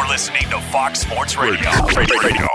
You're 0.00 0.08
listening 0.08 0.48
to 0.48 0.58
Fox 0.72 1.00
Sports 1.00 1.36
Radio. 1.36 1.68
Radio. 1.98 2.48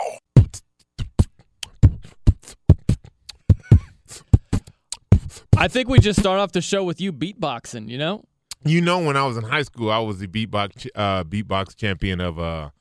I 5.56 5.68
think 5.68 5.88
we 5.88 6.00
just 6.00 6.20
start 6.20 6.40
off 6.40 6.54
the 6.54 6.62
show 6.62 6.84
with 6.84 7.00
you 7.00 7.14
beatboxing. 7.14 7.88
You 7.88 8.00
know, 8.00 8.24
You 8.66 8.82
know, 8.82 8.98
when 8.98 9.16
I 9.16 9.28
was 9.28 9.38
in 9.38 9.44
high 9.44 9.62
school, 9.62 9.92
I 9.92 10.00
was 10.00 10.18
the 10.18 10.26
beatbox 10.28 10.88
uh, 10.96 11.24
beatbox 11.24 11.76
champion 11.76 12.20
of 12.20 12.40
uh 12.40 12.72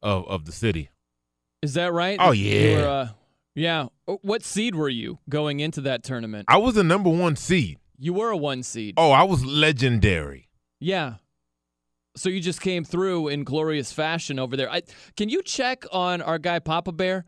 of 0.00 0.26
of 0.28 0.46
the 0.46 0.52
city. 0.52 0.88
is 1.60 1.74
that 1.74 1.92
right? 1.92 2.16
Oh, 2.18 2.30
yeah. 2.32 2.76
were, 2.76 2.88
uh, 2.88 3.08
yeah. 3.54 3.88
Uh, 4.08 4.16
What 4.22 4.42
seed 4.44 4.74
were 4.74 4.88
you 4.88 5.18
going 5.28 5.60
into 5.60 5.82
that 5.82 6.02
tournament? 6.02 6.46
I 6.48 6.56
was 6.56 6.74
the 6.74 6.84
number 6.84 7.10
one 7.10 7.36
seed. 7.36 7.76
You 7.98 8.14
were 8.14 8.30
a 8.30 8.36
one 8.38 8.62
seed. 8.62 8.94
Oh, 8.96 9.10
I 9.10 9.24
was 9.24 9.44
legendary. 9.44 10.48
Yeah. 10.80 11.16
So 12.16 12.28
you 12.28 12.40
just 12.40 12.60
came 12.60 12.84
through 12.84 13.28
in 13.28 13.44
glorious 13.44 13.92
fashion 13.92 14.38
over 14.38 14.56
there. 14.56 14.70
I, 14.70 14.82
can 15.16 15.28
you 15.28 15.42
check 15.42 15.84
on 15.92 16.22
our 16.22 16.38
guy 16.38 16.58
Papa 16.58 16.92
Bear? 16.92 17.26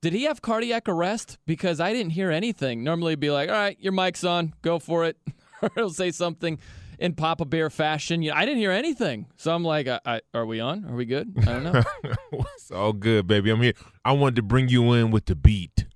Did 0.00 0.12
he 0.12 0.24
have 0.24 0.40
cardiac 0.40 0.88
arrest? 0.88 1.38
Because 1.44 1.80
I 1.80 1.92
didn't 1.92 2.10
hear 2.10 2.30
anything. 2.30 2.84
Normally, 2.84 3.16
be 3.16 3.30
like, 3.30 3.48
"All 3.48 3.56
right, 3.56 3.76
your 3.80 3.92
mic's 3.92 4.22
on, 4.22 4.54
go 4.62 4.78
for 4.78 5.04
it," 5.04 5.16
or 5.62 5.70
he'll 5.74 5.90
say 5.90 6.12
something 6.12 6.58
in 7.00 7.14
Papa 7.14 7.44
Bear 7.44 7.68
fashion. 7.68 8.22
You 8.22 8.30
know, 8.30 8.36
I 8.36 8.44
didn't 8.44 8.58
hear 8.58 8.70
anything, 8.70 9.26
so 9.36 9.52
I'm 9.52 9.64
like, 9.64 9.88
I, 9.88 10.00
I, 10.06 10.20
"Are 10.34 10.46
we 10.46 10.60
on? 10.60 10.84
Are 10.84 10.94
we 10.94 11.04
good?" 11.04 11.34
I 11.40 11.44
don't 11.44 11.64
know. 11.64 11.82
it's 12.54 12.70
all 12.70 12.92
good, 12.92 13.26
baby. 13.26 13.50
I'm 13.50 13.60
here. 13.60 13.74
I 14.04 14.12
wanted 14.12 14.36
to 14.36 14.42
bring 14.42 14.68
you 14.68 14.92
in 14.92 15.10
with 15.10 15.26
the 15.26 15.34
beat. 15.34 15.86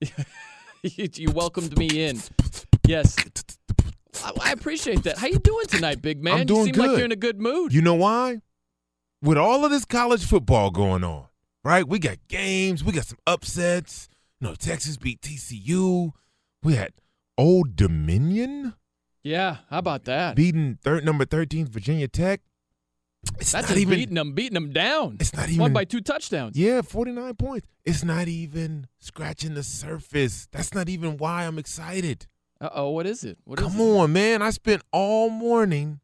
you, 0.82 1.08
you 1.14 1.30
welcomed 1.30 1.78
me 1.78 1.86
in. 1.86 2.20
Yes, 2.86 3.16
I, 4.24 4.52
appreciate 4.52 5.02
that. 5.04 5.18
How 5.18 5.26
you 5.26 5.38
doing 5.38 5.66
tonight, 5.66 6.02
big 6.02 6.22
man? 6.22 6.40
I'm 6.40 6.46
doing 6.46 6.68
you 6.68 6.74
seem 6.74 6.82
like 6.82 6.96
you're 6.96 7.04
in 7.04 7.12
a 7.12 7.16
good 7.16 7.40
mood. 7.40 7.72
You 7.72 7.82
know 7.82 7.94
why? 7.94 8.40
With 9.22 9.38
all 9.38 9.64
of 9.64 9.70
this 9.70 9.84
college 9.84 10.24
football 10.24 10.70
going 10.70 11.04
on, 11.04 11.26
right? 11.64 11.86
We 11.86 11.98
got 11.98 12.18
games, 12.28 12.84
we 12.84 12.92
got 12.92 13.06
some 13.06 13.18
upsets. 13.26 14.08
You 14.40 14.48
know, 14.48 14.54
Texas 14.54 14.96
beat 14.96 15.20
TCU. 15.20 16.12
We 16.62 16.74
had 16.74 16.92
Old 17.36 17.74
Dominion 17.76 18.74
yeah, 19.22 19.56
how 19.68 19.78
about 19.78 20.04
that? 20.04 20.36
beating 20.36 20.78
third 20.82 21.04
number 21.04 21.24
13 21.24 21.66
Virginia 21.66 22.08
Tech. 22.08 22.40
It's 23.38 23.52
That's 23.52 23.68
not 23.68 23.76
even 23.76 23.98
beating 23.98 24.14
them, 24.14 24.32
beating 24.32 24.54
them 24.54 24.72
down. 24.72 25.16
It's 25.20 25.34
not 25.34 25.48
even 25.48 25.72
by 25.72 25.84
two 25.84 26.00
touchdowns. 26.00 26.56
Yeah, 26.56 26.82
49 26.82 27.34
points. 27.34 27.66
It's 27.84 28.04
not 28.04 28.28
even 28.28 28.86
scratching 29.00 29.54
the 29.54 29.64
surface. 29.64 30.48
That's 30.52 30.72
not 30.72 30.88
even 30.88 31.16
why 31.18 31.44
I'm 31.44 31.58
excited. 31.58 32.26
Uh 32.60 32.70
oh, 32.74 32.90
what 32.90 33.06
is 33.06 33.24
it? 33.24 33.38
What 33.44 33.60
is 33.60 33.66
Come 33.66 33.80
it? 33.80 33.82
on, 33.98 34.12
man. 34.12 34.42
I 34.42 34.50
spent 34.50 34.82
all 34.92 35.30
morning 35.30 36.00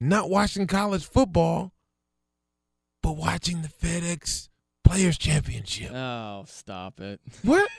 not 0.00 0.28
watching 0.28 0.66
college 0.66 1.04
football, 1.06 1.72
but 3.02 3.12
watching 3.16 3.62
the 3.62 3.68
FedEx 3.68 4.48
Players 4.84 5.16
Championship. 5.18 5.92
Oh, 5.92 6.44
stop 6.46 7.00
it. 7.00 7.20
What? 7.42 7.68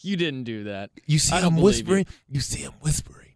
You 0.00 0.16
didn't 0.16 0.44
do 0.44 0.62
that. 0.64 0.90
You 1.06 1.18
see 1.18 1.34
I 1.34 1.40
him 1.40 1.56
believe 1.56 1.58
you. 1.58 1.64
whispering? 1.64 2.06
You. 2.28 2.38
see 2.40 2.60
him 2.60 2.70
whispering, 2.82 3.34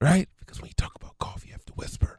right? 0.00 0.28
Because 0.40 0.60
when 0.60 0.66
you 0.66 0.74
talk 0.76 0.96
about 0.96 1.16
coffee, 1.20 1.46
you 1.46 1.52
have 1.52 1.64
to 1.66 1.72
whisper. 1.74 2.18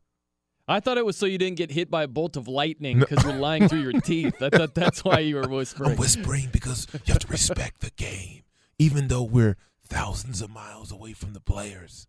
I 0.65 0.79
thought 0.79 0.97
it 0.97 1.05
was 1.05 1.17
so 1.17 1.25
you 1.25 1.37
didn't 1.37 1.57
get 1.57 1.69
hit 1.69 1.91
by 1.91 2.03
a 2.03 2.07
bolt 2.07 2.37
of 2.37 2.47
lightning 2.47 2.99
No. 2.99 3.05
because 3.05 3.21
you're 3.25 3.33
lying 3.33 3.67
through 3.67 3.81
your 3.81 3.99
teeth. 3.99 4.41
I 4.41 4.49
thought 4.49 4.75
that's 4.75 5.03
why 5.03 5.19
you 5.19 5.35
were 5.35 5.47
whispering. 5.49 5.91
I'm 5.91 5.97
whispering 5.97 6.47
because 6.53 6.87
you 6.93 7.11
have 7.11 7.19
to 7.19 7.27
respect 7.27 7.81
the 7.81 7.89
game. 7.97 8.43
Even 8.77 9.09
though 9.09 9.23
we're 9.23 9.57
thousands 9.89 10.41
of 10.41 10.49
miles 10.49 10.91
away 10.91 11.13
from 11.13 11.33
the 11.33 11.39
players, 11.39 12.07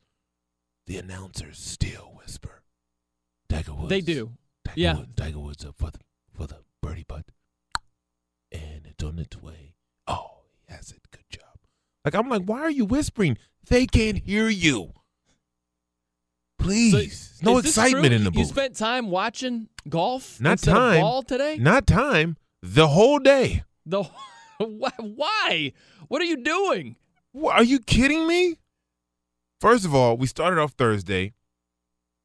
the 0.86 0.98
announcers 0.98 1.58
still 1.58 2.12
whisper. 2.20 2.62
Tiger 3.48 3.74
Woods. 3.74 3.88
They 3.88 4.00
do. 4.00 4.32
Tiger 4.64 4.80
Yeah. 4.80 4.96
Woods, 4.98 5.12
Tiger 5.16 5.38
Woods 5.40 5.64
up 5.64 5.76
for 5.78 5.90
the 5.90 5.98
for 6.32 6.46
the 6.46 6.58
birdie 6.82 7.04
putt, 7.04 7.26
and 8.52 8.86
it's 8.86 9.02
on 9.04 9.18
its 9.18 9.36
way. 9.36 9.74
Oh, 10.06 10.42
he 10.66 10.72
has 10.74 10.90
it. 10.92 11.00
Good 11.10 11.24
job. 11.30 11.58
Like 12.04 12.14
I'm 12.14 12.28
like, 12.28 12.42
why 12.44 12.60
are 12.60 12.70
you 12.70 12.84
whispering? 12.84 13.36
They 13.68 13.86
can't 13.86 14.18
hear 14.18 14.48
you. 14.48 14.92
Please, 16.58 17.38
So, 17.42 17.52
no 17.52 17.58
excitement 17.58 18.06
true? 18.08 18.16
in 18.16 18.24
the 18.24 18.30
You 18.32 18.40
booth. 18.40 18.48
spent 18.48 18.76
time 18.76 19.08
watching 19.10 19.68
golf 19.88 20.38
Not 20.40 20.58
time. 20.58 21.00
ball 21.00 21.22
today? 21.22 21.56
Not 21.56 21.86
time. 21.86 22.36
The 22.62 22.88
whole 22.88 23.18
day. 23.18 23.64
The 23.86 24.02
why? 24.58 25.72
What 26.08 26.20
are 26.20 26.26
you 26.26 26.36
doing? 26.36 26.96
What, 27.32 27.56
are 27.56 27.64
you 27.64 27.78
kidding 27.78 28.26
me? 28.26 28.56
First 29.60 29.84
of 29.84 29.94
all, 29.94 30.16
we 30.16 30.26
started 30.26 30.58
off 30.58 30.72
Thursday 30.72 31.34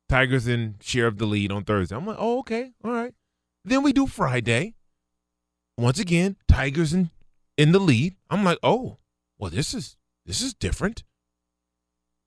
Tigers 0.08 0.48
in 0.48 0.76
share 0.82 1.08
of 1.08 1.18
the 1.18 1.26
lead 1.26 1.52
on 1.52 1.64
Thursday. 1.64 1.96
I'm 1.96 2.06
like, 2.06 2.18
oh, 2.20 2.40
okay, 2.40 2.72
all 2.84 2.92
right. 2.92 3.14
Then 3.64 3.82
we 3.82 3.92
do 3.92 4.06
Friday. 4.06 4.76
Once 5.78 6.00
again, 6.00 6.38
Tigers 6.48 6.94
in 6.94 7.10
in 7.58 7.72
the 7.72 7.80
lead. 7.80 8.16
I'm 8.30 8.44
like, 8.44 8.60
oh, 8.62 8.98
well, 9.38 9.50
this 9.50 9.74
is 9.74 9.98
this 10.26 10.42
is 10.42 10.54
different. 10.54 11.04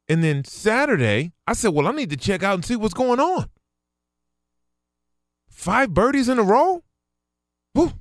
And 0.08 0.24
then 0.24 0.44
Saturday, 0.44 1.32
I 1.46 1.52
said, 1.52 1.72
well, 1.72 1.86
I 1.86 1.92
need 1.92 2.10
to 2.10 2.16
check 2.16 2.42
out 2.42 2.54
and 2.54 2.64
see 2.64 2.76
what's 2.76 2.94
going 2.94 3.20
on. 3.20 3.48
Five 5.48 5.94
birdies 5.94 6.28
in 6.28 6.38
a 6.38 6.42
row. 6.42 6.82
Woo. 7.74 7.92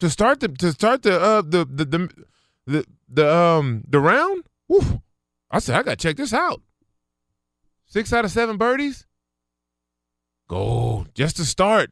To 0.00 0.10
start 0.10 0.40
the 0.40 0.48
to 0.48 0.72
start 0.72 1.02
the 1.02 1.20
uh 1.20 1.42
the 1.42 1.64
the 1.64 1.84
the 1.84 2.10
the, 2.66 2.84
the 3.08 3.32
um 3.32 3.84
the 3.88 4.00
round. 4.00 4.44
Woo. 4.68 5.02
I 5.50 5.58
said, 5.60 5.76
I 5.76 5.82
gotta 5.82 5.96
check 5.96 6.16
this 6.16 6.32
out. 6.32 6.60
Six 7.86 8.12
out 8.12 8.24
of 8.24 8.30
seven 8.30 8.56
birdies. 8.56 9.06
Go 10.48 11.06
just 11.14 11.36
to 11.36 11.44
start. 11.44 11.90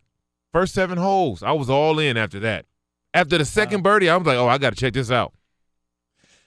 First 0.52 0.74
seven 0.74 0.98
holes. 0.98 1.42
I 1.42 1.52
was 1.52 1.70
all 1.70 1.98
in 1.98 2.16
after 2.16 2.38
that. 2.40 2.66
After 3.12 3.38
the 3.38 3.44
second 3.44 3.82
birdie, 3.82 4.08
I 4.08 4.16
was 4.16 4.26
like, 4.26 4.36
oh, 4.36 4.48
I 4.48 4.58
gotta 4.58 4.76
check 4.76 4.92
this 4.92 5.10
out. 5.10 5.32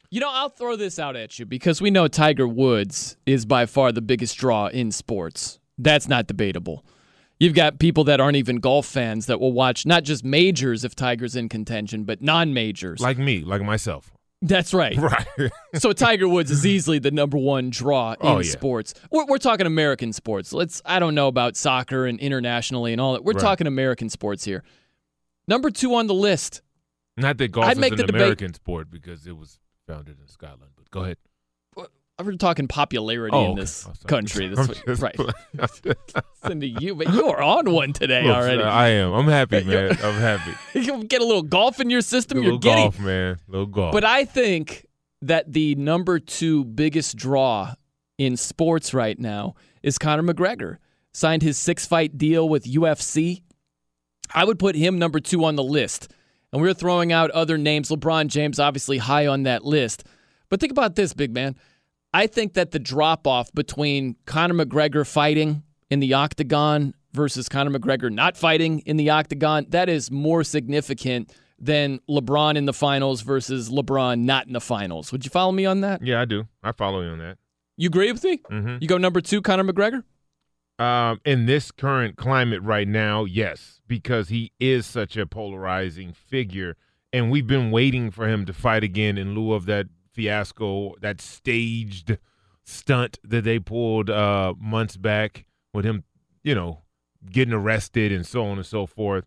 You 0.10 0.22
know, 0.22 0.30
I'll 0.32 0.50
throw 0.50 0.78
this 0.78 1.00
out 1.00 1.18
at 1.18 1.38
you 1.38 1.46
because 1.46 1.82
we 1.82 1.92
know 1.92 2.08
Tiger 2.08 2.48
Woods 2.48 3.18
is 3.26 3.46
by 3.46 3.66
far 3.66 3.92
the 3.92 4.02
biggest 4.02 4.38
draw 4.38 4.68
in 4.68 4.92
sports. 4.92 5.60
That's 5.78 6.08
not 6.08 6.28
debatable. 6.28 6.86
You've 7.40 7.54
got 7.54 7.78
people 7.78 8.04
that 8.06 8.20
aren't 8.20 8.38
even 8.38 8.58
golf 8.58 8.86
fans 8.86 9.28
that 9.28 9.40
will 9.40 9.52
watch 9.52 9.86
not 9.86 10.04
just 10.04 10.24
majors 10.24 10.84
if 10.84 10.96
Tiger's 10.96 11.36
in 11.36 11.50
contention, 11.50 12.04
but 12.04 12.22
non 12.22 12.54
majors. 12.54 13.00
Like 13.00 13.18
me, 13.18 13.42
like 13.42 13.62
myself. 13.62 14.12
That's 14.42 14.74
right. 14.74 14.96
Right. 14.98 15.52
so 15.76 15.94
Tiger 15.94 16.28
Woods 16.28 16.52
is 16.52 16.66
easily 16.66 17.00
the 17.00 17.10
number 17.12 17.38
one 17.38 17.70
draw 17.72 18.16
oh, 18.22 18.30
in 18.30 18.36
Oh, 18.36 18.40
yeah. 18.40 18.52
sports. 18.52 18.94
We're, 19.12 19.26
we're 19.26 19.38
talking 19.40 19.66
American 19.66 20.14
sports. 20.14 20.54
Let's. 20.54 20.82
I 20.86 21.00
don't 21.00 21.16
know 21.16 21.28
about 21.28 21.56
soccer 21.58 22.06
and 22.06 22.20
internationally 22.20 22.92
and 22.92 23.02
all 23.02 23.14
that. 23.14 23.24
We're 23.24 23.34
Right. 23.34 23.42
talking 23.42 23.66
American 23.68 24.10
sports 24.10 24.44
here. 24.46 24.64
Number 25.48 25.72
two 25.72 25.96
on 25.96 26.08
the 26.08 26.14
list. 26.14 26.62
Not 27.16 27.38
that 27.40 27.52
golf 27.52 27.66
I'd 27.66 27.74
is 27.74 27.78
make 27.80 27.94
an 27.94 27.98
the 27.98 28.04
debate- 28.04 28.22
American 28.22 28.54
sport 28.54 28.92
because 28.92 29.26
it 29.26 29.36
was 29.36 29.60
founded 29.88 30.18
in 30.20 30.28
Scotland. 30.28 30.72
But 30.76 30.92
go 30.92 31.02
ahead. 31.04 31.18
We're 32.24 32.34
talking 32.34 32.68
popularity 32.68 33.36
Oh, 33.36 33.52
in 33.52 33.56
this 33.58 33.88
country. 34.08 34.48
That's 34.56 34.82
just 34.82 35.02
right. 35.04 35.16
Listen 35.54 36.60
to 36.62 36.68
you, 36.68 36.96
but 36.96 37.14
you 37.14 37.28
are 37.28 37.42
on 37.42 37.72
one 37.72 37.94
today 37.94 38.24
Look, 38.24 38.36
already. 38.36 38.64
I 38.64 38.88
am. 38.90 39.14
I'm 39.14 39.28
happy, 39.28 39.64
man. 39.66 39.92
I'm 40.04 40.16
happy. 40.16 40.52
you 40.80 41.04
get 41.04 41.22
a 41.22 41.26
little 41.26 41.44
golf 41.44 41.80
in 41.80 41.90
your 41.92 42.02
system, 42.02 42.38
little 42.40 42.54
you're 42.54 42.60
getting. 42.60 42.86
golf, 42.86 43.00
man. 43.00 43.38
Little 43.48 43.68
golf. 43.68 43.92
But 43.94 44.04
I 44.04 44.26
think 44.26 44.88
that 45.22 45.54
the 45.54 45.76
number 45.76 46.20
two 46.20 46.66
biggest 46.66 47.18
draw 47.18 47.76
in 48.18 48.36
sports 48.36 48.96
right 48.96 49.18
now 49.20 49.54
is 49.84 50.00
Conor 50.00 50.24
McGregor. 50.24 50.78
Signed 51.14 51.44
his 51.44 51.58
six 51.58 51.86
fight 51.86 52.18
deal 52.18 52.50
with 52.50 52.66
UFC. 52.66 53.42
I 54.34 54.44
would 54.44 54.58
put 54.58 54.76
him 54.76 54.98
number 54.98 55.20
two 55.20 55.46
on 55.46 55.56
the 55.56 55.64
list. 55.64 56.12
And 56.52 56.62
we 56.62 56.68
are 56.70 56.74
throwing 56.74 57.12
out 57.12 57.30
other 57.32 57.58
names. 57.60 57.90
LeBron 57.90 58.28
James, 58.28 58.60
obviously, 58.60 58.98
high 58.98 59.28
on 59.28 59.44
that 59.44 59.64
list. 59.66 60.04
But 60.50 60.60
think 60.60 60.72
about 60.72 60.96
this, 60.96 61.14
big 61.14 61.32
man. 61.34 61.56
I 62.14 62.28
think 62.28 62.54
that 62.54 62.72
the 62.72 62.80
drop 62.80 63.28
off 63.28 63.52
between 63.54 64.16
Conor 64.26 64.66
McGregor 64.66 65.06
fighting 65.06 65.64
in 65.90 66.00
the 66.00 66.14
octagon 66.14 66.94
versus 67.14 67.50
Conor 67.50 67.78
McGregor 67.78 68.12
not 68.12 68.38
fighting 68.38 68.80
in 68.80 68.98
the 68.98 69.10
octagon, 69.10 69.66
that 69.70 69.90
is 69.90 70.12
more 70.12 70.44
significant 70.44 71.34
than 71.60 72.00
LeBron 72.10 72.56
in 72.56 72.66
the 72.66 72.74
finals 72.74 73.22
versus 73.22 73.70
LeBron 73.70 74.20
not 74.20 74.48
in 74.48 74.54
the 74.54 74.62
finals. 74.62 75.12
Would 75.12 75.26
you 75.26 75.32
follow 75.32 75.52
me 75.52 75.66
on 75.66 75.82
that? 75.82 76.02
yeah, 76.04 76.22
I 76.22 76.26
do. 76.26 76.48
I 76.64 76.72
follow 76.72 77.02
you 77.02 77.10
on 77.10 77.18
that. 77.20 77.38
You 77.78 77.88
agree 77.88 78.12
with 78.12 78.24
me? 78.24 78.40
Mm-hmm. 78.52 78.78
You 78.82 78.88
go 78.88 78.98
number 78.98 79.22
two, 79.22 79.42
Conor 79.42 79.64
McGregor? 79.64 80.04
Um, 80.80 81.20
in 81.26 81.48
this 81.48 81.72
current 81.72 82.18
climate 82.18 82.62
right 82.62 82.88
now, 82.88 83.26
yes, 83.26 83.82
because 83.88 84.30
he 84.30 84.52
is 84.60 84.86
such 84.86 85.18
a 85.18 85.26
polarizing 85.26 86.14
figure, 86.14 86.76
and 87.12 87.32
we've 87.32 87.48
been 87.48 87.72
waiting 87.72 88.12
for 88.12 88.28
him 88.28 88.46
to 88.46 88.54
fight 88.54 88.84
again 88.84 89.18
in 89.18 89.34
lieu 89.34 89.54
of 89.54 89.66
that 89.66 89.88
fiasco, 90.18 90.96
that 91.02 91.22
staged 91.22 92.18
stunt 92.66 93.20
that 93.24 93.44
they 93.44 93.60
pulled 93.60 94.10
uh, 94.10 94.54
months 94.60 94.98
back 94.98 95.46
with 95.74 95.86
him, 95.86 96.04
you 96.44 96.54
know, 96.54 96.82
getting 97.32 97.54
arrested 97.54 98.12
and 98.12 98.26
so 98.26 98.46
on 98.46 98.58
and 98.58 98.66
so 98.66 98.86
forth. 98.86 99.26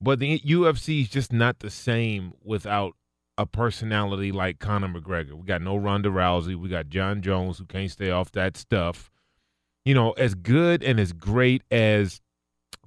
But 0.00 0.18
the 0.18 0.40
UFC 0.40 1.02
is 1.02 1.08
just 1.08 1.32
not 1.32 1.60
the 1.60 1.70
same 1.70 2.32
without 2.42 2.94
a 3.38 3.46
personality 3.46 4.32
like 4.32 4.58
Conor 4.58 4.88
McGregor. 4.88 5.34
We 5.34 5.46
got 5.46 5.62
no 5.62 5.76
Ronda 5.76 6.08
Rousey. 6.08 6.56
We 6.56 6.68
got 6.68 6.88
Jon 6.88 7.22
Jones 7.22 7.58
who 7.58 7.66
can't 7.66 7.90
stay 7.90 8.10
off 8.10 8.32
that 8.32 8.56
stuff 8.56 9.10
you 9.86 9.94
know, 9.94 10.10
as 10.12 10.34
good 10.34 10.82
and 10.82 10.98
as 10.98 11.12
great 11.12 11.62
as 11.70 12.20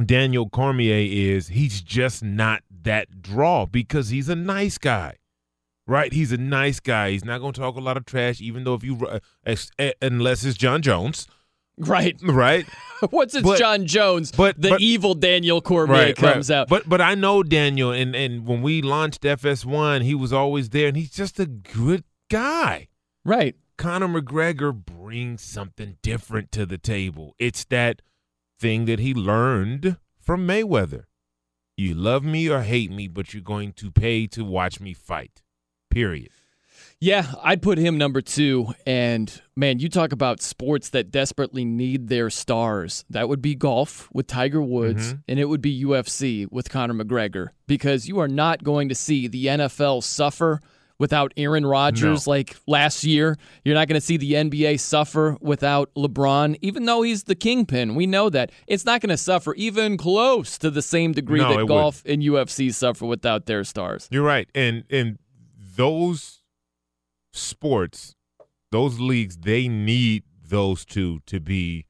Daniel 0.06 0.50
Cormier 0.50 1.08
is, 1.10 1.48
he's 1.48 1.82
just 1.82 2.22
not 2.22 2.62
that 2.84 3.22
draw 3.22 3.66
because 3.66 4.10
he's 4.10 4.28
a 4.28 4.36
nice 4.36 4.78
guy. 4.78 5.16
Right? 5.90 6.14
He's 6.14 6.32
a 6.32 6.38
nice 6.38 6.80
guy. 6.80 7.12
He's 7.12 7.26
not 7.26 7.40
going 7.40 7.54
to 7.54 7.60
talk 7.60 7.76
a 7.76 7.80
lot 7.80 7.98
of 7.98 8.06
trash, 8.06 8.40
even 8.42 8.64
though 8.64 8.76
if 8.76 8.84
you, 8.84 8.96
uh, 9.08 9.20
eh, 9.80 9.92
unless 10.02 10.46
it's 10.46 10.56
Jon 10.58 10.82
Jones, 10.84 11.28
Right. 11.78 12.16
right? 12.22 12.68
Once 13.12 13.34
it's 13.34 13.44
But- 13.44 13.58
Jon 13.58 13.88
Jones, 13.88 14.32
but- 14.32 14.62
the 14.62 14.70
but- 14.70 14.82
evil 14.82 15.16
Daniel 15.16 15.62
Cormier 15.62 16.14
comes 16.14 16.52
out. 16.52 16.68
But 16.70 16.88
but 16.88 17.02
I 17.02 17.16
know 17.16 17.42
Daniel, 17.42 17.92
and 17.92 18.16
and 18.16 18.46
when 18.46 18.62
we 18.62 18.82
launched 18.84 19.22
FS1, 19.24 20.04
he 20.04 20.14
was 20.14 20.32
always 20.32 20.70
there, 20.70 20.88
and 20.90 20.96
he's 20.98 21.12
just 21.12 21.40
a 21.40 21.46
good 21.48 22.04
guy. 22.30 22.88
right. 23.26 23.56
Conor 23.78 24.10
McGregor 24.10 24.74
brings 24.74 25.42
something 25.42 25.96
different 26.04 26.52
to 26.52 26.66
the 26.66 26.78
table. 26.78 27.34
It's 27.40 27.64
that 27.66 28.02
thing 28.60 28.84
that 28.86 29.00
he 29.00 29.14
learned 29.14 29.96
from 30.20 30.46
Mayweather. 30.46 31.06
You 31.78 31.94
love 31.94 32.26
me 32.26 32.50
or 32.50 32.62
hate 32.64 32.92
me, 32.92 33.08
but 33.08 33.34
you're 33.34 33.42
going 33.42 33.72
to 33.74 33.90
pay 33.90 34.28
to 34.28 34.44
watch 34.44 34.82
me 34.82 34.94
fight. 34.94 35.42
Period. 35.90 36.30
Yeah, 37.02 37.26
I'd 37.42 37.62
put 37.62 37.78
him 37.78 37.98
number 37.98 38.20
two. 38.22 38.74
And 38.86 39.32
man, 39.56 39.80
you 39.80 39.88
talk 39.88 40.12
about 40.12 40.42
sports 40.42 40.90
that 40.90 41.12
desperately 41.12 41.64
need 41.64 42.10
their 42.10 42.30
stars. 42.30 43.06
That 43.10 43.30
would 43.30 43.42
be 43.42 43.56
golf 43.56 44.10
with 44.12 44.28
Tiger 44.28 44.62
Woods, 44.62 45.14
Mm-hmm. 45.14 45.20
and 45.30 45.40
it 45.40 45.46
would 45.46 45.62
be 45.62 45.82
UFC 45.84 46.52
with 46.52 46.70
Conor 46.70 46.94
McGregor 46.94 47.48
because 47.68 48.08
you 48.10 48.20
are 48.20 48.28
not 48.28 48.64
going 48.64 48.90
to 48.90 48.96
see 48.96 49.28
the 49.28 49.46
NFL 49.46 50.04
suffer 50.04 50.60
without 50.98 51.32
Aaron 51.38 51.66
Rodgers 51.66 52.28
like 52.28 52.58
last 52.68 53.06
year. 53.06 53.38
You're 53.64 53.76
not 53.76 53.88
going 53.88 53.98
to 54.02 54.06
see 54.06 54.18
the 54.18 54.34
NBA 54.34 54.82
suffer 54.82 55.38
without 55.40 55.90
LeBron, 55.96 56.58
even 56.62 56.84
though 56.84 57.04
he's 57.04 57.24
the 57.24 57.36
kingpin. 57.36 57.96
We 57.96 58.08
know 58.08 58.30
that. 58.30 58.52
It's 58.68 58.84
not 58.84 59.00
going 59.00 59.10
to 59.12 59.16
suffer 59.18 59.54
even 59.56 59.96
close 59.96 60.58
to 60.58 60.70
the 60.70 60.82
same 60.82 61.14
degree 61.14 61.40
No, 61.40 61.56
that 61.56 61.66
golf 61.68 62.04
and 62.06 62.22
UFC 62.22 62.74
suffer 62.74 63.06
without 63.06 63.46
their 63.46 63.64
stars. 63.64 64.10
You're 64.12 64.26
right. 64.26 64.50
And 64.54 64.84
and 64.90 65.18
those 65.80 66.42
sports, 67.32 68.14
those 68.70 69.00
leagues, 69.00 69.38
they 69.38 69.70
need 69.70 70.24
those 70.44 70.84
two 70.84 71.22
to 71.26 71.40
be 71.40 71.86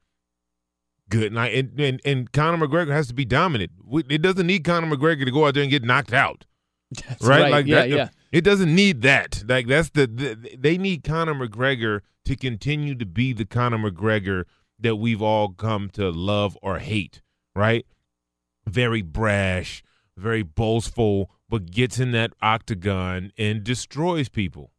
good. 1.10 1.31
And 1.31 1.39
I, 1.39 1.48
and, 1.48 1.79
and 1.79 2.00
and 2.05 2.31
Conor 2.31 2.67
McGregor 2.67 2.91
has 2.91 3.08
to 3.08 3.15
be 3.15 3.25
dominant. 3.25 3.72
It 4.08 4.22
doesn't 4.22 4.46
need 4.46 4.63
Conor 4.63 4.96
McGregor 4.96 5.25
to 5.25 5.31
go 5.31 5.48
out 5.48 5.55
there 5.55 5.63
and 5.63 5.72
get 5.72 5.84
knocked 5.84 6.13
out. 6.13 6.46
That's 7.08 7.25
right? 7.25 7.51
Like 7.51 7.65
yeah, 7.65 7.75
that, 7.75 7.89
yeah. 7.89 8.10
It 8.31 8.41
doesn't 8.41 8.74
need 8.74 9.01
that. 9.01 9.43
Like 9.48 9.65
that's 9.65 9.89
the, 9.89 10.05
the 10.05 10.55
they 10.55 10.77
need 10.77 11.03
Conor 11.03 11.34
McGregor 11.34 12.01
to 12.25 12.36
continue 12.36 12.93
to 12.93 13.08
be 13.08 13.34
the 13.34 13.46
Conor 13.46 13.89
McGregor 13.89 14.43
that 14.79 14.98
we've 14.98 15.22
all 15.22 15.50
come 15.50 15.89
to 15.93 16.12
love 16.12 16.55
or 16.62 16.77
hate, 16.77 17.24
right? 17.55 17.88
Very 18.67 19.01
brash, 19.01 19.84
very 20.15 20.43
boastful, 20.43 21.31
but 21.50 21.72
gets 21.72 22.00
in 22.00 22.12
that 22.12 22.32
octagon 22.41 23.32
and 23.38 23.63
destroys 23.63 24.29
people, 24.29 24.72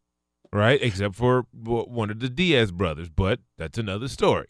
right? 0.52 0.80
Except 0.82 1.14
for 1.14 1.46
one 1.52 2.10
of 2.10 2.20
the 2.20 2.28
Diaz 2.28 2.70
brothers, 2.72 3.08
but 3.08 3.40
that's 3.58 3.78
another 3.78 4.08
story. 4.08 4.46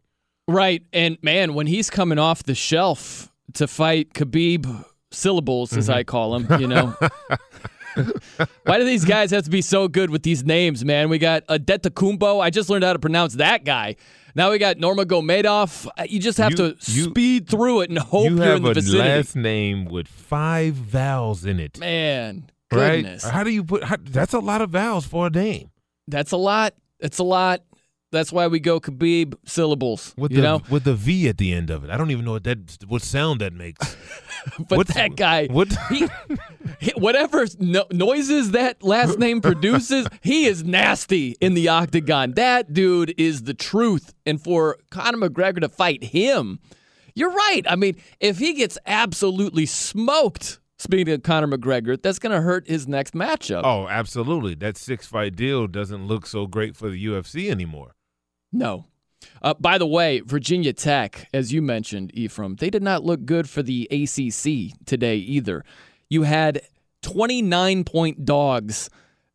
Right. 0.47 0.83
And 0.93 1.17
man, 1.23 1.55
when 1.55 1.67
he's 1.67 1.91
coming 1.91 2.19
off 2.19 2.43
the 2.43 2.55
shelf 2.55 3.31
to 3.55 3.67
fight 3.67 4.13
Khabib 4.15 4.85
syllables, 5.11 5.77
as 5.77 5.89
Mm-hmm. 5.89 5.99
I 5.99 6.05
call 6.05 6.37
him, 6.37 6.61
you 6.61 6.67
know. 6.67 6.95
Why 8.65 8.79
do 8.79 8.85
these 8.85 9.05
guys 9.05 9.31
have 9.33 9.45
to 9.45 9.51
be 9.51 9.63
so 9.63 9.89
good 9.89 10.11
with 10.11 10.23
these 10.23 10.45
names, 10.45 10.85
man? 10.85 11.09
We 11.09 11.19
got 11.19 11.47
Antetokounmpo. 11.49 12.41
I 12.41 12.51
just 12.51 12.71
learned 12.71 12.85
how 12.85 12.93
to 12.93 12.99
pronounce 12.99 13.35
that 13.35 13.65
guy. 13.65 13.97
Now 14.35 14.51
we 14.51 14.59
got 14.59 14.77
Nurmagomedov. 14.77 15.87
Uh, 15.99 16.05
You 16.09 16.21
just 16.21 16.39
have 16.39 16.53
You- 16.53 16.57
to 16.57 16.77
you- 16.91 17.05
speed 17.11 17.49
through 17.49 17.83
it 17.83 17.91
and 17.91 17.99
hope 17.99 18.31
you 18.31 18.43
are 18.43 18.57
in 18.57 18.63
the 18.63 18.73
vicinity. 18.75 18.97
You 18.97 19.03
have 19.03 19.15
a 19.15 19.19
last 19.19 19.37
name 19.37 19.85
with 19.87 20.09
five 20.09 20.75
vowels 20.75 21.45
in 21.45 21.59
it. 21.61 21.79
Man, 21.79 22.51
Right? 22.73 23.21
How 23.23 23.43
do 23.43 23.51
you 23.51 23.65
put? 23.65 23.83
How, 23.85 23.97
that's 24.01 24.33
a 24.33 24.39
lot 24.39 24.63
of 24.63 24.71
vowels 24.71 25.05
for 25.05 25.27
a 25.27 25.31
name. 25.31 25.71
That's 26.07 26.31
a 26.33 26.37
lot. 26.37 26.75
It's 27.01 27.19
a 27.19 27.25
lot. 27.25 27.63
That's 28.13 28.33
why 28.33 28.49
we 28.49 28.59
go 28.59 28.81
Khabib 28.81 29.35
syllables. 29.45 30.15
with 30.17 30.33
you 30.33 30.39
the 30.39 30.43
know, 30.43 30.63
with 30.69 30.85
the 30.85 30.95
V 30.95 31.29
at 31.29 31.39
the 31.39 31.53
end 31.53 31.71
of 31.71 31.85
it. 31.85 31.91
I 31.91 31.97
don't 31.97 32.11
even 32.11 32.25
know 32.25 32.33
what 32.33 32.45
that 32.45 32.59
what 32.89 33.03
sound 33.03 33.41
that 33.41 33.53
makes. 33.53 33.97
but 34.69 34.79
what's- 34.79 34.95
that 34.95 35.15
guy, 35.17 35.47
what- 35.47 35.73
he, 35.91 36.09
he- 36.81 36.93
whatever 36.97 37.47
no, 37.61 37.85
noises 37.93 38.51
that 38.51 38.83
last 38.83 39.19
name 39.19 39.41
produces, 39.51 40.07
he 40.23 40.47
is 40.47 40.65
nasty 40.65 41.37
in 41.41 41.55
the 41.55 41.69
octagon. 41.69 42.33
That 42.33 42.73
dude 42.73 43.15
is 43.17 43.45
the 43.45 43.55
truth. 43.55 44.13
And 44.27 44.43
for 44.43 44.79
Conor 44.91 45.29
McGregor 45.29 45.61
to 45.61 45.69
fight 45.69 46.03
him, 46.03 46.59
you're 47.15 47.31
right. 47.33 47.63
I 47.69 47.77
mean, 47.77 47.97
if 48.19 48.39
he 48.39 48.55
gets 48.55 48.77
absolutely 48.87 49.67
smoked, 49.67 50.59
speaking 50.79 51.13
of 51.15 51.23
Conor 51.23 51.47
McGregor, 51.57 52.01
that's 52.01 52.19
going 52.19 52.33
to 52.35 52.41
hurt 52.41 52.67
his 52.67 52.89
next 52.89 53.15
matchup. 53.15 53.63
Oh, 53.65 53.87
absolutely. 53.89 54.55
That 54.55 54.77
six 54.77 55.07
fight 55.07 55.37
deal 55.37 55.67
doesn't 55.69 56.07
look 56.07 56.27
so 56.27 56.47
great 56.47 56.77
for 56.77 56.89
the 56.91 57.05
UFC 57.07 57.51
anymore. 57.51 57.95
No. 58.53 58.87
Uh, 59.43 59.55
by 59.55 59.79
the 59.79 59.87
way, 59.87 60.21
Virginia 60.21 60.73
Tech, 60.73 61.29
as 61.35 61.53
you 61.53 61.61
mentioned, 61.63 62.11
Ephraim, 62.15 62.57
they 62.57 62.71
did 62.71 62.83
not 62.83 63.05
look 63.05 63.25
good 63.27 63.49
for 63.49 63.63
the 63.63 63.87
ACC 63.91 64.77
today 64.87 65.17
either. 65.17 65.65
You 66.09 66.23
had 66.23 66.63
29 67.03 67.85
point 67.85 68.25
dogs. 68.25 68.91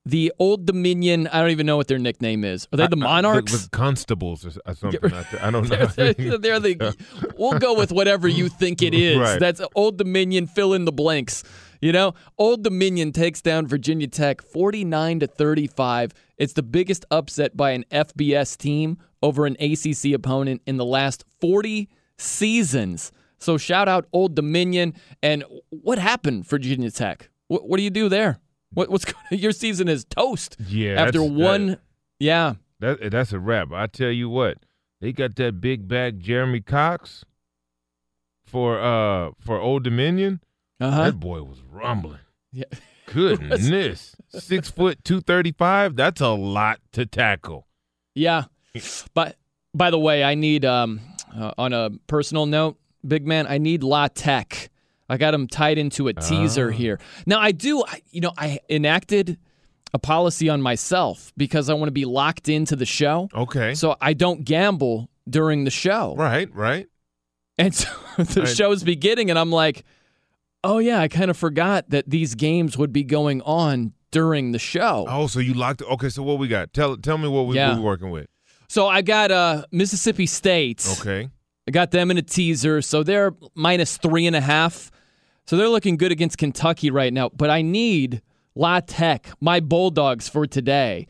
The 0.08 0.32
Old 0.38 0.68
Dominion, 0.68 1.28
I 1.28 1.42
don't 1.42 1.50
even 1.50 1.66
know 1.66 1.78
what 1.78 1.88
their 1.88 1.98
nickname 1.98 2.44
is. 2.44 2.68
Are 2.72 2.78
they 2.78 2.86
the 2.86 2.96
I- 2.98 3.00
I- 3.00 3.22
Monarchs? 3.22 3.52
the, 3.52 3.58
the 3.58 3.70
constables 3.70 4.46
or, 4.46 4.52
something. 4.76 5.00
I, 5.42 5.50
don't 5.50 5.68
know. 5.70 5.86
they're, 5.88 6.38
they're 6.38 6.60
the. 6.60 6.96
We'll 7.38 7.58
go 7.58 7.76
with 7.76 7.92
whatever 7.92 8.28
you 8.28 8.48
think 8.48 8.84
it 8.84 8.94
is. 8.94 9.18
Right. 9.18 9.40
That's 9.40 9.62
Old 9.74 9.98
Dominion. 9.98 10.46
Fill 10.46 10.74
in 10.74 10.86
the 10.86 10.92
blanks. 10.92 11.44
You 11.82 11.92
know, 11.92 12.14
Old 12.38 12.64
Dominion 12.64 13.14
takes 13.14 13.42
down 13.42 13.66
Virginia 13.68 14.06
Tech 14.08 14.42
49 14.44 15.22
to 15.22 15.28
35. 15.28 16.14
It's 16.38 16.54
the 16.54 16.64
biggest 16.64 17.06
upset 17.12 17.56
by 17.56 17.72
an 17.72 17.86
FBS 17.92 18.58
team 18.58 18.98
over 19.22 19.46
an 19.46 19.56
ACC 19.60 20.14
opponent 20.14 20.62
in 20.66 20.78
the 20.78 20.86
last 20.86 21.24
40 21.42 21.90
seasons. 22.18 23.12
So 23.38 23.58
shout 23.58 23.88
out 23.88 24.08
Old 24.14 24.36
Dominion. 24.36 24.94
And 25.24 25.44
what 25.70 25.98
happened, 25.98 26.46
Virginia 26.48 26.92
Tech? 26.92 27.30
What, 27.48 27.68
what 27.68 27.78
do 27.78 27.84
you 27.84 27.90
do 27.90 28.10
there? 28.10 28.38
What, 28.74 28.90
what's 28.90 29.06
your 29.32 29.52
season 29.52 29.88
is 29.88 30.04
toast? 30.06 30.58
Yeah, 30.68 31.02
After 31.02 31.24
one, 31.24 31.68
that- 31.68 31.80
yeah. 32.20 32.54
That 32.80 33.10
that's 33.12 33.32
a 33.32 33.40
wrap. 33.40 33.72
I 33.72 33.88
tell 33.88 34.12
you 34.12 34.28
what, 34.30 34.58
they 35.00 35.14
got 35.14 35.36
that 35.38 35.62
big 35.62 35.88
bag 35.88 36.20
Jeremy 36.20 36.60
Cox 36.60 37.24
for 38.44 38.80
uh 38.82 39.32
for 39.40 39.60
Old 39.60 39.84
Dominion. 39.86 40.42
Uh 40.82 40.92
huh. 40.92 41.04
That 41.06 41.20
boy 41.22 41.42
was 41.44 41.60
rumbling. 41.72 42.20
Yeah. 42.52 42.66
Goodness, 43.08 44.16
six 44.30 44.70
foot 44.70 45.04
two 45.04 45.22
thirty 45.22 45.52
five. 45.52 45.96
That's 45.96 46.22
a 46.22 46.30
lot 46.30 46.80
to 46.94 47.06
tackle. 47.06 47.68
Yeah, 48.14 48.46
but 49.14 49.38
by 49.74 49.90
the 49.92 50.00
way, 50.00 50.24
I 50.24 50.36
need 50.36 50.66
um 50.66 51.02
uh, 51.36 51.52
on 51.58 51.74
a 51.74 51.90
personal 52.08 52.46
note, 52.46 52.78
big 53.08 53.26
man, 53.28 53.46
I 53.48 53.58
need 53.58 53.84
La 53.84 54.08
Tech. 54.08 54.70
I 55.08 55.18
got 55.18 55.34
him 55.34 55.48
tied 55.48 55.78
into 55.78 56.08
a 56.08 56.14
teaser 56.14 56.70
Ah. 56.70 56.76
here. 56.76 57.00
Now 57.28 57.40
I 57.40 57.52
do, 57.52 57.84
I, 57.86 58.02
you 58.10 58.22
know, 58.22 58.32
I 58.38 58.60
enacted 58.70 59.38
a 59.94 60.00
policy 60.00 60.50
on 60.50 60.62
myself 60.62 61.32
because 61.38 61.70
I 61.70 61.74
want 61.76 61.88
to 61.90 61.92
be 61.92 62.06
locked 62.06 62.50
into 62.50 62.76
the 62.76 62.86
show, 62.88 63.30
Okay, 63.34 63.76
so 63.76 63.96
I 64.02 64.14
don't 64.14 64.44
gamble 64.44 65.10
during 65.30 65.64
the 65.64 65.70
show. 65.72 66.16
right, 66.18 66.54
right. 66.56 66.88
And 67.58 67.74
so 67.76 67.88
the 68.18 68.42
Right. 68.42 68.50
show's 68.50 68.84
beginning, 68.84 69.30
and 69.30 69.38
I'm 69.38 69.52
like, 69.52 69.86
oh 70.66 70.80
yeah, 70.80 71.00
I 71.00 71.08
kind 71.08 71.30
of 71.32 71.38
forgot 71.38 71.90
that 71.92 72.10
these 72.10 72.36
games 72.36 72.78
would 72.78 72.92
be 72.92 73.04
going 73.04 73.42
on 73.44 73.94
during 74.12 74.52
the 74.52 74.60
show. 74.60 75.06
Oh, 75.10 75.28
so 75.28 75.40
you 75.40 75.54
locked. 75.54 75.82
Okay, 75.82 76.10
so 76.10 76.24
what 76.24 76.40
we 76.40 76.48
got? 76.48 76.74
Tell 76.74 76.98
tell 76.98 77.18
me 77.18 77.28
what 77.28 77.48
we 77.48 77.56
Yeah. 77.56 77.80
working 77.80 78.12
with. 78.12 78.28
So 78.68 78.88
I 78.88 79.02
got 79.02 79.32
uh, 79.32 79.66
Mississippi 79.72 80.26
State. 80.26 80.86
Okay, 81.00 81.30
I 81.68 81.72
got 81.72 81.92
them 81.92 82.12
in 82.12 82.18
a 82.18 82.22
teaser, 82.22 82.82
so 82.82 83.04
they're 83.04 83.34
minus 83.54 83.98
three 83.98 84.26
and 84.26 84.36
a 84.36 84.42
half. 84.42 84.92
So 85.48 85.58
they're 85.58 85.70
looking 85.70 85.98
good 85.98 86.12
against 86.12 86.38
Kentucky 86.40 86.90
right 86.90 87.14
now. 87.14 87.30
But 87.30 87.50
I 87.52 87.62
need 87.62 88.22
La 88.56 88.80
Tech, 88.80 89.30
my 89.40 89.60
Bulldogs 89.60 90.28
for 90.28 90.48
today. 90.48 91.06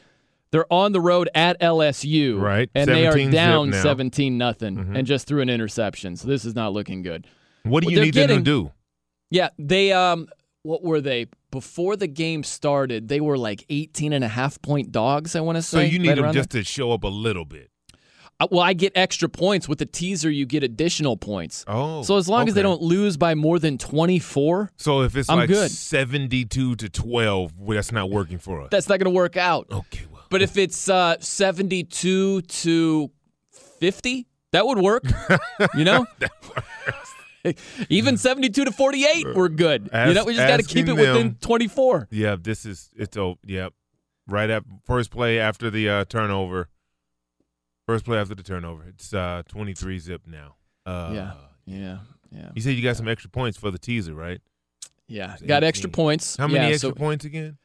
They're 0.51 0.71
on 0.71 0.91
the 0.91 1.01
road 1.01 1.29
at 1.35 1.59
LSU, 1.61 2.39
Right. 2.41 2.69
And 2.75 2.87
they 2.89 3.07
are 3.07 3.17
down 3.29 3.71
seventeen 3.73 4.37
nothing, 4.37 4.77
and 4.95 5.05
just 5.07 5.27
threw 5.27 5.41
an 5.41 5.49
interception. 5.49 6.15
So 6.17 6.27
this 6.27 6.43
is 6.45 6.55
not 6.55 6.73
looking 6.73 7.01
good. 7.01 7.27
what 7.63 7.83
do 7.83 7.89
you 7.89 7.95
they're 7.95 8.05
need 8.05 8.13
them 8.13 8.43
to 8.43 8.43
do? 8.43 8.71
Yeah, 9.29 9.49
they 9.57 9.91
um, 9.91 10.27
what 10.63 10.83
were 10.83 11.01
they 11.01 11.27
before 11.51 11.95
the 11.95 12.07
game 12.07 12.43
started? 12.43 13.07
They 13.07 13.19
were 13.19 13.37
like 13.37 13.65
18 13.69 14.13
and 14.13 14.23
a 14.23 14.27
half 14.27 14.61
point 14.61 14.91
dogs. 14.91 15.35
I 15.35 15.41
want 15.41 15.57
to 15.57 15.61
say. 15.61 15.77
So 15.77 15.81
you 15.81 15.99
need 15.99 16.09
right 16.09 16.21
them 16.21 16.33
just 16.33 16.51
to 16.51 16.63
show 16.63 16.91
up 16.91 17.03
a 17.03 17.07
little 17.09 17.45
bit. 17.45 17.69
Uh, 18.39 18.47
Well, 18.51 18.61
I 18.61 18.73
get 18.73 18.91
extra 18.95 19.29
points 19.29 19.69
with 19.69 19.79
the 19.79 19.85
teaser. 19.85 20.29
You 20.29 20.45
get 20.45 20.61
additional 20.63 21.15
points. 21.17 21.63
Oh, 21.67 22.01
So 22.03 22.17
as 22.17 22.27
long 22.27 22.47
as 22.49 22.53
they 22.53 22.61
don't 22.61 22.81
lose 22.81 23.15
by 23.17 23.33
more 23.33 23.59
than 23.59 23.77
24, 23.77 24.71
So 24.77 25.01
if 25.03 25.15
it's 25.15 25.29
I'm 25.29 25.37
like 25.37 25.47
good. 25.49 25.71
seventy-two 25.71 26.75
to 26.75 26.89
twelve, 26.89 27.53
well, 27.57 27.75
that's 27.77 27.91
not 27.93 28.09
working 28.09 28.37
for 28.37 28.61
us. 28.61 28.67
that's 28.71 28.89
not 28.89 28.99
going 28.99 29.11
to 29.13 29.15
work 29.15 29.37
out. 29.37 29.67
okay, 29.71 30.03
well, 30.11 30.23
But 30.29 30.41
if 30.41 30.57
it's 30.57 30.89
uh, 30.89 31.15
72 31.19 32.41
to 32.41 33.11
50, 33.79 34.27
that 34.51 34.65
would 34.67 34.79
work. 34.79 35.03
you 35.75 35.85
know? 35.85 36.05
Even 37.89 38.17
72 38.17 38.65
to 38.65 38.71
48, 38.71 39.35
we're 39.35 39.49
good. 39.49 39.89
you 39.93 40.13
know, 40.13 40.25
we 40.25 40.33
just 40.33 40.47
got 40.47 40.57
to 40.59 40.63
keep 40.63 40.87
it 40.87 40.93
within 40.93 41.29
them. 41.29 41.37
24. 41.41 42.07
yeah, 42.11 42.35
this 42.39 42.65
is 42.65 42.89
it's 42.95 43.17
oh, 43.17 43.37
yep. 43.45 43.73
Right 44.27 44.49
at 44.49 44.63
first 44.85 45.11
play 45.11 45.39
after 45.39 45.69
the 45.69 45.87
uh, 45.87 46.05
turnover. 46.05 46.69
First 47.85 48.05
play 48.05 48.17
after 48.17 48.33
the 48.33 48.41
turnover. 48.41 48.83
It's 48.89 49.13
uh, 49.13 49.43
twenty-three 49.47 49.99
zip 49.99 50.23
now. 50.25 50.55
Uh, 50.83 51.11
yeah. 51.13 51.33
Yeah. 51.65 51.97
Yeah. 52.31 52.49
You 52.55 52.61
said 52.61 52.73
you 52.75 52.81
got 52.81 52.97
some 52.97 53.07
extra 53.07 53.29
points 53.29 53.57
for 53.57 53.69
the 53.69 53.77
teaser, 53.77 54.15
right? 54.15 54.41
Yeah. 55.07 55.35
Got 55.45 55.63
extra 55.63 55.89
points. 55.89 56.37
How 56.37 56.47
many 56.47 56.65
yeah, 56.67 56.73
extra 56.73 56.89
so 56.89 56.95
points 56.95 57.25
again? 57.25 57.57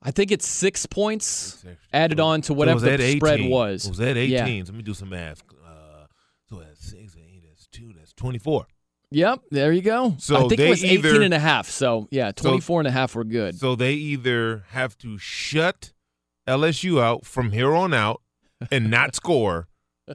I 0.00 0.10
think 0.10 0.30
it's 0.30 0.46
six 0.46 0.86
points 0.86 1.64
added 1.92 2.20
on 2.20 2.40
to 2.42 2.48
so 2.48 2.54
whatever 2.54 2.80
that 2.80 3.00
the 3.00 3.16
spread 3.16 3.40
18? 3.40 3.50
was. 3.50 3.88
Was 3.88 3.98
that 3.98 4.16
Yeah. 4.16 4.44
18? 4.44 4.64
Let 4.66 4.74
me 4.74 4.82
do 4.82 4.94
some 4.94 5.10
math. 5.10 5.42
Uh, 5.66 6.06
so 6.48 6.56
that's 6.60 6.80
six, 6.80 7.16
eight, 7.16 7.42
that's 7.46 7.66
two, 7.66 7.92
that's 7.96 8.12
24. 8.12 8.66
Yep, 9.10 9.40
there 9.50 9.72
you 9.72 9.80
go. 9.82 10.14
So 10.18 10.36
I 10.36 10.48
think 10.48 10.60
it 10.60 10.68
was 10.68 10.84
18 10.84 10.98
either- 10.98 11.22
and 11.22 11.34
a 11.34 11.38
half. 11.38 11.68
So, 11.70 12.08
yeah, 12.10 12.30
24 12.32 12.80
and 12.82 12.88
a 12.88 12.90
half 12.90 13.14
were 13.14 13.24
good. 13.24 13.58
So 13.58 13.74
they 13.74 13.94
either 13.94 14.64
have 14.70 14.98
to 14.98 15.16
shut 15.18 15.92
LSU 16.46 17.00
out 17.02 17.24
from 17.24 17.52
here 17.52 17.74
on 17.74 17.94
out 17.94 18.20
and 18.70 18.90
not 18.90 19.14
score, 19.14 19.68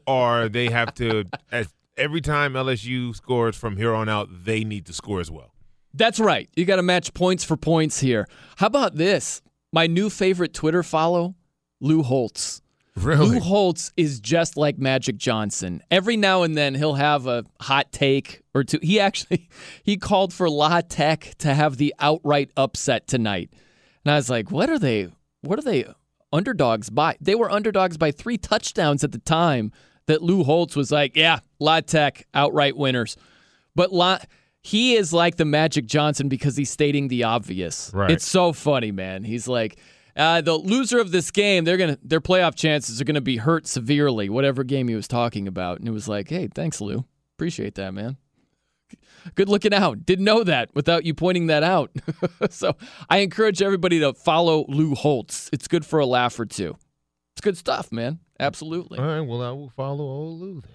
or 0.07 0.49
they 0.49 0.69
have 0.69 0.93
to, 0.95 1.25
as 1.51 1.73
every 1.97 2.21
time 2.21 2.53
LSU 2.53 3.15
scores 3.15 3.55
from 3.55 3.77
here 3.77 3.93
on 3.93 4.09
out, 4.09 4.29
they 4.45 4.63
need 4.63 4.85
to 4.87 4.93
score 4.93 5.19
as 5.19 5.29
well. 5.31 5.53
That's 5.93 6.19
right. 6.19 6.49
You 6.55 6.65
got 6.65 6.77
to 6.77 6.83
match 6.83 7.13
points 7.13 7.43
for 7.43 7.55
points 7.55 7.99
here. 7.99 8.27
How 8.57 8.65
about 8.67 8.95
this? 8.95 9.43
My 9.71 9.85
new 9.85 10.09
favorite 10.09 10.51
Twitter 10.53 10.81
follow, 10.81 11.35
Lou 11.81 12.01
Holtz. 12.01 12.62
Lou 12.95 13.39
Holtz 13.39 13.91
is 13.97 14.19
just 14.19 14.55
like 14.55 14.77
Magic 14.77 15.17
Johnson. 15.17 15.81
Every 15.89 16.15
now 16.15 16.43
and 16.43 16.55
then 16.55 16.75
he'll 16.75 16.93
have 16.93 17.27
a 17.27 17.43
hot 17.59 17.91
take 17.91 18.41
or 18.53 18.63
two. 18.63 18.79
He 18.81 18.99
actually 18.99 19.49
he 19.83 19.97
called 19.97 20.33
for 20.33 20.49
La 20.49 20.81
Tech 20.81 21.33
to 21.39 21.53
have 21.53 21.77
the 21.77 21.93
outright 21.99 22.51
upset 22.55 23.07
tonight. 23.07 23.49
And 24.05 24.11
I 24.11 24.15
was 24.15 24.29
like, 24.29 24.51
what 24.51 24.69
are 24.69 24.79
they 24.79 25.09
what 25.41 25.59
are 25.59 25.63
they 25.63 25.85
underdogs 26.31 26.89
by? 26.89 27.17
They 27.19 27.35
were 27.35 27.51
underdogs 27.51 27.97
by 27.97 28.11
3 28.11 28.37
touchdowns 28.37 29.03
at 29.03 29.11
the 29.11 29.19
time 29.19 29.71
that 30.05 30.21
Lou 30.21 30.43
Holtz 30.43 30.75
was 30.75 30.91
like, 30.91 31.15
yeah, 31.15 31.39
La 31.59 31.81
Tech 31.81 32.27
outright 32.33 32.77
winners. 32.77 33.17
But 33.75 33.91
La 33.91 34.19
he 34.61 34.95
is 34.95 35.11
like 35.11 35.35
the 35.35 35.45
Magic 35.45 35.85
Johnson 35.85 36.29
because 36.29 36.55
he's 36.55 36.69
stating 36.69 37.09
the 37.09 37.25
obvious. 37.25 37.91
Right. 37.93 38.09
It's 38.11 38.25
so 38.25 38.53
funny, 38.53 38.91
man. 38.91 39.25
He's 39.25 39.47
like, 39.47 39.77
uh, 40.15 40.41
the 40.41 40.55
loser 40.55 40.99
of 40.99 41.11
this 41.11 41.31
game, 41.31 41.63
they're 41.63 41.77
gonna 41.77 41.97
their 42.03 42.21
playoff 42.21 42.55
chances 42.55 43.01
are 43.01 43.05
gonna 43.05 43.21
be 43.21 43.37
hurt 43.37 43.67
severely. 43.67 44.29
Whatever 44.29 44.63
game 44.63 44.87
he 44.87 44.95
was 44.95 45.07
talking 45.07 45.47
about, 45.47 45.79
and 45.79 45.87
it 45.87 45.91
was 45.91 46.07
like, 46.07 46.29
hey, 46.29 46.47
thanks, 46.47 46.81
Lou. 46.81 47.05
Appreciate 47.35 47.75
that, 47.75 47.93
man. 47.93 48.17
Good 49.35 49.49
looking 49.49 49.73
out. 49.73 50.05
Didn't 50.05 50.25
know 50.25 50.43
that 50.43 50.69
without 50.75 51.05
you 51.05 51.13
pointing 51.13 51.47
that 51.47 51.63
out. 51.63 51.91
so 52.49 52.75
I 53.09 53.19
encourage 53.19 53.61
everybody 53.61 53.99
to 54.01 54.13
follow 54.13 54.65
Lou 54.67 54.95
Holtz. 54.95 55.49
It's 55.53 55.67
good 55.67 55.85
for 55.85 55.99
a 55.99 56.05
laugh 56.05 56.39
or 56.39 56.45
two. 56.45 56.75
It's 57.33 57.41
good 57.41 57.57
stuff, 57.57 57.91
man. 57.91 58.19
Absolutely. 58.39 58.99
All 58.99 59.05
right, 59.05 59.21
well, 59.21 59.41
I 59.41 59.51
will 59.51 59.69
follow 59.69 60.03
old 60.03 60.41
Lou 60.41 60.61
then. 60.61 60.71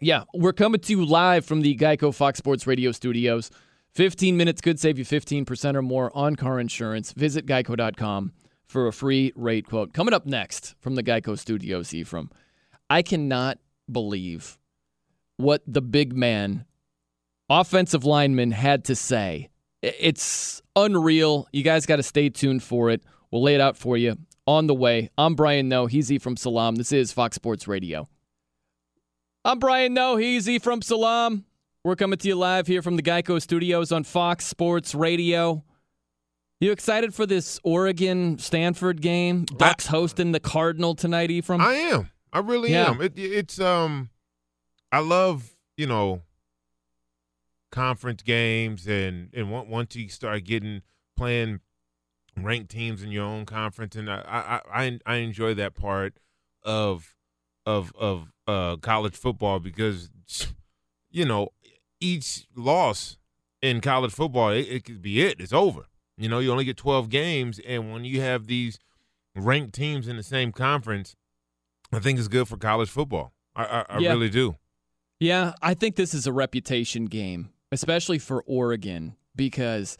Yeah, 0.00 0.24
we're 0.34 0.54
coming 0.54 0.80
to 0.80 0.92
you 0.92 1.04
live 1.04 1.44
from 1.44 1.60
the 1.60 1.76
Geico 1.76 2.12
Fox 2.12 2.38
Sports 2.38 2.66
Radio 2.66 2.90
studios. 2.90 3.50
15 3.90 4.36
minutes 4.36 4.60
could 4.60 4.80
save 4.80 4.98
you 4.98 5.04
15% 5.04 5.76
or 5.76 5.82
more 5.82 6.10
on 6.16 6.34
car 6.34 6.58
insurance. 6.58 7.12
Visit 7.12 7.46
geico.com 7.46 8.32
for 8.72 8.86
a 8.86 8.92
free 8.92 9.32
rate 9.36 9.68
quote. 9.68 9.92
Coming 9.92 10.14
up 10.14 10.26
next 10.26 10.74
from 10.80 10.94
the 10.94 11.02
Geico 11.02 11.38
studios, 11.38 11.92
Ephraim, 11.92 12.30
I 12.88 13.02
cannot 13.02 13.58
believe 13.90 14.58
what 15.36 15.62
the 15.66 15.82
big 15.82 16.16
man, 16.16 16.64
offensive 17.48 18.04
lineman, 18.04 18.50
had 18.52 18.84
to 18.86 18.96
say. 18.96 19.50
It's 19.82 20.62
unreal. 20.74 21.46
You 21.52 21.62
guys 21.62 21.86
got 21.86 21.96
to 21.96 22.02
stay 22.02 22.30
tuned 22.30 22.62
for 22.62 22.90
it. 22.90 23.02
We'll 23.30 23.42
lay 23.42 23.54
it 23.54 23.60
out 23.60 23.76
for 23.76 23.96
you 23.96 24.16
on 24.46 24.66
the 24.66 24.74
way. 24.74 25.10
I'm 25.18 25.34
Brian 25.34 25.68
Noe. 25.68 25.86
He's 25.86 26.10
E 26.10 26.18
from 26.18 26.36
Salam. 26.36 26.76
This 26.76 26.92
is 26.92 27.12
Fox 27.12 27.36
Sports 27.36 27.68
Radio. 27.68 28.08
I'm 29.44 29.58
Brian 29.58 29.92
Noe. 29.92 30.16
He's 30.16 30.48
E 30.48 30.58
from 30.58 30.82
Salam. 30.82 31.44
We're 31.84 31.96
coming 31.96 32.18
to 32.18 32.28
you 32.28 32.36
live 32.36 32.68
here 32.68 32.80
from 32.80 32.96
the 32.96 33.02
Geico 33.02 33.42
Studios 33.42 33.90
on 33.90 34.04
Fox 34.04 34.46
Sports 34.46 34.94
Radio. 34.94 35.64
You 36.62 36.70
excited 36.70 37.12
for 37.12 37.26
this 37.26 37.58
Oregon 37.64 38.38
Stanford 38.38 39.02
game? 39.02 39.46
Ducks 39.46 39.88
hosting 39.88 40.30
the 40.30 40.38
Cardinal 40.38 40.94
tonight, 40.94 41.28
Ephraim? 41.28 41.60
I 41.60 41.74
am. 41.74 42.10
I 42.32 42.38
really 42.38 42.70
Yeah. 42.70 42.90
am. 42.90 43.00
It, 43.00 43.14
it's 43.18 43.58
um, 43.58 44.10
I 44.92 45.00
love 45.00 45.56
you 45.76 45.88
know 45.88 46.22
conference 47.72 48.22
games 48.22 48.86
and 48.86 49.30
and 49.34 49.50
once 49.50 49.96
you 49.96 50.08
start 50.08 50.44
getting 50.44 50.82
playing 51.16 51.58
ranked 52.36 52.70
teams 52.70 53.02
in 53.02 53.10
your 53.10 53.24
own 53.24 53.44
conference 53.44 53.96
and 53.96 54.08
I 54.08 54.60
I 54.72 54.84
I, 54.84 54.98
I 55.04 55.14
enjoy 55.16 55.54
that 55.54 55.74
part 55.74 56.18
of 56.62 57.16
of 57.66 57.92
of 57.96 58.30
uh 58.46 58.76
college 58.76 59.16
football 59.16 59.58
because 59.58 60.10
you 61.10 61.24
know 61.24 61.48
each 61.98 62.46
loss 62.54 63.18
in 63.60 63.80
college 63.80 64.12
football 64.12 64.50
it, 64.50 64.68
it 64.68 64.84
could 64.84 65.02
be 65.02 65.22
it 65.22 65.40
it's 65.40 65.52
over 65.52 65.86
you 66.18 66.28
know 66.28 66.38
you 66.38 66.50
only 66.52 66.64
get 66.64 66.76
12 66.76 67.08
games 67.08 67.58
and 67.66 67.92
when 67.92 68.04
you 68.04 68.20
have 68.20 68.46
these 68.46 68.78
ranked 69.34 69.74
teams 69.74 70.06
in 70.08 70.16
the 70.16 70.22
same 70.22 70.52
conference 70.52 71.16
I 71.92 71.98
think 71.98 72.18
it's 72.18 72.28
good 72.28 72.48
for 72.48 72.56
college 72.56 72.90
football 72.90 73.32
I 73.56 73.64
I, 73.64 73.84
I 73.88 73.98
Yeah. 73.98 74.10
really 74.10 74.28
do 74.30 74.56
Yeah, 75.20 75.52
I 75.62 75.74
think 75.74 75.96
this 75.96 76.14
is 76.14 76.26
a 76.26 76.32
reputation 76.32 77.04
game, 77.06 77.50
especially 77.70 78.18
for 78.18 78.42
Oregon, 78.46 79.14
because 79.36 79.96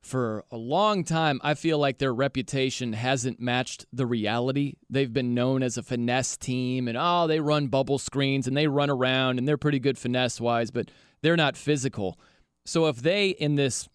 for 0.00 0.44
a 0.50 0.56
long 0.56 1.04
time, 1.04 1.40
I 1.44 1.54
feel 1.54 1.78
like 1.78 1.98
their 1.98 2.12
reputation 2.14 2.92
hasn't 2.92 3.40
matched 3.40 3.86
the 3.92 4.04
reality. 4.06 4.74
They've 4.90 5.12
been 5.12 5.32
known 5.34 5.62
as 5.62 5.76
a 5.78 5.82
finesse 5.82 6.36
team, 6.36 6.88
and 6.88 6.96
oh, 7.00 7.26
they 7.28 7.38
run 7.40 7.68
bubble 7.68 7.98
screens 7.98 8.46
and 8.48 8.56
they 8.56 8.66
run 8.66 8.90
around 8.90 9.38
and 9.38 9.46
they're 9.46 9.56
pretty 9.58 9.78
good 9.78 9.96
finesse 9.98 10.40
wise, 10.40 10.70
but 10.72 10.90
they're 11.22 11.36
not 11.36 11.56
physical. 11.56 12.18
So 12.66 12.86
if 12.88 12.96
they, 13.02 13.28
in 13.30 13.54
this 13.56 13.88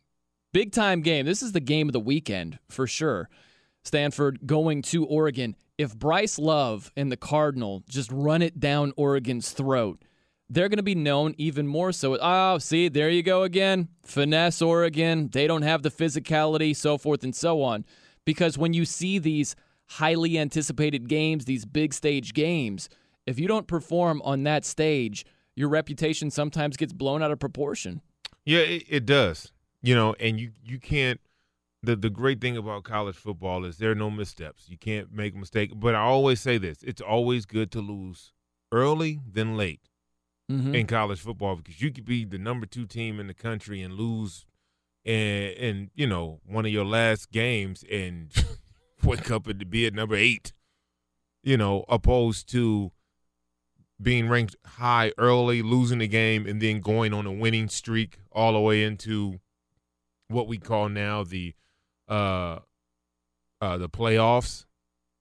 big 0.53 0.71
time 0.71 1.01
game, 1.01 1.25
this 1.25 1.43
is 1.43 1.51
the 1.51 1.59
game 1.59 1.89
of 1.89 1.93
the 1.93 1.99
weekend 1.99 2.59
for 2.69 2.87
sure. 2.87 3.29
Stanford 3.83 4.39
going 4.45 4.81
to 4.83 5.05
Oregon. 5.05 5.55
If 5.77 5.97
Bryce 5.97 6.39
Love 6.39 6.91
and 6.97 7.11
the 7.11 7.17
Cardinal 7.17 7.83
just 7.87 8.11
run 8.11 8.41
it 8.41 8.59
down 8.59 8.93
Oregon's 8.97 9.51
throat, 9.51 10.03
they're 10.49 10.69
going 10.69 10.77
to 10.77 10.83
be 10.83 10.95
known 10.95 11.35
even 11.37 11.67
more 11.67 11.91
so. 11.91 12.17
Oh, 12.19 12.57
see, 12.57 12.87
there 12.89 13.09
you 13.09 13.21
go 13.21 13.43
again. 13.43 13.89
Finesse 14.03 14.61
Oregon. 14.61 15.29
They 15.31 15.45
don't 15.45 15.61
have 15.61 15.83
the 15.83 15.91
physicality, 15.91 16.75
so 16.75 16.97
forth 16.97 17.23
and 17.23 17.35
so 17.35 17.61
on. 17.61 17.85
Because 18.25 18.57
when 18.57 18.73
you 18.73 18.85
see 18.85 19.19
these 19.19 19.55
highly 19.87 20.37
anticipated 20.37 21.07
games, 21.07 21.45
these 21.45 21.65
big 21.65 21.93
stage 21.93 22.33
games, 22.33 22.89
if 23.25 23.39
you 23.39 23.47
don't 23.47 23.67
perform 23.67 24.21
on 24.23 24.43
that 24.43 24.65
stage, 24.65 25.25
your 25.55 25.69
reputation 25.69 26.31
sometimes 26.31 26.77
gets 26.77 26.93
blown 26.93 27.21
out 27.21 27.31
of 27.31 27.39
proportion. 27.39 28.01
Yeah, 28.45 28.59
it, 28.59 28.83
it 28.87 29.05
does. 29.05 29.51
You 29.81 29.95
know, 29.95 30.15
and 30.19 30.39
you 30.39 30.51
you 30.63 30.79
can't. 30.79 31.19
The 31.83 31.95
the 31.95 32.09
great 32.09 32.41
thing 32.41 32.57
about 32.57 32.83
college 32.83 33.15
football 33.15 33.63
is 33.63 33.77
there 33.77 33.91
are 33.91 33.95
no 33.95 34.09
missteps. 34.09 34.67
You 34.67 34.77
can't 34.77 35.11
make 35.11 35.35
a 35.35 35.37
mistake. 35.37 35.71
But 35.75 35.93
I 35.95 35.99
always 35.99 36.39
say 36.41 36.57
this: 36.57 36.79
it's 36.83 37.01
always 37.01 37.45
good 37.45 37.71
to 37.71 37.79
lose 37.81 38.33
early 38.71 39.19
than 39.31 39.55
late 39.55 39.89
Mhm. 40.51 40.73
in 40.75 40.87
college 40.87 41.19
football 41.19 41.55
because 41.57 41.81
you 41.81 41.91
could 41.91 42.05
be 42.05 42.25
the 42.25 42.37
number 42.37 42.65
two 42.65 42.85
team 42.85 43.19
in 43.19 43.27
the 43.27 43.33
country 43.33 43.81
and 43.81 43.93
lose, 43.93 44.45
and 45.05 45.53
and 45.57 45.89
you 45.93 46.07
know 46.07 46.41
one 46.45 46.65
of 46.65 46.71
your 46.71 46.85
last 46.85 47.31
games 47.31 47.83
and 47.89 48.31
wake 49.03 49.29
up 49.29 49.45
and 49.47 49.69
be 49.69 49.85
at 49.85 49.93
number 49.93 50.15
eight. 50.15 50.53
You 51.43 51.55
know, 51.55 51.85
opposed 51.87 52.49
to 52.49 52.91
being 54.01 54.27
ranked 54.27 54.55
high 54.65 55.11
early, 55.17 55.61
losing 55.61 55.99
the 55.99 56.07
game, 56.07 56.45
and 56.47 56.61
then 56.61 56.81
going 56.81 57.13
on 57.13 57.25
a 57.25 57.31
winning 57.31 57.69
streak 57.69 58.17
all 58.31 58.53
the 58.53 58.59
way 58.59 58.83
into 58.83 59.39
what 60.27 60.47
we 60.47 60.57
call 60.57 60.89
now 60.89 61.23
the 61.23 61.53
uh 62.07 62.59
uh 63.61 63.77
the 63.77 63.89
playoffs. 63.89 64.65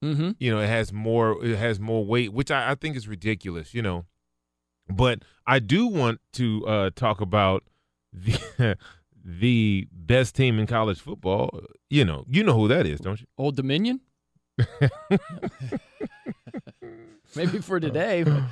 Mm-hmm. 0.03 0.31
You 0.39 0.51
know, 0.51 0.59
it 0.59 0.67
has 0.67 0.93
more 0.93 1.43
it 1.43 1.57
has 1.57 1.79
more 1.79 2.05
weight, 2.05 2.33
which 2.33 2.51
I, 2.51 2.71
I 2.71 2.75
think 2.75 2.95
is 2.95 3.07
ridiculous, 3.07 3.73
you 3.73 3.81
know. 3.81 4.05
But 4.89 5.23
I 5.45 5.59
do 5.59 5.87
want 5.87 6.19
to 6.33 6.65
uh 6.67 6.89
talk 6.95 7.21
about 7.21 7.63
the 8.13 8.77
the 9.25 9.87
best 9.91 10.35
team 10.35 10.59
in 10.59 10.67
college 10.67 10.99
football. 10.99 11.49
You 11.89 12.05
know, 12.05 12.25
you 12.29 12.43
know 12.43 12.53
who 12.53 12.67
that 12.67 12.85
is, 12.85 12.99
don't 12.99 13.19
you? 13.19 13.27
Old 13.37 13.55
Dominion? 13.55 14.01
Maybe 17.35 17.59
for 17.59 17.79
today. 17.79 18.23
But 18.23 18.43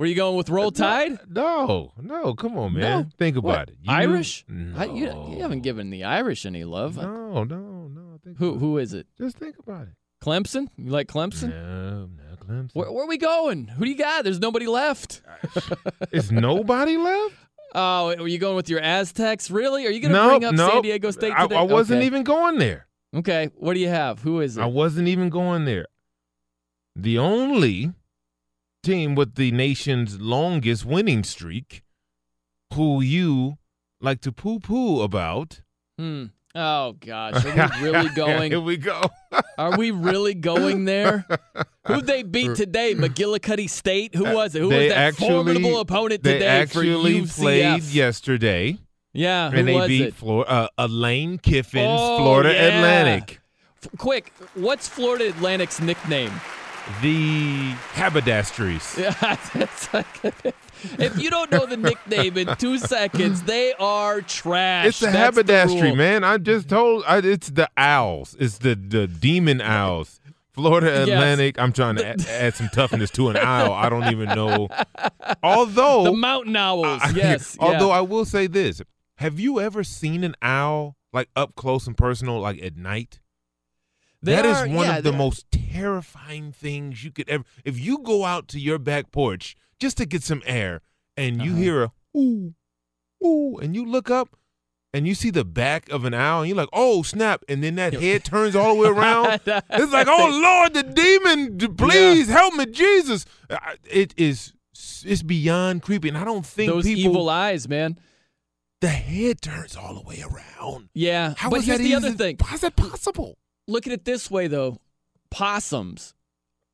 were 0.00 0.06
you 0.06 0.14
going 0.14 0.34
with 0.34 0.48
Roll 0.48 0.68
uh, 0.68 0.70
Tide? 0.70 1.18
No, 1.28 1.92
no, 2.00 2.32
come 2.32 2.56
on, 2.56 2.72
man. 2.72 2.80
No. 2.80 3.06
Think 3.18 3.36
about 3.36 3.48
What, 3.48 3.68
it. 3.68 3.76
You- 3.82 3.92
Irish? 3.92 4.46
No. 4.48 4.78
I, 4.78 4.84
you, 4.86 5.34
you 5.34 5.42
haven't 5.42 5.60
given 5.60 5.90
the 5.90 6.04
Irish 6.04 6.46
any 6.46 6.64
love. 6.64 6.96
No, 6.96 7.44
no, 7.44 7.88
no. 7.88 8.18
Think 8.24 8.38
Who 8.38 8.56
who 8.56 8.78
is 8.78 8.94
it? 8.94 9.08
Just 9.18 9.36
think 9.36 9.58
about 9.58 9.88
it. 9.88 9.94
Clemson? 10.24 10.68
You 10.78 10.90
like 10.90 11.06
Clemson? 11.06 11.50
No, 11.50 12.06
no, 12.06 12.36
Clemson. 12.36 12.70
Where, 12.72 12.90
where 12.90 13.04
are 13.04 13.08
we 13.08 13.18
going? 13.18 13.66
Who 13.68 13.84
do 13.84 13.90
you 13.90 13.96
got? 13.98 14.24
There's 14.24 14.40
nobody 14.40 14.66
left. 14.66 15.20
Is 16.12 16.32
nobody 16.32 16.96
left? 16.96 17.34
Oh, 17.74 18.14
are 18.18 18.26
you 18.26 18.38
going 18.38 18.56
with 18.56 18.70
your 18.70 18.80
Aztecs? 18.80 19.50
Really? 19.50 19.86
Are 19.86 19.90
you 19.90 20.00
going 20.00 20.12
to 20.12 20.18
no, 20.18 20.28
bring 20.30 20.44
up 20.46 20.54
no. 20.54 20.68
San 20.70 20.82
Diego 20.82 21.10
State 21.10 21.34
I, 21.36 21.42
today? 21.42 21.56
I 21.56 21.62
wasn't 21.62 21.98
Okay. 21.98 22.06
even 22.06 22.24
going 22.24 22.58
there. 22.58 22.86
Okay, 23.14 23.50
what 23.56 23.74
do 23.74 23.80
you 23.80 23.88
have? 23.88 24.22
Who 24.22 24.40
is 24.40 24.56
it? 24.56 24.62
I 24.62 24.66
wasn't 24.66 25.08
even 25.08 25.28
going 25.28 25.66
there. 25.66 25.86
The 26.96 27.18
only 27.18 27.92
team 28.82 29.14
with 29.14 29.34
the 29.34 29.50
nation's 29.52 30.20
longest 30.20 30.84
winning 30.84 31.22
streak, 31.24 31.82
who 32.74 33.00
you 33.00 33.58
like 34.00 34.20
to 34.22 34.32
poo 34.32 34.58
poo 34.60 35.02
about. 35.02 35.60
Hmm. 35.98 36.26
Oh 36.54 36.92
gosh, 36.98 37.44
are 37.44 37.70
we 37.80 37.82
really 37.90 38.08
going? 38.10 38.50
Here 38.50 38.60
we 38.60 38.76
go. 38.76 39.02
Are 39.58 39.76
we 39.76 39.90
really 39.92 40.34
going 40.34 40.86
there? 40.86 41.26
Who'd 41.86 42.06
they 42.06 42.22
beat 42.24 42.56
today? 42.56 42.94
McGillicuddy 42.94 43.68
State. 43.68 44.14
Who 44.14 44.24
was 44.24 44.54
it? 44.54 44.62
Who 44.62 44.70
They 44.70 44.86
was 44.86 44.88
that 44.88 44.96
actually- 44.98 45.28
formidable 45.28 45.80
opponent 45.80 46.24
today? 46.24 46.38
they 46.40 46.46
actually 46.46 47.26
played 47.26 47.82
yesterday, 47.84 48.78
Yeah, 49.12 49.50
who 49.50 49.58
and 49.58 49.68
they 49.68 49.74
was 49.74 49.86
beat 49.88 50.14
uh, 50.22 50.68
Lane 50.88 51.36
Kiffin's 51.38 51.84
Oh, 52.00 52.18
Florida 52.18 52.52
yeah. 52.54 52.78
Atlantic. 52.78 53.40
F- 53.84 53.90
quick, 53.98 54.32
what's 54.54 54.88
Florida 54.88 55.28
Atlantic's 55.28 55.78
nickname? 55.80 56.32
The 57.02 57.72
Haberdasheries. 57.94 58.98
Yeah, 58.98 59.36
it's 59.54 59.92
like- 59.94 60.54
if 60.98 61.18
you 61.18 61.28
don't 61.28 61.50
know 61.50 61.66
the 61.66 61.76
nickname 61.76 62.38
in 62.38 62.56
two 62.56 62.78
seconds, 62.78 63.42
they 63.42 63.74
are 63.74 64.22
trash. 64.22 64.86
It's 64.86 65.00
the 65.00 65.10
haberdashery, 65.10 65.94
man. 65.94 66.24
I 66.24 66.38
just 66.38 66.68
told. 66.70 67.04
I, 67.06 67.18
it's 67.18 67.50
the 67.50 67.68
owls. 67.76 68.34
It's 68.40 68.56
the 68.58 68.74
the 68.74 69.06
demon 69.06 69.60
owls. 69.60 70.20
Florida 70.52 70.86
Yes. 70.86 71.08
Atlantic. 71.08 71.58
I'm 71.58 71.72
trying 71.74 71.96
to 71.96 72.06
add, 72.06 72.26
add 72.26 72.54
some 72.54 72.70
toughness 72.70 73.10
to 73.12 73.28
an 73.28 73.36
owl. 73.36 73.72
I 73.74 73.88
don't 73.90 74.08
even 74.10 74.30
know. 74.30 74.68
Although 75.42 76.04
The 76.04 76.12
Mountain 76.12 76.56
Owls. 76.56 77.00
I- 77.02 77.10
yes. 77.10 77.56
Although 77.60 77.88
yeah. 77.88 77.98
I 77.98 78.00
will 78.00 78.24
say 78.24 78.46
this: 78.46 78.80
Have 79.16 79.38
you 79.38 79.60
ever 79.60 79.84
seen 79.84 80.24
an 80.24 80.34
owl 80.40 80.96
like 81.12 81.28
up 81.36 81.54
close 81.56 81.86
and 81.86 81.96
personal, 81.96 82.40
like 82.40 82.62
at 82.62 82.76
night? 82.76 83.19
They 84.22 84.34
That 84.36 84.44
is 84.46 84.56
are- 84.58 84.68
one 84.68 84.86
yeah, 84.86 84.96
of 84.98 85.04
the 85.04 85.12
most 85.12 85.46
terrifying 85.50 86.52
things 86.52 87.04
you 87.04 87.10
could 87.10 87.28
ever. 87.28 87.44
If 87.64 87.78
you 87.78 87.98
go 87.98 88.24
out 88.24 88.48
to 88.48 88.60
your 88.60 88.78
back 88.78 89.10
porch 89.12 89.56
just 89.78 89.96
to 89.98 90.06
get 90.06 90.22
some 90.22 90.42
air, 90.44 90.82
and 91.16 91.40
you 91.42 91.52
Uh-huh. 91.52 91.60
hear 91.60 91.82
a 91.84 91.92
ooh, 92.16 92.54
ooh, 93.24 93.58
and 93.58 93.74
you 93.74 93.84
look 93.84 94.10
up. 94.10 94.36
And 94.92 95.06
you 95.06 95.14
see 95.14 95.30
the 95.30 95.44
back 95.44 95.88
of 95.90 96.04
an 96.04 96.14
owl, 96.14 96.40
and 96.42 96.48
you're 96.48 96.56
like, 96.56 96.68
"Oh 96.72 97.04
snap!" 97.04 97.44
And 97.48 97.62
then 97.62 97.76
that 97.76 97.92
head 97.92 98.24
turns 98.24 98.56
all 98.56 98.74
the 98.74 98.80
way 98.80 98.88
around. 98.88 99.40
It's 99.46 99.92
like, 99.92 100.08
"Oh 100.10 100.28
Lord, 100.42 100.74
the 100.74 100.82
demon! 100.82 101.76
Please 101.76 102.26
help 102.28 102.54
me, 102.54 102.66
Jesus!" 102.66 103.24
It 103.88 104.12
is. 104.16 104.52
It's 105.04 105.22
beyond 105.22 105.82
creepy, 105.82 106.08
and 106.08 106.18
I 106.18 106.24
don't 106.24 106.44
think 106.44 106.72
Those 106.72 106.86
people. 106.86 107.12
evil 107.12 107.28
eyes, 107.30 107.68
man. 107.68 108.00
the 108.80 108.88
head 108.88 109.40
turns 109.40 109.76
all 109.76 109.94
the 109.94 110.02
way 110.02 110.22
around. 110.22 110.88
Yeah. 110.92 111.34
How 111.36 111.50
but 111.50 111.60
is 111.60 111.66
here's 111.66 111.78
that 111.78 111.84
the 111.84 111.94
other 111.94 112.10
thing. 112.12 112.38
How's 112.42 112.62
that 112.62 112.74
possible? 112.74 113.38
Look 113.70 113.86
at 113.86 113.92
it 113.92 114.04
this 114.04 114.30
way, 114.30 114.46
though. 114.48 114.78
Possums 115.30 116.14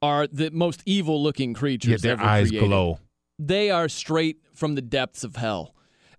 are 0.02 0.26
the 0.26 0.50
most 0.50 0.82
evil-looking 0.86 1.54
creatures 1.54 2.02
Yeah, 2.04 2.14
their 2.16 2.24
eyes 2.24 2.48
created. 2.48 2.66
glow. 2.68 2.98
They 3.38 3.70
are 3.70 3.88
straight 3.88 4.38
from 4.54 4.74
the 4.74 4.82
depths 4.82 5.22
of 5.24 5.36
hell. 5.36 5.74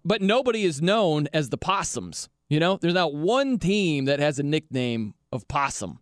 But 0.06 0.22
nobody 0.22 0.63
is 0.63 0.82
known 0.82 1.28
as 1.34 1.50
the 1.50 1.58
Possums. 1.58 2.30
You 2.50 2.60
know, 2.60 2.78
there's 2.80 2.94
not 2.94 3.13
one 3.13 3.58
team 3.60 4.06
that 4.06 4.20
has 4.20 4.40
a 4.40 4.44
nickname 4.44 5.16
of 5.32 5.48
Possum. 5.48 6.00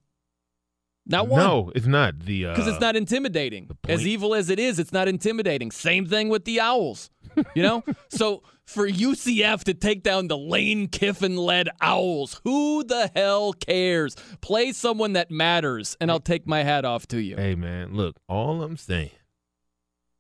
Not 1.08 1.28
one. 1.28 1.40
No, 1.42 1.72
it's 1.76 1.86
not 1.86 2.20
the. 2.20 2.46
because 2.46 2.68
uh, 2.68 2.72
it's 2.72 2.82
not 2.82 2.96
intimidating. 2.96 3.70
As 3.88 4.06
evil 4.06 4.34
as 4.36 4.50
it 4.50 4.60
is, 4.60 4.80
it's 4.80 4.92
not 4.92 5.08
intimidating. 5.08 5.72
Same 5.72 6.06
thing 6.06 6.30
with 6.30 6.46
the 6.46 6.60
owls. 6.60 7.10
You 7.54 7.64
know, 7.64 7.84
so 8.10 8.42
for 8.66 8.88
UCF 8.88 9.64
to 9.66 9.74
take 9.74 10.04
down 10.04 10.28
the 10.28 10.38
Lane 10.38 10.88
Kiffin 10.88 11.38
led 11.38 11.70
Owls. 11.82 12.42
Who 12.44 12.84
the 12.84 13.12
hell 13.16 13.54
cares? 13.54 14.16
Play 14.42 14.72
someone 14.72 15.14
that 15.14 15.32
matters, 15.32 15.96
and 16.02 16.12
I'll 16.12 16.20
take 16.20 16.48
my 16.48 16.64
hat 16.64 16.86
off 16.86 17.08
to 17.08 17.20
you. 17.22 17.36
Hey 17.36 17.56
man, 17.56 17.94
look, 17.94 18.18
all 18.28 18.64
I'm 18.64 18.78
saying, 18.78 19.12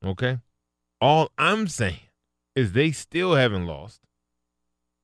okay? 0.05 0.39
All 1.01 1.31
I'm 1.37 1.67
saying 1.67 1.99
is 2.55 2.71
they 2.71 2.91
still 2.91 3.35
haven't 3.35 3.65
lost. 3.65 4.01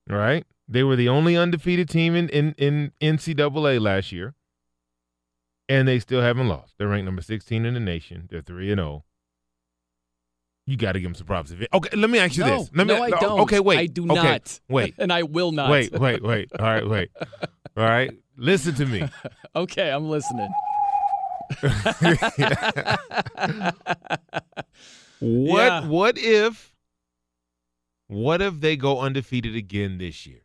Right? 0.08 0.44
They 0.66 0.82
were 0.82 0.96
the 0.96 1.08
only 1.08 1.36
undefeated 1.36 1.88
team 1.88 2.14
in, 2.16 2.28
in, 2.30 2.54
in 2.58 2.92
NCAA 3.00 3.80
last 3.80 4.10
year. 4.10 4.34
And 5.68 5.86
they 5.86 6.00
still 6.00 6.20
haven't 6.20 6.48
lost. 6.48 6.74
They're 6.76 6.88
ranked 6.88 7.04
number 7.04 7.22
16 7.22 7.64
in 7.64 7.74
the 7.74 7.80
nation. 7.80 8.28
They're 8.30 8.42
3 8.42 8.72
and 8.72 8.78
0. 8.78 9.04
You 10.66 10.76
got 10.76 10.92
to 10.92 11.00
give 11.00 11.08
him 11.08 11.14
some 11.14 11.26
props. 11.26 11.52
Okay, 11.52 11.96
let 11.96 12.08
me 12.08 12.18
ask 12.18 12.36
you 12.36 12.44
no, 12.44 12.58
this. 12.58 12.70
Let 12.74 12.86
me, 12.86 12.94
no, 12.94 13.02
I 13.02 13.10
don't. 13.10 13.40
Okay, 13.40 13.58
wait. 13.58 13.78
I 13.78 13.86
do 13.86 14.04
okay, 14.04 14.14
not. 14.14 14.60
Wait. 14.68 14.94
and 14.98 15.12
I 15.12 15.24
will 15.24 15.50
not. 15.50 15.70
Wait, 15.70 15.92
wait, 15.92 16.22
wait. 16.22 16.50
All 16.58 16.66
right, 16.66 16.88
wait. 16.88 17.10
All 17.76 17.84
right. 17.84 18.12
Listen 18.36 18.74
to 18.76 18.86
me. 18.86 19.08
okay, 19.56 19.90
I'm 19.90 20.08
listening. 20.08 20.50
What 25.22 25.72
Yeah. 25.72 25.86
what 25.86 26.18
if 26.18 26.74
what 28.08 28.42
if 28.42 28.60
they 28.60 28.76
go 28.76 29.00
undefeated 29.00 29.54
again 29.54 29.98
this 29.98 30.26
year? 30.26 30.42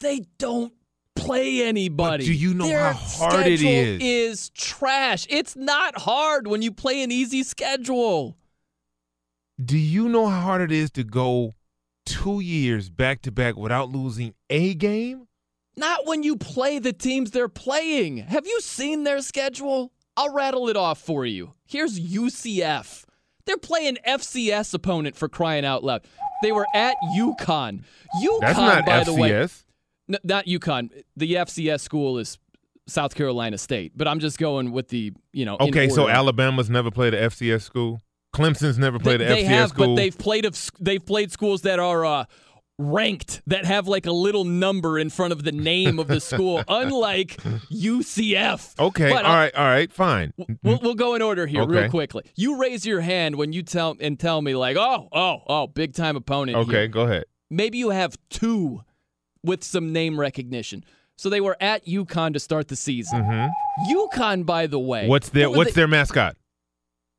They 0.00 0.26
don't 0.38 0.72
play 1.14 1.62
anybody. 1.62 2.24
But 2.24 2.26
do 2.26 2.32
you 2.32 2.54
know 2.54 2.66
Their 2.66 2.92
how 2.92 3.28
hard 3.30 3.46
it 3.46 3.62
is? 3.62 4.00
Is 4.02 4.50
trash. 4.50 5.26
It's 5.30 5.56
not 5.56 5.98
hard 5.98 6.46
when 6.46 6.62
you 6.62 6.72
play 6.72 7.02
an 7.02 7.10
easy 7.10 7.42
schedule. 7.42 8.36
Do 9.62 9.78
you 9.78 10.08
know 10.08 10.26
how 10.26 10.40
hard 10.40 10.60
it 10.60 10.72
is 10.72 10.90
to 10.92 11.04
go 11.04 11.54
two 12.04 12.40
years 12.40 12.90
back 12.90 13.22
to 13.22 13.32
back 13.32 13.56
without 13.56 13.88
losing 13.90 14.34
a 14.50 14.74
game? 14.74 15.28
Not 15.76 16.06
when 16.06 16.22
you 16.22 16.36
play 16.36 16.78
the 16.78 16.92
teams 16.92 17.30
they're 17.30 17.48
playing. 17.48 18.18
Have 18.18 18.46
you 18.46 18.60
seen 18.60 19.04
their 19.04 19.20
schedule? 19.20 19.92
I'll 20.16 20.32
rattle 20.32 20.68
it 20.68 20.76
off 20.76 20.98
for 20.98 21.24
you. 21.26 21.52
Here's 21.66 21.98
UCF. 22.00 23.04
They're 23.44 23.56
playing 23.56 23.98
FCS 24.06 24.74
opponent 24.74 25.16
for 25.16 25.28
crying 25.28 25.64
out 25.64 25.84
loud. 25.84 26.04
They 26.42 26.52
were 26.52 26.66
at 26.74 26.96
UConn. 27.16 27.82
UConn, 28.22 28.40
That's 28.40 28.58
not 28.58 28.86
by 28.86 29.00
FCS. 29.00 29.04
the 29.04 29.14
way, 29.14 29.48
N- 30.08 30.18
not 30.24 30.46
UConn. 30.46 30.90
The 31.16 31.34
FCS 31.34 31.80
school 31.80 32.18
is 32.18 32.38
South 32.86 33.14
Carolina 33.14 33.58
State, 33.58 33.92
but 33.96 34.06
I'm 34.08 34.20
just 34.20 34.38
going 34.38 34.72
with 34.72 34.88
the 34.88 35.12
you 35.32 35.44
know. 35.44 35.56
in 35.56 35.68
okay, 35.68 35.88
so. 35.88 36.08
Alabama's 36.08 36.70
never 36.70 36.90
played 36.90 37.14
a 37.14 37.28
FCS 37.28 37.62
school. 37.62 38.00
Clemson's 38.36 38.78
never 38.78 38.98
They, 38.98 39.02
played 39.02 39.20
a 39.22 39.26
they 39.26 39.44
have, 39.44 39.70
school. 39.70 39.88
but 39.88 39.96
they've 39.96 40.16
played 40.16 40.44
of 40.44 40.70
they've 40.80 41.04
played 41.04 41.32
schools 41.32 41.62
that 41.62 41.78
are 41.78 42.04
uh, 42.04 42.24
ranked 42.78 43.40
that 43.46 43.64
have 43.64 43.88
like 43.88 44.04
a 44.06 44.12
little 44.12 44.44
number 44.44 44.98
in 44.98 45.08
front 45.10 45.32
of 45.32 45.42
the 45.44 45.52
name 45.52 45.98
of 45.98 46.08
the 46.08 46.20
school, 46.20 46.62
unlike 46.68 47.36
UCF. 47.72 48.78
okay, 48.78 49.10
But 49.10 49.24
all 49.24 49.30
I'll- 49.32 49.38
right, 49.38 49.54
all 49.54 49.64
right, 49.64 49.92
fine. 49.92 50.32
We'll, 50.62 50.78
we'll 50.82 50.94
go 50.94 51.14
in 51.14 51.22
order 51.22 51.46
here, 51.46 51.66
real 51.66 51.88
quickly. 51.88 52.24
You 52.34 52.58
raise 52.60 52.84
your 52.86 53.00
hand 53.00 53.36
when 53.36 53.52
you 53.52 53.62
tell 53.62 53.96
and 54.00 54.18
tell 54.18 54.42
me 54.42 54.54
like, 54.54 54.76
oh, 54.76 55.08
oh, 55.12 55.38
oh, 55.46 55.66
big 55.66 55.94
time 55.94 56.16
opponent. 56.16 56.58
Okay, 56.58 56.70
here. 56.72 56.88
go 56.88 57.02
ahead. 57.02 57.24
maybe 57.50 57.78
you 57.78 57.90
have 57.90 58.16
two 58.30 58.82
with 59.42 59.62
some 59.64 59.92
name 59.92 60.18
recognition. 60.18 60.84
So 61.18 61.30
they 61.30 61.40
were 61.40 61.56
at 61.60 61.86
UConn 61.86 62.34
to 62.34 62.40
start 62.40 62.68
the 62.68 62.76
season. 62.76 63.22
hmm 63.24 63.46
UConn, 63.90 64.44
by 64.44 64.66
the 64.66 64.78
way, 64.78 65.06
What's 65.06 65.28
their 65.30 65.48
what 65.48 65.58
What's 65.58 65.70
they- 65.72 65.80
their 65.80 65.88
mascot? 65.88 66.36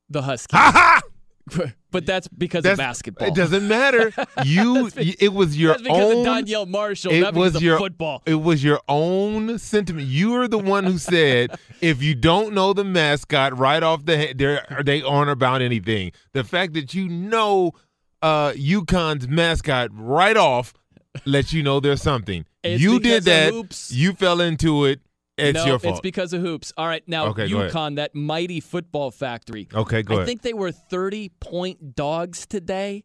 The 0.10 0.22
Huskies? 0.22 0.60
Ha! 0.60 1.02
but 1.92 2.06
that's 2.06 2.28
because 2.28 2.64
That's, 2.64 2.74
of 2.74 2.78
basketball. 2.78 3.28
It 3.28 3.36
doesn't 3.36 3.68
matter. 3.68 4.12
You, 4.46 4.84
That's 4.84 4.96
be- 4.96 5.16
it 5.20 5.34
was 5.34 5.58
your 5.58 5.72
That's 5.74 5.84
because 5.84 6.14
own. 6.14 6.20
of 6.20 6.26
Danielle 6.26 6.66
Marshall, 6.68 7.12
it 7.12 7.22
because 7.22 7.36
was 7.36 7.56
of 7.56 7.62
your 7.64 7.80
football. 7.80 8.22
It 8.26 8.36
was 8.36 8.64
your 8.64 8.80
own 8.88 9.58
sentiment. 9.58 10.08
You 10.08 10.36
are 10.36 10.48
the 10.48 10.60
one 10.60 10.84
who 10.84 10.98
said 11.00 11.58
if 11.82 12.04
you 12.04 12.14
don't 12.14 12.54
know 12.54 12.74
the 12.74 12.84
mascot 12.84 13.58
right 13.58 13.82
off 13.82 14.06
the 14.06 14.16
head, 14.16 14.38
they 14.86 15.02
aren't 15.02 15.32
about 15.32 15.62
anything. 15.62 16.12
The 16.34 16.44
fact 16.44 16.74
that 16.74 16.94
you 16.94 17.08
know 17.10 17.72
uh 18.22 18.52
UConn's 18.52 19.28
mascot 19.28 19.90
right 19.94 20.38
off 20.38 20.74
lets 21.26 21.52
you 21.52 21.64
know 21.64 21.80
there's 21.80 22.02
something. 22.02 22.46
It's 22.64 22.82
you 22.82 23.00
did 23.00 23.24
that. 23.24 23.88
You 23.90 24.14
fell 24.14 24.40
into 24.40 24.86
it. 24.86 25.02
It's 25.38 25.56
no, 25.56 25.66
your 25.66 25.80
fault. 25.80 25.94
it's 25.96 26.02
because 26.02 26.34
of 26.34 26.42
hoops. 26.42 26.74
All 26.78 26.88
right, 26.88 27.08
now 27.08 27.28
Okay. 27.28 27.48
UConn, 27.48 27.98
that 27.98 28.16
mighty 28.16 28.60
football 28.60 29.12
factory. 29.12 29.68
okay, 29.74 30.02
go 30.02 30.14
I 30.14 30.18
ahead. 30.18 30.28
think 30.28 30.42
they 30.42 30.54
were 30.54 30.72
30 30.72 31.30
point 31.40 31.96
dogs 31.96 32.46
today. 32.48 33.04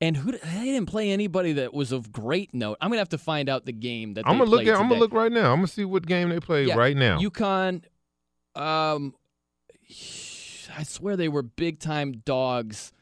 And 0.00 0.16
who 0.16 0.32
they 0.32 0.64
didn't 0.64 0.86
play 0.86 1.12
anybody 1.12 1.52
that 1.52 1.72
was 1.72 1.92
of 1.92 2.10
great 2.10 2.52
note. 2.52 2.76
I'm 2.80 2.90
gonna 2.90 2.98
have 2.98 3.10
to 3.10 3.18
find 3.18 3.48
out 3.48 3.64
the 3.66 3.72
game 3.72 4.14
that 4.14 4.24
I'm 4.26 4.32
they 4.34 4.38
gonna 4.40 4.50
look 4.50 4.62
played 4.64 4.68
at. 4.74 4.80
I'm 4.80 4.88
gonna 4.88 5.00
look 5.00 5.12
right 5.14 5.30
now. 5.30 5.52
I'm 5.52 5.58
gonna 5.58 5.68
see 5.68 5.84
what 5.84 6.04
game 6.06 6.28
they 6.28 6.40
play 6.40 6.64
Yeah, 6.64 6.74
right 6.74 6.96
now. 6.96 7.18
UConn, 7.20 7.84
um, 8.56 9.14
I 10.76 10.82
swear 10.82 11.16
they 11.16 11.28
were 11.28 11.42
big 11.42 11.78
time 11.78 12.12
dogs. 12.24 12.92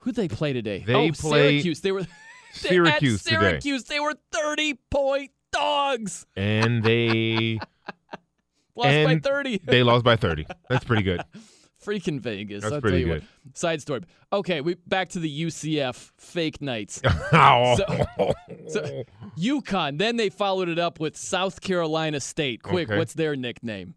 Who'd 0.00 0.16
they 0.16 0.28
play 0.28 0.52
today? 0.52 0.84
They 0.86 0.94
oh, 0.94 1.10
played 1.12 1.62
Syracuse. 1.62 1.80
They 1.80 1.92
were 1.92 2.06
Syracuse 2.52 3.26
at 3.26 3.30
today. 3.30 3.40
Syracuse. 3.48 3.84
They 3.84 4.00
were 4.00 4.14
30 4.32 4.74
point 4.90 5.30
dogs. 5.52 6.26
and 6.36 6.82
they 6.84 7.58
Lost 8.76 9.04
by 9.04 9.18
30. 9.18 9.60
they 9.64 9.82
lost 9.82 10.04
by 10.04 10.16
30. 10.16 10.46
That's 10.68 10.84
pretty 10.84 11.02
good. 11.02 11.22
Freaking 11.84 12.18
Vegas. 12.20 12.62
That's 12.62 12.74
I'll 12.74 12.80
pretty 12.80 13.00
tell 13.04 13.08
you 13.08 13.14
good. 13.20 13.28
What. 13.44 13.56
Side 13.58 13.82
story. 13.82 14.00
Okay, 14.32 14.62
we 14.62 14.74
back 14.86 15.10
to 15.10 15.18
the 15.18 15.42
UCF 15.44 16.12
fake 16.18 16.62
Knights. 16.62 17.00
Oh. 17.32 17.76
So 18.68 19.04
UConn. 19.38 19.98
Then 19.98 20.16
they 20.16 20.30
followed 20.30 20.68
it 20.70 20.78
up 20.78 20.98
with 20.98 21.16
South 21.16 21.60
Carolina 21.60 22.20
State. 22.20 22.62
Quick, 22.62 22.88
Okay. 22.88 22.98
what's 22.98 23.14
their 23.14 23.36
nickname? 23.36 23.94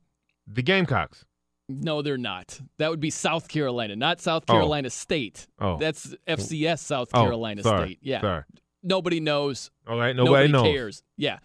the 0.49 0.61
Gamecocks. 0.61 1.25
No, 1.69 2.01
they're 2.01 2.17
not. 2.17 2.59
That 2.77 2.89
would 2.89 3.01
be 3.01 3.09
South 3.09 3.47
Carolina, 3.49 3.95
not 3.97 4.21
South 4.21 4.43
Oh. 4.47 4.53
Carolina 4.53 4.89
State. 4.89 5.47
Oh. 5.59 5.77
That's 5.77 6.15
FCS 6.27 6.79
South 6.79 7.09
Oh, 7.13 7.23
Carolina 7.23 7.63
sorry, 7.63 7.87
State. 7.87 7.99
Yeah. 8.01 8.21
Sorry. 8.21 8.43
Nobody 8.83 9.19
knows. 9.19 9.69
All 9.87 9.97
right. 9.97 10.15
Nobody, 10.15 10.47
knows. 10.49 10.63
cares. 10.63 11.03
Yeah. 11.17 11.39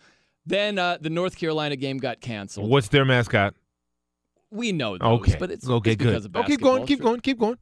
Then 0.46 0.78
uh, 0.78 0.98
the 1.00 1.11
North 1.11 1.37
Carolina 1.37 1.76
game 1.76 1.98
got 1.98 2.20
canceled. 2.20 2.68
What's 2.68 2.88
their 2.88 3.05
mascot? 3.05 3.55
We 4.50 4.72
know 4.72 4.98
those, 4.98 5.20
Okay. 5.20 5.37
but 5.38 5.50
it's, 5.50 5.68
okay. 5.68 5.92
it's 5.92 6.02
good. 6.02 6.09
because 6.09 6.24
of 6.26 6.37
oh, 6.37 6.42
keep 6.44 6.61
going. 6.61 6.87
Keep 6.87 6.98
Sure. 6.98 7.05
going. 7.05 7.20
Keep 7.20 7.38
going. 7.38 7.57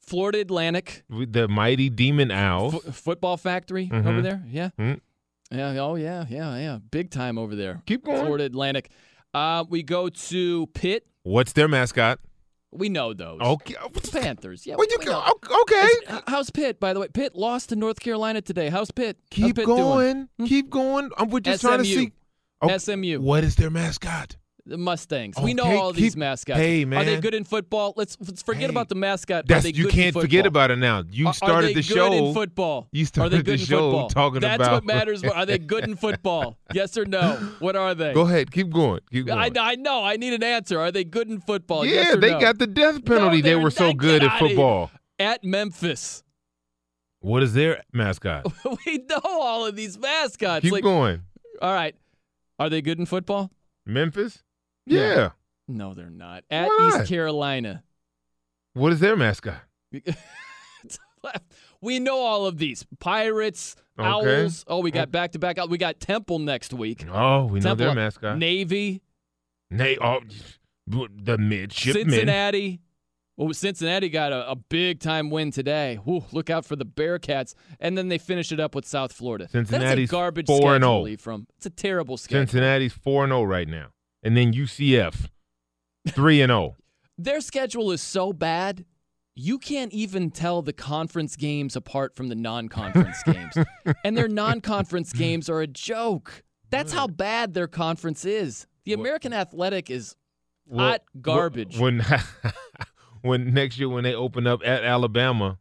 Florida 0.00 0.40
Atlantic 0.40 1.04
The 1.10 1.46
mighty 1.48 1.88
Demon 1.90 2.30
Owls. 2.30 2.72
Fo- 2.74 2.90
football 2.92 3.36
factory 3.36 3.88
Mhm. 3.88 4.06
over 4.06 4.22
there. 4.22 4.42
Yeah. 4.48 4.70
Mhm. 4.78 5.00
Yeah. 5.50 5.78
Oh 5.80 5.94
yeah. 5.96 6.24
Yeah. 6.28 6.56
Yeah. 6.58 6.78
Big 6.90 7.10
time 7.10 7.38
over 7.38 7.54
there. 7.54 7.82
Keep 7.86 8.04
going. 8.04 8.20
Florida 8.24 8.44
Atlantic. 8.44 8.90
Uh, 9.34 9.64
we 9.68 9.82
go 9.82 10.08
to 10.08 10.66
Pitt. 10.74 11.06
What's 11.22 11.52
their 11.52 11.68
mascot? 11.68 12.18
We 12.72 12.88
know 12.88 13.14
those. 13.14 13.40
Okay. 13.40 13.74
Panthers. 14.12 14.66
Yeah. 14.66 14.74
What 14.76 14.90
you 14.90 14.98
we 14.98 15.06
go? 15.06 15.22
Okay. 15.62 15.74
It's- 16.02 16.22
how's 16.26 16.50
Pitt, 16.50 16.78
by 16.80 16.92
the 16.92 17.00
way? 17.00 17.08
Pitt 17.08 17.34
lost 17.34 17.70
to 17.70 17.76
North 17.76 18.00
Carolina 18.00 18.40
today. 18.42 18.68
How's 18.68 18.90
Pitt? 18.90 19.16
How's 19.30 19.46
Keep 19.46 19.56
Pitt 19.56 19.66
going. 19.66 20.28
Hmm? 20.38 20.44
Keep 20.44 20.70
going. 20.70 21.10
I'm 21.16 21.28
we're 21.30 21.40
just 21.40 21.62
trying 21.62 21.78
to 21.78 21.84
see. 21.84 22.12
Okay, 22.62 22.78
SMU. 22.78 23.20
What 23.20 23.44
is 23.44 23.56
their 23.56 23.70
mascot? 23.70 24.36
The 24.68 24.76
Mustangs. 24.76 25.36
We 25.40 25.54
know 25.54 25.62
Okay, 25.62 25.76
all 25.76 25.92
these 25.92 26.14
keep- 26.14 26.18
mascots. 26.18 26.58
hey, 26.58 26.82
Are 26.82 27.04
they 27.04 27.12
man. 27.12 27.20
good 27.20 27.34
in 27.34 27.44
football? 27.44 27.94
Let's, 27.96 28.16
let's 28.20 28.42
forget 28.42 28.62
Hey, 28.64 28.68
about 28.70 28.88
the 28.88 28.96
mascot. 28.96 29.44
Are 29.44 29.46
That's 29.46 29.62
they 29.62 29.70
you 29.70 29.84
good 29.84 29.92
can't 29.92 30.12
forget 30.12 30.44
about 30.44 30.72
it 30.72 30.76
now. 30.76 31.04
You 31.08 31.28
Are- 31.28 31.34
started 31.34 31.54
are 31.56 31.62
they 31.62 31.74
the 31.74 31.82
good 31.82 31.84
show. 31.94 32.12
in 32.12 32.34
football. 32.34 32.88
You 32.90 33.04
are 33.04 33.06
started 33.06 33.30
they 33.30 33.36
good 33.38 33.46
the 33.46 33.52
in 33.52 33.58
show 33.68 33.90
football? 33.92 34.08
talking 34.08 34.40
That's 34.40 34.56
about- 34.56 34.72
what 34.72 34.84
matters. 34.84 35.22
Are 35.22 35.46
they 35.46 35.58
good 35.58 35.84
in 35.84 35.94
football? 36.04 36.56
yes 36.74 36.96
or 36.98 37.04
no? 37.04 37.34
What 37.60 37.76
are 37.76 37.94
they? 37.94 38.12
Go 38.12 38.22
ahead. 38.22 38.50
Keep 38.50 38.70
going. 38.70 39.00
Keep 39.12 39.26
going. 39.26 39.38
I, 39.38 39.50
I 39.60 39.74
know. 39.76 40.02
I 40.02 40.16
need 40.16 40.32
an 40.34 40.42
answer. 40.42 40.80
Are 40.80 40.90
they 40.90 41.04
good 41.04 41.28
in 41.28 41.40
football? 41.40 41.86
yeah, 41.86 41.92
yes 41.94 42.14
or 42.14 42.16
they 42.20 42.32
no? 42.32 42.40
got 42.40 42.58
the 42.58 42.66
death 42.66 43.04
penalty. 43.04 43.40
they 43.42 43.50
they're 43.50 43.60
were 43.60 43.70
so 43.70 43.86
not. 43.88 43.98
good 43.98 44.20
Get 44.22 44.26
at 44.28 44.34
outta 44.34 44.38
here. 44.46 44.48
football. 44.56 44.90
at 45.20 45.44
Memphis. 45.44 46.24
What 47.20 47.44
is 47.44 47.54
their 47.54 47.82
mascot? 47.92 48.46
we 48.86 48.98
know 49.08 49.20
all 49.22 49.64
of 49.64 49.76
these 49.76 49.96
mascots. 49.96 50.62
Keep 50.62 50.72
like, 50.72 50.82
going. 50.82 51.22
all 51.62 51.72
right, 51.72 51.94
are 52.58 52.68
they 52.68 52.82
good 52.82 52.98
in 52.98 53.06
football? 53.06 53.50
Memphis? 53.84 54.42
Yeah. 54.86 55.00
Yeah. 55.00 55.30
No, 55.68 55.94
they're 55.94 56.10
not. 56.10 56.44
At 56.50 56.68
Why? 56.68 57.00
East 57.00 57.08
Carolina. 57.08 57.82
What 58.74 58.92
is 58.92 59.00
their 59.00 59.16
mascot? 59.16 59.60
we 61.80 61.98
know 61.98 62.18
all 62.18 62.46
of 62.46 62.58
these 62.58 62.86
Pirates, 63.00 63.74
Okay. 63.98 64.42
Owls. 64.42 64.64
Oh, 64.68 64.80
we 64.80 64.90
got 64.90 65.10
back 65.10 65.32
to 65.32 65.38
back. 65.38 65.56
We 65.68 65.78
got 65.78 65.98
Temple 66.00 66.38
next 66.38 66.72
week. 66.72 67.04
Oh, 67.10 67.46
we 67.46 67.60
know 67.60 67.74
their 67.74 67.94
mascot. 67.94 68.36
Navy, 68.38 69.00
Nay, 69.70 69.96
oh, 70.00 70.20
the 70.86 71.38
midshipmen. 71.38 72.10
Cincinnati. 72.10 72.80
Well, 73.36 73.52
Cincinnati 73.52 74.08
got 74.08 74.32
a, 74.32 74.50
a 74.50 74.56
big 74.56 75.00
time 75.00 75.28
win 75.30 75.50
today. 75.50 75.96
Whew, 76.04 76.24
look 76.32 76.48
out 76.48 76.64
for 76.64 76.74
the 76.74 76.86
Bearcats. 76.86 77.54
And 77.80 77.96
then 77.96 78.08
they 78.08 78.16
finish 78.18 78.50
it 78.50 78.60
up 78.60 78.74
with 78.74 78.86
South 78.86 79.12
Florida. 79.12 79.46
Cincinnati's 79.48 80.08
That's 80.08 80.10
a 80.10 80.16
garbage 80.16 80.46
4 80.46 80.56
schedule 80.56 80.72
and 80.74 80.82
to 80.82 81.04
0. 81.10 81.16
from. 81.18 81.46
It's 81.58 81.66
a 81.66 81.70
terrible 81.70 82.16
schedule. 82.16 82.42
Cincinnati's 82.42 82.94
4 82.94 83.24
and 83.24 83.30
0 83.32 83.42
right 83.42 83.68
now. 83.68 83.88
And 84.26 84.36
then 84.36 84.52
UCF, 84.52 85.28
3 86.08 86.42
and 86.42 86.50
oh. 86.50 86.54
0. 86.54 86.76
Their 87.18 87.40
schedule 87.40 87.92
is 87.92 88.02
so 88.02 88.32
bad, 88.32 88.84
you 89.36 89.56
can't 89.56 89.92
even 89.92 90.32
tell 90.32 90.62
the 90.62 90.72
conference 90.72 91.36
games 91.36 91.76
apart 91.76 92.16
from 92.16 92.28
the 92.28 92.34
non-conference 92.34 93.22
games. 93.26 93.54
And 94.04 94.16
their 94.16 94.26
non-conference 94.26 95.12
games 95.12 95.48
are 95.48 95.60
a 95.60 95.68
joke. 95.68 96.42
That's 96.70 96.92
how 96.92 97.06
bad 97.06 97.54
their 97.54 97.68
conference 97.68 98.24
is. 98.24 98.66
The 98.84 98.94
American 98.94 99.32
Athletic 99.32 99.90
is 99.90 100.16
hot 100.74 101.02
garbage. 101.20 101.78
When 101.78 102.04
when 103.22 103.54
next 103.54 103.78
year 103.78 103.88
when 103.88 104.02
they 104.02 104.14
open 104.14 104.48
up 104.48 104.60
at 104.64 104.82
Alabama, 104.82 105.58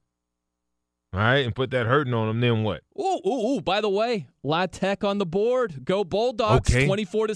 all 1.14 1.20
right, 1.20 1.46
and 1.46 1.54
put 1.56 1.70
that 1.70 1.86
hurting 1.86 2.16
on 2.16 2.28
them, 2.28 2.40
then 2.42 2.64
what? 2.64 2.82
Ooh, 3.00 3.22
ooh, 3.26 3.48
ooh, 3.48 3.62
by 3.62 3.80
the 3.80 3.90
way, 3.90 4.28
La 4.42 4.66
Tech 4.66 5.04
on 5.04 5.20
the 5.20 5.26
board. 5.26 5.86
Go 5.86 6.04
Bulldogs, 6.04 6.74
Okay. 6.74 6.88
24 6.88 7.28
to 7.28 7.36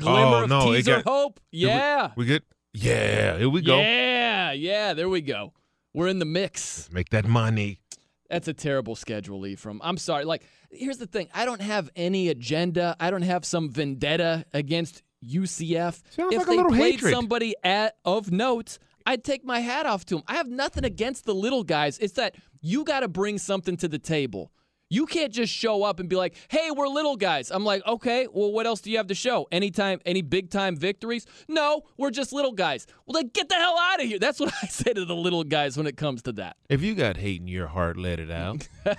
7. 0.00 0.14
Oh, 0.14 0.46
no, 0.46 0.58
of 0.58 0.64
teaser 0.76 0.96
got- 0.96 1.04
hope. 1.04 1.40
Yeah. 1.50 2.12
We 2.16 2.26
get, 2.26 2.42
Yeah, 2.72 3.38
here 3.38 3.48
we 3.48 3.62
go. 3.62 3.78
Yeah, 3.78 4.52
yeah, 4.52 4.92
there 4.94 5.08
we 5.08 5.20
go. 5.22 5.52
We're 5.94 6.08
in 6.08 6.18
the 6.18 6.26
mix. 6.26 6.90
Make 6.92 7.08
that 7.10 7.26
money. 7.26 7.80
That's 8.28 8.48
a 8.48 8.52
terrible 8.52 8.96
schedule, 8.96 9.46
Ephraim. 9.46 9.80
I'm 9.82 9.96
sorry. 9.96 10.24
Like, 10.24 10.42
here's 10.70 10.98
the 10.98 11.06
thing 11.06 11.28
I 11.32 11.44
don't 11.44 11.62
have 11.62 11.88
any 11.96 12.28
agenda, 12.28 12.96
I 13.00 13.10
don't 13.10 13.22
have 13.22 13.44
some 13.44 13.70
vendetta 13.70 14.44
against 14.52 15.02
UCF. 15.24 16.02
Sounds 16.10 16.34
if 16.34 16.46
like 16.46 16.58
a 16.58 16.62
they 16.62 16.68
played 16.68 16.94
hatred. 16.96 17.14
somebody 17.14 17.54
at, 17.64 17.96
of 18.04 18.30
note, 18.32 18.78
I'd 19.06 19.24
take 19.24 19.44
my 19.44 19.60
hat 19.60 19.86
off 19.86 20.04
to 20.06 20.16
them. 20.16 20.24
I 20.26 20.34
have 20.34 20.48
nothing 20.48 20.84
against 20.84 21.24
the 21.24 21.34
little 21.34 21.62
guys. 21.62 21.98
It's 21.98 22.14
that 22.14 22.34
you 22.60 22.84
got 22.84 23.00
to 23.00 23.08
bring 23.08 23.38
something 23.38 23.76
to 23.78 23.88
the 23.88 23.98
table. 23.98 24.50
You 24.88 25.06
can't 25.06 25.32
just 25.32 25.52
show 25.52 25.82
up 25.82 25.98
and 25.98 26.08
be 26.08 26.16
like, 26.16 26.34
"Hey, 26.48 26.70
we're 26.70 26.86
little 26.86 27.16
guys." 27.16 27.50
I'm 27.50 27.64
like, 27.64 27.84
"Okay, 27.86 28.28
well, 28.32 28.52
what 28.52 28.66
else 28.66 28.80
do 28.80 28.90
you 28.90 28.96
have 28.98 29.08
to 29.08 29.14
show? 29.14 29.48
Anytime, 29.50 30.00
any 30.06 30.22
big 30.22 30.50
time 30.50 30.76
victories? 30.76 31.26
No, 31.48 31.82
we're 31.96 32.10
just 32.10 32.32
little 32.32 32.52
guys." 32.52 32.86
Well, 33.04 33.20
then 33.20 33.30
get 33.34 33.48
the 33.48 33.56
hell 33.56 33.76
out 33.78 34.00
of 34.00 34.06
here. 34.06 34.18
That's 34.18 34.38
what 34.38 34.52
I 34.62 34.66
say 34.68 34.92
to 34.92 35.04
the 35.04 35.16
little 35.16 35.44
guys 35.44 35.76
when 35.76 35.86
it 35.86 35.96
comes 35.96 36.22
to 36.22 36.32
that. 36.32 36.56
If 36.68 36.82
you 36.82 36.94
got 36.94 37.16
hate 37.16 37.40
in 37.40 37.48
your 37.48 37.66
heart, 37.66 37.96
let 37.96 38.20
it 38.20 38.30
out. 38.30 38.68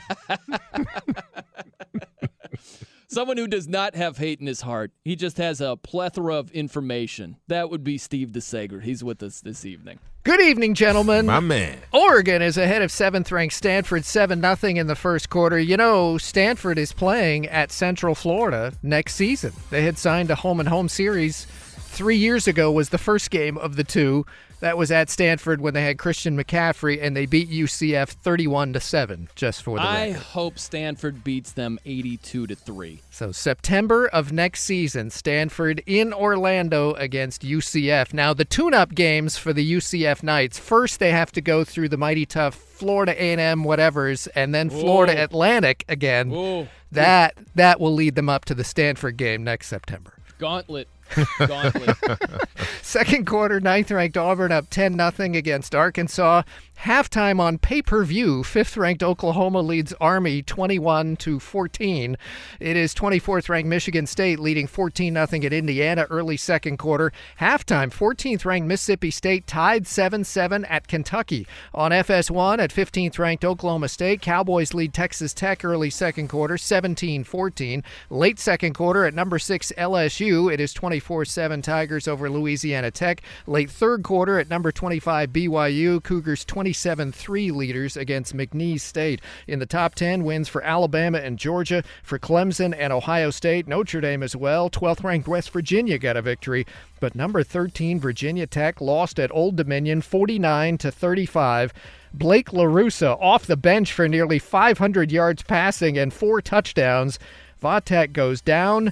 Someone 3.09 3.37
who 3.37 3.47
does 3.47 3.69
not 3.69 3.95
have 3.95 4.17
hate 4.17 4.41
in 4.41 4.47
his 4.47 4.61
heart. 4.61 4.91
He 5.05 5.15
just 5.15 5.37
has 5.37 5.61
a 5.61 5.77
plethora 5.77 6.35
of 6.35 6.51
information. 6.51 7.37
That 7.47 7.69
would 7.69 7.83
be 7.83 7.97
Steve 7.97 8.31
DeSager. 8.31 8.81
He's 8.83 9.01
with 9.01 9.23
us 9.23 9.39
this 9.39 9.65
evening. 9.65 9.99
Good 10.27 10.41
evening, 10.41 10.73
gentlemen. 10.73 11.25
My 11.25 11.39
man. 11.39 11.77
Oregon 11.93 12.41
is 12.41 12.57
ahead 12.57 12.81
of 12.81 12.91
seventh 12.91 13.31
ranked 13.31 13.55
Stanford 13.55 14.03
7 14.03 14.41
0 14.41 14.57
in 14.75 14.87
the 14.87 14.93
first 14.93 15.29
quarter. 15.29 15.57
You 15.57 15.77
know, 15.77 16.17
Stanford 16.17 16.77
is 16.77 16.91
playing 16.91 17.47
at 17.47 17.71
Central 17.71 18.13
Florida 18.13 18.73
next 18.83 19.15
season. 19.15 19.53
They 19.69 19.83
had 19.83 19.97
signed 19.97 20.29
a 20.29 20.35
home 20.35 20.59
and 20.59 20.67
home 20.67 20.89
series 20.89 21.45
three 21.45 22.17
years 22.17 22.45
ago, 22.45 22.69
was 22.69 22.89
the 22.89 22.97
first 22.97 23.31
game 23.31 23.57
of 23.57 23.77
the 23.77 23.85
two. 23.85 24.25
That 24.59 24.77
was 24.77 24.91
at 24.91 25.09
Stanford 25.09 25.61
when 25.61 25.73
they 25.73 25.83
had 25.83 25.99
Christian 25.99 26.35
McCaffrey 26.35 27.01
and 27.01 27.15
they 27.15 27.27
beat 27.27 27.49
UCF 27.49 28.09
31 28.09 28.73
to 28.73 28.79
7, 28.79 29.29
just 29.35 29.61
for 29.61 29.77
the 29.77 29.83
I 29.83 30.07
record. 30.07 30.23
hope 30.23 30.59
Stanford 30.59 31.23
beats 31.23 31.51
them 31.51 31.77
82 31.85 32.47
to 32.47 32.55
3. 32.55 33.01
So 33.11 33.31
September 33.31 34.07
of 34.07 34.31
next 34.31 34.63
season, 34.63 35.11
Stanford 35.11 35.83
in 35.85 36.11
Orlando 36.11 36.93
against 36.93 37.43
UCF. 37.43 38.13
Now 38.13 38.33
the 38.33 38.45
tune-up 38.45 38.95
games 38.95 39.37
for 39.37 39.53
the 39.53 39.73
UCF 39.73 40.23
Knights. 40.23 40.57
First, 40.57 40.99
they 40.99 41.11
have 41.11 41.31
to 41.33 41.41
go 41.41 41.63
through 41.63 41.89
the 41.89 41.97
mighty 41.97 42.25
tough 42.25 42.55
Florida 42.55 43.13
A&M 43.21 43.63
whatever's, 43.63 44.27
and 44.27 44.53
then 44.53 44.69
Florida 44.69 45.15
Whoa. 45.15 45.23
Atlantic 45.23 45.85
again. 45.87 46.29
Whoa. 46.29 46.67
That 46.91 47.35
that 47.55 47.79
will 47.79 47.93
lead 47.93 48.15
them 48.15 48.29
up 48.29 48.45
to 48.45 48.55
the 48.55 48.63
Stanford 48.63 49.17
game 49.17 49.43
next 49.43 49.67
September. 49.67 50.13
Gauntlet. 50.39 50.87
Second 52.81 53.25
quarter, 53.25 53.59
ninth 53.59 53.91
ranked 53.91 54.17
Auburn 54.17 54.51
up 54.51 54.69
10 54.69 54.97
0 54.97 55.33
against 55.33 55.75
Arkansas. 55.75 56.43
Halftime 56.81 57.39
on 57.39 57.57
pay 57.57 57.81
per 57.81 58.03
view, 58.03 58.43
fifth 58.43 58.77
ranked 58.77 59.01
Oklahoma 59.01 59.61
leads 59.61 59.93
Army 59.99 60.43
21 60.43 61.17
to 61.17 61.39
14. 61.39 62.15
It 62.59 62.77
is 62.77 62.93
24th 62.93 63.49
ranked 63.49 63.67
Michigan 63.67 64.05
State 64.05 64.39
leading 64.39 64.67
14 64.67 65.13
0 65.15 65.23
at 65.25 65.53
Indiana 65.53 66.05
early 66.11 66.37
second 66.37 66.77
quarter. 66.77 67.11
Halftime, 67.41 67.91
14th 67.91 68.45
ranked 68.45 68.67
Mississippi 68.67 69.09
State 69.09 69.47
tied 69.47 69.87
7 69.87 70.23
7 70.23 70.65
at 70.65 70.87
Kentucky. 70.87 71.47
On 71.73 71.89
FS1 71.89 72.59
at 72.59 72.69
15th 72.69 73.17
ranked 73.17 73.43
Oklahoma 73.43 73.89
State, 73.89 74.21
Cowboys 74.21 74.75
lead 74.75 74.93
Texas 74.93 75.33
Tech 75.33 75.65
early 75.65 75.89
second 75.89 76.27
quarter 76.27 76.59
17 76.59 77.23
14. 77.23 77.83
Late 78.11 78.37
second 78.37 78.75
quarter 78.75 79.03
at 79.03 79.15
number 79.15 79.39
6 79.39 79.73
LSU, 79.79 80.53
it 80.53 80.59
is 80.59 80.73
24 80.73 81.25
7 81.25 81.61
Tigers 81.63 82.07
over 82.07 82.29
Louisiana 82.29 82.91
Tech. 82.91 83.23
Late 83.47 83.71
third 83.71 84.03
quarter 84.03 84.39
at 84.39 84.47
number 84.47 84.71
25 84.71 85.31
BYU, 85.31 86.03
Cougars 86.03 86.45
27 86.67 87.13
3 87.13 87.51
leaders 87.51 87.95
against 87.95 88.35
McNeese 88.35 88.81
State. 88.81 89.21
In 89.47 89.59
the 89.59 89.65
top 89.65 89.95
10, 89.95 90.25
wins 90.25 90.49
for 90.49 90.61
Alabama 90.63 91.17
and 91.17 91.39
Georgia, 91.39 91.81
for 92.03 92.19
Clemson 92.19 92.75
and 92.77 92.91
Ohio 92.91 93.29
State, 93.29 93.69
Notre 93.69 94.01
Dame 94.01 94.21
as 94.21 94.35
well. 94.35 94.69
12th 94.69 95.01
ranked 95.01 95.29
West 95.29 95.51
Virginia 95.51 95.97
got 95.97 96.17
a 96.17 96.21
victory, 96.21 96.67
but 96.99 97.15
number 97.15 97.41
13 97.41 98.01
Virginia 98.01 98.45
Tech 98.45 98.81
lost 98.81 99.17
at 99.17 99.31
Old 99.31 99.55
Dominion 99.55 100.01
49 100.01 100.77
to 100.79 100.91
35. 100.91 101.73
Blake 102.13 102.49
LaRussa 102.49 103.17
off 103.21 103.45
the 103.45 103.55
bench 103.55 103.93
for 103.93 104.09
nearly 104.09 104.37
500 104.37 105.09
yards 105.09 105.43
passing 105.43 105.97
and 105.97 106.11
four 106.11 106.41
touchdowns. 106.41 107.17
Va 107.61 107.79
Tech 107.79 108.11
goes 108.11 108.41
down. 108.41 108.91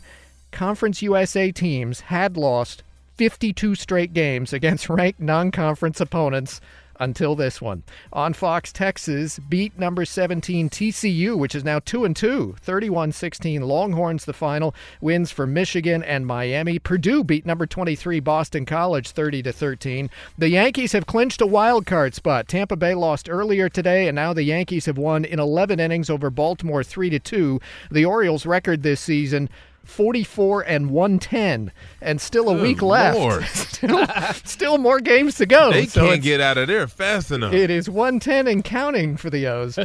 Conference 0.51 1.01
USA 1.01 1.51
teams 1.51 1.99
had 1.99 2.38
lost 2.38 2.83
52 3.17 3.75
straight 3.75 4.13
games 4.13 4.53
against 4.53 4.89
ranked 4.89 5.19
non 5.19 5.51
conference 5.51 5.99
opponents 5.99 6.61
until 6.99 7.36
this 7.36 7.62
one. 7.62 7.84
On 8.13 8.34
Fox, 8.34 8.71
Texas 8.71 9.39
beat 9.39 9.77
number 9.77 10.05
17 10.05 10.69
TCU, 10.69 11.38
which 11.38 11.55
is 11.55 11.63
now 11.63 11.79
2 11.79 12.05
and 12.05 12.15
2, 12.15 12.55
31-16 12.65 13.62
Longhorns 13.62 14.25
the 14.25 14.34
final. 14.34 14.73
Wins 15.01 15.31
for 15.31 15.47
Michigan 15.47 16.03
and 16.03 16.25
Miami. 16.25 16.79
Purdue 16.79 17.23
beat 17.23 17.45
number 17.45 17.65
23 17.65 18.19
Boston 18.19 18.65
College 18.65 19.12
30 19.12 19.43
to 19.43 19.51
13. 19.51 20.10
The 20.38 20.49
Yankees 20.49 20.91
have 20.91 21.05
clinched 21.05 21.41
a 21.41 21.47
wild 21.47 21.86
card 21.86 22.13
spot. 22.13 22.47
Tampa 22.47 22.75
Bay 22.75 22.93
lost 22.93 23.29
earlier 23.29 23.69
today 23.69 24.08
and 24.08 24.15
now 24.15 24.34
the 24.34 24.43
Yankees 24.43 24.86
have 24.86 24.97
won 24.97 25.25
in 25.25 25.39
11 25.39 25.79
innings 25.79 26.10
over 26.10 26.29
Baltimore 26.29 26.84
3 26.84 27.10
to 27.12 27.19
2. 27.19 27.60
The 27.91 28.05
Orioles 28.05 28.45
record 28.45 28.84
this 28.84 29.01
season 29.01 29.49
44 29.88 30.62
and 30.63 30.89
110 30.91 31.71
and 32.02 32.19
still 32.21 32.50
a 32.50 32.54
Good 32.56 32.62
week 32.62 32.82
left. 32.82 33.56
Still, 33.76 34.08
still 34.45 34.78
more 34.78 35.00
games 35.00 35.36
to 35.36 35.45
go. 35.45 35.71
They 35.71 35.86
So 35.86 36.08
can't 36.08 36.21
get 36.21 36.41
out 36.41 36.58
of 36.58 36.67
there 36.67 36.88
fast 36.88 37.30
enough. 37.32 37.54
it 37.54 37.69
is 37.69 37.89
110 37.89 38.48
and 38.48 38.63
counting 38.63 39.17
for 39.17 39.30
the 39.30 39.45
O's. 39.48 39.78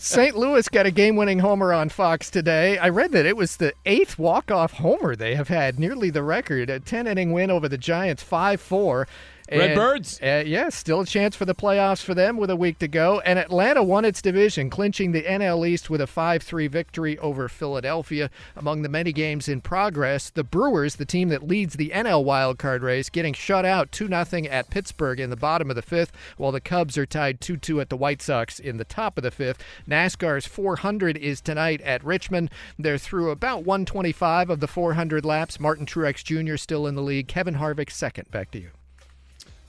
St. 0.00 0.36
Louis 0.36 0.66
got 0.68 0.86
a 0.86 0.90
game 0.90 1.16
winning 1.16 1.38
homer 1.40 1.72
on 1.72 1.88
Fox 1.88 2.30
today. 2.30 2.78
I 2.78 2.88
read 2.88 3.12
that 3.12 3.26
it 3.26 3.36
was 3.36 3.56
the 3.56 3.74
eighth 3.84 4.18
walk 4.18 4.50
off 4.50 4.72
homer 4.72 5.14
they 5.14 5.34
have 5.34 5.48
had, 5.48 5.78
nearly 5.78 6.10
the 6.10 6.22
record. 6.22 6.70
A 6.70 6.80
10 6.80 7.06
inning 7.06 7.32
win 7.32 7.50
over 7.50 7.68
the 7.68 7.78
Giants, 7.78 8.22
5 8.22 8.60
4. 8.60 9.06
Redbirds. 9.50 10.20
Uh, 10.22 10.42
yeah, 10.46 10.70
still 10.70 11.00
a 11.00 11.06
chance 11.06 11.36
for 11.36 11.44
the 11.44 11.54
playoffs 11.54 12.02
for 12.02 12.14
them 12.14 12.36
with 12.36 12.50
a 12.50 12.56
week 12.56 12.78
to 12.78 12.88
go. 12.88 13.20
And 13.20 13.38
Atlanta 13.38 13.82
won 13.82 14.04
its 14.04 14.22
division, 14.22 14.70
clinching 14.70 15.12
the 15.12 15.22
NL 15.22 15.66
East 15.66 15.90
with 15.90 16.00
a 16.00 16.06
5 16.06 16.42
3 16.42 16.66
victory 16.66 17.18
over 17.18 17.48
Philadelphia. 17.48 18.30
Among 18.56 18.82
the 18.82 18.88
many 18.88 19.12
games 19.12 19.48
in 19.48 19.60
progress, 19.60 20.30
the 20.30 20.44
Brewers, 20.44 20.96
the 20.96 21.04
team 21.04 21.28
that 21.28 21.46
leads 21.46 21.74
the 21.74 21.90
NL 21.90 22.24
wildcard 22.24 22.80
race, 22.80 23.10
getting 23.10 23.34
shut 23.34 23.64
out 23.64 23.92
2 23.92 24.08
0 24.08 24.44
at 24.50 24.70
Pittsburgh 24.70 25.20
in 25.20 25.30
the 25.30 25.36
bottom 25.36 25.68
of 25.68 25.76
the 25.76 25.82
fifth, 25.82 26.12
while 26.36 26.52
the 26.52 26.60
Cubs 26.60 26.96
are 26.96 27.06
tied 27.06 27.40
2 27.40 27.56
2 27.56 27.80
at 27.80 27.90
the 27.90 27.96
White 27.96 28.22
Sox 28.22 28.58
in 28.58 28.78
the 28.78 28.84
top 28.84 29.18
of 29.18 29.22
the 29.22 29.30
fifth. 29.30 29.62
NASCAR's 29.86 30.46
400 30.46 31.16
is 31.18 31.40
tonight 31.40 31.80
at 31.82 32.04
Richmond. 32.04 32.50
They're 32.78 32.98
through 32.98 33.30
about 33.30 33.64
125 33.64 34.48
of 34.48 34.60
the 34.60 34.68
400 34.68 35.24
laps. 35.24 35.60
Martin 35.60 35.86
Truex 35.86 36.24
Jr. 36.24 36.56
still 36.56 36.86
in 36.86 36.94
the 36.94 37.02
lead. 37.02 37.28
Kevin 37.28 37.56
Harvick 37.56 37.90
second. 37.90 38.30
Back 38.30 38.50
to 38.52 38.58
you. 38.58 38.70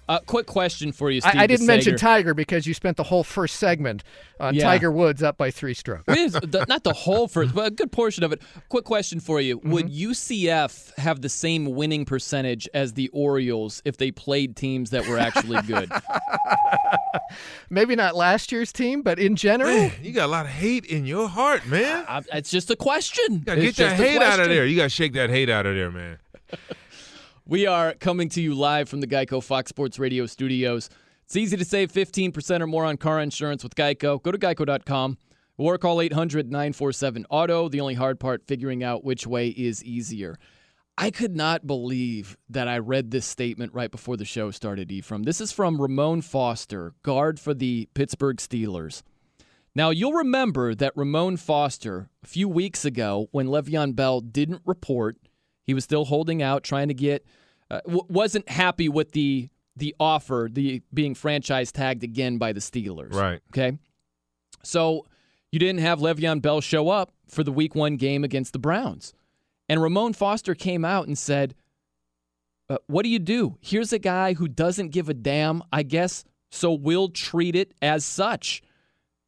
Uh, 0.08 0.20
quick 0.28 0.46
question 0.46 0.92
for 0.92 1.10
you, 1.10 1.20
Steve 1.22 1.36
I, 1.36 1.44
I 1.44 1.48
didn't 1.48 1.66
mention 1.66 1.98
Tiger 1.98 2.34
because 2.34 2.68
you 2.68 2.74
spent 2.76 2.96
the 2.98 3.04
whole 3.04 3.24
first 3.24 3.56
segment 3.58 4.04
on 4.40 4.54
Yeah. 4.54 4.64
Tiger 4.64 4.92
Woods 4.92 5.24
up 5.24 5.38
by 5.38 5.50
three 5.50 5.74
strokes. 5.74 6.04
It 6.08 6.18
is 6.18 6.34
the, 6.34 6.66
not 6.70 6.84
the 6.84 6.94
whole 6.94 7.28
first, 7.28 7.56
but 7.56 7.66
a 7.68 7.72
good 7.72 7.92
portion 7.92 8.24
of 8.24 8.32
it. 8.32 8.42
Quick 8.70 8.86
question 8.86 9.20
for 9.20 9.42
you: 9.42 9.58
Would 9.64 9.88
Mm-hmm. 9.88 10.12
UCF 10.12 10.96
have 11.00 11.22
the 11.22 11.30
same 11.30 11.66
winning 11.66 12.06
percentage 12.06 12.70
as 12.74 12.94
the 12.94 13.08
Orioles 13.10 13.82
if 13.86 13.98
they 13.98 14.12
played 14.12 14.56
teams 14.56 14.92
that 14.92 15.08
were 15.08 15.18
actually 15.18 15.62
good? 15.64 15.92
Maybe 17.70 17.96
not 17.96 18.16
last 18.16 18.52
year's 18.52 18.72
team, 18.72 19.02
but 19.02 19.18
in 19.20 19.36
general, 19.36 19.72
Man, 19.72 19.92
you 20.02 20.12
got 20.12 20.26
a 20.26 20.32
lot 20.32 20.46
of 20.46 20.52
hate 20.52 20.86
in 20.86 21.06
your 21.06 21.28
heart, 21.28 21.66
man. 21.66 22.06
I, 22.08 22.22
it's 22.34 22.52
just 22.52 22.70
a 22.70 22.76
question. 22.76 23.40
gotta 23.40 23.62
It's 23.64 23.78
get 23.78 23.90
that 23.90 23.98
hate 23.98 24.22
out 24.22 24.40
of 24.40 24.50
there. 24.50 24.66
You 24.66 24.76
gotta 24.76 24.90
shake 24.90 25.14
that 25.14 25.30
hate 25.30 25.50
out 25.50 25.66
of 25.66 25.76
there, 25.76 25.92
man. 25.92 26.20
We 27.48 27.68
are 27.68 27.94
coming 27.94 28.30
to 28.30 28.42
you 28.42 28.56
live 28.56 28.90
from 28.90 29.02
the 29.02 29.08
Geico 29.08 29.44
Fox 29.44 29.70
Sports 29.70 30.00
Radio 30.00 30.26
studios. 30.26 30.90
It's 31.26 31.36
easy 31.36 31.56
to 31.56 31.64
save 31.64 31.92
15% 31.92 32.60
or 32.60 32.66
more 32.66 32.86
on 32.86 32.98
car 32.98 33.20
insurance 33.20 33.62
with 33.62 33.76
Geico. 33.76 34.20
Go 34.20 34.32
to 34.32 34.38
geico.com 34.40 35.20
or 35.56 35.78
call 35.78 36.02
800 36.02 36.52
947 36.52 37.28
Auto. 37.30 37.70
The 37.70 37.82
only 37.82 37.94
hard 37.94 38.20
part, 38.20 38.48
figuring 38.48 38.84
out 38.84 39.04
which 39.04 39.28
way 39.28 39.50
is 39.50 39.84
easier. 39.84 40.40
I 40.98 41.12
could 41.12 41.36
not 41.36 41.68
believe 41.68 42.36
that 42.50 42.68
I 42.68 42.80
read 42.80 43.12
this 43.12 43.28
statement 43.28 43.76
right 43.76 43.92
before 43.92 44.18
the 44.18 44.26
show 44.26 44.50
started, 44.50 44.92
Ephraim. 44.92 45.22
This 45.22 45.40
is 45.40 45.52
from 45.52 45.80
Ramon 45.80 46.24
Foster, 46.24 46.96
guard 47.04 47.40
for 47.40 47.54
the 47.54 47.88
Pittsburgh 47.94 48.38
Steelers. 48.38 49.04
Now, 49.76 49.92
you'll 49.92 50.14
remember 50.14 50.74
that 50.74 50.94
Ramon 50.96 51.38
Foster, 51.38 52.10
a 52.24 52.28
few 52.28 52.50
weeks 52.50 52.86
ago, 52.86 53.28
when 53.32 53.46
Le'Veon 53.46 53.96
Bell 53.96 54.20
didn't 54.22 54.64
report, 54.66 55.18
he 55.66 55.74
was 55.74 55.84
still 55.84 56.06
holding 56.06 56.42
out, 56.42 56.64
trying 56.64 56.88
to 56.88 56.94
get, 56.94 57.26
uh, 57.70 57.82
w- 57.86 58.06
wasn't 58.08 58.48
happy 58.50 58.90
with 58.90 59.12
the 59.12 59.50
the 59.78 59.94
offer, 60.00 60.48
the 60.50 60.82
being 60.94 61.14
franchise 61.14 61.70
tagged 61.70 62.02
again 62.02 62.38
by 62.38 62.54
the 62.54 62.62
Steelers. 62.62 63.14
Right. 63.14 63.42
Okay. 63.52 63.78
So 64.64 65.06
you 65.52 65.60
didn't 65.60 65.82
have 65.82 66.00
Le'Veon 66.00 66.42
Bell 66.42 66.62
show 66.62 66.88
up 66.90 67.12
for 67.28 67.44
the 67.44 67.52
Week 67.52 67.76
One 67.76 67.98
game 67.98 68.24
against 68.24 68.54
the 68.54 68.60
Browns, 68.60 69.14
and 69.68 69.82
Ramon 69.82 70.14
Foster 70.14 70.56
came 70.56 70.86
out 70.86 71.08
and 71.08 71.18
said, 71.18 71.56
uh, 72.70 72.78
"What 72.88 73.04
do 73.04 73.10
you 73.10 73.20
do? 73.20 73.58
Here's 73.60 73.92
a 73.92 74.00
guy 74.00 74.34
who 74.34 74.48
doesn't 74.48 74.90
give 74.90 75.10
a 75.10 75.14
damn. 75.14 75.62
I 75.74 75.84
guess 75.84 76.24
so. 76.50 76.72
We'll 76.72 77.10
treat 77.10 77.56
it 77.56 77.74
as 77.82 78.06
such." 78.06 78.62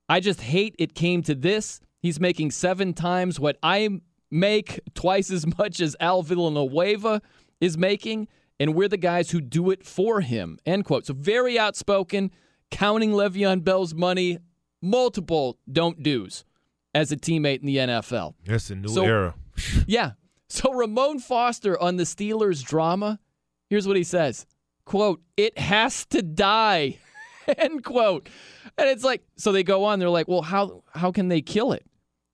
I 0.10 0.22
just 0.22 0.40
hate 0.40 0.76
it 0.80 0.96
came 0.96 1.22
to 1.24 1.36
this. 1.36 1.82
He's 2.02 2.20
making 2.20 2.52
seven 2.52 2.94
times 2.94 3.40
what 3.40 3.58
I 3.62 4.00
make, 4.32 4.80
twice 4.94 5.32
as 5.32 5.46
much 5.58 5.80
as 5.80 5.96
Al 6.00 6.22
Villanueva 6.24 7.22
is 7.62 7.78
making, 7.78 8.28
and 8.60 8.74
we're 8.76 8.88
the 8.88 8.98
guys 8.98 9.32
who 9.32 9.42
do 9.42 9.70
it 9.72 9.86
for 9.86 10.22
him. 10.22 10.58
End 10.66 10.86
quote. 10.86 11.06
So 11.06 11.14
very 11.14 11.58
outspoken, 11.60 12.32
counting 12.72 13.12
Le'Veon 13.12 13.64
Bell's 13.64 13.94
money, 13.94 14.40
multiple 14.82 15.58
don't 15.72 16.02
do's 16.02 16.44
as 16.96 17.12
a 17.12 17.18
teammate 17.18 17.60
in 17.60 17.66
the 17.66 17.78
NFL. 17.78 18.34
That's 18.46 18.70
a 18.70 18.76
new 18.76 18.88
So- 18.90 19.04
era. 19.06 19.36
Yeah. 19.88 20.12
So 20.50 20.72
Ramon 20.74 21.20
Foster 21.20 21.80
on 21.82 21.98
the 21.98 22.04
Steelers 22.04 22.64
drama, 22.64 23.20
here's 23.70 23.88
what 23.88 23.98
he 23.98 24.04
says. 24.04 24.46
Quote, 24.86 25.22
it 25.36 25.58
has 25.58 26.06
to 26.08 26.22
die. 26.22 26.98
End 27.58 27.84
quote. 27.84 28.30
And 28.78 28.88
it's 28.88 29.04
like, 29.04 29.24
so 29.36 29.52
they 29.52 29.64
go 29.64 29.84
on, 29.84 30.00
they're 30.00 30.10
like, 30.10 30.28
well, 30.30 30.42
how 30.44 30.84
how 30.94 31.12
can 31.12 31.28
they 31.28 31.42
kill 31.42 31.74
it? 31.74 31.86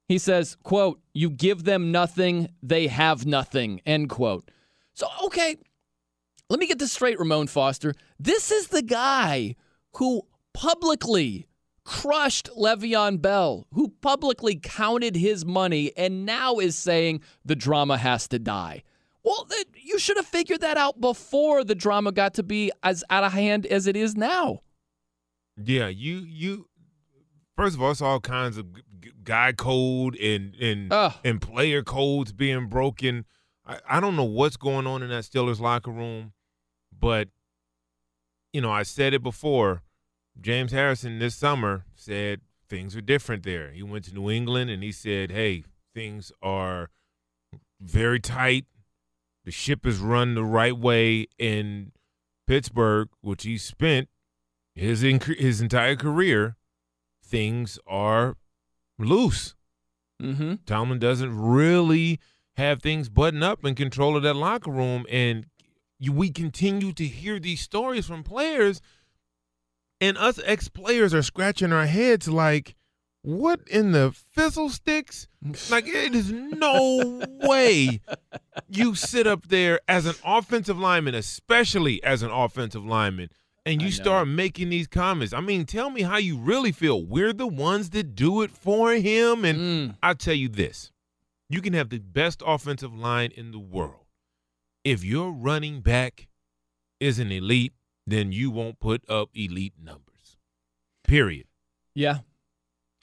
He 0.08 0.17
says, 0.19 0.56
quote, 0.63 0.99
you 1.13 1.30
give 1.30 1.63
them 1.63 1.91
nothing, 1.91 2.49
they 2.62 2.88
have 2.88 3.26
nothing. 3.26 3.82
End 3.86 4.10
quote. 4.10 4.49
So 4.93 5.08
okay, 5.26 5.58
let 6.49 6.60
me 6.60 6.67
get 6.67 6.80
this 6.80 6.91
straight, 6.91 7.19
Ramon 7.19 7.47
Foster. 7.47 7.93
This 8.19 8.52
is 8.52 8.67
the 8.67 8.82
guy 8.82 9.56
who 9.95 10.23
publicly 10.54 11.47
crushed 11.84 12.49
Le'Veon 12.58 13.21
Bell, 13.21 13.67
who 13.73 13.89
publicly 14.02 14.56
counted 14.56 15.15
his 15.15 15.45
money 15.45 15.91
and 15.97 16.26
now 16.26 16.58
is 16.58 16.78
saying 16.78 17.21
the 17.43 17.56
drama 17.56 17.97
has 17.97 18.28
to 18.30 18.39
die. 18.39 18.84
Well, 19.23 19.47
you 19.76 19.99
should 19.99 20.17
have 20.17 20.26
figured 20.26 20.62
that 20.62 20.78
out 20.78 20.99
before 20.99 21.63
the 21.63 21.76
drama 21.76 22.12
got 22.12 22.34
to 22.36 22.43
be 22.43 22.71
as 22.84 23.04
out 23.10 23.23
of 23.23 23.34
hand 23.34 23.65
as 23.65 23.88
it 23.88 23.95
is 23.95 24.15
now. 24.15 24.62
Yeah, 25.58 25.88
you 25.88 26.17
you. 26.17 26.67
First 27.56 27.76
of 27.76 27.82
all, 27.82 27.91
it's 27.91 28.02
all 28.02 28.19
kinds 28.19 28.58
of 28.58 28.65
guy 29.23 29.51
code 29.53 30.15
and 30.15 30.55
and 30.55 30.91
Ugh. 30.91 31.13
and 31.23 31.41
player 31.41 31.83
codes 31.83 32.31
being 32.33 32.67
broken. 32.67 33.25
I, 33.65 33.79
I 33.89 33.99
don't 33.99 34.15
know 34.15 34.23
what's 34.23 34.57
going 34.57 34.87
on 34.87 35.03
in 35.03 35.09
that 35.09 35.23
Steelers 35.23 35.59
locker 35.59 35.91
room, 35.91 36.33
but 36.97 37.29
you 38.51 38.61
know 38.61 38.71
I 38.71 38.83
said 38.83 39.13
it 39.13 39.23
before. 39.23 39.81
James 40.39 40.71
Harrison 40.71 41.19
this 41.19 41.35
summer 41.35 41.85
said 41.95 42.41
things 42.67 42.95
are 42.95 43.01
different 43.01 43.43
there. 43.43 43.71
He 43.71 43.83
went 43.83 44.05
to 44.05 44.13
New 44.13 44.29
England 44.29 44.69
and 44.69 44.81
he 44.83 44.91
said, 44.91 45.31
"Hey, 45.31 45.63
things 45.93 46.31
are 46.41 46.89
very 47.79 48.19
tight. 48.19 48.65
The 49.45 49.51
ship 49.51 49.85
is 49.85 49.99
run 49.99 50.35
the 50.35 50.43
right 50.43 50.77
way 50.77 51.27
in 51.37 51.91
Pittsburgh, 52.47 53.09
which 53.21 53.43
he 53.43 53.57
spent 53.57 54.09
his 54.73 55.03
inc- 55.03 55.37
his 55.37 55.61
entire 55.61 55.95
career. 55.95 56.55
Things 57.23 57.77
are 57.87 58.37
loose. 58.99 59.56
Mm-hmm. 60.21 60.56
Tomlin 60.65 60.99
doesn't 60.99 61.38
really 61.38 62.19
have 62.56 62.82
things 62.82 63.10
buttoned 63.10 63.43
up 63.43 63.63
and 63.63 63.75
control 63.75 64.15
of 64.15 64.23
that 64.23 64.36
locker 64.36 64.71
room, 64.71 65.06
and 65.10 65.47
you, 65.99 66.12
we 66.12 66.29
continue 66.29 66.93
to 66.93 67.06
hear 67.06 67.39
these 67.39 67.62
stories 67.62 68.06
from 68.06 68.23
players, 68.23 68.82
and 69.99 70.17
us 70.17 70.39
ex 70.45 70.69
players 70.69 71.13
are 71.13 71.23
scratching 71.23 71.73
our 71.73 71.86
heads 71.86 72.27
like, 72.27 72.75
what 73.23 73.62
in 73.69 73.93
the 73.93 74.12
fizzle 74.12 74.69
sticks? 74.69 75.27
Like 75.69 75.88
it 75.88 76.15
is 76.15 76.32
no 76.32 77.21
way 77.41 77.99
you 78.69 78.95
sit 78.95 79.27
up 79.27 79.47
there 79.47 79.82
as 79.89 80.06
an 80.06 80.15
offensive 80.23 80.79
lineman, 80.79 81.15
especially 81.15 82.01
as 82.01 82.23
an 82.23 82.32
offensive 82.32 82.86
lineman, 82.86 83.29
and 83.65 83.82
you 83.82 83.91
start 83.91 84.28
making 84.28 84.69
these 84.69 84.88
comments. 84.88 85.34
I 85.34 85.39
mean, 85.39 85.65
tell 85.65 85.89
me 85.89 86.02
how 86.02 86.17
you 86.17 86.38
really 86.38 86.71
feel. 86.71 87.04
We're 87.04 87.34
the 87.34 87.47
ones 87.47 87.91
that 87.91 88.15
do 88.15 88.41
it 88.41 88.52
for 88.52 88.91
him, 88.93 89.45
and 89.45 89.58
Mm. 89.60 89.97
I'll 90.04 90.15
tell 90.15 90.34
you 90.34 90.49
this: 90.49 90.91
you 91.49 91.62
can 91.62 91.73
have 91.73 91.89
the 91.89 91.99
best 91.99 92.41
offensive 92.45 92.93
line 92.93 93.32
in 93.32 93.52
the 93.52 93.60
world. 93.60 94.06
If 94.84 95.04
your 95.04 95.32
running 95.32 95.82
back 95.82 96.28
isn't 96.99 97.32
elite, 97.32 97.73
then 98.06 98.32
you 98.32 98.52
won't 98.52 98.80
put 98.80 99.10
up 99.10 99.30
elite 99.34 99.73
numbers. 99.82 100.38
Period. 101.06 101.47
Yeah, 101.95 102.19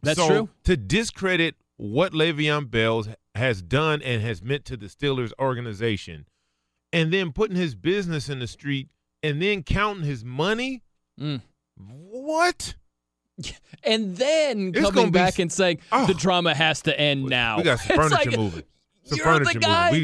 that's 0.03 0.19
so, 0.19 0.29
true. 0.29 0.49
To 0.65 0.77
discredit 0.77 1.57
what 1.77 2.13
Le'Veon 2.13 2.71
Bell 2.71 3.07
has 3.35 3.63
done 3.63 4.03
and 4.03 4.21
has 4.21 4.43
meant 4.43 4.67
to 4.67 4.77
the 4.77 4.87
Steelers 4.87 5.33
organization, 5.39 6.27
and 6.93 7.13
then 7.13 7.33
putting 7.33 7.57
his 7.57 7.75
business 7.75 8.29
in 8.29 8.41
the 8.41 8.47
street 8.47 8.89
and 9.23 9.41
then 9.43 9.63
counting 9.63 10.05
his 10.05 10.25
money, 10.25 10.83
Mm. 11.19 11.43
what? 11.77 12.75
And 13.83 14.17
then 14.17 14.73
It's 14.75 14.81
coming 14.91 15.11
back 15.13 15.35
s- 15.35 15.39
and 15.39 15.51
saying 15.53 15.79
Oh. 15.91 16.07
the 16.07 16.13
drama 16.15 16.55
has 16.55 16.83
to 16.83 16.99
end 17.01 17.25
now. 17.25 17.57
We 17.59 17.63
got 17.63 17.81
some 17.81 17.97
furniture 17.97 18.31
like, 18.31 18.39
moving. 18.39 18.65
Some 19.05 19.17
you're 19.17 19.25
furniture 19.27 19.53
the 19.55 19.59
guy. 19.61 19.91
moving. 19.93 20.03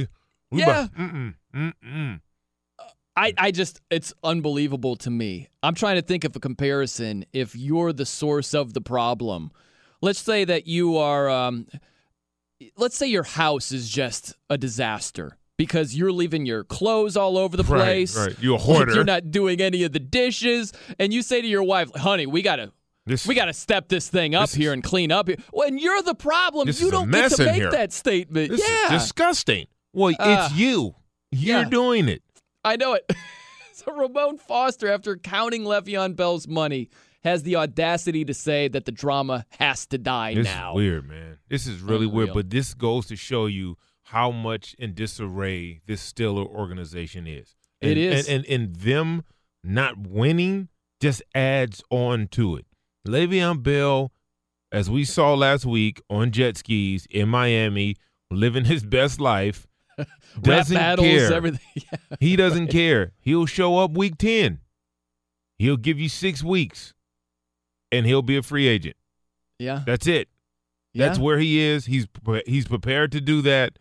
We, 0.50 0.56
we 0.56 0.60
Yeah. 0.60 0.84
about- 0.84 0.94
mm-mm, 0.94 1.34
mm-mm. 1.54 2.20
I, 3.18 3.32
I 3.38 3.50
just 3.50 3.80
it's 3.90 4.12
unbelievable 4.22 4.96
to 4.96 5.10
me. 5.10 5.48
I'm 5.62 5.74
trying 5.74 5.96
to 5.96 6.02
think 6.02 6.24
of 6.24 6.36
a 6.36 6.40
comparison. 6.40 7.24
If 7.32 7.54
you're 7.56 7.92
the 7.94 8.04
source 8.06 8.52
of 8.54 8.72
the 8.74 8.80
problem, 8.82 9.50
let's 10.02 10.18
say 10.20 10.44
that 10.44 10.66
you 10.66 10.96
are. 10.98 11.28
Um, 11.30 11.66
let's 12.76 12.96
say 12.96 13.06
your 13.06 13.22
house 13.22 13.72
is 13.72 13.88
just 13.88 14.34
a 14.50 14.56
disaster 14.58 15.36
because 15.56 15.94
you're 15.94 16.12
leaving 16.12 16.46
your 16.46 16.64
clothes 16.64 17.16
all 17.16 17.38
over 17.38 17.56
the 17.56 17.64
place. 17.64 18.16
right. 18.16 18.36
You're 18.40 18.54
a 18.54 18.56
Like, 18.58 18.66
hoarder. 18.66 18.94
you're 18.94 19.04
not 19.04 19.30
doing 19.30 19.60
any 19.60 19.82
of 19.84 19.92
the 19.92 19.98
dishes, 20.00 20.72
and 20.98 21.12
you 21.12 21.22
say 21.22 21.40
to 21.40 21.46
your 21.48 21.62
wife, 21.62 21.90
"Honey, 21.94 22.26
we 22.26 22.42
gotta." 22.42 22.72
This, 23.08 23.24
We 23.24 23.36
got 23.36 23.44
to 23.44 23.52
step 23.52 23.86
this 23.88 24.08
thing 24.08 24.34
up 24.34 24.48
This 24.48 24.54
here 24.54 24.72
and 24.72 24.82
clean 24.82 25.12
up 25.12 25.28
here. 25.28 25.36
When 25.52 25.78
you're 25.78 26.02
the 26.02 26.16
problem, 26.16 26.68
you 26.68 26.90
don't 26.90 27.08
get 27.08 27.30
to 27.30 27.44
make 27.44 27.54
here. 27.54 27.70
that 27.70 27.92
statement. 27.92 28.50
this 28.50 28.60
yeah, 28.68 28.96
is 28.96 29.02
disgusting. 29.04 29.68
Well, 29.92 30.12
Uh, 30.18 30.48
it's 30.50 30.58
you. 30.58 30.96
You're 31.30 31.60
yeah. 31.60 31.68
doing 31.68 32.08
it. 32.08 32.22
I 32.64 32.74
know 32.74 32.94
it. 32.94 33.08
so 33.72 33.92
Ramon 33.96 34.38
Foster, 34.38 34.88
after 34.90 35.16
counting 35.16 35.62
Le'Veon 35.62 36.16
Bell's 36.16 36.48
money, 36.48 36.90
has 37.22 37.44
the 37.44 37.54
audacity 37.54 38.24
to 38.24 38.34
say 38.34 38.66
that 38.66 38.86
the 38.86 38.92
drama 38.92 39.46
has 39.50 39.86
to 39.86 39.98
die 39.98 40.34
This 40.34 40.44
now. 40.46 40.72
is 40.72 40.74
weird, 40.76 41.08
man. 41.08 41.38
This 41.48 41.68
is 41.68 41.80
really 41.80 42.06
weird, 42.08 42.32
but 42.34 42.50
this 42.50 42.74
goes 42.74 43.06
to 43.06 43.14
show 43.14 43.46
you 43.46 43.76
how 44.10 44.30
much 44.30 44.74
in 44.78 44.94
disarray 44.94 45.80
this 45.86 46.12
Steeler 46.12 46.46
organization 46.46 47.26
is. 47.26 47.56
It 47.80 47.90
And, 47.90 47.98
is. 47.98 48.28
and, 48.28 48.44
and 48.46 48.62
and 48.68 48.76
them 48.76 49.24
not 49.64 49.98
winning 49.98 50.68
just 51.00 51.22
adds 51.34 51.82
on 51.90 52.28
to 52.28 52.56
it. 52.56 52.66
Le'Veon 53.06 53.62
Bell, 53.62 54.12
as 54.72 54.88
we 54.88 55.04
saw 55.04 55.34
last 55.34 55.66
week 55.66 56.00
on 56.08 56.30
jet 56.30 56.56
skis 56.56 57.06
in 57.10 57.28
Miami, 57.28 57.96
living 58.30 58.64
his 58.64 58.84
best 58.84 59.20
life, 59.20 59.66
doesn't 60.40 60.74
battles, 60.76 61.06
care. 61.06 61.32
everything. 61.32 61.60
Yeah. 61.74 62.16
He 62.20 62.36
doesn't 62.36 62.68
care. 62.68 63.12
He'll 63.20 63.46
show 63.46 63.78
up 63.78 63.92
week 63.92 64.18
10. 64.18 64.60
He'll 65.58 65.76
give 65.76 65.98
you 65.98 66.08
six 66.08 66.42
weeks, 66.42 66.94
and 67.92 68.06
he'll 68.06 68.22
be 68.22 68.36
a 68.36 68.42
free 68.42 68.66
agent. 68.68 68.96
Yeah. 69.58 69.82
That's 69.86 70.06
it. 70.06 70.28
That's 70.94 71.18
where 71.18 71.38
he 71.38 71.58
is. 71.58 71.84
He's 71.86 72.06
he's 72.46 72.66
prepared 72.66 73.12
to 73.12 73.20
do 73.20 73.42
that. 73.42 73.78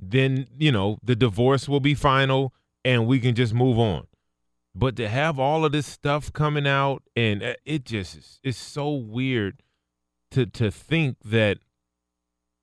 Then 0.00 0.46
you 0.58 0.72
know 0.72 0.98
the 1.02 1.16
divorce 1.16 1.68
will 1.68 1.80
be 1.80 1.94
final, 1.94 2.52
and 2.84 3.06
we 3.06 3.18
can 3.20 3.34
just 3.34 3.54
move 3.54 3.78
on. 3.78 4.06
But 4.74 4.94
to 4.96 5.08
have 5.08 5.38
all 5.38 5.64
of 5.64 5.72
this 5.72 5.86
stuff 5.86 6.32
coming 6.32 6.66
out, 6.66 7.02
and 7.16 7.42
uh, 7.42 7.54
it 7.64 7.84
just 7.84 8.16
is, 8.16 8.40
it's 8.44 8.58
so 8.58 8.90
weird 8.90 9.62
to 10.32 10.44
to 10.46 10.70
think 10.70 11.16
that 11.24 11.58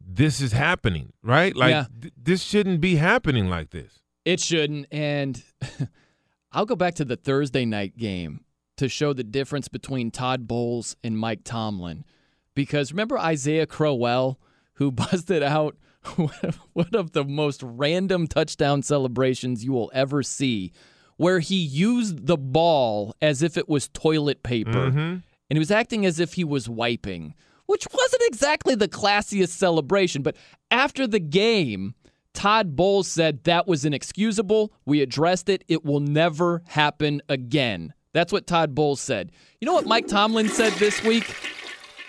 this 0.06 0.41
is 0.41 0.52
happening, 0.52 1.13
right? 1.24 1.56
Like 1.56 1.72
Yeah. 1.72 1.86
th- 2.02 2.13
this 2.22 2.43
shouldn't 2.43 2.82
be 2.82 2.96
happening 2.98 3.50
like 3.50 3.72
this. 3.72 4.02
It 4.26 4.39
shouldn't. 4.39 4.86
And 4.91 5.41
I'll 6.52 6.65
go 6.65 6.76
back 6.76 6.96
to 6.96 7.06
the 7.06 7.15
Thursday 7.15 7.65
night 7.65 7.98
game 7.98 8.41
to 8.78 8.89
show 8.89 9.13
the 9.13 9.24
difference 9.24 9.67
between 9.67 10.12
Todd 10.12 10.48
Bowles 10.48 10.95
and 11.03 11.18
Mike 11.18 11.43
Tomlin. 11.43 12.05
Because 12.53 12.91
remember 12.91 13.18
Isaiah 13.18 13.66
Crowell, 13.66 14.39
who 14.76 14.91
busted 14.91 15.41
out 15.41 15.78
one 16.74 16.89
of 16.93 17.12
the 17.14 17.24
most 17.24 17.62
random 17.64 18.28
touchdown 18.28 18.82
celebrations 18.84 19.64
you 19.64 19.72
will 19.72 19.91
ever 19.93 20.24
see, 20.24 20.72
where 21.18 21.39
he 21.39 21.56
used 21.58 22.26
the 22.28 22.38
ball 22.38 23.16
as 23.22 23.41
if 23.43 23.58
it 23.58 23.70
was 23.70 23.88
toilet 23.89 24.43
paper, 24.43 24.91
Mhm. 24.91 24.97
and 24.97 25.24
he 25.49 25.60
was 25.60 25.72
acting 25.72 26.06
as 26.06 26.20
if 26.20 26.34
he 26.34 26.43
was 26.43 26.68
wiping, 26.70 27.34
which 27.66 27.88
wasn't 27.93 28.24
exactly 28.26 28.76
the 28.76 28.88
classiest 28.88 29.49
celebration. 29.49 30.22
But 30.22 30.36
after 30.72 31.08
the 31.08 31.20
game, 31.20 31.93
Todd 32.34 32.76
Bowles 32.76 33.08
said 33.08 33.43
that 33.43 33.68
was 33.68 33.86
inexcusable. 33.86 34.74
We 34.86 35.01
addressed 35.01 35.49
it. 35.49 35.64
It 35.68 35.86
will 35.86 35.99
never 35.99 36.64
happen 36.68 37.22
again. 37.30 37.93
That's 38.12 38.34
what 38.34 38.47
Todd 38.47 38.74
Bowles 38.76 39.01
said. 39.01 39.32
You 39.62 39.66
know 39.68 39.74
what 39.74 39.86
Mike 39.86 40.08
Tomlin 40.08 40.49
said 40.49 40.74
this 40.74 41.04
week? 41.04 41.34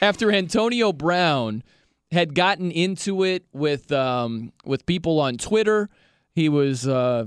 After 0.01 0.32
Antonio 0.32 0.92
Brown 0.92 1.62
had 2.14 2.34
gotten 2.34 2.70
into 2.70 3.22
it 3.24 3.44
with 3.52 3.92
um, 3.92 4.52
with 4.64 4.86
people 4.86 5.20
on 5.20 5.36
Twitter, 5.36 5.90
he 6.34 6.48
was 6.48 6.88
uh, 6.88 7.26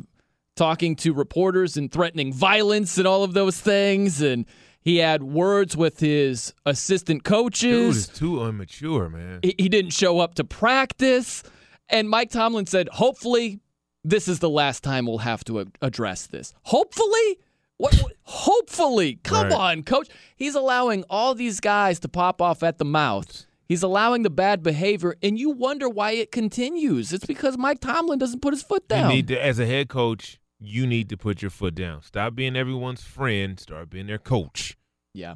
talking 0.56 0.96
to 0.98 1.14
reporters 1.14 1.78
and 1.78 1.92
threatening 1.92 2.34
violence 2.34 2.98
and 2.98 3.08
all 3.08 3.24
of 3.24 3.34
those 3.34 3.60
things, 3.62 4.22
and 4.22 4.46
he 4.82 4.98
had 4.98 5.22
words 5.24 5.78
with 5.78 6.00
his 6.00 6.54
assistant 6.66 7.20
Dude 7.24 7.32
coaches. 7.32 7.98
is 7.98 8.08
too 8.08 8.44
immature, 8.46 9.10
man. 9.10 9.40
He, 9.44 9.54
he 9.60 9.70
didn't 9.70 9.92
show 9.92 10.20
up 10.20 10.36
to 10.36 10.44
practice. 10.44 11.44
And 11.90 12.10
Mike 12.10 12.32
Tomlin 12.32 12.66
said, 12.66 12.90
hopefully, 12.90 13.60
this 14.04 14.28
is 14.28 14.40
the 14.40 14.50
last 14.50 14.84
time 14.84 15.06
we'll 15.06 15.20
have 15.20 15.44
to 15.46 15.60
a- 15.62 15.66
address 15.82 16.28
this. 16.28 16.54
Hopefully? 16.64 17.40
What, 17.78 17.96
what- 17.96 18.14
hopefully. 18.24 19.20
Come 19.24 19.48
Right. 19.50 19.54
on, 19.54 19.84
coach. 19.84 20.08
He's 20.36 20.56
allowing 20.56 21.04
all 21.10 21.34
these 21.36 21.60
guys 21.60 22.00
to 22.02 22.08
pop 22.10 22.42
off 22.42 22.64
at 22.64 22.78
the 22.78 22.86
mouth. 22.86 23.46
He's 23.68 23.84
allowing 23.84 24.24
the 24.24 24.30
bad 24.30 24.64
behavior, 24.64 25.16
and 25.22 25.38
you 25.38 25.50
wonder 25.50 25.90
why 25.90 26.12
it 26.12 26.32
continues. 26.32 27.12
It's 27.12 27.26
because 27.26 27.58
Mike 27.58 27.80
Tomlin 27.82 28.18
doesn't 28.20 28.42
put 28.42 28.54
his 28.54 28.64
foot 28.64 28.84
You 28.90 28.96
down. 28.96 29.10
need 29.10 29.28
to, 29.28 29.44
as 29.44 29.60
a 29.60 29.66
head 29.66 29.90
coach, 29.90 30.40
you 30.60 30.88
need 30.88 31.10
to 31.10 31.18
put 31.18 31.42
your 31.42 31.52
foot 31.52 31.76
down. 31.76 32.02
Stop 32.02 32.34
being 32.36 32.56
everyone's 32.56 33.04
friend. 33.04 33.60
Start 33.60 33.90
being 33.90 34.08
their 34.08 34.18
coach. 34.18 34.78
yeah. 35.14 35.36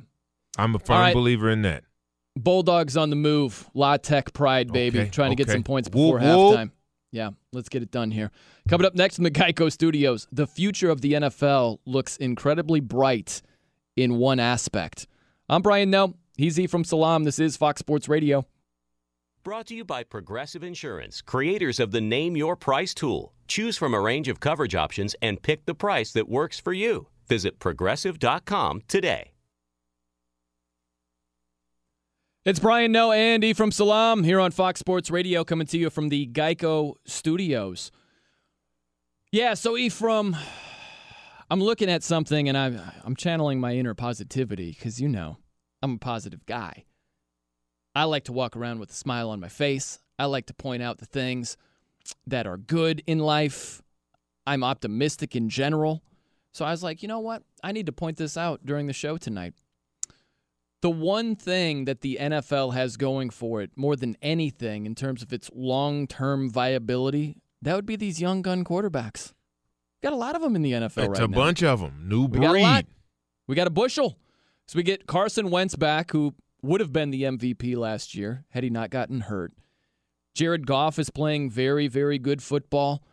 I'm 0.57 0.75
a 0.75 0.79
firm 0.79 0.97
right. 0.99 1.13
believer 1.13 1.49
in 1.49 1.61
that. 1.61 1.85
Bulldogs 2.37 2.97
on 2.97 3.09
the 3.09 3.15
move. 3.15 3.69
La 3.73 3.95
Tech 3.97 4.33
pride, 4.33 4.71
baby. 4.73 4.99
Okay, 4.99 5.09
Trying 5.09 5.29
to 5.31 5.35
get 5.35 5.49
some 5.49 5.63
points 5.63 5.87
before 5.87 6.19
whoop. 6.19 6.23
halftime. 6.23 6.71
Yeah, 7.13 7.29
let's 7.53 7.69
get 7.69 7.81
it 7.81 7.89
done 7.91 8.11
here. 8.11 8.31
Coming 8.69 8.85
up 8.85 8.93
next 8.95 9.15
from 9.15 9.23
the 9.23 9.31
Geico 9.31 9.71
Studios, 9.71 10.27
the 10.31 10.45
future 10.47 10.89
of 10.89 10.99
the 11.01 11.13
NFL 11.13 11.79
looks 11.85 12.17
incredibly 12.17 12.79
bright 12.81 13.41
in 13.95 14.17
one 14.17 14.39
aspect. 14.41 15.07
I'm 15.49 15.61
Brian 15.61 15.89
Noe. 15.89 16.15
He's 16.41 16.59
E 16.59 16.65
from 16.65 16.83
Salam. 16.83 17.23
This 17.23 17.37
is 17.37 17.55
Fox 17.55 17.81
Sports 17.81 18.09
Radio. 18.09 18.47
Brought 19.43 19.67
to 19.67 19.75
you 19.75 19.85
by 19.85 20.03
Progressive 20.03 20.63
Insurance, 20.63 21.21
creators 21.21 21.79
of 21.79 21.91
the 21.91 22.01
Name 22.01 22.35
Your 22.35 22.55
Price 22.55 22.95
tool. 22.95 23.35
Choose 23.47 23.77
from 23.77 23.93
a 23.93 24.01
range 24.01 24.27
of 24.27 24.39
coverage 24.39 24.73
options 24.73 25.15
and 25.21 25.39
pick 25.39 25.67
the 25.67 25.75
price 25.75 26.11
that 26.13 26.27
works 26.27 26.59
for 26.59 26.73
you. 26.73 27.05
Visit 27.27 27.59
progressive.com 27.59 28.81
today. 28.87 29.33
It's 32.43 32.59
Brian 32.59 32.91
Noe 32.91 33.11
and 33.11 33.43
E 33.43 33.53
from 33.53 33.71
Salam 33.71 34.23
here 34.23 34.39
on 34.39 34.49
Fox 34.49 34.79
Sports 34.79 35.11
Radio, 35.11 35.43
coming 35.43 35.67
to 35.67 35.77
you 35.77 35.91
from 35.91 36.09
the 36.09 36.25
Geico 36.25 36.95
Studios. 37.05 37.91
Yeah, 39.31 39.53
so 39.53 39.77
E 39.77 39.89
from, 39.89 40.35
I'm 41.51 41.61
looking 41.61 41.91
at 41.91 42.01
something 42.01 42.49
and 42.49 42.57
I'm 42.57 42.81
I'm 43.03 43.15
channeling 43.15 43.59
my 43.59 43.75
inner 43.75 43.93
positivity 43.93 44.71
because 44.71 44.99
you 44.99 45.07
know 45.07 45.37
I'm 45.81 45.93
a 45.93 45.97
positive 45.97 46.45
guy. 46.45 46.85
I 47.95 48.05
like 48.05 48.25
to 48.25 48.33
walk 48.33 48.55
around 48.55 48.79
with 48.79 48.91
a 48.91 48.95
smile 48.95 49.29
on 49.29 49.39
my 49.39 49.49
face. 49.49 49.99
I 50.17 50.25
like 50.25 50.45
to 50.47 50.53
point 50.53 50.81
out 50.81 50.99
the 50.99 51.05
things 51.05 51.57
that 52.27 52.47
are 52.47 52.57
good 52.57 53.03
in 53.07 53.19
life. 53.19 53.81
I'm 54.47 54.63
optimistic 54.63 55.35
in 55.35 55.49
general. 55.49 56.01
So 56.53 56.65
I 56.65 56.71
was 56.71 56.83
like, 56.83 57.01
you 57.01 57.07
know 57.07 57.19
what? 57.19 57.43
I 57.63 57.71
need 57.71 57.85
to 57.85 57.91
point 57.91 58.17
this 58.17 58.37
out 58.37 58.65
during 58.65 58.87
the 58.87 58.93
show 58.93 59.17
tonight. 59.17 59.53
The 60.81 60.89
one 60.89 61.35
thing 61.35 61.85
that 61.85 62.01
the 62.01 62.17
NFL 62.19 62.73
has 62.73 62.97
going 62.97 63.29
for 63.29 63.61
it 63.61 63.71
more 63.75 63.95
than 63.95 64.17
anything 64.21 64.85
in 64.85 64.95
terms 64.95 65.21
of 65.21 65.31
its 65.31 65.49
long 65.53 66.07
term 66.07 66.49
viability, 66.49 67.37
that 67.61 67.75
would 67.75 67.85
be 67.85 67.95
these 67.95 68.19
young 68.19 68.41
gun 68.41 68.63
quarterbacks. 68.63 69.33
Got 70.01 70.13
a 70.13 70.17
lot 70.17 70.35
of 70.35 70.41
them 70.41 70.55
in 70.55 70.63
the 70.63 70.71
NFL 70.71 70.85
It's 70.85 70.97
right 70.97 71.07
now. 71.07 71.11
It's 71.11 71.19
a 71.19 71.27
bunch 71.27 71.63
of 71.63 71.79
them. 71.81 72.05
New 72.07 72.25
We 72.25 72.39
got 72.39 72.51
breed. 72.51 72.87
We 73.47 73.55
got 73.55 73.67
a 73.67 73.71
bushel. 73.71 74.17
So 74.71 74.77
we 74.77 74.83
get 74.83 75.05
Carson 75.05 75.49
Wentz 75.49 75.75
back, 75.75 76.11
who 76.11 76.33
would 76.61 76.79
have 76.79 76.93
been 76.93 77.11
the 77.11 77.23
MVP 77.23 77.75
last 77.75 78.15
year 78.15 78.45
had 78.51 78.63
he 78.63 78.69
not 78.69 78.89
gotten 78.89 79.19
hurt. 79.19 79.51
Jared 80.33 80.65
Goff 80.65 80.97
is 80.97 81.09
playing 81.09 81.49
very, 81.49 81.89
very 81.89 82.17
good 82.17 82.41
football. 82.41 83.03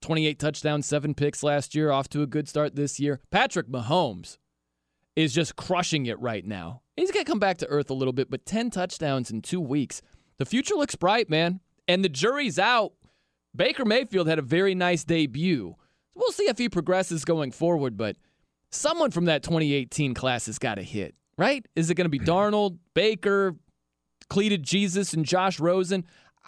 28 0.00 0.40
touchdowns, 0.40 0.86
seven 0.86 1.14
picks 1.14 1.44
last 1.44 1.72
year, 1.72 1.92
off 1.92 2.08
to 2.08 2.22
a 2.22 2.26
good 2.26 2.48
start 2.48 2.74
this 2.74 2.98
year. 2.98 3.20
Patrick 3.30 3.68
Mahomes 3.68 4.38
is 5.14 5.32
just 5.32 5.54
crushing 5.54 6.06
it 6.06 6.18
right 6.18 6.44
now. 6.44 6.82
He's 6.96 7.12
going 7.12 7.24
to 7.24 7.30
come 7.30 7.38
back 7.38 7.58
to 7.58 7.68
earth 7.68 7.90
a 7.90 7.94
little 7.94 8.12
bit, 8.12 8.28
but 8.28 8.44
10 8.44 8.70
touchdowns 8.70 9.30
in 9.30 9.40
two 9.40 9.60
weeks. 9.60 10.02
The 10.38 10.44
future 10.44 10.74
looks 10.74 10.96
bright, 10.96 11.30
man. 11.30 11.60
And 11.86 12.04
the 12.04 12.08
jury's 12.08 12.58
out. 12.58 12.92
Baker 13.54 13.84
Mayfield 13.84 14.26
had 14.26 14.40
a 14.40 14.42
very 14.42 14.74
nice 14.74 15.04
debut. 15.04 15.76
We'll 16.16 16.32
see 16.32 16.48
if 16.48 16.58
he 16.58 16.68
progresses 16.68 17.24
going 17.24 17.52
forward, 17.52 17.96
but 17.96 18.16
someone 18.74 19.10
from 19.10 19.26
that 19.26 19.42
2018 19.42 20.14
class 20.14 20.46
has 20.46 20.58
got 20.58 20.76
to 20.76 20.82
hit, 20.82 21.14
right? 21.38 21.64
Is 21.76 21.90
it 21.90 21.94
going 21.94 22.06
to 22.06 22.08
be 22.10 22.18
Darnold, 22.18 22.78
Baker, 22.94 23.54
Cleated 24.28 24.62
Jesus, 24.62 25.12
and 25.12 25.24
Josh 25.24 25.60
Rosen? 25.60 26.04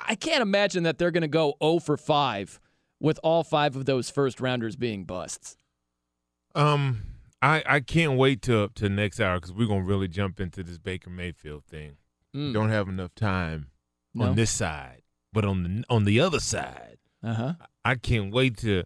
I 0.09 0.15
can't 0.15 0.43
imagine 0.43 0.83
that 0.85 0.99
they're 0.99 1.11
going 1.11 1.23
to 1.23 1.29
go 1.29 1.55
0 1.63 1.79
for 1.81 1.97
5 1.97 2.61
with 3.01 3.19
all 3.23 3.45
five 3.45 3.77
of 3.77 3.85
those 3.87 4.09
first 4.11 4.41
rounders 4.41 4.77
being 4.77 5.05
busts. 5.05 5.57
Um, 6.55 7.03
I 7.43 7.63
I 7.67 7.81
can't 7.81 8.17
wait 8.17 8.41
till 8.43 8.69
to 8.71 8.89
next 8.89 9.21
hour 9.21 9.37
because 9.39 9.53
we're 9.53 9.69
gonna 9.69 9.83
really 9.85 10.09
jump 10.09 10.41
into 10.41 10.63
this 10.63 10.79
Baker 10.79 11.11
Mayfield 11.11 11.65
thing. 11.67 11.97
Mm. 12.35 12.55
Don't 12.55 12.71
have 12.71 12.89
enough 12.89 13.15
time 13.15 13.67
No? 14.15 14.27
on 14.27 14.37
this 14.37 14.51
side, 14.51 15.03
but 15.35 15.45
on 15.45 15.63
the 15.63 15.85
on 15.91 16.05
the 16.05 16.21
other 16.21 16.41
side, 16.41 16.97
Uh 17.23 17.35
huh. 17.35 17.53
I 17.85 17.97
can't 17.97 18.33
wait 18.33 18.57
to. 18.59 18.85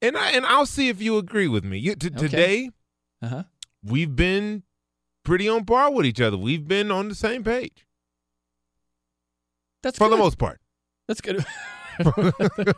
And 0.00 0.16
I 0.16 0.32
and 0.32 0.44
I'll 0.44 0.66
see 0.66 0.88
if 0.88 1.00
you 1.00 1.16
agree 1.16 1.46
with 1.46 1.62
me. 1.64 1.78
You, 1.78 1.94
t- 1.94 2.08
Okay. 2.08 2.16
Today 2.18 2.70
Uh 3.22 3.28
huh. 3.28 3.42
we've 3.84 4.16
been 4.16 4.64
pretty 5.24 5.48
on 5.48 5.64
par 5.64 5.92
with 5.92 6.04
each 6.04 6.20
other. 6.20 6.36
We've 6.36 6.66
been 6.66 6.90
on 6.90 7.08
the 7.08 7.14
same 7.14 7.44
page 7.44 7.86
That's 9.82 9.96
for 9.96 10.08
good. 10.08 10.14
the 10.14 10.18
most 10.18 10.38
part. 10.38 10.60
That's 11.06 11.20
good. 11.20 11.44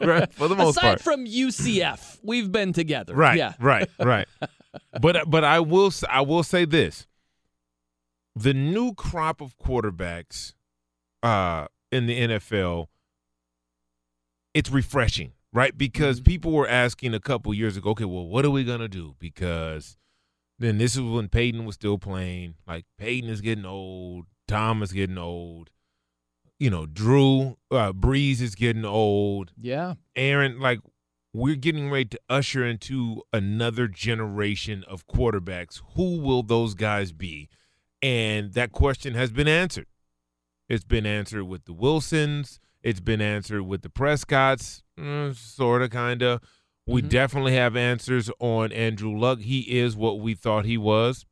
right, 0.00 0.32
for 0.32 0.48
the 0.48 0.56
most 0.56 0.76
Aside 0.76 0.82
part. 0.82 1.00
from 1.00 1.24
UCF, 1.26 2.18
we've 2.22 2.50
been 2.50 2.72
together. 2.72 3.14
Right. 3.14 3.38
Yeah. 3.38 3.54
Right. 3.58 3.88
Right. 3.98 4.26
but 5.00 5.30
but 5.30 5.44
I 5.44 5.60
will 5.60 5.92
I 6.10 6.20
will 6.20 6.42
say 6.42 6.64
this: 6.64 7.06
the 8.34 8.52
new 8.52 8.92
crop 8.94 9.40
of 9.40 9.56
quarterbacks 9.56 10.54
uh, 11.22 11.66
in 11.92 12.06
the 12.06 12.20
NFL, 12.20 12.88
it's 14.52 14.70
refreshing, 14.70 15.32
right? 15.52 15.76
Because 15.78 16.20
people 16.20 16.50
were 16.52 16.68
asking 16.68 17.14
a 17.14 17.20
couple 17.20 17.54
years 17.54 17.76
ago, 17.76 17.90
okay, 17.90 18.04
well, 18.04 18.26
what 18.26 18.44
are 18.44 18.50
we 18.50 18.64
gonna 18.64 18.88
do? 18.88 19.14
Because 19.18 19.96
then 20.58 20.78
this 20.78 20.94
is 20.94 21.02
when 21.02 21.28
Peyton 21.28 21.64
was 21.64 21.74
still 21.74 21.98
playing. 21.98 22.54
Like 22.66 22.84
Peyton 22.98 23.30
is 23.30 23.40
getting 23.40 23.66
old, 23.66 24.26
Tom 24.46 24.82
is 24.82 24.92
getting 24.92 25.18
old. 25.18 25.70
You 26.58 26.70
know, 26.70 26.86
Drew 26.86 27.56
uh, 27.70 27.92
Brees 27.92 28.40
is 28.40 28.54
getting 28.54 28.84
old. 28.84 29.52
Yeah. 29.60 29.94
Aaron, 30.14 30.60
like 30.60 30.78
we're 31.32 31.56
getting 31.56 31.90
ready 31.90 32.06
to 32.06 32.20
usher 32.30 32.64
into 32.64 33.22
another 33.32 33.88
generation 33.88 34.84
of 34.86 35.06
quarterbacks. 35.08 35.82
Who 35.96 36.20
will 36.20 36.44
those 36.44 36.74
guys 36.74 37.12
be? 37.12 37.48
And 38.00 38.52
that 38.54 38.70
question 38.70 39.14
has 39.14 39.32
been 39.32 39.48
answered. 39.48 39.86
It's 40.68 40.84
been 40.84 41.06
answered 41.06 41.44
with 41.44 41.64
the 41.64 41.72
Wilsons. 41.72 42.60
It's 42.82 43.00
been 43.00 43.20
answered 43.20 43.62
with 43.62 43.82
the 43.82 43.88
Prescotts, 43.88 44.82
mm, 44.98 45.34
sort 45.34 45.82
of, 45.82 45.90
kind 45.90 46.22
of. 46.22 46.40
We 46.86 47.00
Mhm. 47.02 47.08
definitely 47.08 47.54
have 47.54 47.76
answers 47.76 48.30
on 48.38 48.70
Andrew 48.72 49.16
Luck. 49.16 49.40
He 49.40 49.60
is 49.78 49.96
what 49.96 50.20
we 50.20 50.34
thought 50.34 50.64
he 50.64 50.76
was. 50.76 51.24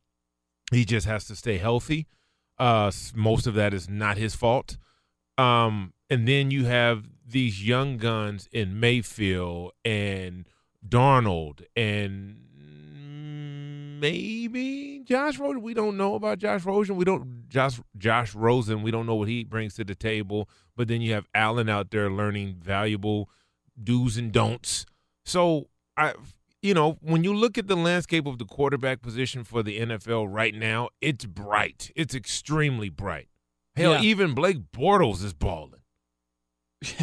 He 0.71 0.83
just 0.85 1.05
has 1.05 1.25
to 1.25 1.35
stay 1.35 1.57
healthy. 1.57 2.07
Uh, 2.57 2.91
most 3.13 3.45
of 3.45 3.53
that 3.53 3.73
is 3.73 3.87
not 3.89 4.17
his 4.17 4.35
fault. 4.35 4.77
Um, 5.37 5.93
and 6.09 6.27
then 6.27 6.49
you 6.51 6.65
have 6.65 7.07
these 7.25 7.65
young 7.65 7.97
guns 7.97 8.47
in 8.51 8.79
Mayfield 8.79 9.71
and 9.85 10.47
Darnold 10.87 11.63
and 11.75 12.39
maybe 13.99 15.01
Josh 15.05 15.39
Rosen. 15.39 15.61
We 15.61 15.73
don't 15.73 15.97
know 15.97 16.15
about 16.15 16.39
Josh 16.39 16.65
Rosen. 16.65 16.95
We 16.95 17.05
don't 17.05 17.47
Josh 17.49 17.79
Josh 17.97 18.35
Rosen. 18.35 18.81
We 18.81 18.91
don't 18.91 19.05
know 19.05 19.15
what 19.15 19.27
he 19.27 19.43
brings 19.43 19.75
to 19.75 19.83
the 19.83 19.95
table. 19.95 20.49
But 20.75 20.87
then 20.87 21.01
you 21.01 21.13
have 21.13 21.27
Allen 21.33 21.69
out 21.69 21.91
there 21.91 22.09
learning 22.09 22.55
valuable 22.61 23.29
do's 23.81 24.17
and 24.17 24.31
don'ts. 24.31 24.85
So 25.25 25.69
I, 25.97 26.13
you 26.61 26.73
know, 26.73 26.97
when 27.01 27.23
you 27.23 27.33
look 27.33 27.57
at 27.57 27.67
the 27.67 27.75
landscape 27.75 28.25
of 28.25 28.37
the 28.37 28.45
quarterback 28.45 29.01
position 29.01 29.43
for 29.43 29.63
the 29.63 29.79
NFL 29.79 30.27
right 30.29 30.53
now, 30.55 30.89
it's 31.01 31.25
bright. 31.25 31.91
It's 31.95 32.15
extremely 32.15 32.89
bright. 32.89 33.27
Hell, 33.75 33.93
Yeah. 33.93 34.01
even 34.01 34.33
Blake 34.33 34.71
Bortles 34.71 35.23
is 35.23 35.33
balling. 35.33 35.81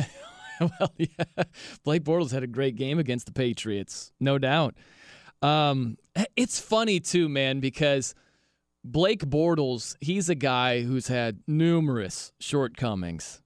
well, 0.60 0.92
yeah. 0.96 1.44
Blake 1.84 2.04
Bortles 2.04 2.32
had 2.32 2.42
a 2.42 2.46
great 2.46 2.76
game 2.76 2.98
against 2.98 3.26
the 3.26 3.32
Patriots, 3.32 4.12
no 4.20 4.38
doubt. 4.38 4.74
Um, 5.42 5.96
it's 6.36 6.60
funny 6.60 7.00
too, 7.00 7.28
man, 7.28 7.60
because 7.60 8.14
Blake 8.84 9.20
Bortles, 9.24 9.96
he's 10.00 10.28
a 10.28 10.34
guy 10.34 10.82
who's 10.82 11.08
had 11.08 11.40
numerous 11.46 12.32
shortcomings. 12.40 13.40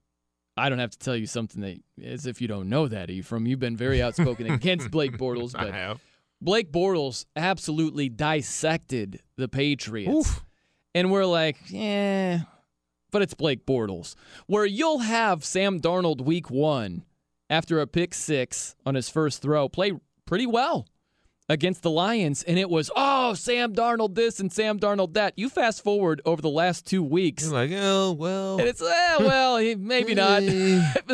I 0.57 0.69
don't 0.69 0.79
have 0.79 0.91
to 0.91 0.99
tell 0.99 1.15
you 1.15 1.27
something 1.27 1.61
that, 1.61 1.77
as 2.03 2.25
if 2.25 2.41
you 2.41 2.47
don't 2.47 2.69
know 2.69 2.87
that, 2.87 3.09
Ephraim. 3.09 3.45
You've 3.45 3.59
been 3.59 3.75
very 3.77 4.01
outspoken 4.01 4.47
against 4.51 4.89
Blake 4.91 5.17
Bortles, 5.17 5.53
but 5.53 5.67
I 5.67 5.71
have. 5.71 6.01
Blake 6.41 6.71
Bortles 6.71 7.25
absolutely 7.35 8.09
dissected 8.09 9.21
the 9.37 9.47
Patriots. 9.47 10.41
And 10.93 11.11
we're 11.11 11.25
like, 11.25 11.57
yeah, 11.67 12.41
but 13.11 13.21
it's 13.21 13.33
Blake 13.33 13.65
Bortles. 13.65 14.15
Where 14.47 14.65
you'll 14.65 14.99
have 14.99 15.43
Sam 15.43 15.79
Darnold 15.81 16.21
week 16.21 16.49
one 16.49 17.03
after 17.49 17.81
a 17.81 17.87
pick 17.87 18.13
six 18.13 18.75
on 18.85 18.95
his 18.95 19.09
first 19.09 19.41
throw 19.41 19.67
play 19.69 19.93
pretty 20.25 20.45
well 20.45 20.87
against 21.47 21.83
the 21.83 21.89
Lions. 21.89 22.43
And 22.43 22.57
it 22.57 22.69
was, 22.69 22.89
oh, 22.95 23.33
Sam 23.33 23.73
Darnold 23.73 24.15
this 24.15 24.39
and 24.39 24.51
Sam 24.51 24.79
Darnold 24.79 25.13
that. 25.13 25.33
You 25.37 25.49
fast 25.49 25.83
forward 25.83 26.21
over 26.25 26.41
the 26.41 26.49
last 26.49 26.85
two 26.85 27.03
weeks. 27.03 27.43
You're 27.43 27.53
like, 27.53 27.71
oh, 27.73 28.13
well. 28.13 28.59
And 28.59 28.67
it's, 28.67 28.81
eh, 28.81 29.15
well, 29.19 29.57
maybe 29.77 30.15
not. 30.15 30.41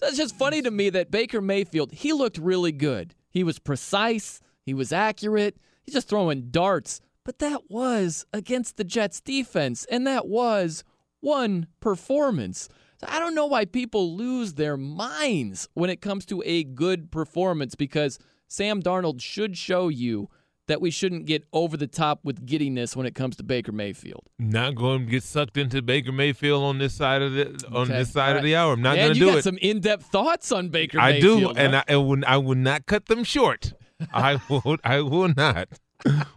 That's 0.00 0.16
just 0.16 0.36
funny 0.36 0.62
to 0.62 0.70
me 0.70 0.90
that 0.90 1.10
Baker 1.10 1.40
Mayfield, 1.40 1.92
he 1.92 2.12
looked 2.12 2.38
really 2.38 2.72
good. 2.72 3.14
He 3.30 3.44
was 3.44 3.58
precise, 3.58 4.40
he 4.62 4.74
was 4.74 4.92
accurate, 4.92 5.58
he's 5.84 5.94
just 5.94 6.08
throwing 6.08 6.50
darts. 6.50 7.00
But 7.24 7.40
that 7.40 7.70
was 7.70 8.24
against 8.32 8.78
the 8.78 8.84
Jets 8.84 9.20
defense, 9.20 9.84
and 9.90 10.06
that 10.06 10.26
was 10.26 10.82
one 11.20 11.66
performance. 11.80 12.70
So 13.00 13.06
I 13.08 13.18
don't 13.18 13.34
know 13.34 13.46
why 13.46 13.66
people 13.66 14.16
lose 14.16 14.54
their 14.54 14.76
minds 14.76 15.68
when 15.74 15.90
it 15.90 16.00
comes 16.00 16.24
to 16.26 16.42
a 16.44 16.64
good 16.64 17.10
performance 17.10 17.74
because 17.74 18.18
Sam 18.48 18.82
Darnold 18.82 19.20
should 19.20 19.56
show 19.56 19.88
you 19.88 20.28
that 20.66 20.80
we 20.82 20.90
shouldn't 20.90 21.24
get 21.26 21.44
over 21.52 21.76
the 21.78 21.86
top 21.86 22.20
with 22.24 22.44
giddiness 22.44 22.94
when 22.94 23.06
it 23.06 23.14
comes 23.14 23.36
to 23.36 23.42
Baker 23.42 23.72
Mayfield. 23.72 24.24
not 24.38 24.74
going 24.74 25.06
to 25.06 25.10
get 25.10 25.22
sucked 25.22 25.56
into 25.56 25.80
Baker 25.80 26.12
Mayfield 26.12 26.62
on 26.62 26.78
this 26.78 26.94
side 26.94 27.22
of 27.22 27.32
the 27.32 27.46
on 27.72 27.84
Okay. 27.84 27.98
this 27.98 28.12
side 28.12 28.32
All 28.32 28.36
of 28.38 28.42
the 28.44 28.54
uh, 28.54 28.64
hour. 28.64 28.72
I'm 28.74 28.82
not 28.82 28.96
going 28.96 29.12
to 29.12 29.18
you 29.18 29.24
do 29.26 29.30
got 29.30 29.38
it. 29.38 29.44
some 29.44 29.56
in-depth 29.58 30.06
thoughts 30.06 30.52
on 30.52 30.68
Baker 30.68 30.98
I 31.00 31.12
Mayfield. 31.12 31.54
do, 31.54 31.60
and 31.60 31.74
huh? 31.74 31.84
I, 31.88 31.94
I 31.94 31.96
would 31.96 32.24
I 32.24 32.36
would 32.36 32.58
not 32.58 32.84
cut 32.86 33.06
them 33.06 33.24
short. 33.24 33.72
I 34.12 34.40
will 34.50 34.76
I 34.84 35.00
will 35.00 35.32
not. 35.34 35.68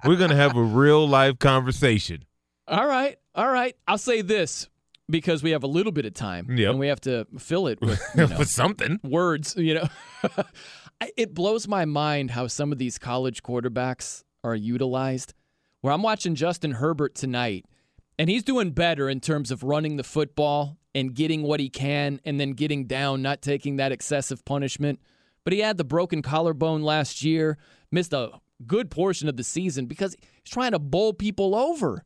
We're 0.05 0.15
gonna 0.15 0.35
have 0.35 0.55
a 0.55 0.63
real 0.63 1.05
life 1.07 1.37
conversation. 1.39 2.23
All 2.69 2.87
right, 2.87 3.17
all 3.35 3.49
right. 3.51 3.75
I'll 3.87 3.97
say 3.97 4.21
this 4.21 4.69
because 5.09 5.43
we 5.43 5.51
have 5.51 5.63
a 5.63 5.67
little 5.67 5.91
bit 5.91 6.05
of 6.05 6.13
time, 6.13 6.57
Yep. 6.57 6.69
and 6.69 6.79
we 6.79 6.87
have 6.87 7.01
to 7.01 7.27
fill 7.37 7.67
it 7.67 7.81
with 7.81 8.01
you 8.15 8.27
know, 8.27 8.37
with 8.39 8.49
something. 8.49 8.99
words. 9.03 9.55
You 9.57 9.73
know, 9.75 9.87
it 11.17 11.33
blows 11.33 11.67
my 11.67 11.85
mind 11.85 12.31
how 12.31 12.47
some 12.47 12.71
of 12.71 12.77
these 12.77 12.97
college 12.97 13.43
quarterbacks 13.43 14.23
are 14.43 14.55
utilized. 14.55 15.33
Where 15.81 15.93
I'm 15.93 16.03
watching 16.03 16.35
Justin 16.35 16.73
Herbert 16.73 17.15
tonight, 17.15 17.65
and 18.19 18.29
he's 18.29 18.43
doing 18.43 18.71
better 18.71 19.09
in 19.09 19.19
terms 19.19 19.49
of 19.49 19.63
running 19.63 19.97
the 19.97 20.03
football 20.03 20.77
and 20.93 21.13
getting 21.13 21.41
what 21.41 21.59
he 21.59 21.69
can, 21.69 22.19
and 22.25 22.39
then 22.39 22.51
getting 22.51 22.85
down, 22.85 23.21
not 23.21 23.41
taking 23.41 23.77
that 23.77 23.91
excessive 23.91 24.43
punishment. 24.45 24.99
But 25.43 25.53
he 25.53 25.59
had 25.59 25.77
the 25.77 25.83
broken 25.83 26.21
collarbone 26.21 26.83
last 26.83 27.23
year, 27.23 27.57
missed 27.91 28.13
a 28.13 28.29
good 28.67 28.91
portion 28.91 29.27
of 29.27 29.37
the 29.37 29.43
season 29.43 29.85
because 29.85 30.15
he's 30.43 30.51
trying 30.51 30.73
to 30.73 30.79
bowl 30.79 31.13
people 31.13 31.55
over. 31.55 32.03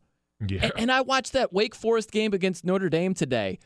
Yeah. 0.47 0.59
And, 0.63 0.71
and 0.77 0.91
I 0.91 1.01
watched 1.01 1.33
that 1.33 1.51
Wake 1.51 1.75
Forest 1.75 2.11
game 2.11 2.33
against 2.33 2.65
Notre 2.65 2.89
Dame 2.89 3.13
today. 3.13 3.59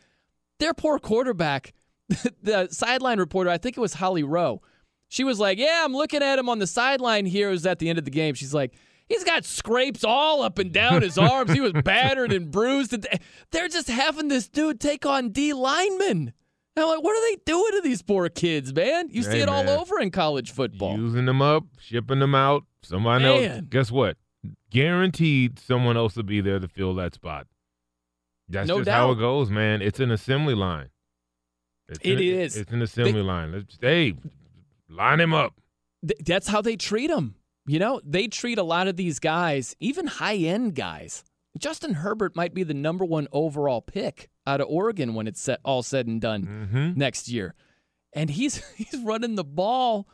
Their 0.60 0.74
poor 0.74 1.00
quarterback, 1.00 1.74
the 2.42 2.68
sideline 2.72 3.20
reporter, 3.20 3.50
I 3.50 3.58
think 3.58 3.78
it 3.78 3.82
was 3.82 3.96
Holly 3.96 4.24
Rowe, 4.24 4.62
she 5.10 5.24
was 5.26 5.40
like, 5.40 5.58
Yeah, 5.58 5.82
I'm 5.84 5.94
looking 5.94 6.24
at 6.24 6.40
him 6.40 6.48
on 6.48 6.60
the 6.60 6.68
sideline 6.68 7.26
here. 7.26 7.50
It 7.50 7.52
was 7.52 7.66
at 7.66 7.80
the 7.80 7.90
end 7.90 8.00
of 8.00 8.06
the 8.06 8.12
game. 8.12 8.34
She's 8.36 8.54
like, 8.54 8.74
He's 9.08 9.24
got 9.24 9.44
scrapes 9.44 10.04
all 10.04 10.44
up 10.44 10.60
and 10.60 10.72
down 10.72 11.02
his 11.02 11.18
arms. 11.18 11.52
He 11.52 11.60
was 11.60 11.74
battered 11.84 12.32
and 12.32 12.52
bruised. 12.52 12.96
They're 13.52 13.68
just 13.68 13.90
having 13.90 14.28
this 14.28 14.48
dude 14.48 14.80
take 14.80 15.06
on 15.06 15.30
D 15.30 15.52
linemen. 15.52 16.32
And 16.76 16.84
I'm 16.84 16.88
like, 16.88 17.04
what 17.04 17.18
are 17.18 17.32
they 17.32 17.42
doing 17.44 17.72
to 17.74 17.82
these 17.82 18.04
poor 18.04 18.30
kids, 18.30 18.72
man? 18.74 19.10
You 19.10 19.24
see 19.24 19.32
Hey, 19.32 19.42
it 19.42 19.50
all 19.50 19.68
over 19.68 20.00
in 20.00 20.12
college 20.12 20.52
football. 20.52 20.96
Using 20.96 21.26
them 21.26 21.42
up, 21.42 21.64
shipping 21.80 22.20
them 22.20 22.36
out. 22.36 22.64
Somebody 22.84 23.26
else. 23.26 23.42
Man. 23.42 23.68
Guess 23.70 23.92
what? 23.92 24.16
Guaranteed, 24.70 25.60
someone 25.60 25.98
else 25.98 26.16
will 26.16 26.24
be 26.24 26.40
there 26.40 26.60
to 26.60 26.68
fill 26.68 26.94
that 26.96 27.16
spot. 27.16 27.48
That's 28.48 28.68
No 28.68 28.78
just 28.78 28.90
how 28.90 29.12
it 29.12 29.16
goes, 29.16 29.50
man. 29.50 29.82
It's 29.82 30.00
an 30.00 30.12
assembly 30.12 30.56
line. 30.56 30.90
It's 31.90 32.00
It 32.04 32.14
an, 32.14 32.20
is. 32.24 32.56
It's 32.56 32.72
an 32.72 32.82
assembly 32.82 33.24
line. 33.24 33.52
Let's 33.52 33.78
hey, 33.82 34.14
line 34.90 35.20
him 35.20 35.34
up. 35.34 35.54
Th- 36.06 36.20
that's 36.26 36.48
how 36.48 36.62
they 36.62 36.76
treat 36.76 37.10
him. 37.10 37.36
You 37.68 37.80
know, 37.80 38.02
they 38.04 38.28
treat 38.28 38.58
a 38.58 38.64
lot 38.64 38.88
of 38.88 38.96
these 38.98 39.20
guys, 39.20 39.76
even 39.80 40.08
high 40.08 40.36
end 40.38 40.76
guys. 40.76 41.24
Justin 41.58 41.94
Herbert 41.96 42.36
might 42.36 42.54
be 42.54 42.64
the 42.64 42.74
number 42.74 43.04
one 43.06 43.28
overall 43.32 43.82
pick 43.82 44.30
out 44.48 44.62
of 44.62 44.68
Oregon 44.70 45.14
when 45.14 45.28
it's 45.28 45.42
set, 45.42 45.60
all 45.64 45.84
said 45.84 46.08
and 46.08 46.20
done 46.22 46.44
Mm-hmm. 46.72 47.00
next 47.00 47.28
year, 47.28 47.54
and 48.14 48.30
he's 48.30 48.64
he's 48.76 48.96
running 49.04 49.36
the 49.36 49.44
ball. 49.44 50.08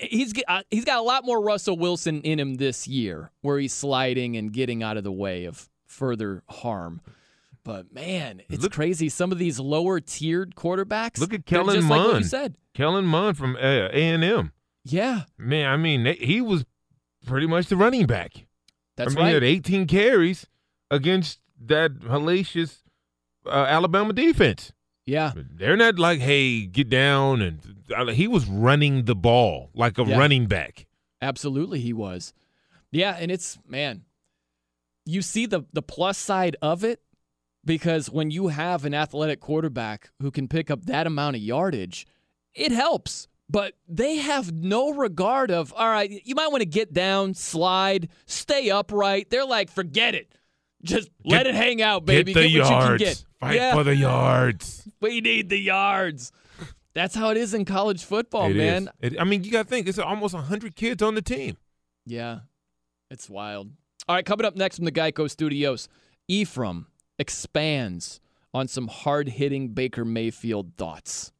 He's 0.00 0.32
uh, 0.46 0.62
he's 0.70 0.84
got 0.84 0.98
a 0.98 1.02
lot 1.02 1.24
more 1.24 1.40
Russell 1.42 1.76
Wilson 1.76 2.20
in 2.22 2.38
him 2.38 2.54
this 2.56 2.86
year, 2.86 3.30
where 3.40 3.58
he's 3.58 3.72
sliding 3.74 4.36
and 4.36 4.52
getting 4.52 4.82
out 4.82 4.96
of 4.96 5.04
the 5.04 5.12
way 5.12 5.44
of 5.46 5.68
further 5.86 6.42
harm. 6.48 7.00
But 7.66 7.92
man, 7.92 8.42
it's 8.48 8.62
Look- 8.62 8.72
crazy. 8.72 9.08
Some 9.08 9.32
of 9.32 9.38
these 9.38 9.58
lower 9.58 9.98
tiered 10.00 10.54
quarterbacks. 10.54 11.18
Look 11.18 11.34
at 11.34 11.44
Kellen 11.46 11.74
just 11.74 11.88
like 11.88 11.98
what 11.98 12.06
Mond. 12.12 12.18
you 12.24 12.28
said. 12.28 12.54
Kellen 12.74 13.04
Mond 13.04 13.36
from 13.36 13.56
uh, 13.56 13.58
A 13.58 13.90
and 13.92 14.22
M. 14.22 14.52
Yeah, 14.84 15.22
Man, 15.36 15.68
I 15.68 15.76
mean, 15.76 16.06
he 16.20 16.40
was 16.40 16.64
pretty 17.26 17.48
much 17.48 17.66
the 17.66 17.76
running 17.76 18.06
back. 18.06 18.46
that's 18.96 19.14
I 19.14 19.16
mean, 19.16 19.24
right. 19.24 19.28
he 19.30 19.34
had 19.34 19.42
18 19.42 19.86
carries 19.88 20.46
against 20.92 21.40
that 21.60 21.92
hellacious 21.98 22.82
uh, 23.46 23.50
Alabama 23.68 24.12
defense. 24.12 24.72
yeah, 25.04 25.32
They're 25.34 25.76
not 25.76 25.98
like, 25.98 26.20
hey, 26.20 26.66
get 26.66 26.88
down. 26.88 27.42
And 27.42 28.10
he 28.10 28.28
was 28.28 28.46
running 28.46 29.06
the 29.06 29.16
ball 29.16 29.70
like 29.74 29.98
a 29.98 30.04
Yeah. 30.04 30.16
running 30.18 30.46
back. 30.46 30.86
Absolutely, 31.20 31.80
he 31.80 31.92
was. 31.92 32.32
Yeah, 32.92 33.16
and 33.18 33.32
it's 33.32 33.58
man, 33.66 34.04
you 35.04 35.20
see 35.20 35.46
the 35.46 35.62
the 35.72 35.82
plus 35.82 36.16
side 36.16 36.54
of 36.62 36.84
it 36.84 37.00
because 37.66 38.08
when 38.08 38.30
you 38.30 38.48
have 38.48 38.84
an 38.84 38.94
athletic 38.94 39.40
quarterback 39.40 40.10
who 40.22 40.30
can 40.30 40.48
pick 40.48 40.70
up 40.70 40.86
that 40.86 41.06
amount 41.06 41.36
of 41.36 41.42
yardage, 41.42 42.06
it 42.54 42.72
helps. 42.72 43.28
But 43.48 43.74
they 43.86 44.16
have 44.16 44.52
no 44.52 44.90
regard 44.92 45.50
of 45.50 45.72
all 45.76 45.88
right. 45.88 46.10
You 46.24 46.34
might 46.34 46.48
want 46.48 46.62
to 46.62 46.66
get 46.68 46.92
down, 46.92 47.34
slide, 47.34 48.08
stay 48.26 48.70
upright. 48.70 49.30
They're 49.30 49.44
like, 49.44 49.70
forget 49.70 50.14
it, 50.14 50.32
just 50.82 51.10
let 51.24 51.46
it 51.46 51.54
hang 51.54 51.82
out, 51.82 52.04
baby. 52.06 52.32
get 52.32 52.40
the 52.40 52.46
what 52.46 52.52
you 52.52 52.62
can 52.62 52.70
yards. 52.72 53.02
get. 53.02 53.24
Fight 53.38 53.56
yeah, 53.56 53.74
for 53.74 53.84
the 53.84 53.94
yards. 53.94 54.88
we 55.00 55.20
need 55.20 55.48
the 55.48 55.58
yards. 55.58 56.32
That's 56.94 57.14
how 57.14 57.28
it 57.28 57.36
is 57.36 57.52
in 57.52 57.66
college 57.66 58.02
football, 58.04 58.50
It 58.50 58.56
man. 58.56 58.88
It- 59.00 59.20
I 59.20 59.24
mean, 59.24 59.44
you 59.44 59.50
got 59.50 59.64
to 59.64 59.68
think, 59.68 59.86
it's 59.86 59.98
almost 59.98 60.32
100 60.34 60.74
kids 60.74 61.02
on 61.02 61.14
the 61.14 61.20
team. 61.22 61.58
Yeah, 62.06 62.40
it's 63.10 63.28
wild. 63.28 63.70
All 64.08 64.14
right, 64.16 64.24
coming 64.24 64.46
up 64.46 64.56
next 64.56 64.76
from 64.76 64.86
the 64.86 64.92
Geico 64.92 65.28
Studios, 65.30 65.88
Ephraim 66.28 66.86
expands 67.18 68.20
on 68.52 68.68
some 68.68 68.88
hard 68.88 69.28
hitting 69.28 69.68
Baker 69.68 70.04
Mayfield 70.04 70.72
thoughts. 70.76 71.32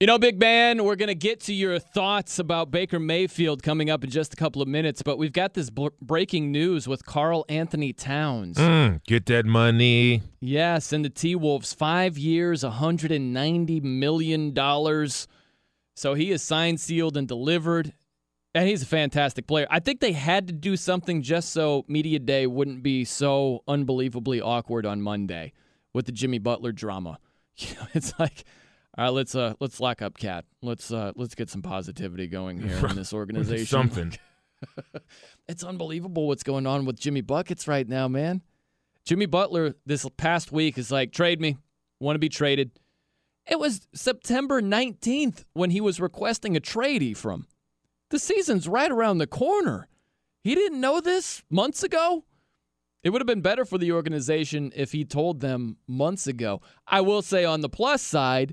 You 0.00 0.06
know, 0.06 0.18
big 0.18 0.40
man, 0.40 0.82
we're 0.82 0.96
going 0.96 1.10
to 1.10 1.14
get 1.14 1.38
to 1.42 1.54
your 1.54 1.78
thoughts 1.78 2.40
about 2.40 2.72
Baker 2.72 2.98
Mayfield 2.98 3.62
coming 3.62 3.88
up 3.88 4.02
in 4.02 4.10
just 4.10 4.32
a 4.32 4.36
couple 4.36 4.60
of 4.60 4.66
minutes, 4.66 5.00
but 5.00 5.16
we've 5.16 5.32
got 5.32 5.54
this 5.54 5.70
bl- 5.70 5.88
breaking 6.00 6.50
news 6.50 6.88
with 6.88 7.06
Karl-Anthony 7.06 7.92
Towns. 7.92 8.58
Mm, 8.58 9.04
get 9.04 9.26
that 9.26 9.46
money. 9.46 10.22
Yes, 10.40 10.92
and 10.92 11.04
the 11.04 11.08
T 11.08 11.36
Wolves, 11.36 11.72
five 11.72 12.18
years, 12.18 12.64
$190 12.64 13.80
million. 13.80 14.52
So 15.94 16.14
he 16.14 16.32
is 16.32 16.42
signed, 16.42 16.80
sealed, 16.80 17.16
and 17.16 17.28
delivered. 17.28 17.92
And 18.54 18.68
he's 18.68 18.82
a 18.82 18.86
fantastic 18.86 19.46
player. 19.46 19.66
I 19.70 19.80
think 19.80 20.00
they 20.00 20.12
had 20.12 20.46
to 20.48 20.52
do 20.52 20.76
something 20.76 21.22
just 21.22 21.50
so 21.52 21.84
Media 21.88 22.18
Day 22.18 22.46
wouldn't 22.46 22.82
be 22.82 23.04
so 23.04 23.62
unbelievably 23.66 24.42
awkward 24.42 24.84
on 24.84 25.00
Monday 25.00 25.52
with 25.94 26.04
the 26.06 26.12
Jimmy 26.12 26.38
Butler 26.38 26.72
drama. 26.72 27.18
You 27.58 27.74
know, 27.74 27.86
it's 27.92 28.18
like, 28.18 28.44
all 28.96 29.04
right, 29.04 29.10
let's 29.10 29.34
uh 29.34 29.52
let's 29.60 29.78
lock 29.78 30.00
up 30.00 30.16
KAT. 30.16 30.46
Let's 30.62 30.90
uh 30.90 31.12
let's 31.16 31.34
get 31.34 31.50
some 31.50 31.60
positivity 31.60 32.26
going 32.28 32.62
here 32.62 32.86
in 32.86 32.96
this 32.96 33.12
organization. 33.12 33.66
Something. 33.66 34.14
It's 35.48 35.64
unbelievable 35.64 36.28
what's 36.28 36.44
going 36.44 36.66
on 36.66 36.86
with 36.86 36.98
Jimmy 36.98 37.20
Buckets 37.20 37.68
right 37.68 37.86
now, 37.86 38.08
man. 38.08 38.42
Jimmy 39.04 39.26
Butler 39.26 39.74
this 39.84 40.06
past 40.16 40.52
week 40.52 40.78
is 40.78 40.90
like, 40.90 41.12
trade 41.12 41.40
me. 41.40 41.58
Want 42.00 42.14
to 42.14 42.20
be 42.20 42.28
traded. 42.28 42.70
It 43.46 43.58
was 43.58 43.86
September 43.92 44.62
19th 44.62 45.44
when 45.52 45.70
he 45.70 45.80
was 45.80 46.00
requesting 46.00 46.56
a 46.56 46.60
trade 46.60 47.18
from. 47.18 47.46
The 48.12 48.18
season's 48.18 48.68
right 48.68 48.90
around 48.90 49.18
the 49.18 49.26
corner. 49.26 49.88
He 50.44 50.54
didn't 50.54 50.82
know 50.82 51.00
this 51.00 51.42
months 51.48 51.82
ago. 51.82 52.26
It 53.02 53.08
would 53.08 53.22
have 53.22 53.26
been 53.26 53.40
better 53.40 53.64
for 53.64 53.78
the 53.78 53.92
organization 53.92 54.70
if 54.76 54.92
he 54.92 55.06
told 55.06 55.40
them 55.40 55.78
months 55.88 56.26
ago. 56.26 56.60
I 56.86 57.00
will 57.00 57.22
say 57.22 57.46
on 57.46 57.62
the 57.62 57.70
plus 57.70 58.02
side, 58.02 58.52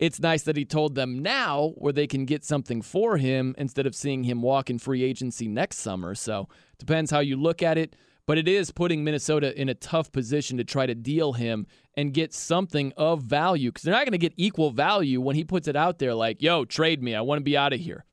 it's 0.00 0.18
nice 0.18 0.42
that 0.42 0.56
he 0.56 0.64
told 0.64 0.96
them 0.96 1.20
now 1.20 1.74
where 1.76 1.92
they 1.92 2.08
can 2.08 2.24
get 2.24 2.44
something 2.44 2.82
for 2.82 3.16
him 3.16 3.54
instead 3.56 3.86
of 3.86 3.94
seeing 3.94 4.24
him 4.24 4.42
walk 4.42 4.70
in 4.70 4.80
free 4.80 5.04
agency 5.04 5.46
next 5.46 5.78
summer. 5.78 6.16
So 6.16 6.48
depends 6.76 7.12
how 7.12 7.20
you 7.20 7.36
look 7.36 7.62
at 7.62 7.78
it. 7.78 7.94
But 8.26 8.38
it 8.38 8.48
is 8.48 8.72
putting 8.72 9.04
Minnesota 9.04 9.56
in 9.56 9.68
a 9.68 9.74
tough 9.74 10.10
position 10.10 10.56
to 10.56 10.64
try 10.64 10.84
to 10.84 10.96
deal 10.96 11.34
him 11.34 11.68
and 11.96 12.12
get 12.12 12.34
something 12.34 12.92
of 12.96 13.22
value 13.22 13.68
because 13.70 13.84
they're 13.84 13.94
not 13.94 14.04
going 14.04 14.10
to 14.10 14.18
get 14.18 14.34
equal 14.36 14.72
value 14.72 15.20
when 15.20 15.36
he 15.36 15.44
puts 15.44 15.68
it 15.68 15.76
out 15.76 16.00
there 16.00 16.12
like, 16.12 16.42
yo, 16.42 16.64
trade 16.64 17.04
me. 17.04 17.14
I 17.14 17.20
want 17.20 17.38
to 17.38 17.44
be 17.44 17.56
out 17.56 17.72
of 17.72 17.78
here. 17.78 18.04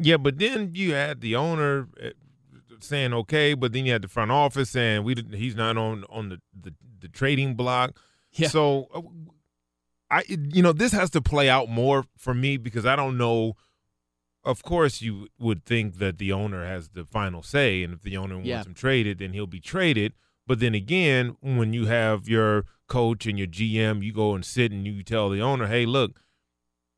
Yeah, 0.00 0.16
but 0.16 0.38
then 0.38 0.72
you 0.74 0.94
had 0.94 1.20
the 1.20 1.34
owner 1.36 1.88
uh, 2.02 2.10
saying 2.80 3.12
okay, 3.12 3.54
but 3.54 3.72
then 3.72 3.84
you 3.86 3.92
had 3.92 4.02
the 4.02 4.08
front 4.08 4.30
office 4.30 4.70
saying 4.70 5.02
we 5.04 5.14
he's 5.34 5.56
not 5.56 5.76
on 5.76 6.04
on 6.08 6.28
the 6.28 6.40
the, 6.58 6.74
the 7.00 7.08
trading 7.08 7.54
block. 7.54 7.96
Yeah. 8.32 8.48
So 8.48 8.88
uh, 8.94 9.02
I 10.10 10.24
you 10.28 10.62
know 10.62 10.72
this 10.72 10.92
has 10.92 11.10
to 11.10 11.20
play 11.20 11.48
out 11.50 11.68
more 11.68 12.04
for 12.16 12.34
me 12.34 12.56
because 12.56 12.86
I 12.86 12.96
don't 12.96 13.16
know. 13.18 13.54
Of 14.44 14.62
course, 14.62 15.02
you 15.02 15.28
would 15.38 15.64
think 15.66 15.98
that 15.98 16.18
the 16.18 16.32
owner 16.32 16.64
has 16.64 16.90
the 16.90 17.04
final 17.04 17.42
say, 17.42 17.82
and 17.82 17.92
if 17.92 18.02
the 18.02 18.16
owner 18.16 18.40
Yeah. 18.40 18.54
wants 18.56 18.68
him 18.68 18.74
traded, 18.74 19.18
then 19.18 19.32
he'll 19.32 19.46
be 19.48 19.60
traded. 19.60 20.14
But 20.46 20.60
then 20.60 20.74
again, 20.74 21.36
when 21.40 21.72
you 21.74 21.86
have 21.86 22.28
your 22.28 22.64
coach 22.86 23.26
and 23.26 23.36
your 23.36 23.48
GM, 23.48 24.02
you 24.02 24.12
go 24.12 24.34
and 24.34 24.44
sit 24.44 24.72
and 24.72 24.86
you 24.86 25.02
tell 25.02 25.28
the 25.28 25.42
owner, 25.42 25.66
"Hey, 25.66 25.84
look, 25.84 26.20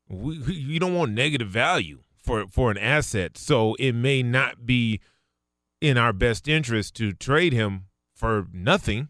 we, 0.07 0.39
we- 0.39 0.53
you 0.53 0.79
don't 0.79 0.93
want 0.93 1.11
negative 1.13 1.49
value 1.49 2.03
for 2.21 2.47
for 2.47 2.71
an 2.71 2.77
asset, 2.77 3.37
so 3.37 3.75
it 3.75 3.93
may 3.93 4.23
not 4.23 4.65
be 4.65 4.99
in 5.79 5.97
our 5.97 6.13
best 6.13 6.47
interest 6.47 6.95
to 6.95 7.13
trade 7.13 7.53
him 7.53 7.85
for 8.15 8.47
nothing. 8.53 9.09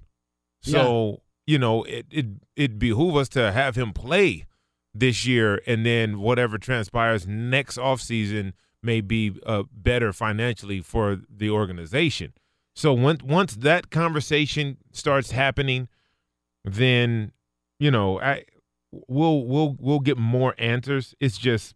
So 0.62 1.22
you 1.46 1.58
know, 1.58 1.84
it 1.84 2.06
it 2.10 2.26
it 2.56 2.80
behoove 2.80 3.16
us 3.16 3.30
to 3.30 3.52
have 3.52 3.76
him 3.76 3.94
play 3.94 4.46
this 4.94 5.26
year, 5.26 5.62
and 5.66 5.86
then 5.86 6.20
whatever 6.20 6.58
transpires 6.58 7.28
next 7.28 7.78
offseason 7.78 8.54
may 8.84 9.02
be 9.02 9.36
uh, 9.46 9.64
better 9.72 10.12
financially 10.14 10.82
for 10.82 11.22
the 11.30 11.50
organization. 11.50 12.34
So 12.76 12.94
once 12.94 13.24
once 13.24 13.56
that 13.56 13.90
conversation 13.90 14.78
starts 14.92 15.32
happening, 15.32 15.88
then 16.64 17.32
you 17.80 17.92
know 17.92 18.20
I 18.22 18.46
we'll 19.08 19.46
we'll 19.46 19.76
we'll 19.80 20.00
get 20.00 20.18
more 20.18 20.56
answers. 20.58 21.16
It's 21.20 21.38
just 21.38 21.76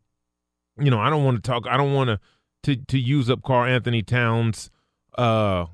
you 0.79 0.91
know 0.91 0.99
I 0.99 1.09
don't 1.09 1.23
want 1.23 1.43
to 1.43 1.47
talk. 1.47 1.65
I 1.67 1.77
don't 1.77 1.93
want 1.93 2.09
to 2.09 2.19
to 2.63 2.75
to 2.85 2.99
use 2.99 3.29
up 3.29 3.43
Karl-Anthony 3.43 4.01
Towns' 4.01 4.69
uh 5.17 5.65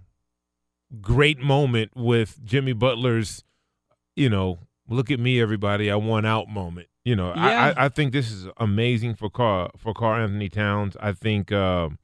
great 0.99 1.39
moment 1.39 1.91
with 1.95 2.43
Jimmy 2.43 2.73
Butler's 2.73 3.43
you 4.15 4.29
know 4.29 4.59
look 4.89 5.09
at 5.09 5.19
me 5.19 5.41
everybody 5.41 5.89
I 5.89 5.95
won 5.95 6.25
out 6.25 6.49
moment. 6.49 6.87
You 7.03 7.15
know 7.15 7.31
I, 7.31 7.49
Yeah. 7.51 7.73
I 7.77 7.85
I 7.85 7.89
think 7.89 8.13
this 8.13 8.31
is 8.31 8.47
amazing 8.57 9.15
for 9.15 9.29
Karl 9.29 9.71
for 9.77 9.93
Karl-Anthony 9.93 10.49
Towns. 10.49 10.95
I 10.99 11.13
think 11.13 11.51
um 11.51 11.97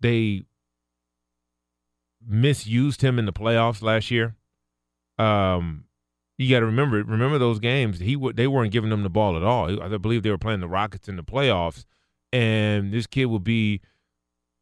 they 0.00 0.44
misused 2.26 3.02
him 3.02 3.18
in 3.18 3.26
the 3.26 3.32
playoffs 3.32 3.82
last 3.82 4.10
year. 4.10 4.36
Um, 5.18 5.84
you 6.42 6.50
got 6.50 6.60
to 6.60 6.66
remember 6.66 7.02
remember 7.02 7.38
those 7.38 7.58
games. 7.58 7.98
He 7.98 8.16
they 8.34 8.46
weren't 8.46 8.72
giving 8.72 8.90
him 8.90 9.02
the 9.02 9.10
ball 9.10 9.36
at 9.36 9.42
all. 9.42 9.82
I 9.82 9.96
believe 9.96 10.22
they 10.22 10.30
were 10.30 10.38
playing 10.38 10.60
the 10.60 10.68
Rockets 10.68 11.08
in 11.08 11.16
the 11.16 11.22
playoffs, 11.22 11.84
and 12.32 12.92
this 12.92 13.06
kid 13.06 13.26
would 13.26 13.44
be 13.44 13.80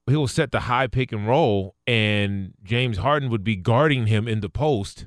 he 0.06 0.16
will 0.16 0.28
set 0.28 0.50
the 0.50 0.60
high 0.60 0.86
pick 0.86 1.12
and 1.12 1.26
roll, 1.26 1.74
and 1.86 2.54
James 2.62 2.98
Harden 2.98 3.30
would 3.30 3.44
be 3.44 3.56
guarding 3.56 4.06
him 4.06 4.26
in 4.26 4.40
the 4.40 4.48
post, 4.48 5.06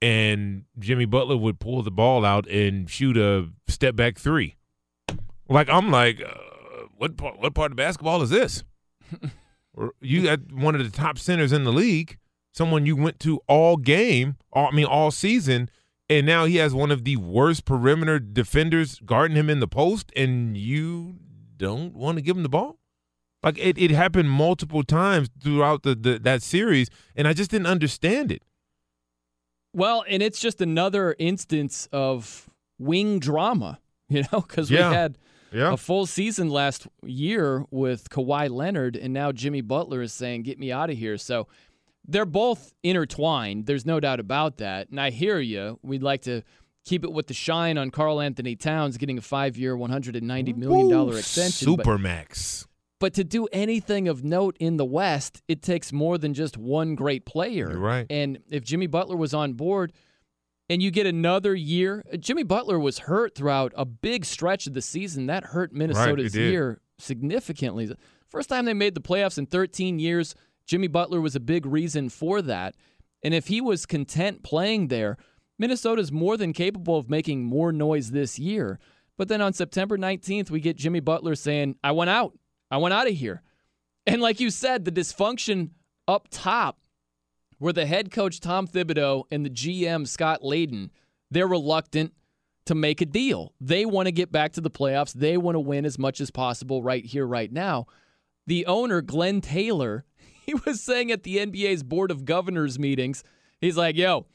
and 0.00 0.64
Jimmy 0.78 1.04
Butler 1.04 1.36
would 1.36 1.60
pull 1.60 1.82
the 1.82 1.90
ball 1.90 2.24
out 2.24 2.48
and 2.48 2.88
shoot 2.88 3.16
a 3.16 3.48
step 3.68 3.96
back 3.96 4.18
three. 4.18 4.56
Like 5.48 5.68
I'm 5.68 5.90
like, 5.90 6.22
uh, 6.22 6.86
what 6.96 7.16
part, 7.16 7.38
what 7.40 7.54
part 7.54 7.72
of 7.72 7.76
basketball 7.76 8.22
is 8.22 8.30
this? 8.30 8.64
You 10.00 10.24
got 10.24 10.52
one 10.52 10.74
of 10.74 10.82
the 10.82 10.94
top 10.94 11.16
centers 11.16 11.52
in 11.52 11.64
the 11.64 11.72
league, 11.72 12.18
someone 12.52 12.86
you 12.86 12.96
went 12.96 13.18
to 13.20 13.40
all 13.46 13.76
game, 13.76 14.36
all, 14.52 14.66
I 14.66 14.72
mean 14.72 14.84
all 14.84 15.10
season, 15.10 15.70
and 16.10 16.26
now 16.26 16.44
he 16.44 16.56
has 16.56 16.74
one 16.74 16.90
of 16.90 17.04
the 17.04 17.16
worst 17.16 17.64
perimeter 17.64 18.18
defenders 18.18 18.98
guarding 19.06 19.36
him 19.36 19.48
in 19.48 19.60
the 19.60 19.68
post, 19.68 20.12
and 20.14 20.56
you 20.56 21.16
don't 21.56 21.94
want 21.94 22.18
to 22.18 22.22
give 22.22 22.36
him 22.36 22.42
the 22.42 22.48
ball. 22.50 22.78
Like 23.42 23.56
it, 23.58 23.78
it 23.78 23.90
happened 23.90 24.30
multiple 24.30 24.82
times 24.82 25.30
throughout 25.42 25.82
the, 25.84 25.94
the 25.94 26.18
that 26.18 26.42
series, 26.42 26.90
and 27.16 27.26
I 27.26 27.32
just 27.32 27.50
didn't 27.50 27.68
understand 27.68 28.30
it. 28.30 28.42
Well, 29.72 30.04
and 30.08 30.22
it's 30.22 30.40
just 30.40 30.60
another 30.60 31.14
instance 31.18 31.88
of 31.92 32.50
wing 32.78 33.18
drama, 33.20 33.78
you 34.08 34.24
know, 34.32 34.40
because 34.40 34.70
Yeah. 34.70 34.90
we 34.90 34.94
had 34.94 35.18
Yeah. 35.52 35.72
a 35.72 35.76
full 35.76 36.06
season 36.06 36.48
last 36.50 36.86
year 37.04 37.64
with 37.70 38.10
Kawhi 38.10 38.50
Leonard, 38.50 38.96
and 38.96 39.14
now 39.14 39.32
Jimmy 39.32 39.60
Butler 39.60 40.02
is 40.02 40.12
saying, 40.12 40.42
"Get 40.42 40.58
me 40.58 40.70
out 40.72 40.90
of 40.90 40.98
here." 40.98 41.16
So 41.18 41.46
they're 42.10 42.26
both 42.26 42.72
intertwined. 42.82 43.66
There's 43.66 43.86
no 43.86 44.00
doubt 44.00 44.20
about 44.20 44.58
that. 44.58 44.88
And 44.90 45.00
I 45.00 45.10
hear 45.10 45.38
you. 45.38 45.78
We'd 45.82 46.02
like 46.02 46.22
to 46.22 46.42
keep 46.84 47.04
it 47.04 47.12
with 47.12 47.26
the 47.26 47.34
shine 47.34 47.78
on 47.78 47.90
Karl-Anthony 47.90 48.56
Towns 48.56 48.96
getting 48.96 49.18
a 49.18 49.22
five-year, 49.22 49.76
190 49.76 50.52
million 50.54 50.88
dollar 50.90 51.12
Woo, 51.12 51.16
extension. 51.18 51.68
Supermax. 51.68 52.66
but 52.98 53.14
to 53.14 53.24
do 53.24 53.46
anything 53.52 54.08
of 54.08 54.24
note 54.24 54.56
in 54.58 54.76
the 54.76 54.84
West, 54.84 55.42
it 55.48 55.62
takes 55.62 55.92
more 55.92 56.18
than 56.18 56.34
just 56.34 56.56
one 56.56 56.94
great 56.94 57.24
player. 57.26 57.70
You're 57.70 57.78
right. 57.78 58.06
And 58.10 58.38
if 58.50 58.64
Jimmy 58.64 58.86
Butler 58.86 59.16
was 59.16 59.34
on 59.34 59.52
board 59.54 59.92
and 60.68 60.82
you 60.82 60.90
get 60.90 61.06
another 61.06 61.54
year, 61.54 62.04
Jimmy 62.18 62.42
Butler 62.44 62.78
was 62.78 63.00
hurt 63.00 63.34
throughout 63.34 63.72
a 63.76 63.84
big 63.84 64.24
stretch 64.24 64.66
of 64.66 64.74
the 64.74 64.82
season. 64.82 65.26
That 65.26 65.44
hurt 65.44 65.72
Minnesota's 65.72 66.32
did. 66.32 66.50
year 66.50 66.80
significantly. 66.98 67.94
First 68.28 68.48
time 68.48 68.64
they 68.64 68.74
made 68.74 68.94
the 68.94 69.00
playoffs 69.00 69.38
in 69.38 69.46
13 69.46 69.98
years, 69.98 70.34
Jimmy 70.70 70.86
Butler 70.86 71.20
was 71.20 71.34
a 71.34 71.40
big 71.40 71.66
reason 71.66 72.08
for 72.08 72.40
that. 72.42 72.76
And 73.24 73.34
if 73.34 73.48
he 73.48 73.60
was 73.60 73.86
content 73.86 74.44
playing 74.44 74.86
there, 74.86 75.16
Minnesota's 75.58 76.12
more 76.12 76.36
than 76.36 76.52
capable 76.52 76.96
of 76.96 77.10
making 77.10 77.42
more 77.42 77.72
noise 77.72 78.12
this 78.12 78.38
year. 78.38 78.78
But 79.18 79.26
then 79.26 79.40
on 79.40 79.52
September 79.52 79.98
19th, 79.98 80.48
we 80.48 80.60
get 80.60 80.76
Jimmy 80.76 81.00
Butler 81.00 81.34
saying, 81.34 81.74
I 81.82 81.90
went 81.90 82.10
out. 82.10 82.38
I 82.70 82.76
went 82.76 82.94
out 82.94 83.08
of 83.08 83.14
here. 83.14 83.42
And 84.06 84.22
like 84.22 84.38
you 84.38 84.48
said, 84.48 84.84
the 84.84 84.92
dysfunction 84.92 85.70
up 86.06 86.28
top, 86.30 86.78
where 87.58 87.72
the 87.72 87.84
head 87.84 88.12
coach, 88.12 88.38
Tom 88.38 88.68
Thibodeau, 88.68 89.24
and 89.32 89.44
the 89.44 89.50
GM, 89.50 90.06
Scott 90.06 90.40
Layden, 90.40 90.90
they're 91.32 91.48
reluctant 91.48 92.14
to 92.66 92.76
make 92.76 93.00
a 93.00 93.06
deal. 93.06 93.54
They 93.60 93.84
want 93.84 94.06
to 94.06 94.12
get 94.12 94.30
back 94.30 94.52
to 94.52 94.60
the 94.60 94.70
playoffs. 94.70 95.14
They 95.14 95.36
want 95.36 95.56
to 95.56 95.60
win 95.60 95.84
as 95.84 95.98
much 95.98 96.20
as 96.20 96.30
possible 96.30 96.80
right 96.80 97.04
here, 97.04 97.26
right 97.26 97.50
now. 97.50 97.88
The 98.46 98.66
owner, 98.66 99.02
Glenn 99.02 99.40
Taylor, 99.40 100.04
he 100.50 100.54
was 100.68 100.80
saying 100.80 101.12
at 101.12 101.22
the 101.22 101.36
NBA's 101.38 101.82
Board 101.84 102.10
of 102.10 102.24
Governors 102.24 102.78
meetings, 102.78 103.22
he's 103.60 103.76
like, 103.76 103.96
yo, 103.96 104.26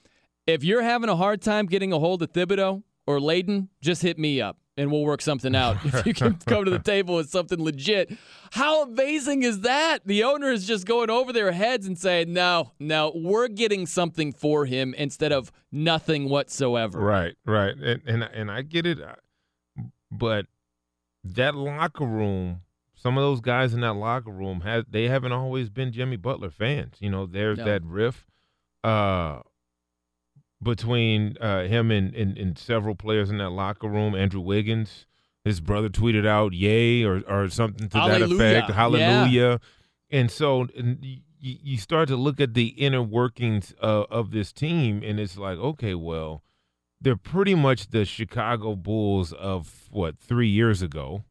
if 0.47 0.63
you're 0.63 0.81
having 0.81 1.09
a 1.09 1.15
hard 1.15 1.41
time 1.41 1.65
getting 1.65 1.91
a 1.91 1.99
hold 1.99 2.21
of 2.21 2.31
Thibodeau 2.31 2.83
or 3.05 3.19
Layden, 3.19 3.67
just 3.81 4.01
hit 4.01 4.17
me 4.17 4.39
up 4.39 4.57
and 4.77 4.91
we'll 4.91 5.03
work 5.03 5.21
something 5.21 5.53
out. 5.53 5.77
If 5.85 6.05
you 6.05 6.13
can 6.13 6.35
come 6.45 6.63
to 6.63 6.71
the 6.71 6.79
table 6.79 7.15
with 7.17 7.29
something 7.29 7.61
legit. 7.61 8.17
How 8.51 8.83
amazing 8.83 9.43
is 9.43 9.61
that? 9.61 9.99
The 10.05 10.23
owner 10.23 10.51
is 10.51 10.65
just 10.65 10.85
going 10.85 11.09
over 11.09 11.33
their 11.33 11.51
heads 11.51 11.85
and 11.85 11.97
saying, 11.97 12.31
no, 12.31 12.71
no, 12.79 13.11
we're 13.13 13.49
getting 13.49 13.85
something 13.85 14.31
for 14.31 14.65
him 14.65 14.93
instead 14.93 15.33
of 15.33 15.51
nothing 15.71 16.29
whatsoever. 16.29 16.97
Right, 16.97 17.35
right, 17.45 17.75
and 17.75 18.01
and 18.05 18.23
and 18.23 18.51
I 18.51 18.61
get 18.61 18.85
it, 18.85 19.01
uh, 19.01 19.15
but 20.11 20.45
that 21.25 21.55
locker 21.55 22.05
room, 22.05 22.61
some 23.05 23.19
of 23.19 23.21
those 23.23 23.39
guys 23.39 23.71
in 23.75 23.81
that 23.81 23.93
locker 23.93 24.31
room 24.31 24.61
have 24.61 24.85
they 24.89 25.07
haven't 25.07 25.31
always 25.31 25.69
been 25.69 25.91
Jimmy 25.91 26.15
Butler 26.17 26.49
fans. 26.49 26.95
You 26.99 27.11
know, 27.11 27.27
there's 27.27 27.59
No. 27.59 27.65
that 27.65 27.83
riff 27.83 28.25
uh, 28.83 29.41
between 30.61 31.37
uh, 31.39 31.63
him 31.63 31.91
and, 31.91 32.15
and 32.15 32.37
and 32.37 32.57
several 32.57 32.95
players 32.95 33.29
in 33.29 33.37
that 33.37 33.51
locker 33.51 33.87
room. 33.87 34.15
Andrew 34.15 34.41
Wiggins, 34.41 35.05
his 35.43 35.59
brother 35.61 35.89
tweeted 35.89 36.25
out 36.25 36.53
"Yay" 36.53 37.03
or 37.03 37.21
or 37.27 37.47
something 37.49 37.89
to 37.89 37.97
that 37.97 38.21
effect. 38.23 38.71
Hallelujah. 38.71 39.03
Yeah. 39.05 39.09
Hallelujah. 39.13 39.59
And 40.09 40.31
so 40.31 40.67
and 40.75 40.99
y- 41.01 41.21
y- 41.43 41.59
you 41.61 41.77
start 41.77 42.07
to 42.07 42.15
look 42.15 42.39
at 42.39 42.53
the 42.53 42.67
inner 42.69 43.03
workings 43.03 43.73
uh, 43.81 44.05
of 44.09 44.31
this 44.31 44.51
team, 44.51 45.03
and 45.03 45.19
it's 45.19 45.37
like, 45.37 45.57
okay, 45.57 45.93
well, 45.95 46.43
they're 47.01 47.15
pretty 47.17 47.53
much 47.55 47.89
the 47.89 48.05
Chicago 48.05 48.75
Bulls 48.75 49.33
of 49.33 49.87
what 49.91 50.17
three 50.19 50.49
years 50.49 50.81
ago, 50.81 51.23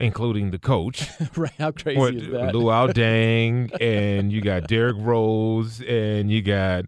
including 0.00 0.50
the 0.50 0.58
coach, 0.58 1.08
right? 1.36 1.52
How 1.58 1.70
crazy 1.72 1.98
what, 1.98 2.14
is 2.14 2.28
that? 2.30 2.54
Luol 2.54 2.88
Deng, 2.94 3.70
and 3.80 4.32
you 4.32 4.40
got 4.40 4.66
Derrick 4.66 4.96
Rose, 4.98 5.80
and 5.86 6.30
you 6.30 6.42
got 6.42 6.86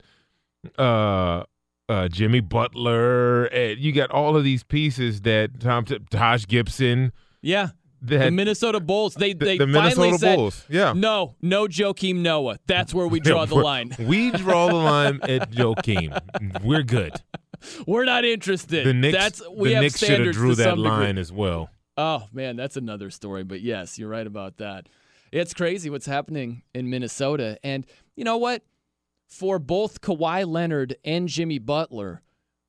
uh, 0.79 1.45
uh, 1.89 2.09
Jimmy 2.09 2.41
Butler, 2.41 3.45
and 3.47 3.79
you 3.79 3.93
got 3.93 4.11
all 4.11 4.37
of 4.37 4.45
these 4.45 4.65
pieces 4.65 5.23
that 5.23 5.61
Tom 5.61 5.85
Taj 6.11 6.47
Gibson. 6.47 7.13
yeah. 7.41 7.69
That 8.05 8.25
the 8.25 8.31
Minnesota 8.33 8.81
Bulls, 8.81 9.15
they 9.15 9.33
the- 9.33 9.45
they 9.45 9.59
the 9.59 9.67
finally 9.69 10.09
Minnesota 10.09 10.19
said, 10.19 10.35
Bulls, 10.37 10.65
yeah. 10.69 10.93
no, 10.93 11.37
no 11.41 11.69
Joakim 11.69 12.17
Noah. 12.17 12.59
That's 12.67 12.93
where 12.93 13.07
we 13.07 13.21
draw 13.29 13.45
the 13.45 13.55
line. 13.55 13.95
We 13.97 14.33
draw 14.33 14.67
the 14.67 14.75
line 14.75 15.21
at 15.23 15.53
Joakim. 15.53 16.65
We're 16.65 16.83
good. 16.83 17.13
We're 17.87 18.05
not 18.05 18.25
interested. 18.25 18.85
The 18.89 18.93
Knicks, 18.93 19.17
That's 19.17 19.43
we 19.49 19.69
the 19.69 19.75
have 19.77 19.83
Knicks 19.85 19.99
should 20.01 20.21
have 20.21 20.35
drew 20.35 20.57
that 20.57 20.65
some 20.65 20.79
degree. 20.83 20.91
line 20.91 21.17
as 21.17 21.31
well. 21.31 21.71
Oh 21.97 22.27
man, 22.33 22.57
that's 22.57 22.77
another 22.77 23.11
story. 23.11 23.45
But 23.45 23.61
yes, 23.61 23.99
you're 23.99 24.09
right 24.09 24.27
about 24.27 24.59
that. 24.59 24.89
It's 25.31 25.55
crazy 25.55 25.91
what's 25.91 26.07
happening 26.07 26.63
in 26.75 26.91
Minnesota. 26.91 27.59
And 27.65 27.87
you 28.17 28.25
know 28.25 28.37
what? 28.37 28.63
For 29.29 29.59
both 29.59 30.01
Kawhi 30.01 30.47
Leonard 30.47 30.97
and 31.05 31.29
Jimmy 31.29 31.59
Butler, 31.59 32.23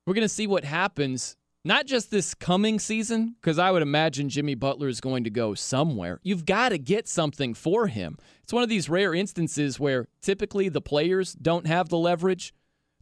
we're 0.06 0.14
gonna 0.14 0.28
see 0.28 0.46
what 0.46 0.64
happens. 0.64 1.36
Not 1.66 1.86
just 1.86 2.10
this 2.10 2.34
coming 2.34 2.78
season, 2.78 3.36
because 3.40 3.58
I 3.58 3.70
would 3.70 3.80
imagine 3.80 4.28
Jimmy 4.28 4.54
Butler 4.54 4.88
is 4.88 5.00
going 5.00 5.24
to 5.24 5.30
go 5.30 5.54
somewhere. 5.54 6.20
You've 6.22 6.44
got 6.44 6.68
to 6.70 6.78
get 6.78 7.08
something 7.08 7.54
for 7.54 7.86
him. 7.86 8.18
It's 8.42 8.52
one 8.52 8.62
of 8.62 8.68
these 8.68 8.90
rare 8.90 9.14
instances 9.14 9.80
where 9.80 10.06
typically 10.20 10.68
the 10.68 10.82
players 10.82 11.32
don't 11.32 11.66
have 11.66 11.88
the 11.88 11.96
leverage. 11.96 12.52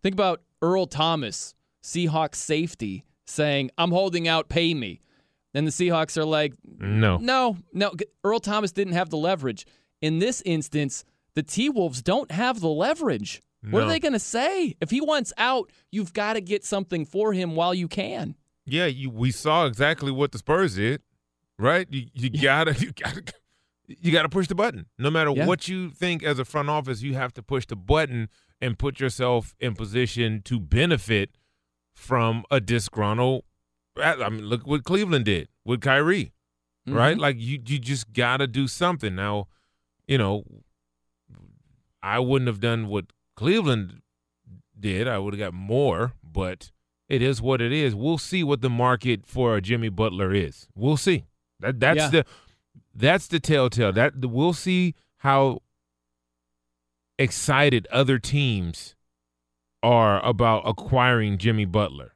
Think 0.00 0.14
about 0.14 0.42
Earl 0.60 0.86
Thomas, 0.86 1.56
Seahawks 1.82 2.36
safety, 2.36 3.04
saying, 3.26 3.72
I'm 3.76 3.90
holding 3.90 4.28
out, 4.28 4.48
pay 4.48 4.74
me. 4.74 5.00
Then 5.55 5.64
the 5.64 5.70
Seahawks 5.70 6.16
are 6.16 6.24
like, 6.24 6.55
No. 6.78 7.18
no, 7.18 7.59
no. 7.72 7.92
Earl 8.24 8.40
Thomas 8.40 8.72
didn't 8.72 8.94
have 8.94 9.11
the 9.11 9.16
leverage. 9.18 9.66
In 10.00 10.18
this 10.18 10.42
instance, 10.46 11.05
the 11.34 11.42
T 11.42 11.68
Wolves 11.68 12.03
don't 12.03 12.30
have 12.30 12.61
the 12.61 12.68
leverage. 12.68 13.42
What 13.70 13.84
are 13.84 13.88
they 13.88 14.00
going 14.00 14.12
to 14.14 14.18
say? 14.18 14.74
If 14.80 14.90
he 14.90 15.00
wants 15.00 15.32
out, 15.38 15.70
you've 15.92 16.12
got 16.12 16.32
to 16.32 16.40
get 16.40 16.64
something 16.64 17.05
for 17.07 17.32
him 17.32 17.55
while 17.55 17.72
you 17.72 17.86
can. 17.86 18.34
Yeah, 18.66 18.86
you, 18.86 19.09
we 19.09 19.30
saw 19.30 19.66
exactly 19.66 20.11
what 20.11 20.32
the 20.32 20.38
Spurs 20.38 20.74
did, 20.74 21.00
right? 21.61 21.86
You, 21.88 22.07
you 22.12 22.28
gotta, 22.30 22.72
you 22.80 22.90
gotta, 22.92 23.22
you 23.86 24.11
gotta 24.11 24.28
push 24.28 24.48
the 24.48 24.57
button. 24.57 24.86
No 24.98 25.11
matter 25.11 25.30
Yeah. 25.30 25.46
what 25.46 25.68
you 25.68 25.90
think 25.90 26.24
as 26.24 26.40
a 26.40 26.44
front 26.44 26.70
office, 26.70 27.03
you 27.03 27.14
have 27.14 27.32
to 27.34 27.42
push 27.42 27.64
the 27.66 27.76
button 27.76 28.28
and 28.61 28.76
put 28.78 28.98
yourself 28.98 29.55
in 29.61 29.74
position 29.74 30.42
to 30.46 30.59
benefit 30.59 31.30
from 31.94 32.44
a 32.50 32.61
disgruntled. 32.61 33.44
I 33.97 34.28
mean, 34.28 34.45
look 34.47 34.66
what 34.66 34.84
Cleveland 34.84 35.24
did 35.26 35.49
with 35.64 35.80
Kyrie, 35.80 36.32
right? 36.86 37.16
Mhm. 37.16 37.20
Like 37.20 37.36
you, 37.38 37.61
you 37.66 37.78
just 37.78 38.12
gotta 38.12 38.47
do 38.47 38.66
something. 38.66 39.14
Now, 39.14 39.49
you 40.07 40.18
know, 40.18 40.45
I 42.03 42.18
wouldn't 42.18 42.49
have 42.49 42.61
done 42.61 42.88
what 42.88 43.07
Cleveland 43.36 44.01
did. 44.78 45.07
I 45.07 45.18
would 45.18 45.34
have 45.34 45.38
got 45.38 45.55
more, 45.55 46.12
but 46.22 46.70
it 47.09 47.22
is 47.22 47.40
what 47.43 47.61
it 47.61 47.72
is. 47.72 47.95
We'll 47.95 48.18
see 48.18 48.43
what 48.43 48.62
the 48.62 48.70
market 48.70 49.26
for 49.26 49.61
Jimmy 49.61 49.90
Butler 49.90 50.32
is. 50.32 50.68
We'll 50.74 50.97
see. 50.97 51.24
That 51.61 51.78
that's 51.78 51.97
Yeah. 51.99 52.09
the 52.09 52.26
that's 52.95 53.26
the 53.28 53.40
telltale. 53.40 53.93
That 53.93 54.16
we'll 54.24 54.53
see 54.55 54.95
how 55.18 55.61
excited 57.18 57.86
other 57.93 58.18
teams 58.18 58.95
are 59.82 60.24
about 60.24 60.62
acquiring 60.66 61.38
Jimmy 61.38 61.64
Butler. 61.64 62.11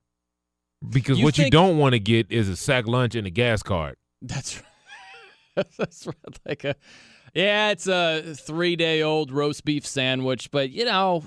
Because 0.88 1.18
You 1.18 1.24
what 1.24 1.38
you 1.38 1.50
don't 1.50 1.78
want 1.78 1.94
to 1.94 1.98
get 1.98 2.30
is 2.30 2.48
a 2.48 2.56
sack 2.56 2.86
lunch 2.86 3.14
and 3.14 3.26
a 3.26 3.30
gas 3.30 3.62
card. 3.62 3.96
That's 4.22 4.56
right. 5.56 5.66
That's 5.78 6.06
right. 6.06 6.38
Like 6.46 6.64
a, 6.64 6.74
yeah, 7.34 7.70
it's 7.70 7.86
a 7.86 8.34
three 8.34 8.76
day 8.76 9.02
old 9.02 9.30
roast 9.32 9.64
beef 9.64 9.86
sandwich, 9.86 10.50
but 10.50 10.70
you 10.70 10.84
know, 10.84 11.24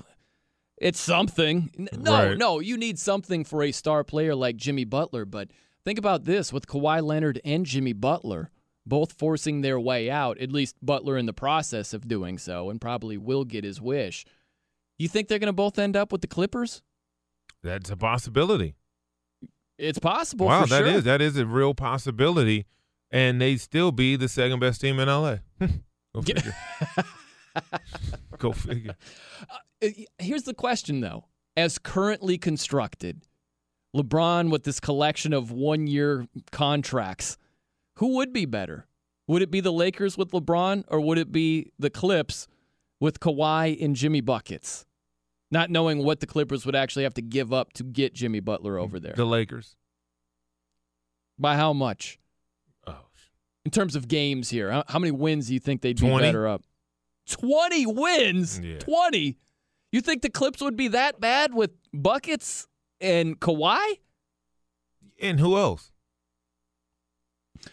it's 0.78 1.00
something. 1.00 1.70
No, 1.96 2.28
Right. 2.28 2.38
no, 2.38 2.60
you 2.60 2.76
need 2.76 2.98
something 2.98 3.44
for 3.44 3.62
a 3.62 3.72
star 3.72 4.04
player 4.04 4.34
like 4.34 4.56
Jimmy 4.56 4.84
Butler. 4.84 5.24
But 5.24 5.50
think 5.84 5.98
about 5.98 6.24
this 6.24 6.52
with 6.52 6.66
Kawhi 6.66 7.02
Leonard 7.02 7.40
and 7.44 7.66
Jimmy 7.66 7.92
Butler 7.92 8.50
both 8.86 9.12
forcing 9.12 9.60
their 9.60 9.78
way 9.78 10.10
out, 10.10 10.38
at 10.38 10.50
least 10.50 10.74
Butler 10.80 11.16
in 11.18 11.26
the 11.26 11.32
process 11.34 11.92
of 11.92 12.08
doing 12.08 12.38
so, 12.38 12.70
and 12.70 12.80
probably 12.80 13.18
will 13.18 13.44
get 13.44 13.62
his 13.62 13.80
wish. 13.80 14.24
You 14.98 15.06
think 15.06 15.28
they're 15.28 15.38
going 15.38 15.46
to 15.48 15.52
both 15.52 15.78
end 15.78 15.96
up 15.96 16.10
with 16.12 16.22
the 16.22 16.26
Clippers? 16.26 16.82
That's 17.62 17.90
a 17.90 17.96
possibility. 17.96 18.74
It's 19.80 19.98
possible. 19.98 20.46
wow, 20.46 20.66
that 20.66 20.84
is 20.84 20.92
sure. 20.92 21.00
that 21.00 21.22
is 21.22 21.36
a 21.36 21.46
real 21.46 21.74
possibility, 21.74 22.66
and 23.10 23.40
they 23.40 23.56
still 23.56 23.92
be 23.92 24.16
the 24.16 24.28
second 24.28 24.60
best 24.60 24.80
team 24.80 25.00
in 25.00 25.08
LA. 25.08 25.36
Go 26.14 26.22
figure. 26.22 26.56
Go 28.38 28.52
figure. 28.52 28.96
Uh, 29.82 29.88
Here's 30.18 30.42
the 30.42 30.54
question, 30.54 31.00
though. 31.00 31.24
As 31.56 31.78
currently 31.78 32.36
constructed, 32.38 33.22
LeBron 33.96 34.50
with 34.50 34.64
this 34.64 34.80
collection 34.80 35.32
of 35.32 35.50
one 35.50 35.86
year 35.86 36.26
contracts, 36.52 37.38
who 37.96 38.16
would 38.16 38.32
be 38.32 38.44
better? 38.44 38.86
Would 39.26 39.42
it 39.42 39.50
be 39.50 39.60
the 39.60 39.72
Lakers 39.72 40.18
with 40.18 40.30
LeBron 40.30 40.84
or 40.88 41.00
would 41.00 41.18
it 41.18 41.32
be 41.32 41.72
the 41.78 41.90
Clips 41.90 42.46
with 42.98 43.20
Kawhi 43.20 43.82
and 43.82 43.96
Jimmy 43.96 44.20
Buckets? 44.20 44.86
Not 45.50 45.70
knowing 45.70 46.04
what 46.04 46.20
the 46.20 46.26
Clippers 46.26 46.64
would 46.64 46.76
actually 46.76 47.02
have 47.02 47.14
to 47.14 47.22
give 47.22 47.52
up 47.52 47.72
to 47.74 47.82
get 47.82 48.14
Jimmy 48.14 48.40
Butler 48.40 48.78
over 48.78 49.00
there. 49.00 49.14
The 49.16 49.24
Lakers. 49.26 49.76
By 51.38 51.56
how 51.56 51.72
much? 51.72 52.18
Oh, 52.86 52.96
In 53.64 53.70
terms 53.70 53.96
of 53.96 54.06
games 54.08 54.50
here, 54.50 54.70
how, 54.70 54.84
how 54.88 54.98
many 54.98 55.10
wins 55.10 55.48
do 55.48 55.54
you 55.54 55.60
think 55.60 55.80
they'd 55.82 56.00
be 56.00 56.08
better 56.18 56.46
up? 56.46 56.62
20 57.30 57.86
wins? 57.86 58.60
Yeah. 58.60 58.78
20? 58.78 59.38
You 59.92 60.00
think 60.00 60.22
the 60.22 60.30
Clips 60.30 60.60
would 60.60 60.76
be 60.76 60.88
that 60.88 61.20
bad 61.20 61.52
with 61.54 61.70
Buckets 61.92 62.66
and 63.00 63.38
Kawhi? 63.40 63.98
and 65.22 65.38
who 65.40 65.56
else? 65.58 65.90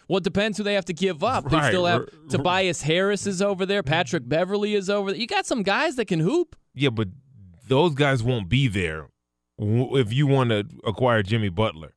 Well, 0.10 0.18
it 0.18 0.24
depends 0.26 0.58
who 0.58 0.64
they 0.66 0.74
have 0.74 0.84
to 0.86 0.94
give 0.94 1.24
up. 1.24 1.46
Right, 1.46 1.62
They 1.62 1.68
still 1.70 1.86
have 1.86 2.02
r- 2.02 2.08
Tobias 2.30 2.82
Harris 2.82 3.26
is 3.26 3.42
over 3.42 3.66
there. 3.66 3.84
Patrick 3.84 4.28
Beverley 4.28 4.74
is 4.74 4.90
over 4.90 5.12
there. 5.12 5.20
You 5.22 5.28
got 5.28 5.46
some 5.46 5.64
guys 5.64 5.96
that 5.96 6.06
can 6.06 6.20
hoop. 6.20 6.58
Yeah, 6.74 6.90
but 6.90 7.08
those 7.68 7.94
guys 7.96 8.24
won't 8.24 8.50
be 8.50 8.68
there 8.68 9.10
if 9.60 10.14
you 10.14 10.28
want 10.28 10.50
to 10.52 10.66
acquire 10.86 11.24
Jimmy 11.24 11.50
Butler. 11.50 11.94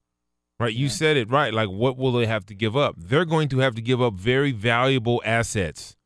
Right? 0.59 0.75
You 0.75 0.91
said 0.91 1.17
it 1.17 1.31
right. 1.31 1.55
Like, 1.55 1.71
what 1.71 1.97
will 1.97 2.13
they 2.13 2.27
have 2.27 2.45
to 2.47 2.55
give 2.55 2.77
up? 2.77 2.95
They're 2.99 3.25
going 3.25 3.49
to 3.49 3.59
have 3.61 3.75
to 3.77 3.83
give 3.83 4.03
up 4.03 4.15
very 4.15 4.53
valuable 4.53 5.23
assets 5.25 5.97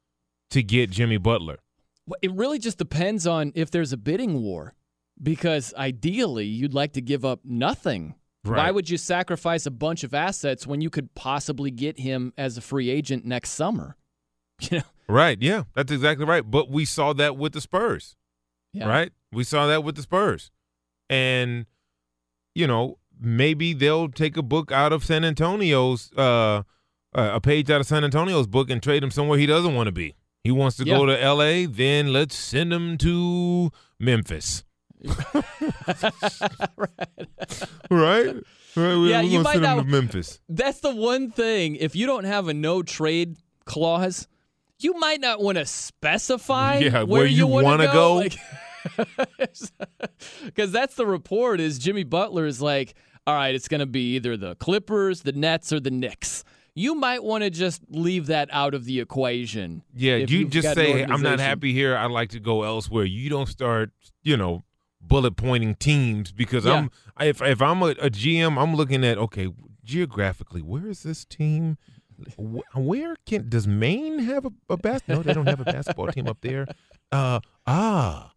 to 0.51 0.63
get 0.63 0.91
Jimmy 0.91 1.17
Butler. 1.17 1.59
Well, 2.07 2.19
It 2.23 2.31
really 2.33 2.61
just 2.61 2.79
depends 2.79 3.27
on 3.27 3.51
if 3.57 3.71
there's 3.73 3.93
a 3.93 3.97
bidding 3.97 4.43
war, 4.43 4.75
because 5.21 5.75
ideally 5.75 6.47
you'd 6.47 6.75
like 6.75 6.93
to 6.93 7.01
give 7.01 7.25
up 7.25 7.41
nothing. 7.45 8.15
Why 8.45 8.71
would 8.71 8.91
you 8.91 8.99
sacrifice 8.99 9.65
a 9.65 9.71
bunch 9.71 10.05
of 10.05 10.13
assets 10.13 10.67
when 10.67 10.83
you 10.83 10.91
could 10.91 11.15
possibly 11.15 11.71
get 11.71 11.99
him 11.99 12.33
as 12.37 12.59
a 12.59 12.61
free 12.61 12.91
agent 12.91 13.25
next 13.25 13.51
summer? 13.51 13.97
You 14.71 14.79
know, 14.79 14.85
Right. 15.09 15.37
Yeah, 15.41 15.65
that's 15.75 15.93
exactly 15.93 16.25
right. 16.25 16.49
But 16.49 16.71
we 16.71 16.85
saw 16.85 17.13
that 17.15 17.37
with 17.37 17.53
the 17.53 17.61
Spurs. 17.61 18.17
Yeah. 18.73 18.89
Right? 18.89 19.13
We 19.35 19.45
saw 19.45 19.67
that 19.67 19.85
with 19.85 19.97
the 19.97 20.03
Spurs. 20.03 20.51
And, 21.11 21.67
you 22.55 22.67
know, 22.67 22.99
maybe 23.21 23.73
they'll 23.75 24.09
take 24.09 24.37
a 24.37 24.43
book 24.43 24.73
out 24.73 24.93
of 24.93 25.05
San 25.05 25.25
Antonio's, 25.25 26.13
uh, 26.17 26.63
a 27.15 27.41
page 27.41 27.71
out 27.71 27.81
of 27.81 27.87
San 27.87 28.03
Antonio's 28.05 28.47
book 28.47 28.71
and 28.71 28.83
trade 28.83 29.03
him 29.03 29.11
somewhere 29.11 29.39
he 29.39 29.47
doesn't 29.47 29.75
want 29.75 29.87
to 29.87 29.93
be. 29.93 30.17
He 30.43 30.51
wants 30.51 30.77
to 30.79 30.85
go 30.85 31.07
to 31.07 31.23
L.A., 31.23 31.65
then 31.67 32.13
let's 32.13 32.35
send 32.37 32.73
him 32.73 32.99
to 32.99 33.71
Memphis. 33.99 34.63
right? 37.91 38.35
Right, 38.77 38.97
we- 38.97 39.11
Yeah, 39.11 39.21
you 39.21 39.41
might 39.41 39.53
send 39.53 39.65
him 39.65 39.77
not- 39.77 39.83
to 39.85 39.89
Memphis. 39.89 40.41
That's 40.49 40.81
the 40.81 40.95
one 40.95 41.31
thing. 41.31 41.77
If 41.77 41.95
you 41.97 42.07
don't 42.07 42.25
have 42.25 42.49
a 42.49 42.55
no 42.55 42.83
trade 42.83 43.37
clause, 43.65 44.27
you 44.81 44.95
might 44.99 45.21
not 45.21 45.41
want 45.41 45.59
to 45.59 45.67
specify 45.67 46.79
Yeah, 46.79 46.91
where, 47.03 47.07
where 47.07 47.27
you 47.27 47.47
want 47.47 47.65
wanna 47.65 47.87
to 47.87 47.93
go. 47.93 48.23
Because 50.45 50.73
that's 50.73 50.95
the 50.95 51.07
report. 51.07 51.61
Is 51.61 51.79
Jimmy 51.79 52.05
Butler 52.05 52.47
is 52.47 52.61
like, 52.61 52.95
all 53.27 53.35
right, 53.35 53.55
it's 53.55 53.69
going 53.69 53.81
to 53.81 53.87
be 53.87 54.17
either 54.17 54.37
the 54.37 54.55
Clippers, 54.57 55.23
the 55.23 55.33
Nets, 55.33 55.73
or 55.73 55.81
the 55.81 55.91
Knicks. 55.91 56.45
You 56.77 56.95
might 56.97 57.23
want 57.23 57.45
to 57.45 57.51
just 57.51 57.83
leave 57.89 58.27
that 58.27 58.49
out 58.53 58.75
of 58.75 58.85
the 58.85 58.99
equation. 58.99 59.85
Yeah, 59.95 60.17
you 60.17 60.49
just 60.49 60.75
say, 60.75 61.05
I'm 61.05 61.23
not 61.23 61.39
happy 61.39 61.73
here. 61.73 61.97
I'd 61.97 62.11
like 62.11 62.31
to 62.31 62.41
go 62.41 62.65
elsewhere. 62.65 63.05
You 63.05 63.31
don't 63.31 63.47
start, 63.47 63.93
you 64.25 64.37
know, 64.37 64.65
bullet 65.01 65.37
pointing 65.37 65.75
teams 65.77 66.33
because 66.33 66.67
I'm 66.67 66.91
if 67.21 67.41
if 67.43 67.63
I'm 67.63 67.83
a, 67.83 67.91
a 67.91 68.11
GM, 68.11 68.61
I'm 68.61 68.75
looking 68.75 69.05
at 69.05 69.19
okay, 69.19 69.49
geographically, 69.85 70.63
where 70.63 70.89
is 70.89 71.03
this 71.03 71.25
team? 71.25 71.79
Where 72.37 73.17
can 73.27 73.49
does 73.49 73.67
Maine 73.67 74.21
have 74.21 74.47
a, 74.47 74.51
a 74.69 74.77
bas? 74.77 75.03
No, 75.09 75.23
they 75.23 75.33
don't 75.33 75.47
have 75.47 75.61
a 75.61 75.65
basketball 75.65 76.09
team 76.09 76.27
up 76.27 76.39
there. 76.41 76.67
Uh 77.13 77.41
ah, 77.67 78.33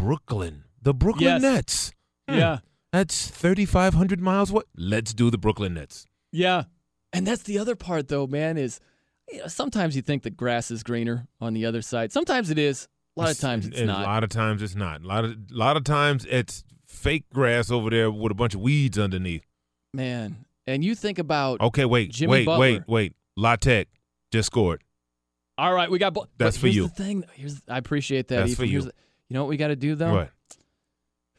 Brooklyn, 0.00 0.64
the 0.82 0.94
Brooklyn 0.94 1.24
Yes. 1.24 1.42
Nets. 1.42 1.92
Hmm, 2.28 2.34
Yeah. 2.38 2.58
that's 2.92 3.28
3,500 3.28 4.20
miles. 4.20 4.50
What? 4.52 4.66
Let's 4.76 5.12
do 5.14 5.30
the 5.30 5.38
Brooklyn 5.38 5.74
Nets. 5.74 6.06
Yeah. 6.32 6.64
And 7.12 7.26
that's 7.26 7.42
the 7.42 7.58
other 7.58 7.74
part, 7.76 8.08
though, 8.08 8.26
man, 8.26 8.56
is 8.56 8.80
you 9.32 9.38
know, 9.38 9.46
sometimes 9.46 9.94
you 9.96 10.02
think 10.02 10.22
the 10.22 10.30
grass 10.30 10.70
is 10.70 10.82
greener 10.82 11.26
on 11.40 11.54
the 11.54 11.66
other 11.66 11.82
side. 11.82 12.12
Sometimes 12.12 12.50
it 12.50 12.58
is. 12.58 12.88
A 13.16 13.20
lot 13.22 13.30
of 13.32 13.38
times 13.38 13.66
it's 13.66 13.80
not. 13.80 14.02
A 14.02 14.06
lot 14.06 14.24
of 14.24 14.30
times 14.30 14.62
it's 14.62 14.74
not. 14.76 15.02
A 15.02 15.06
lot 15.06 15.24
of 15.24 15.32
a 15.32 15.36
lot 15.50 15.76
of 15.76 15.84
times 15.84 16.24
it's 16.30 16.64
fake 16.86 17.24
grass 17.32 17.70
over 17.70 17.90
there 17.90 18.10
with 18.10 18.32
a 18.32 18.34
bunch 18.34 18.54
of 18.54 18.60
weeds 18.60 18.98
underneath. 18.98 19.44
Man. 19.92 20.44
And 20.66 20.84
you 20.84 20.94
think 20.94 21.18
about. 21.18 21.60
Okay, 21.60 21.84
wait, 21.84 22.10
Jimmy 22.12 22.30
wait, 22.32 22.44
Butler. 22.46 22.60
wait, 22.60 22.82
wait. 22.88 23.12
La 23.36 23.56
Tech 23.56 23.88
just 24.32 24.46
scored. 24.46 24.82
All 25.58 25.74
right, 25.74 25.90
we 25.90 25.98
got. 25.98 26.14
bo- 26.14 26.26
That's 26.38 26.56
for 26.56 26.66
here's 26.68 26.76
you. 26.76 26.82
The 26.84 26.88
thing, 26.94 27.24
here's 27.34 27.60
I 27.68 27.78
appreciate 27.78 28.28
that. 28.28 28.36
That's 28.36 28.52
Ethan. 28.52 28.62
for 28.62 28.64
you. 28.66 28.70
Here's 28.72 28.84
the- 28.86 28.92
you 29.30 29.34
know 29.34 29.42
what 29.44 29.48
we 29.48 29.56
got 29.56 29.68
to 29.68 29.76
do 29.76 29.94
though? 29.94 30.12
What? 30.12 30.30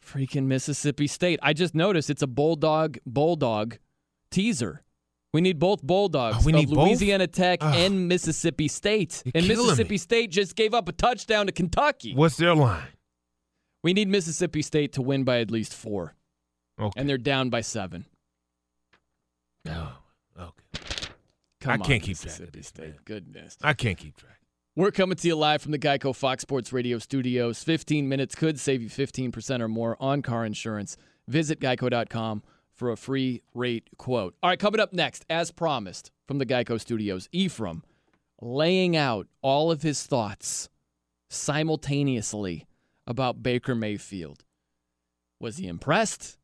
Freaking 0.03 0.45
Mississippi 0.45 1.05
State. 1.05 1.39
I 1.43 1.53
just 1.53 1.75
noticed 1.75 2.09
it's 2.09 2.23
a 2.23 2.27
bulldog 2.27 2.97
bulldog 3.05 3.77
teaser. 4.31 4.81
We 5.33 5.39
need 5.41 5.59
both 5.59 5.81
bulldogs 5.83 6.37
Oh, 6.39 6.41
we 6.45 6.51
need 6.51 6.69
both? 6.69 6.87
Louisiana 6.87 7.27
Tech 7.27 7.59
Ugh. 7.61 7.73
and 7.75 8.07
Mississippi 8.09 8.67
State. 8.67 9.21
You're 9.25 9.31
and 9.35 9.47
Mississippi 9.47 9.91
me. 9.93 9.97
State 9.97 10.31
just 10.31 10.55
gave 10.55 10.73
up 10.73 10.89
a 10.89 10.91
touchdown 10.91 11.45
to 11.45 11.51
Kentucky. 11.53 12.13
What's 12.15 12.35
their 12.37 12.55
line? 12.55 12.87
We 13.83 13.93
need 13.93 14.09
Mississippi 14.09 14.61
State 14.61 14.91
to 14.93 15.01
win 15.01 15.23
by 15.23 15.39
at 15.39 15.49
least 15.49 15.73
four, 15.73 16.15
Okay. 16.79 16.99
and 16.99 17.07
they're 17.07 17.17
down 17.17 17.49
by 17.49 17.61
seven. 17.61 18.05
Oh, 19.69 19.93
okay. 20.37 20.51
Come 21.61 21.71
I 21.71 21.73
on, 21.75 21.79
can't 21.81 22.03
keep 22.03 22.17
track 22.17 22.25
Mississippi 22.25 22.59
this, 22.59 22.67
State. 22.67 22.87
man. 22.89 22.99
Goodness. 23.05 23.57
I 23.63 23.73
can't 23.73 23.97
keep 23.97 24.17
track. 24.17 24.39
We're 24.81 24.89
coming 24.89 25.15
to 25.15 25.27
you 25.27 25.35
live 25.35 25.61
from 25.61 25.73
the 25.73 25.77
Geico 25.77 26.15
Fox 26.15 26.41
Sports 26.41 26.73
Radio 26.73 26.97
studios. 26.97 27.63
15 27.63 28.09
minutes 28.09 28.33
could 28.33 28.59
save 28.59 28.81
you 28.81 28.89
15% 28.89 29.61
or 29.61 29.67
more 29.67 29.95
on 29.99 30.23
car 30.23 30.43
insurance. 30.43 30.97
Visit 31.27 31.59
geico.com 31.59 32.41
for 32.73 32.89
a 32.89 32.97
free 32.97 33.43
rate 33.53 33.87
quote. 33.99 34.33
All 34.41 34.49
right, 34.49 34.57
coming 34.57 34.81
up 34.81 34.91
next, 34.91 35.23
as 35.29 35.51
promised 35.51 36.09
from 36.27 36.39
the 36.39 36.47
Geico 36.47 36.81
studios, 36.81 37.29
Ephraim 37.31 37.83
laying 38.41 38.97
out 38.97 39.27
all 39.43 39.69
of 39.69 39.83
his 39.83 40.01
thoughts 40.01 40.67
simultaneously 41.29 42.65
about 43.05 43.43
Baker 43.43 43.75
Mayfield. 43.75 44.43
Was 45.39 45.57
he 45.57 45.67
impressed? 45.67 46.39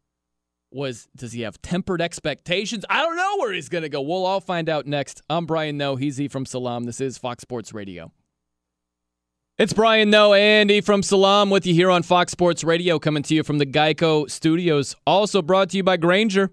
Was 0.70 1.08
does 1.16 1.32
he 1.32 1.42
have 1.42 1.60
tempered 1.64 2.04
expectations? 2.04 2.86
I 2.88 3.02
don't 3.02 3.18
know 3.18 3.38
where 3.38 3.52
he's 3.52 3.68
going 3.68 3.82
to 3.82 3.90
go. 3.90 4.00
We'll 4.00 4.28
all 4.28 4.42
find 4.42 4.70
out 4.70 4.86
next. 4.86 5.24
I'm 5.28 5.48
Brian 5.48 5.76
Noe. 5.76 5.96
He's 5.96 6.22
E 6.22 6.28
from 6.28 6.46
Salam. 6.46 6.84
This 6.84 7.02
is 7.02 7.18
Fox 7.18 7.42
Sports 7.42 7.74
Radio. 7.74 8.12
It's 9.58 9.74
Brian 9.74 10.12
Noe 10.12 10.34
and 10.34 10.70
E 10.70 10.82
from 10.82 11.02
Salam 11.02 11.50
with 11.50 11.66
you 11.66 11.74
here 11.74 11.90
on 11.90 12.04
Fox 12.04 12.32
Sports 12.32 12.64
Radio, 12.64 13.00
coming 13.00 13.24
to 13.24 13.34
you 13.34 13.42
from 13.42 13.58
the 13.58 13.66
Geico 13.66 14.30
Studios. 14.30 14.96
Also 15.08 15.42
brought 15.42 15.72
to 15.72 15.78
you 15.78 15.84
by 15.84 15.98
Grainger, 15.98 16.52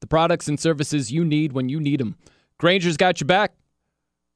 the 0.00 0.08
products 0.08 0.48
and 0.48 0.58
services 0.58 1.12
you 1.12 1.24
need 1.24 1.52
when 1.52 1.68
you 1.68 1.78
need 1.78 2.00
them. 2.00 2.16
Grainger's 2.58 2.96
got 2.96 3.20
your 3.20 3.28
back 3.28 3.52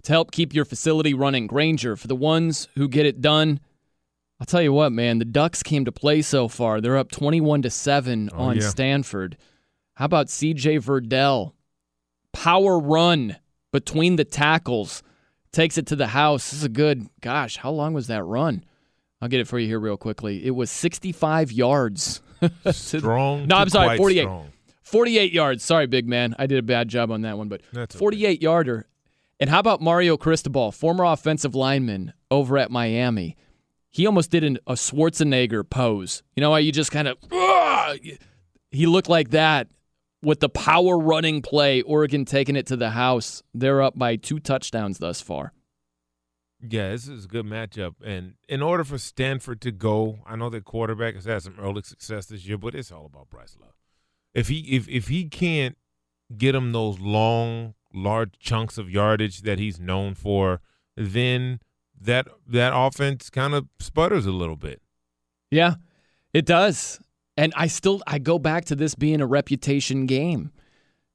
to 0.05 0.13
help 0.13 0.31
keep 0.31 0.55
your 0.55 0.65
facility 0.65 1.13
running. 1.13 1.49
Grainger 1.49 1.97
for 1.97 2.07
the 2.07 2.15
ones 2.15 2.69
who 2.77 2.87
get 2.87 3.05
it 3.05 3.21
done. 3.21 3.59
I'll 4.39 4.47
tell 4.47 4.63
you 4.63 4.73
what, 4.73 4.93
man, 4.93 5.19
the 5.19 5.25
Ducks 5.25 5.65
came 5.65 5.85
to 5.85 5.93
play 5.93 6.23
so 6.23 6.47
far. 6.47 6.81
They're 6.81 6.97
up 6.97 7.11
21 7.11 7.63
to 7.63 7.71
7 7.71 8.31
Oh, 8.33 8.39
on 8.39 8.57
yeah. 8.57 8.69
Stanford. 8.69 9.37
How 9.95 10.05
about 10.05 10.29
CJ 10.29 10.79
Verdell? 10.85 11.53
Power 12.33 12.79
run 12.79 13.39
between 13.73 14.15
the 14.17 14.25
tackles. 14.25 15.03
Takes 15.55 15.79
it 15.79 15.87
to 15.87 15.97
the 15.97 16.09
house. 16.09 16.51
This 16.51 16.59
is 16.59 16.65
a 16.65 16.69
good, 16.69 17.07
gosh, 17.21 17.57
how 17.57 17.71
long 17.71 17.95
was 17.95 18.09
that 18.09 18.25
run? 18.25 18.65
I'll 19.21 19.29
get 19.29 19.39
it 19.39 19.47
for 19.47 19.59
you 19.59 19.69
here 19.69 19.79
real 19.79 19.97
quickly. 19.97 20.45
It 20.45 20.51
was 20.51 20.69
65 20.69 21.53
yards. 21.53 22.21
Strong. 22.71 23.47
No, 23.47 23.57
I'm 23.57 23.69
sorry, 23.69 23.97
48. 23.97 24.21
strong. 24.23 24.53
48 24.83 25.33
yards. 25.33 25.65
Sorry, 25.65 25.87
big 25.87 26.09
man. 26.09 26.35
I 26.39 26.47
did 26.47 26.59
a 26.59 26.63
bad 26.63 26.89
job 26.89 27.13
on 27.13 27.23
that 27.23 27.39
one, 27.39 27.49
but 27.49 27.63
That's 27.73 27.95
okay. 27.95 28.01
48 28.01 28.43
yarder. 28.43 28.87
And 29.39 29.49
how 29.49 29.61
about 29.61 29.81
Mario 29.81 30.17
Cristobal, 30.17 30.73
former 30.73 31.05
offensive 31.05 31.55
lineman 31.55 32.13
over 32.31 32.59
at 32.59 32.71
Miami? 32.71 33.37
He 33.91 34.07
almost 34.07 34.33
did 34.33 34.43
an, 34.43 34.59
a 34.67 34.73
Schwarzenegger 34.73 35.69
pose. 35.69 36.25
You 36.35 36.41
know 36.41 36.51
how 36.51 36.57
you 36.57 36.73
just 36.73 36.91
kind 36.91 37.07
of, 37.07 37.17
he 38.73 38.87
looked 38.87 39.09
like 39.09 39.31
that 39.31 39.69
with 40.25 40.41
the 40.41 40.49
power 40.49 40.99
running 40.99 41.43
play. 41.43 41.83
Oregon 41.83 42.25
taking 42.25 42.57
it 42.57 42.67
to 42.67 42.77
the 42.77 42.91
house. 42.91 43.43
They're 43.53 43.83
up 43.83 43.99
by 43.99 44.17
two 44.17 44.39
touchdowns 44.39 44.99
thus 44.99 45.21
far. 45.21 45.53
Yeah, 46.67 46.91
this 46.91 47.09
is 47.09 47.27
a 47.27 47.29
good 47.29 47.45
matchup. 47.45 47.95
And 48.03 48.35
in 48.49 48.63
order 48.63 48.85
for 48.85 48.97
Stanford 48.97 49.61
to 49.63 49.71
go, 49.71 50.21
I 50.27 50.37
know 50.37 50.49
their 50.49 50.61
quarterback 50.61 51.15
has 51.15 51.27
had 51.27 51.43
some 51.43 51.57
early 51.61 51.83
success 51.83 52.27
this 52.27 52.47
year, 52.47 52.57
but 52.57 52.75
it's 52.75 52.91
all 52.91 53.07
about 53.07 53.29
Bryce 53.29 53.57
Love. 53.61 53.75
If 54.33 54.49
he 54.49 54.61
if 54.61 54.89
if 54.89 55.09
he 55.09 55.29
can't 55.29 55.77
get 56.37 56.55
him 56.55 56.73
those 56.73 56.99
long, 56.99 57.75
large 57.93 58.39
chunks 58.39 58.79
of 58.79 58.91
yardage 58.91 59.43
that 59.43 59.59
he's 59.59 59.79
known 59.79 60.15
for, 60.15 60.61
then 60.97 61.61
that 62.01 62.29
that 62.47 62.73
offense 62.75 63.31
kind 63.31 63.55
of 63.55 63.69
sputters 63.79 64.27
a 64.27 64.33
little 64.33 64.57
bit. 64.57 64.81
Yeah, 65.51 65.75
it 66.33 66.47
does. 66.47 66.99
And 67.37 67.53
I 67.57 67.67
still 67.67 68.03
I 68.07 68.19
go 68.19 68.39
back 68.39 68.67
to 68.67 68.77
this 68.77 68.95
being 68.95 69.21
a 69.21 69.27
reputation 69.27 70.07
game 70.07 70.53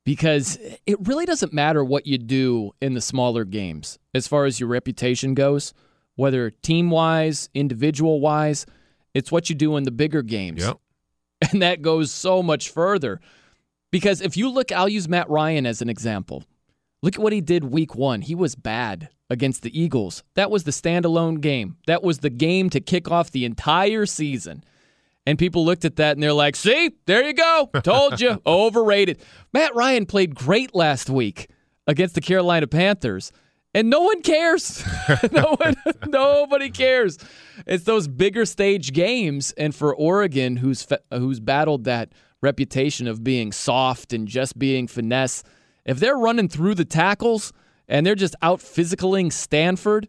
because 0.06 0.58
it 0.86 0.98
really 1.08 1.26
doesn't 1.26 1.54
matter 1.54 1.84
what 1.84 2.08
you 2.08 2.18
do 2.18 2.72
in 2.82 2.94
the 2.94 3.02
smaller 3.02 3.46
games 3.46 4.00
as 4.14 4.28
far 4.28 4.46
as 4.46 4.60
your 4.60 4.70
reputation 4.70 5.34
goes, 5.34 5.74
whether 6.16 6.50
team-wise, 6.50 7.50
individual-wise, 7.54 8.66
it's 9.14 9.32
what 9.32 9.50
you 9.50 9.56
do 9.56 9.78
in 9.78 9.84
the 9.84 9.92
bigger 9.92 10.22
games. 10.22 10.64
Yep. 10.64 10.78
And 11.52 11.62
that 11.62 11.82
goes 11.82 12.12
so 12.12 12.44
much 12.44 12.70
further. 12.70 13.22
Because 13.92 14.20
if 14.20 14.36
you 14.36 14.50
look, 14.50 14.74
I'll 14.74 14.90
use 14.90 15.08
Matt 15.08 15.30
Ryan 15.30 15.66
as 15.66 15.82
an 15.82 15.90
example. 15.90 16.44
Look 17.02 17.16
at 17.16 17.22
what 17.22 17.32
he 17.32 17.40
did 17.40 17.64
week 17.64 17.96
one. 17.96 18.22
He 18.22 18.36
was 18.36 18.56
bad 18.56 19.08
against 19.30 19.62
the 19.62 19.80
Eagles. 19.80 20.24
That 20.36 20.52
was 20.52 20.66
the 20.66 20.72
standalone 20.72 21.40
game. 21.40 21.78
That 21.88 22.04
was 22.04 22.20
the 22.20 22.30
game 22.30 22.70
to 22.72 22.82
kick 22.82 23.10
off 23.10 23.32
the 23.32 23.46
entire 23.46 24.06
season. 24.06 24.64
And 25.30 25.38
people 25.38 25.64
looked 25.64 25.86
at 25.86 25.98
that 25.98 26.18
and 26.18 26.24
they're 26.24 26.34
like, 26.34 26.56
see, 26.56 26.90
there 27.06 27.24
you 27.24 27.34
go. 27.34 27.70
Told 27.84 28.20
you. 28.20 28.42
Overrated. 28.48 29.22
Matt 29.54 29.76
Ryan 29.76 30.08
played 30.08 30.34
great 30.34 30.74
last 30.74 31.08
week 31.08 31.52
against 31.86 32.16
the 32.16 32.22
Carolina 32.22 32.66
Panthers. 32.66 33.32
And 33.76 33.92
no 33.92 34.02
one 34.02 34.24
cares. 34.24 34.84
no 35.32 35.56
one, 35.60 35.76
nobody 36.08 36.72
cares. 36.72 37.20
It's 37.68 37.84
those 37.84 38.08
bigger 38.08 38.44
stage 38.44 38.92
games, 38.92 39.52
and 39.52 39.76
for 39.76 39.96
Oregon, 39.96 40.56
who's 40.56 40.88
who's 41.12 41.40
battled 41.40 41.84
that 41.84 42.12
reputation 42.42 43.08
of 43.08 43.24
being 43.24 43.52
soft 43.52 44.14
and 44.14 44.28
just 44.28 44.58
being 44.58 44.88
finesse, 44.88 45.44
if 45.86 46.00
they're 46.00 46.18
running 46.18 46.50
through 46.50 46.74
the 46.74 46.86
tackles 46.86 47.54
and 47.88 48.04
they're 48.04 48.16
just 48.16 48.36
out 48.42 48.62
physicaling 48.62 49.32
Stanford, 49.32 50.08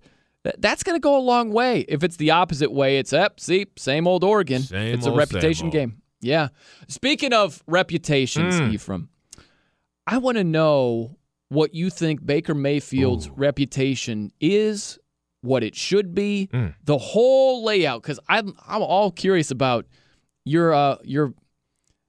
that's 0.58 0.82
going 0.82 0.96
to 0.96 1.00
go 1.00 1.16
a 1.16 1.20
long 1.20 1.52
way. 1.52 1.80
If 1.88 2.02
it's 2.02 2.16
the 2.16 2.30
opposite 2.30 2.72
way, 2.72 2.98
it's 2.98 3.12
up. 3.12 3.38
see, 3.40 3.66
same 3.76 4.06
old 4.06 4.24
Oregon. 4.24 4.62
Same 4.62 4.94
it's 4.94 5.06
a 5.06 5.12
reputation 5.12 5.70
game. 5.70 6.00
Yeah. 6.20 6.48
Speaking 6.88 7.32
of 7.32 7.62
reputations, 7.66 8.54
Mm. 8.60 8.72
Ephraim, 8.74 9.08
I 10.06 10.18
want 10.18 10.38
to 10.38 10.44
know 10.44 11.16
what 11.48 11.74
you 11.74 11.90
think 11.90 12.24
Baker 12.24 12.54
Mayfield's 12.54 13.26
Ooh. 13.28 13.32
reputation 13.36 14.30
is, 14.40 14.98
what 15.42 15.62
it 15.64 15.74
should 15.74 16.14
be, 16.14 16.48
Mm. 16.52 16.74
the 16.84 16.98
whole 16.98 17.64
layout. 17.64 18.02
Because 18.02 18.20
I'm 18.28 18.54
I'm 18.66 18.82
all 18.82 19.10
curious 19.10 19.50
about 19.50 19.86
your 20.44 20.72
uh 20.74 20.96
your 21.04 21.34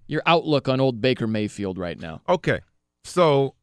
your 0.08 0.22
outlook 0.26 0.68
on 0.70 0.80
old 0.82 1.00
Baker 1.02 1.28
Mayfield 1.28 1.78
right 1.78 2.00
now. 2.00 2.22
Okay. 2.28 2.60
So 3.06 3.56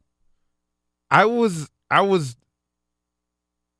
I 1.11 1.25
was 1.25 1.69
I 1.91 2.01
was 2.01 2.35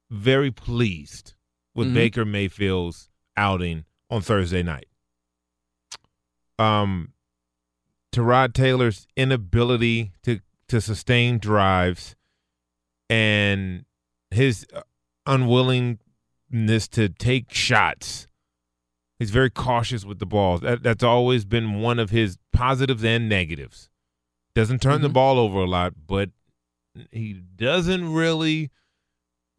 very 0.09 0.51
pleased 0.51 1.33
with 1.75 1.89
Mhm. 1.89 1.93
Baker 1.93 2.25
Mayfield's 2.25 3.09
outing 3.37 3.85
on 4.09 4.21
Thursday 4.21 4.63
night. 4.63 4.87
Um 6.57 7.13
Tyrod 8.11 8.53
Taylor's 8.53 9.07
inability 9.15 10.11
to 10.23 10.39
to 10.67 10.81
sustain 10.81 11.37
drives 11.39 12.15
and 13.09 13.85
his 14.31 14.65
uh, 14.73 14.81
unwillingness 15.25 16.87
to 16.91 17.09
take 17.09 17.51
shots. 17.53 18.27
He's 19.19 19.31
very 19.31 19.49
cautious 19.49 20.05
with 20.05 20.19
the 20.19 20.25
ball. 20.25 20.59
That, 20.59 20.81
that's 20.83 21.03
always 21.03 21.43
been 21.43 21.81
one 21.81 21.99
of 21.99 22.09
his 22.09 22.37
positives 22.53 23.03
and 23.03 23.27
negatives. 23.27 23.89
Doesn't 24.55 24.81
turn 24.81 25.01
the 25.01 25.09
Mhm. 25.09 25.13
ball 25.13 25.39
over 25.39 25.59
a 25.59 25.65
lot, 25.67 25.93
but 26.07 26.29
he 27.11 27.33
doesn't 27.33 28.13
really, 28.13 28.69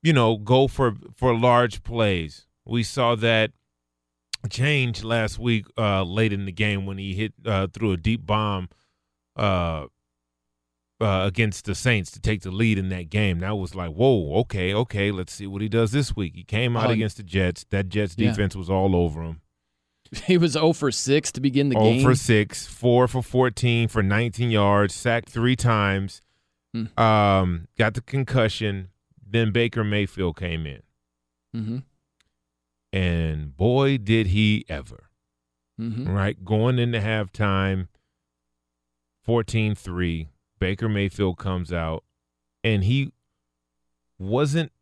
you 0.02 0.12
know, 0.12 0.36
go 0.36 0.66
for 0.68 0.94
for 1.14 1.36
large 1.36 1.82
plays. 1.82 2.46
We 2.64 2.82
saw 2.82 3.14
that 3.16 3.52
change 4.48 5.02
last 5.04 5.38
week, 5.38 5.66
uh, 5.76 6.02
late 6.04 6.32
in 6.32 6.46
the 6.46 6.52
game 6.52 6.86
when 6.86 6.98
he 6.98 7.14
hit 7.14 7.34
uh, 7.44 7.66
through 7.66 7.92
a 7.92 7.96
deep 7.96 8.24
bomb 8.26 8.68
uh, 9.36 9.86
uh, 11.00 11.24
against 11.26 11.64
the 11.64 11.74
Saints 11.74 12.10
to 12.12 12.20
take 12.20 12.42
the 12.42 12.50
lead 12.50 12.78
in 12.78 12.88
that 12.90 13.10
game. 13.10 13.40
That 13.40 13.56
was 13.56 13.74
like, 13.74 13.90
whoa, 13.92 14.36
okay, 14.40 14.72
okay, 14.74 15.10
let's 15.10 15.32
see 15.32 15.46
what 15.46 15.62
he 15.62 15.68
does 15.68 15.92
this 15.92 16.14
week. 16.16 16.34
He 16.34 16.44
came 16.44 16.76
out 16.76 16.88
Oh, 16.88 16.92
against 16.92 17.16
the 17.18 17.22
Jets. 17.22 17.64
That 17.70 17.88
Jets 17.88 18.14
Yeah. 18.18 18.30
defense 18.30 18.54
was 18.56 18.70
all 18.70 18.94
over 18.96 19.22
him. 19.22 19.40
He 20.26 20.36
was 20.38 20.52
0 20.52 20.72
for 20.72 20.90
6 20.90 21.32
to 21.32 21.40
begin 21.40 21.68
the 21.68 21.76
Oh 21.76 21.82
game. 21.84 22.02
for 22.02 22.14
six, 22.16 22.66
four 22.66 23.06
for 23.06 23.22
fourteen 23.22 23.86
for 23.88 24.02
nineteen 24.02 24.50
yards, 24.50 24.92
sacked 24.94 25.28
three 25.28 25.54
times. 25.54 26.20
Hmm. 26.74 26.86
Um, 27.00 27.68
got 27.78 27.94
the 27.94 28.00
concussion. 28.00 28.88
Then 29.30 29.52
Baker 29.52 29.84
Mayfield 29.84 30.36
came 30.36 30.66
in, 30.66 30.82
mm-hmm. 31.54 31.78
and 32.92 33.56
boy, 33.56 33.96
did 33.96 34.28
he 34.28 34.64
ever! 34.68 35.10
Mm-hmm. 35.80 36.10
Right, 36.10 36.44
going 36.44 36.78
into 36.78 36.98
halftime, 36.98 37.88
14-3, 39.26 40.28
Baker 40.58 40.88
Mayfield 40.88 41.38
comes 41.38 41.72
out, 41.72 42.04
and 42.64 42.84
he 42.84 43.12
wasn't 44.18 44.72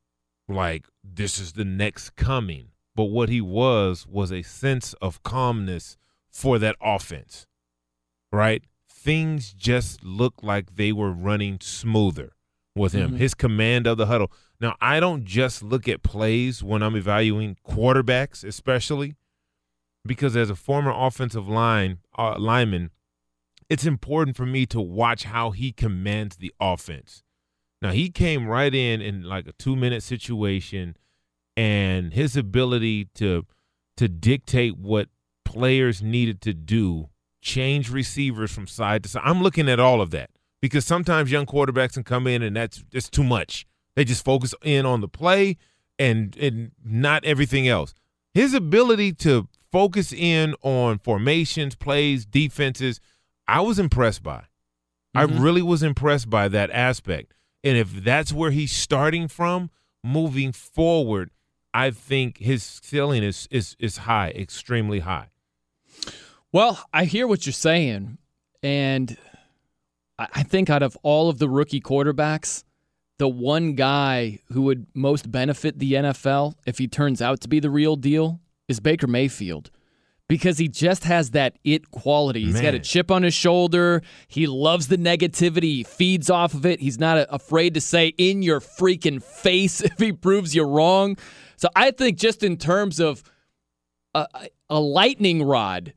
like 0.49 0.87
this 1.05 1.39
is 1.39 1.53
the 1.53 1.65
next 1.65 2.17
coming, 2.17 2.69
but 2.97 3.05
what 3.05 3.29
he 3.29 3.41
was 3.41 4.07
was 4.09 4.33
a 4.33 4.43
sense 4.43 4.95
of 4.95 5.23
calmness 5.23 5.97
for 6.31 6.59
that 6.59 6.77
offense, 6.81 7.47
right? 8.33 8.63
Things 8.91 9.53
just 9.53 10.03
looked 10.03 10.43
like 10.43 10.75
they 10.75 10.91
were 10.91 11.13
running 11.13 11.59
smoother 11.61 12.33
with 12.79 12.93
him. 12.93 13.12
Mhm. 13.12 13.18
His 13.18 13.35
command 13.35 13.87
of 13.87 13.99
the 13.99 14.07
huddle. 14.07 14.33
Now, 14.61 14.76
I 14.81 15.01
don't 15.01 15.24
just 15.24 15.62
look 15.62 15.89
at 15.89 16.03
plays 16.03 16.62
when 16.62 16.83
I'm 16.83 16.97
evaluating 16.97 17.57
quarterbacks, 17.68 18.45
especially 18.45 19.16
because 20.07 20.37
as 20.37 20.51
a 20.51 20.57
former 20.57 20.93
offensive 20.95 21.49
line 21.49 21.99
uh, 22.16 22.39
lineman, 22.39 22.91
it's 23.68 23.85
important 23.85 24.37
for 24.37 24.47
me 24.47 24.64
to 24.66 24.81
watch 24.81 25.24
how 25.24 25.51
he 25.51 25.72
commands 25.72 26.37
the 26.37 26.53
offense. 26.61 27.22
Now, 27.83 27.91
he 27.93 28.11
came 28.11 28.49
right 28.49 28.74
in 28.74 29.01
in 29.01 29.22
like 29.22 29.47
a 29.47 29.53
two 29.53 29.76
minute 29.76 30.03
situation, 30.03 30.97
and 31.57 32.12
his 32.12 32.37
ability 32.37 33.07
to 33.16 33.47
to 33.97 34.09
dictate 34.09 34.76
what 34.76 35.09
players 35.45 36.03
needed 36.03 36.41
to 36.43 36.55
do, 36.55 37.09
change 37.43 37.91
receivers 37.91 38.53
from 38.53 38.66
side 38.66 39.03
to 39.03 39.09
side. 39.09 39.22
I'm 39.24 39.43
looking 39.43 39.68
at 39.68 39.79
all 39.81 40.01
of 40.01 40.11
that 40.11 40.31
because 40.61 40.85
sometimes 40.85 41.31
young 41.31 41.47
quarterbacks 41.47 41.95
can 41.95 42.05
come 42.05 42.27
in 42.27 42.43
and 42.43 42.57
that's 42.57 42.83
just 42.93 43.13
too 43.13 43.25
much. 43.25 43.67
They 43.95 44.05
just 44.05 44.25
focus 44.25 44.55
in 44.63 44.87
on 44.87 45.01
the 45.01 45.09
play 45.09 45.57
and 45.99 46.37
and 46.37 46.73
not 46.85 47.25
everything 47.25 47.67
else. 47.69 47.95
His 48.35 48.55
ability 48.55 49.13
to 49.15 49.49
focus 49.73 50.13
in 50.13 50.55
on 50.63 50.99
formations, 50.99 51.75
plays, 51.75 52.25
defenses, 52.25 53.01
I 53.47 53.61
was 53.61 53.79
impressed 53.79 54.23
by. 54.23 54.45
I 55.15 55.25
Mhm. 55.27 55.43
really 55.43 55.63
was 55.63 55.83
impressed 55.83 56.31
by 56.31 56.49
that 56.49 56.71
aspect. 56.71 57.35
And 57.65 57.77
if 57.77 58.05
that's 58.05 58.33
where 58.33 58.51
he's 58.53 58.71
starting 58.73 59.27
from, 59.27 59.71
moving 60.05 60.53
forward, 60.53 61.31
I 61.75 61.91
think 61.91 62.39
his 62.39 62.63
ceiling 62.63 63.23
is 63.23 63.49
is 63.51 63.75
is 63.79 63.99
high, 63.99 64.31
extremely 64.31 65.01
high. 65.01 65.29
Well, 66.53 66.83
I 66.93 67.05
hear 67.05 67.27
what 67.27 67.45
you're 67.47 67.53
saying, 67.53 68.19
and 68.63 69.17
I 70.19 70.43
think 70.43 70.69
out 70.69 70.83
of 70.83 70.97
all 71.03 71.29
of 71.29 71.39
the 71.39 71.49
rookie 71.49 71.81
quarterbacks, 71.81 72.64
the 73.19 73.29
one 73.29 73.75
guy 73.75 74.39
who 74.53 74.62
would 74.62 74.87
most 74.95 75.31
benefit 75.31 75.79
the 75.79 75.93
NFL 75.95 76.55
if 76.66 76.79
he 76.79 76.89
turns 76.89 77.21
out 77.21 77.41
to 77.43 77.49
be 77.49 77.61
the 77.61 77.71
real 77.71 77.97
deal 77.97 78.41
is 78.69 78.81
Baker 78.81 79.07
Mayfield. 79.07 79.71
Because 80.29 80.59
he 80.59 80.69
just 80.69 81.05
has 81.05 81.31
that 81.31 81.59
it 81.64 81.91
quality. 81.91 82.45
He's 82.45 82.61
got 82.61 82.75
a 82.75 82.79
chip 82.79 83.11
on 83.11 83.23
his 83.23 83.33
shoulder. 83.33 84.03
He 84.27 84.47
loves 84.47 84.89
the 84.89 84.99
negativity. 84.99 85.62
He 85.62 85.85
feeds 85.85 86.29
off 86.29 86.53
of 86.53 86.66
it. 86.66 86.81
He's 86.81 86.99
not 86.99 87.27
afraid 87.31 87.73
to 87.75 87.81
say 87.81 88.09
in 88.19 88.43
your 88.43 88.61
freaking 88.61 89.23
face 89.23 89.81
if 89.81 89.99
he 89.99 90.12
proves 90.12 90.55
you 90.55 90.64
wrong. 90.64 91.16
So 91.57 91.71
I 91.75 91.93
think 91.93 92.19
just 92.19 92.43
in 92.43 92.59
terms 92.59 93.01
of 93.01 93.23
a, 94.14 94.27
a 94.69 94.79
lightning 94.79 95.43
rod, 95.43 95.95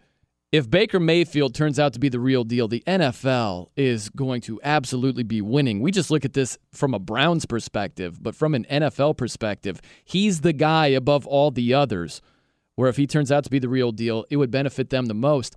if 0.51 0.69
Baker 0.69 0.99
Mayfield 0.99 1.55
turns 1.55 1.79
out 1.79 1.93
to 1.93 1.99
be 1.99 2.09
the 2.09 2.19
real 2.19 2.43
deal, 2.43 2.67
the 2.67 2.83
NFL 2.85 3.69
is 3.77 4.09
going 4.09 4.41
to 4.41 4.59
absolutely 4.63 5.23
be 5.23 5.41
winning. 5.41 5.79
We 5.79 5.91
just 5.91 6.11
look 6.11 6.25
at 6.25 6.33
this 6.33 6.57
from 6.73 6.93
a 6.93 6.99
Browns 6.99 7.45
perspective, 7.45 8.21
but 8.21 8.35
from 8.35 8.53
an 8.53 8.65
NFL 8.69 9.15
perspective, 9.15 9.81
he's 10.03 10.41
the 10.41 10.51
guy 10.51 10.87
above 10.87 11.25
all 11.25 11.51
the 11.51 11.73
others. 11.73 12.21
Where 12.75 12.89
if 12.89 12.97
he 12.97 13.07
turns 13.07 13.31
out 13.31 13.43
to 13.45 13.49
be 13.49 13.59
the 13.59 13.69
real 13.69 13.91
deal, 13.91 14.25
it 14.29 14.37
would 14.37 14.51
benefit 14.51 14.89
them 14.89 15.05
the 15.05 15.13
most. 15.13 15.55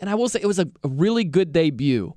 And 0.00 0.10
I 0.10 0.14
will 0.14 0.28
say 0.28 0.40
it 0.42 0.46
was 0.46 0.58
a, 0.58 0.68
really 0.82 1.24
good 1.24 1.52
debut. 1.52 2.14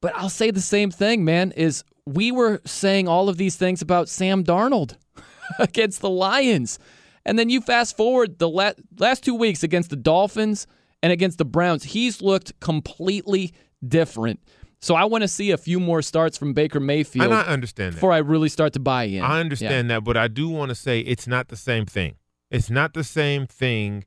But 0.00 0.14
I'll 0.14 0.28
say 0.28 0.50
the 0.50 0.60
same 0.60 0.90
thing, 0.90 1.24
man, 1.24 1.52
is 1.52 1.84
we 2.06 2.32
were 2.32 2.60
saying 2.64 3.08
all 3.08 3.28
of 3.28 3.36
these 3.36 3.56
things 3.56 3.82
about 3.82 4.08
Sam 4.08 4.44
Darnold 4.44 4.96
against 5.58 6.00
the 6.00 6.10
Lions. 6.10 6.78
And 7.24 7.38
then 7.38 7.50
you 7.50 7.60
fast 7.60 7.96
forward 7.96 8.38
the 8.38 8.48
la- 8.48 8.72
last 8.98 9.24
two 9.24 9.34
weeks 9.34 9.62
against 9.62 9.90
the 9.90 9.96
Dolphins 9.96 10.66
and 11.02 11.12
against 11.12 11.38
the 11.38 11.44
Browns, 11.44 11.82
he's 11.84 12.22
looked 12.22 12.58
completely 12.60 13.52
different. 13.86 14.40
So 14.80 14.94
I 14.96 15.04
want 15.04 15.22
to 15.22 15.28
see 15.28 15.52
a 15.52 15.56
few 15.56 15.78
more 15.78 16.02
starts 16.02 16.36
from 16.36 16.54
Baker 16.54 16.80
Mayfield 16.80 17.26
And 17.26 17.34
I 17.34 17.42
understand 17.42 17.92
that. 17.92 17.96
before 17.96 18.12
I 18.12 18.18
really 18.18 18.48
start 18.48 18.72
to 18.72 18.80
buy 18.80 19.04
in. 19.04 19.22
I 19.22 19.38
understand 19.40 19.90
that, 19.90 20.02
but 20.02 20.16
I 20.16 20.26
do 20.28 20.48
want 20.48 20.70
to 20.70 20.74
say 20.74 21.00
it's 21.00 21.28
not 21.28 21.48
the 21.48 21.56
same 21.56 21.86
thing. 21.86 22.16
It's 22.50 22.68
not 22.68 22.92
the 22.92 23.04
same 23.04 23.46
thing 23.46 24.04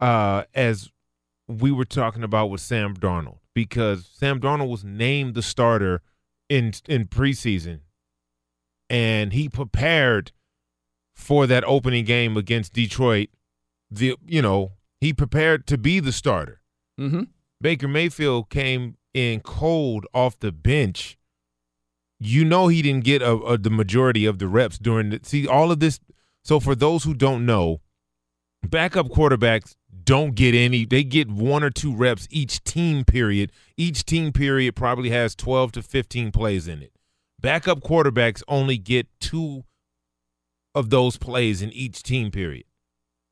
uh, 0.00 0.44
as 0.54 0.90
we 1.46 1.70
were 1.70 1.84
talking 1.84 2.22
about 2.22 2.46
with 2.46 2.60
Sam 2.60 2.94
Darnold 2.94 3.38
because 3.54 4.08
Sam 4.12 4.40
Darnold 4.40 4.70
was 4.70 4.84
named 4.84 5.34
the 5.34 5.42
starter 5.42 6.00
in 6.48 6.72
in 6.88 7.06
preseason, 7.06 7.80
and 8.88 9.32
he 9.32 9.48
prepared 9.48 10.32
for 11.14 11.46
that 11.46 11.62
opening 11.64 12.04
game 12.04 12.36
against 12.36 12.72
Detroit. 12.72 13.28
The 13.90 14.16
you 14.26 14.42
know 14.42 14.72
he 15.00 15.12
prepared 15.12 15.66
to 15.68 15.78
be 15.78 16.00
the 16.00 16.12
starter. 16.12 16.60
Mm-hmm. 17.00 17.22
Baker 17.60 17.88
Mayfield 17.88 18.50
came 18.50 18.96
in 19.14 19.40
cold 19.40 20.06
off 20.14 20.38
the 20.38 20.52
bench. 20.52 21.16
You 22.18 22.44
know 22.44 22.68
he 22.68 22.82
didn't 22.82 23.04
get 23.04 23.22
a, 23.22 23.32
a, 23.32 23.58
the 23.58 23.70
majority 23.70 24.26
of 24.26 24.38
the 24.38 24.48
reps 24.48 24.78
during 24.78 25.10
the 25.10 25.20
see 25.22 25.46
all 25.46 25.70
of 25.72 25.80
this. 25.80 26.00
So 26.44 26.60
for 26.60 26.74
those 26.74 27.04
who 27.04 27.14
don't 27.14 27.46
know, 27.46 27.80
backup 28.62 29.08
quarterbacks 29.08 29.74
don't 30.04 30.34
get 30.34 30.54
any. 30.54 30.84
They 30.84 31.02
get 31.02 31.30
one 31.30 31.62
or 31.62 31.70
two 31.70 31.94
reps 31.94 32.28
each 32.30 32.62
team 32.64 33.04
period. 33.04 33.52
Each 33.76 34.04
team 34.04 34.32
period 34.32 34.76
probably 34.76 35.10
has 35.10 35.34
twelve 35.34 35.72
to 35.72 35.82
fifteen 35.82 36.30
plays 36.30 36.68
in 36.68 36.82
it. 36.82 36.92
Backup 37.40 37.80
quarterbacks 37.80 38.42
only 38.48 38.76
get 38.76 39.08
two 39.18 39.64
of 40.74 40.90
those 40.90 41.16
plays 41.16 41.62
in 41.62 41.72
each 41.72 42.02
team 42.02 42.30
period 42.30 42.64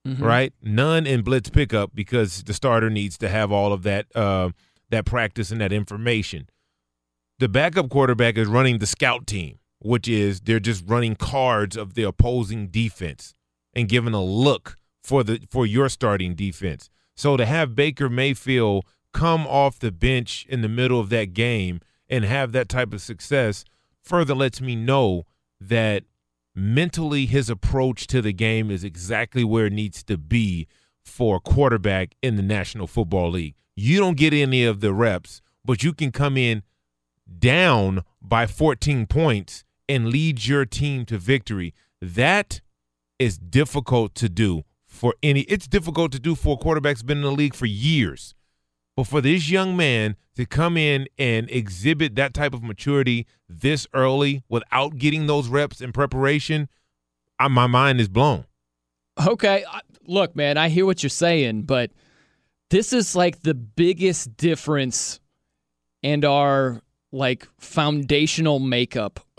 Mhm. 0.06 0.20
right? 0.20 0.52
None 0.62 1.06
in 1.06 1.22
blitz 1.22 1.50
pickup 1.50 1.94
because 1.94 2.42
the 2.44 2.54
starter 2.54 2.88
needs 2.90 3.18
to 3.18 3.28
have 3.28 3.50
all 3.52 3.72
of 3.72 3.82
that 3.82 4.06
uh, 4.16 4.50
that 4.90 5.04
practice 5.04 5.50
and 5.50 5.60
that 5.60 5.72
information. 5.72 6.48
The 7.38 7.48
backup 7.48 7.90
quarterback 7.90 8.36
is 8.36 8.48
running 8.48 8.78
the 8.78 8.86
scout 8.86 9.26
team, 9.26 9.58
which 9.80 10.08
is 10.08 10.40
they're 10.40 10.60
just 10.60 10.84
running 10.86 11.14
cards 11.14 11.76
of 11.76 11.94
the 11.94 12.02
opposing 12.04 12.68
defense 12.68 13.34
and 13.74 13.88
giving 13.88 14.14
a 14.14 14.22
look 14.24 14.76
for 15.02 15.22
the 15.22 15.40
for 15.50 15.66
your 15.66 15.88
starting 15.88 16.34
defense. 16.34 16.90
So 17.16 17.36
to 17.36 17.44
have 17.44 17.74
Baker 17.74 18.08
Mayfield 18.08 18.84
come 19.12 19.46
off 19.46 19.78
the 19.78 19.92
bench 19.92 20.46
in 20.48 20.62
the 20.62 20.68
middle 20.68 21.00
of 21.00 21.08
that 21.10 21.32
game 21.34 21.80
and 22.08 22.24
have 22.24 22.52
that 22.52 22.68
type 22.68 22.92
of 22.92 23.00
success 23.00 23.64
further 24.02 24.34
lets 24.34 24.60
me 24.60 24.74
know 24.76 25.24
that 25.60 26.04
mentally 26.58 27.26
his 27.26 27.48
approach 27.48 28.06
to 28.08 28.20
the 28.20 28.32
game 28.32 28.70
is 28.70 28.84
exactly 28.84 29.44
where 29.44 29.66
it 29.66 29.72
needs 29.72 30.02
to 30.02 30.18
be 30.18 30.66
for 31.04 31.36
a 31.36 31.40
quarterback 31.40 32.14
in 32.22 32.36
the 32.36 32.42
National 32.42 32.86
Football 32.86 33.30
League. 33.30 33.54
You 33.76 33.98
don't 33.98 34.16
get 34.16 34.34
any 34.34 34.64
of 34.64 34.80
the 34.80 34.92
reps, 34.92 35.40
but 35.64 35.82
you 35.82 35.92
can 35.92 36.10
come 36.10 36.36
in 36.36 36.62
down 37.38 38.02
by 38.20 38.46
14 38.46 39.06
points 39.06 39.64
and 39.88 40.08
lead 40.08 40.46
your 40.46 40.64
team 40.64 41.04
to 41.06 41.16
victory. 41.16 41.74
That 42.02 42.60
is 43.18 43.38
difficult 43.38 44.14
to 44.16 44.28
do 44.28 44.64
for 44.86 45.14
any 45.22 45.42
it's 45.42 45.68
difficult 45.68 46.12
to 46.12 46.18
do 46.18 46.34
for 46.34 46.54
a 46.54 46.56
quarterback 46.56 46.96
that's 46.96 47.02
been 47.02 47.18
in 47.18 47.24
the 47.24 47.30
league 47.32 47.54
for 47.54 47.66
years. 47.66 48.34
But 48.96 49.06
for 49.06 49.20
this 49.20 49.48
young 49.48 49.76
man 49.76 50.16
to 50.38 50.46
come 50.46 50.76
in 50.76 51.08
and 51.18 51.50
exhibit 51.50 52.14
that 52.14 52.32
type 52.32 52.54
of 52.54 52.62
maturity 52.62 53.26
this 53.48 53.88
early 53.92 54.44
without 54.48 54.96
getting 54.96 55.26
those 55.26 55.48
reps 55.48 55.80
in 55.80 55.90
preparation, 55.90 56.68
I, 57.40 57.48
my 57.48 57.66
mind 57.66 58.00
is 58.00 58.06
blown. 58.06 58.44
Okay, 59.26 59.64
look, 60.06 60.36
man, 60.36 60.56
I 60.56 60.68
hear 60.68 60.86
what 60.86 61.02
you're 61.02 61.10
saying, 61.10 61.62
but 61.62 61.90
this 62.70 62.92
is 62.92 63.16
like 63.16 63.40
the 63.40 63.52
biggest 63.52 64.36
difference 64.36 65.18
and 66.04 66.24
our 66.24 66.82
like 67.10 67.48
foundational 67.58 68.60
makeup. 68.60 69.18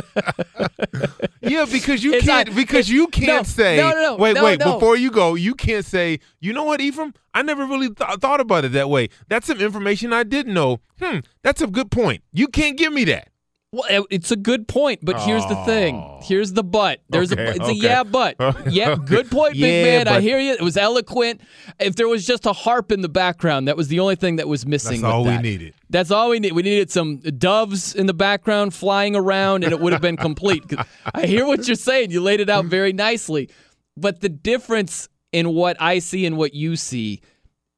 Yeah, 1.40 1.64
because 1.70 2.02
you 2.02 2.14
It's 2.14 2.26
can't 2.26 2.48
not- 2.48 2.56
because 2.56 2.88
you 2.90 3.06
can't 3.08 3.26
no, 3.28 3.42
say 3.44 3.76
no, 3.76 3.90
no, 3.90 4.00
no, 4.02 4.16
wait 4.16 4.34
no, 4.34 4.44
wait 4.44 4.58
no. 4.58 4.74
before 4.74 4.96
you 4.96 5.10
go 5.10 5.34
you 5.34 5.54
can't 5.54 5.84
say 5.84 6.18
you 6.40 6.52
know 6.52 6.64
what 6.64 6.80
Ephraim? 6.80 7.14
I 7.34 7.42
never 7.42 7.64
really 7.66 7.88
th- 7.90 8.18
thought 8.20 8.40
about 8.40 8.64
it 8.64 8.72
that 8.72 8.90
way. 8.90 9.08
That's 9.28 9.46
some 9.46 9.60
information 9.60 10.12
I 10.12 10.22
didn't 10.24 10.54
know. 10.54 10.80
Hmm 11.00 11.18
that's 11.42 11.60
a 11.62 11.66
good 11.66 11.90
point. 11.90 12.22
You 12.32 12.48
can't 12.48 12.76
give 12.76 12.92
me 12.92 13.04
that 13.04 13.28
well, 13.76 14.06
it's 14.10 14.30
a 14.30 14.36
good 14.36 14.66
point, 14.68 15.00
but 15.02 15.20
here's 15.20 15.44
the 15.46 15.56
thing. 15.64 16.20
Here's 16.22 16.52
the 16.52 16.64
but. 16.64 17.00
There's 17.08 17.32
Okay, 17.32 17.44
a 17.44 17.50
it's 17.50 17.60
okay. 17.60 17.70
a 17.72 17.74
yeah, 17.74 18.02
but. 18.04 18.36
yeah, 18.70 18.96
good 18.96 19.30
point, 19.30 19.52
big 19.54 19.60
Yeah, 19.60 20.04
man. 20.04 20.08
I 20.08 20.20
hear 20.20 20.38
you. 20.38 20.52
It 20.52 20.62
was 20.62 20.76
eloquent. 20.76 21.40
If 21.78 21.96
there 21.96 22.08
was 22.08 22.26
just 22.26 22.46
a 22.46 22.52
harp 22.52 22.90
in 22.90 23.02
the 23.02 23.08
background, 23.08 23.68
that 23.68 23.76
was 23.76 23.88
the 23.88 24.00
only 24.00 24.16
thing 24.16 24.36
that 24.36 24.48
was 24.48 24.66
missing. 24.66 25.00
that's 25.02 25.12
all 25.12 25.24
we 25.24 25.36
needed 25.38 25.74
That's 25.90 26.10
all 26.10 26.30
we 26.30 26.40
need. 26.40 26.52
We 26.52 26.62
needed 26.62 26.90
some 26.90 27.18
doves 27.18 27.94
in 27.94 28.06
the 28.06 28.14
background 28.14 28.74
flying 28.74 29.14
around, 29.14 29.64
and 29.64 29.72
it 29.72 29.80
would 29.80 29.92
have 29.92 30.02
been 30.02 30.16
complete. 30.16 30.64
I 31.14 31.26
hear 31.26 31.46
what 31.46 31.66
you're 31.66 31.76
saying. 31.76 32.10
You 32.10 32.20
laid 32.22 32.40
it 32.40 32.48
out 32.48 32.64
very 32.64 32.92
nicely. 32.92 33.50
But 33.96 34.20
the 34.20 34.28
difference 34.28 35.08
in 35.32 35.50
what 35.54 35.76
I 35.80 35.98
see 35.98 36.26
and 36.26 36.36
what 36.36 36.54
you 36.54 36.76
see 36.76 37.20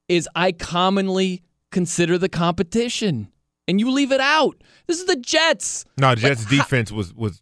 is 0.09 0.29
I 0.35 0.53
commonly 0.53 1.43
consider 1.71 2.17
the 2.19 2.29
competition, 2.29 3.29
and 3.69 3.79
you 3.79 3.91
leave 3.91 4.11
it 4.11 4.21
out. 4.21 4.63
This 4.87 4.99
is 4.99 5.07
the 5.07 5.17
Jets. 5.17 5.85
no 5.97 6.15
the 6.15 6.23
Jets 6.23 6.45
defense 6.47 6.91
was 6.91 7.15
was 7.15 7.41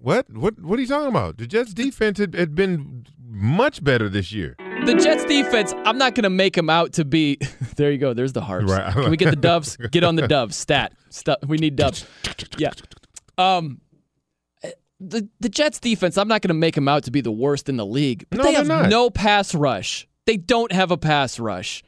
what 0.00 0.28
what 0.30 0.58
what 0.60 0.78
are 0.78 0.82
you 0.82 0.88
talking 0.88 1.08
about 1.08 1.36
the 1.36 1.46
Jets 1.46 1.74
defense 1.74 2.18
had, 2.18 2.34
had 2.34 2.54
been 2.54 3.06
much 3.28 3.84
better 3.84 4.08
this 4.08 4.32
year 4.32 4.56
the 4.86 4.94
Jets 4.94 5.26
defense, 5.26 5.74
I'm 5.84 5.98
not 5.98 6.14
going 6.14 6.22
to 6.24 6.30
make 6.30 6.54
them 6.54 6.70
out 6.70 6.94
to 6.94 7.04
be. 7.04 7.38
there 7.76 7.92
you 7.92 7.98
go. 7.98 8.14
There's 8.14 8.32
the 8.32 8.40
harps. 8.40 8.72
Right. 8.72 8.92
Can 8.94 9.10
we 9.10 9.16
get 9.18 9.28
the 9.28 9.36
doves? 9.50 9.76
Get 9.76 10.04
on 10.04 10.16
the 10.16 10.26
doves. 10.26 10.56
Stat. 10.56 10.94
Stu- 11.10 11.36
we 11.46 11.58
need 11.58 11.76
doves. 11.76 12.06
Yeah. 12.56 12.70
Um, 13.36 13.82
the 14.98 15.28
the 15.40 15.48
Jets 15.48 15.80
defense, 15.80 16.16
I'm 16.16 16.28
not 16.28 16.42
going 16.42 16.48
to 16.48 16.54
make 16.54 16.74
them 16.74 16.88
out 16.88 17.04
to 17.04 17.10
be 17.10 17.20
the 17.20 17.30
worst 17.30 17.68
in 17.68 17.76
the 17.76 17.86
league, 17.86 18.24
but 18.30 18.38
No, 18.38 18.44
they 18.44 18.54
have 18.54 18.66
not. 18.66 18.88
no 18.88 19.10
pass 19.10 19.54
rush. 19.54 20.08
They 20.26 20.36
don't 20.36 20.72
have 20.72 20.90
a 20.90 20.96
pass 20.96 21.38
rush. 21.38 21.82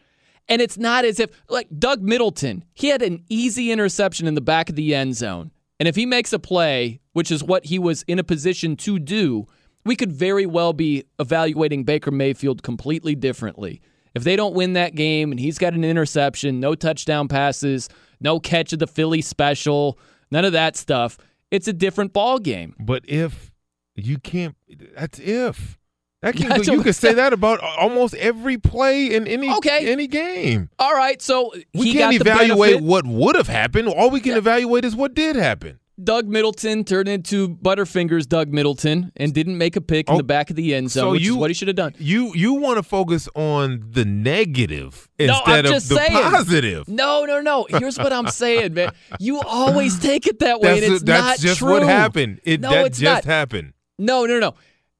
And 0.53 0.61
it's 0.61 0.77
not 0.77 1.07
as 1.07 1.19
if, 1.19 1.31
like 1.49 1.67
Doug 1.79 2.03
Middleton, 2.03 2.63
he 2.75 2.89
had 2.89 3.01
an 3.01 3.25
easy 3.31 3.73
interception 3.73 4.27
in 4.27 4.35
the 4.35 4.43
back 4.43 4.69
of 4.69 4.77
the 4.77 4.95
end 4.95 5.17
zone. 5.17 5.51
And 5.81 5.89
if 5.89 5.97
he 5.97 6.05
makes 6.05 6.31
a 6.35 6.39
play, 6.39 7.01
which 7.15 7.31
is 7.31 7.43
what 7.43 7.65
he 7.65 7.79
was 7.79 8.03
in 8.03 8.19
a 8.19 8.23
position 8.23 8.77
to 8.77 8.99
do, 8.99 9.47
we 9.87 9.97
could 9.97 10.13
very 10.13 10.45
well 10.45 10.75
be 10.75 11.05
evaluating 11.19 11.85
Baker 11.85 12.11
Mayfield 12.11 12.63
completely 12.63 13.15
differently. 13.15 13.81
If 14.15 14.25
they 14.25 14.37
don't 14.37 14.55
win 14.55 14.75
that 14.75 14.95
game 14.95 15.31
and 15.31 15.41
he's 15.41 15.57
got 15.57 15.73
an 15.73 15.85
interception, 15.85 16.61
no 16.61 16.75
touchdown 16.75 17.29
passes, 17.29 17.89
no 18.21 18.39
catch 18.39 18.75
of 18.75 18.79
the 18.79 18.87
Philly 18.87 19.23
special, 19.23 19.99
none 20.31 20.45
of 20.45 20.53
that 20.53 20.77
stuff, 20.77 21.17
it's 21.51 21.67
a 21.67 21.73
different 21.73 22.13
ball 22.13 22.39
game. 22.39 22.77
But 22.79 23.05
if 23.09 23.51
you 23.95 24.19
can't, 24.19 24.55
that's 24.95 25.19
if. 25.19 25.79
That 26.23 26.35
can, 26.37 26.49
That's 26.51 26.69
you 26.69 26.81
a- 26.81 26.85
can 26.85 26.93
say 26.93 27.13
that 27.15 27.33
about 27.33 27.61
almost 27.61 28.15
every 28.15 28.57
play 28.59 29.13
in 29.15 29.27
any 29.27 29.53
Okay. 29.57 29.91
any 29.93 30.07
game. 30.07 30.71
All 30.79 30.95
right, 30.95 31.21
so 31.21 31.53
We 31.75 31.93
can't 31.93 32.15
evaluate 32.15 32.81
what 32.81 33.05
would 33.07 33.37
have 33.37 33.49
happened. 33.49 33.89
All 33.89 34.09
we 34.11 34.21
can 34.21 34.37
evaluate 34.37 34.85
is 34.85 34.95
what 34.97 35.15
did 35.15 35.37
happen. 35.37 35.79
Doug 36.03 36.27
Middleton 36.27 36.85
turned 36.85 37.07
into 37.09 37.49
Butterfingers 37.49 38.27
Doug 38.27 38.49
Middleton 38.53 39.13
and 39.17 39.35
didn't 39.35 39.59
make 39.59 39.77
a 39.77 39.81
pick 39.81 40.09
in 40.09 40.15
Oh, 40.15 40.17
the 40.17 40.25
back 40.25 40.49
of 40.49 40.57
the 40.57 40.75
end 40.75 40.91
zone, 40.91 41.03
so 41.03 41.11
which 41.13 41.23
you- 41.23 41.33
is 41.33 41.37
what 41.37 41.51
he 41.51 41.55
should 41.55 41.69
have 41.69 41.77
done. 41.77 41.95
You 41.99 42.33
you 42.35 42.55
want 42.55 42.79
to 42.79 42.83
focus 42.83 43.29
on 43.35 43.85
the 43.91 44.05
negative 44.05 45.09
instead 45.19 45.67
I'm 45.67 45.75
of 45.75 45.89
the 45.89 45.95
saying. 45.97 46.13
positive. 46.13 46.89
No, 46.89 47.25
no, 47.25 47.41
no. 47.41 47.67
Here's 47.69 47.99
what 47.99 48.13
I'm 48.13 48.29
saying, 48.29 48.75
man. 48.75 48.93
You 49.21 49.41
always 49.41 49.99
take 50.01 50.27
it 50.27 50.39
that 50.41 50.61
way, 50.61 50.75
That's, 50.75 50.87
and 50.87 50.95
it's 50.95 51.05
that's 51.05 51.23
not 51.25 51.39
just 51.39 51.59
true. 51.59 51.71
what 51.73 51.83
happened. 51.83 52.41
It 52.45 52.61
no, 52.61 52.71
that 52.71 52.87
it's 52.87 52.99
just 52.99 53.25
not. 53.27 53.33
happened. 53.33 53.75
No, 53.99 54.25
no, 54.25 54.39
no. 54.41 54.55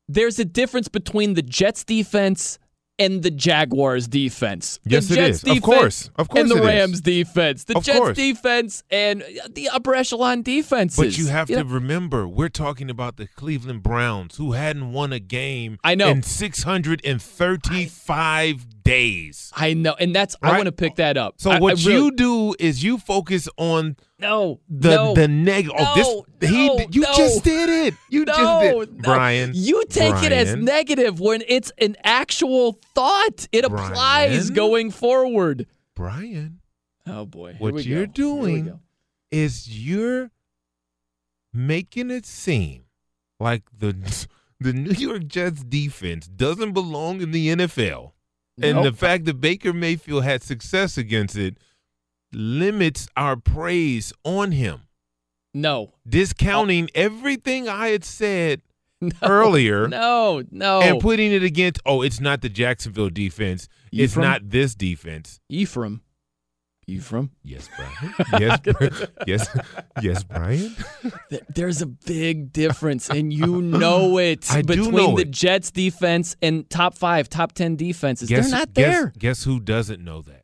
There's 0.09 0.39
a 0.39 0.45
difference 0.45 0.89
between 0.89 1.35
the 1.35 1.43
Jets 1.43 1.85
defense 1.85 2.59
and 2.99 3.23
the 3.23 3.31
Jaguars 3.31 4.07
defense. 4.07 4.79
The 4.85 4.91
Yes, 4.91 5.11
it 5.11 5.15
Jets 5.15 5.43
is. 5.45 5.57
Of 5.57 5.63
course. 5.63 6.11
Of 6.17 6.29
course 6.29 6.43
And 6.43 6.51
the 6.51 6.57
it 6.57 6.61
is. 6.61 6.67
Rams 6.67 7.01
defense. 7.01 7.65
The 7.65 7.79
Of 7.79 7.85
Jets 7.85 7.99
course. 7.99 8.17
defense 8.17 8.83
and 8.91 9.25
the 9.51 9.71
upper 9.71 9.95
echelon 9.95 10.43
defenses. 10.43 10.99
But 10.99 11.17
you 11.17 11.29
have 11.29 11.49
to 11.49 11.57
know? 11.57 11.63
remember, 11.65 12.29
we're 12.29 12.51
talking 12.51 12.91
about 12.91 13.17
the 13.17 13.27
Cleveland 13.29 13.83
Browns, 13.83 14.37
who 14.37 14.53
hadn't 14.53 14.93
won 14.93 15.11
a 15.13 15.19
game 15.21 15.79
I 15.83 15.95
know. 15.95 16.11
in 16.11 16.23
635 16.23 18.67
days. 18.85 19.51
I 19.55 19.75
know, 19.75 19.95
and 19.99 20.15
that's 20.15 20.37
I 20.43 20.53
want 20.53 20.67
to 20.67 20.73
pick 20.73 20.97
that 20.97 21.17
up. 21.17 21.35
So 21.39 21.51
I- 21.51 21.57
I 21.57 21.61
what 21.61 21.85
really- 21.85 21.93
you 21.95 22.11
do 22.13 22.55
is 22.59 22.83
you 22.83 22.99
focus 22.99 23.49
on 23.57 23.97
no 24.19 24.61
the 24.69 24.91
no, 24.91 25.15
the 25.15 25.29
negative. 25.29 25.79
No, 25.79 25.95
oh, 25.97 26.27
this 26.39 26.51
he 26.51 26.67
you 26.91 27.01
no. 27.03 27.15
just 27.17 27.45
did 27.45 27.69
it. 27.69 27.95
You 28.11 28.25
no, 28.25 28.33
just 28.35 28.63
did, 28.91 28.97
no. 28.99 29.03
Brian. 29.03 29.53
You 29.55 29.85
take 29.87 30.23
it 30.23 30.33
as 30.33 30.55
negative 30.57 31.21
when 31.21 31.43
it's 31.49 31.73
an 31.79 31.97
actual 32.05 32.79
thought. 32.95 33.49
It 33.53 33.65
applies 33.65 33.91
Brian. 34.51 34.55
going 34.55 34.91
forward. 34.91 35.67
Brian. 35.95 36.61
Oh 37.07 37.27
boy, 37.27 37.57
What 37.59 37.85
you're 37.85 38.07
go. 38.07 38.13
Doing 38.13 38.81
is 39.31 39.69
you're 39.69 40.31
making 41.53 42.11
it 42.11 42.27
seem 42.27 42.85
like 43.41 43.63
the 43.77 43.95
the 44.61 44.73
New 44.73 44.93
York 44.93 45.27
Jets 45.27 45.65
defense 45.65 46.29
doesn't 46.29 46.73
belong 46.73 47.21
in 47.21 47.33
the 47.33 47.49
NFL. 47.49 48.13
And 48.61 48.77
Nope. 48.77 48.85
the 48.85 48.93
fact 48.93 49.25
that 49.25 49.41
Baker 49.41 49.73
Mayfield 49.73 50.25
had 50.25 50.43
success 50.43 50.99
against 50.99 51.37
it 51.37 51.57
limits 52.33 53.09
our 53.17 53.37
praise 53.37 54.13
on 54.25 54.53
him, 54.53 54.83
No, 55.55 55.95
discounting 56.09 56.89
everything 56.95 57.69
I 57.69 57.89
had 57.89 58.05
said 58.05 58.63
no, 59.01 59.11
earlier 59.23 59.89
No, 59.89 60.43
no. 60.51 60.81
and 60.81 61.01
putting 61.01 61.33
it 61.33 61.43
against, 61.43 61.81
oh, 61.87 62.03
it's 62.03 62.21
not 62.21 62.41
the 62.43 62.49
Jacksonville 62.49 63.11
defense. 63.11 63.69
It's 63.91 64.17
not 64.17 64.51
this 64.51 64.75
defense. 64.75 65.41
Ephraim. 65.49 66.03
Ephraim. 66.89 67.31
Yes, 67.45 67.69
Brian. 67.77 68.15
Yes, 68.41 68.61
Bri- 68.61 68.91
yes, 69.27 69.59
yes, 70.03 70.25
Brian. 70.25 70.75
There's 71.55 71.81
a 71.81 71.87
big 71.87 72.53
difference, 72.53 73.09
and 73.09 73.33
you 73.33 73.63
know 73.63 74.19
it 74.19 74.51
I 74.53 74.63
do 74.63 74.67
between 74.77 74.95
know 74.95 75.15
the 75.17 75.23
it. 75.23 75.31
Jets 75.31 75.71
defense 75.71 76.35
and 76.43 76.69
top 76.69 76.99
five, 76.99 77.29
top 77.29 77.53
ten 77.53 77.77
defenses. 77.77 78.29
Guess, 78.29 78.51
They're 78.51 78.59
not 78.59 78.75
there. 78.75 79.13
Guess, 79.19 79.45
who 79.45 79.61
doesn't 79.61 80.03
know 80.03 80.23
that? 80.23 80.43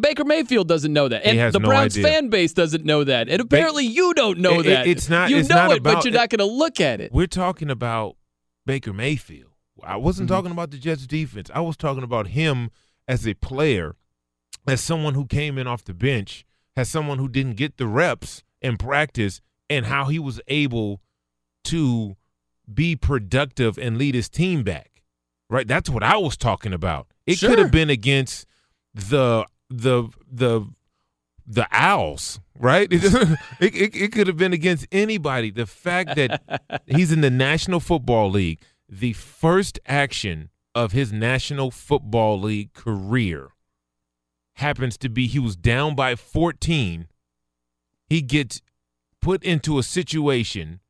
Baker 0.00 0.24
Mayfield 0.24 0.68
doesn't 0.68 0.92
know 0.92 1.08
that, 1.08 1.22
He 1.24 1.30
and 1.30 1.38
has 1.38 1.52
the 1.52 1.58
no 1.60 1.68
Browns 1.68 1.96
idea. 1.98 2.10
fan 2.10 2.28
base 2.30 2.54
doesn't 2.54 2.84
know 2.86 3.04
that, 3.04 3.28
and 3.28 3.40
apparently 3.42 3.84
you 3.84 4.14
don't 4.14 4.38
know 4.38 4.60
It- 4.60 4.66
it- 4.66 4.68
that. 4.70 4.86
it's 4.86 5.08
not- 5.10 5.28
You 5.28 5.36
it's 5.36 5.50
know 5.50 5.56
not 5.56 5.72
it, 5.76 5.82
but 5.82 6.04
you're 6.04 6.14
not 6.14 6.30
going 6.30 6.38
to 6.38 6.46
look 6.46 6.80
at 6.80 7.02
it. 7.02 7.12
We're 7.12 7.26
talking 7.26 7.68
about 7.70 8.16
Baker 8.64 8.94
Mayfield. 8.94 9.50
I 9.84 9.96
wasn't 9.96 10.28
Mm-hmm. 10.30 10.36
talking 10.36 10.50
about 10.52 10.70
the 10.70 10.78
Jets 10.78 11.06
defense. 11.06 11.50
I 11.54 11.60
was 11.60 11.76
talking 11.76 12.02
about 12.04 12.28
him 12.28 12.70
as 13.06 13.26
a 13.26 13.34
player, 13.34 13.96
as 14.66 14.80
someone 14.80 15.14
who 15.14 15.26
came 15.26 15.58
in 15.58 15.66
off 15.66 15.84
the 15.84 15.94
bench, 15.94 16.44
as 16.76 16.88
someone 16.88 17.18
who 17.18 17.28
didn't 17.28 17.56
get 17.56 17.76
the 17.76 17.86
reps 17.86 18.42
in 18.60 18.76
practice, 18.76 19.40
and 19.68 19.86
how 19.86 20.06
he 20.06 20.18
was 20.18 20.40
able 20.48 21.00
to 21.64 22.16
be 22.72 22.96
productive 22.96 23.78
and 23.78 23.98
lead 23.98 24.14
his 24.14 24.28
team 24.28 24.62
back. 24.62 25.02
Right? 25.50 25.66
That's 25.66 25.90
what 25.90 26.02
I 26.02 26.16
was 26.16 26.36
talking 26.36 26.72
about. 26.72 27.08
It 27.26 27.38
could 27.40 27.58
have 27.58 27.70
been 27.70 27.90
against 27.90 28.46
the 28.94 29.46
the 29.68 30.08
the 30.30 30.66
the 31.46 31.66
owls, 31.72 32.40
right? 32.58 32.88
It, 32.90 33.04
it, 33.60 33.74
it, 33.74 33.96
it 33.96 34.12
could 34.12 34.26
have 34.26 34.36
been 34.36 34.52
against 34.52 34.86
anybody. 34.92 35.50
The 35.50 35.66
fact 35.66 36.16
that 36.16 36.82
he's 36.86 37.12
in 37.12 37.20
the 37.20 37.30
National 37.30 37.80
Football 37.80 38.30
League, 38.30 38.60
the 38.88 39.12
first 39.12 39.78
action 39.86 40.50
of 40.74 40.92
his 40.92 41.12
National 41.12 41.70
Football 41.70 42.40
League 42.40 42.72
career 42.72 43.50
happens 44.62 44.96
to 44.96 45.08
be 45.08 45.26
he 45.26 45.38
was 45.38 45.56
down 45.56 45.94
by 45.94 46.14
14. 46.14 47.08
He 48.08 48.22
gets 48.22 48.62
put 49.20 49.42
into 49.44 49.78
a 49.78 49.82
situation 49.82 50.80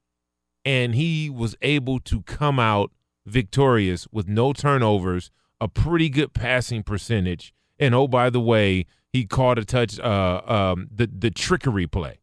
and 0.64 0.94
he 0.94 1.28
was 1.28 1.56
able 1.62 1.98
to 2.00 2.22
come 2.22 2.60
out 2.60 2.92
victorious 3.26 4.06
with 4.12 4.28
no 4.28 4.52
turnovers, 4.52 5.30
a 5.60 5.68
pretty 5.68 6.08
good 6.08 6.32
passing 6.32 6.82
percentage, 6.82 7.52
and 7.78 7.94
oh 7.94 8.06
by 8.06 8.30
the 8.30 8.40
way, 8.40 8.86
he 9.12 9.24
caught 9.24 9.58
a 9.58 9.64
touch 9.64 9.98
uh 9.98 10.40
um 10.46 10.88
the 10.94 11.06
the 11.06 11.30
trickery 11.30 11.86
play. 11.86 12.18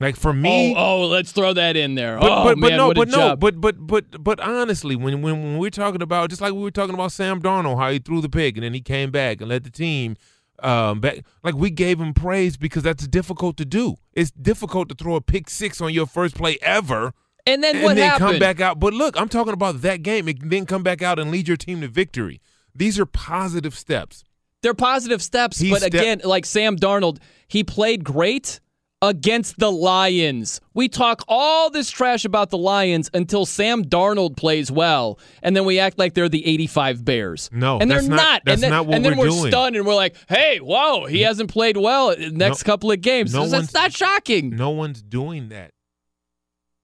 Like 0.00 0.16
for 0.16 0.32
me, 0.32 0.74
oh, 0.74 1.02
oh, 1.02 1.06
let's 1.08 1.30
throw 1.30 1.52
that 1.52 1.76
in 1.76 1.94
there. 1.94 2.18
but, 2.18 2.30
oh 2.30 2.44
but, 2.44 2.60
but 2.60 2.70
man, 2.70 2.76
no, 2.78 2.86
what 2.88 2.96
a 2.96 3.00
but 3.00 3.08
no, 3.08 3.16
job. 3.16 3.40
but 3.40 3.60
but 3.60 3.86
but 3.86 4.24
but 4.24 4.40
honestly, 4.40 4.96
when, 4.96 5.20
when 5.20 5.42
when 5.42 5.58
we're 5.58 5.68
talking 5.68 6.00
about 6.00 6.30
just 6.30 6.40
like 6.40 6.54
we 6.54 6.60
were 6.60 6.70
talking 6.70 6.94
about 6.94 7.12
Sam 7.12 7.42
Darnold, 7.42 7.78
how 7.78 7.90
he 7.90 7.98
threw 7.98 8.22
the 8.22 8.30
pick 8.30 8.56
and 8.56 8.64
then 8.64 8.72
he 8.72 8.80
came 8.80 9.10
back 9.10 9.40
and 9.40 9.50
led 9.50 9.64
the 9.64 9.70
team 9.70 10.16
um 10.64 11.00
back 11.00 11.24
like 11.42 11.54
we 11.54 11.70
gave 11.70 12.00
him 12.00 12.12
praise 12.14 12.56
because 12.56 12.82
that's 12.82 13.06
difficult 13.06 13.56
to 13.58 13.64
do. 13.64 13.96
It's 14.12 14.30
difficult 14.30 14.88
to 14.90 14.94
throw 14.94 15.14
a 15.16 15.20
pick 15.20 15.48
six 15.50 15.80
on 15.80 15.92
your 15.92 16.06
first 16.06 16.34
play 16.34 16.58
ever 16.62 17.12
and 17.46 17.62
then 17.62 17.76
and 17.76 17.84
what 17.84 17.96
then 17.96 18.10
happened? 18.10 18.30
come 18.30 18.38
back 18.38 18.60
out. 18.60 18.78
But 18.80 18.92
look, 18.92 19.18
I'm 19.20 19.28
talking 19.28 19.52
about 19.52 19.80
that 19.82 20.02
game 20.02 20.28
and 20.28 20.50
then 20.50 20.66
come 20.66 20.82
back 20.82 21.02
out 21.02 21.18
and 21.18 21.30
lead 21.30 21.48
your 21.48 21.56
team 21.56 21.80
to 21.80 21.88
victory. 21.88 22.40
These 22.74 22.98
are 22.98 23.06
positive 23.06 23.76
steps. 23.76 24.22
They're 24.62 24.74
positive 24.74 25.22
steps, 25.22 25.58
He 25.58 25.70
but 25.70 25.80
step- 25.80 25.94
again, 25.94 26.20
like 26.22 26.44
Sam 26.44 26.76
Darnold, 26.76 27.18
he 27.48 27.64
played 27.64 28.04
great 28.04 28.60
against 29.02 29.58
the 29.58 29.70
Lions. 29.72 30.60
We 30.74 30.88
talk 30.88 31.22
all 31.26 31.70
this 31.70 31.90
trash 31.90 32.24
about 32.24 32.50
the 32.50 32.58
Lions 32.58 33.10
until 33.14 33.46
Sam 33.46 33.84
Darnold 33.84 34.36
plays 34.36 34.70
well, 34.70 35.18
and 35.42 35.56
then 35.56 35.64
we 35.64 35.78
act 35.78 35.98
like 35.98 36.14
they're 36.14 36.28
the 36.28 36.46
85 36.46 37.04
Bears. 37.04 37.48
No, 37.52 37.78
and 37.78 37.90
they're 37.90 38.02
not- 38.02 38.42
that's 38.44 38.54
and 38.56 38.62
then, 38.62 38.70
not 38.70 38.86
what 38.86 38.96
and 38.96 39.04
then 39.04 39.16
we're 39.16 39.30
we're 39.30 39.48
stunned 39.48 39.76
and 39.76 39.86
we're 39.86 39.94
like, 39.94 40.16
"Hey, 40.28 40.58
whoa, 40.58 41.06
he 41.06 41.22
hasn't 41.22 41.50
played 41.50 41.76
well 41.76 42.10
in 42.10 42.20
the 42.20 42.38
next 42.38 42.66
No- 42.66 42.72
couple 42.72 42.90
of 42.92 43.00
games." 43.00 43.32
no 43.32 43.46
that's 43.46 43.72
not 43.72 43.92
shocking. 43.92 44.50
No 44.50 44.70
one's 44.70 45.02
doing 45.02 45.48
that. 45.48 45.72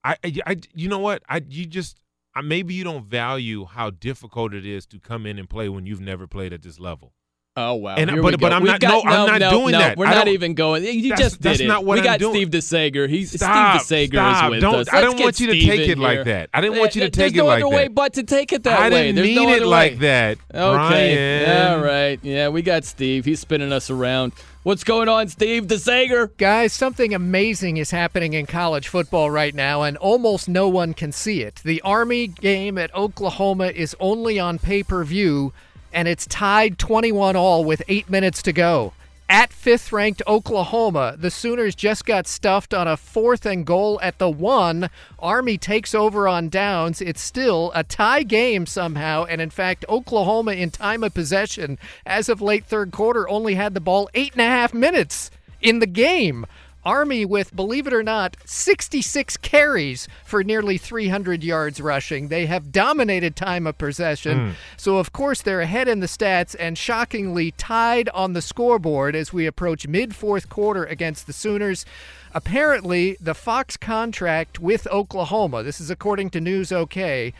I, 0.05 0.16
I, 0.24 0.32
I- 0.47 0.56
you 0.74 0.88
know 0.88 1.01
what? 1.01 1.22
I, 1.28 1.43
you 1.48 1.66
just, 1.66 2.01
I, 2.34 2.40
maybe 2.40 2.74
you 2.74 2.84
don't 2.84 3.05
value 3.05 3.64
how 3.66 3.90
difficult 3.90 4.55
it 4.55 4.64
is 4.64 4.86
to 4.86 4.98
come 5.01 5.26
in 5.26 5.38
and 5.38 5.51
play 5.51 5.68
when 5.68 5.84
you've 5.86 6.01
never 6.01 6.26
played 6.26 6.52
at 6.52 6.62
this 6.62 6.78
level. 6.80 7.12
Oh 7.59 7.74
wow! 7.74 7.95
And- 7.97 8.11
Here 8.11 8.20
but- 8.23 8.33
we 8.33 8.37
but. 8.37 8.53
I'm 8.53 8.62
We've 8.62 8.73
not- 8.73 8.81
got- 8.81 9.05
no, 9.05 9.11
I'm 9.11 9.27
not 9.27 9.41
no, 9.41 9.51
doing 9.51 9.73
no, 9.73 9.78
that. 9.78 9.97
We're 9.97 10.05
not 10.11 10.28
even 10.28 10.53
going. 10.53 10.85
You 10.85 11.11
That's- 11.11 11.19
just 11.19 11.41
did 11.41 11.49
that's 11.53 11.61
it. 11.61 11.66
not 11.66 11.87
what 11.87 11.95
we 11.95 12.01
I'm 12.01 12.05
got 12.05 12.19
doing. 12.20 12.35
Steve 12.35 12.51
DeSager. 12.51 13.09
He's 13.09 13.33
Stop, 13.33 13.81
Steve 13.81 14.11
DeSager 14.11 14.12
stop. 14.12 14.45
is 14.45 14.51
with 14.51 14.61
Don't- 14.61 14.74
us. 14.74 14.89
I 14.93 14.97
Let's 15.01 15.07
don't 15.15 15.20
want 15.23 15.41
you 15.41 15.47
to 15.47 15.53
Steve 15.55 15.69
take 15.70 15.89
it 15.89 15.99
like 15.99 16.24
that. 16.24 16.51
I 16.53 16.61
didn't 16.61 16.78
want 16.78 16.95
you 16.97 17.01
to 17.01 17.05
There- 17.07 17.09
take 17.11 17.33
There's 17.35 17.45
it 17.45 17.47
no 17.47 17.49
other 17.49 17.69
way 17.69 17.89
but 17.89 18.12
to 18.15 18.24
take 18.24 18.53
it 18.53 18.62
that 18.65 18.78
I 18.78 18.91
way. 18.91 19.05
didn't 19.07 19.16
There's 19.16 19.27
mean 19.28 19.37
no 19.37 19.49
it 19.49 19.57
other 19.57 19.66
like 19.66 19.99
that, 20.01 20.39
Okay. 20.55 21.45
Brian. 21.47 21.73
All 21.73 21.78
right. 21.81 22.19
Yeah, 22.23 22.49
we 22.49 22.61
got 22.61 22.85
Steve. 22.85 23.24
He's 23.24 23.41
spinning 23.41 23.73
us 23.73 23.89
around. 23.89 24.33
What's 24.62 24.85
going 24.85 25.09
on, 25.09 25.28
Steve 25.28 25.66
DeSager? 25.66 26.31
Guys, 26.37 26.73
something 26.74 27.15
amazing 27.15 27.77
is 27.78 27.91
happening 27.93 28.33
in 28.35 28.45
college 28.47 28.89
football 28.89 29.31
right 29.31 29.55
now, 29.55 29.83
and 29.83 29.97
almost 29.97 30.49
no 30.49 30.69
one 30.69 30.93
can 30.93 31.12
see 31.12 31.41
it. 31.43 31.61
The 31.65 31.81
Army 31.83 32.27
game 32.27 32.77
at 32.77 32.93
Oklahoma 32.95 33.69
is 33.69 33.95
only 34.01 34.39
on 34.41 34.59
pay 34.59 34.83
per 34.83 35.05
view, 35.05 35.53
and 35.97 36.06
it's 36.06 36.27
tied 36.27 36.78
21 36.78 37.36
all 37.36 37.64
with 37.64 37.82
eight 37.89 38.10
minutes 38.10 38.43
to 38.43 38.52
go. 38.52 38.93
At 39.31 39.51
fifth 39.51 39.93
ranked 39.93 40.23
Oklahoma, 40.28 41.16
the 41.18 41.31
Sooners 41.31 41.74
just 41.74 42.05
got 42.05 42.28
stuffed 42.28 42.74
on 42.74 42.86
a 42.86 42.98
fourth 42.98 43.47
and 43.47 43.66
goal 43.66 43.98
at 44.02 44.18
the 44.18 44.31
one. 44.31 44.90
Army 45.18 45.56
takes 45.56 45.94
over 45.94 46.28
on 46.28 46.51
downs. 46.51 47.01
It's 47.01 47.23
still 47.23 47.73
a 47.74 47.82
tie 47.82 48.23
game 48.24 48.66
somehow, 48.66 49.24
and 49.24 49.40
in 49.40 49.51
fact, 49.51 49.86
Oklahoma 49.89 50.52
in 50.52 50.70
time 50.70 51.02
of 51.02 51.14
possession 51.14 51.78
as 52.05 52.28
of 52.28 52.43
late 52.43 52.66
third 52.66 52.93
quarter 52.93 53.27
only 53.28 53.55
had 53.55 53.73
the 53.73 53.81
ball 53.81 54.09
eight 54.14 54.32
and 54.32 54.43
a 54.43 54.44
half 54.44 54.74
minutes 54.74 55.31
in 55.62 55.78
the 55.81 55.86
game. 55.86 56.47
Army 56.86 57.24
with, 57.24 57.54
believe 57.54 57.88
it 57.88 57.92
or 57.92 58.04
not, 58.04 58.36
66 58.44 59.36
carries 59.38 60.06
for 60.24 60.44
nearly 60.44 60.78
300 60.78 61.42
yards 61.42 61.80
rushing. 61.80 62.28
They 62.28 62.46
have 62.46 62.70
dominated 62.70 63.34
time 63.34 63.66
of 63.66 63.76
possession. 63.76 64.38
Hmm. 64.38 64.52
So, 64.76 64.98
of 64.98 65.12
course, 65.12 65.42
they're 65.42 65.60
ahead 65.60 65.88
in 65.88 65.98
the 65.98 66.06
stats 66.06 66.54
and 66.58 66.78
shockingly 66.78 67.50
tied 67.50 68.08
on 68.10 68.32
the 68.32 68.40
scoreboard 68.40 69.16
as 69.16 69.32
we 69.32 69.46
approach 69.46 69.88
mid 69.88 70.14
fourth 70.14 70.48
quarter 70.48 70.84
against 70.84 71.26
the 71.26 71.32
Sooners. 71.32 71.84
Apparently, 72.32 73.16
the 73.20 73.34
Fox 73.34 73.76
contract 73.76 74.60
with 74.60 74.86
Oklahoma, 74.86 75.64
this 75.64 75.80
is 75.80 75.90
according 75.90 76.30
to 76.30 76.40
News 76.40 76.70
OK, 76.70 77.32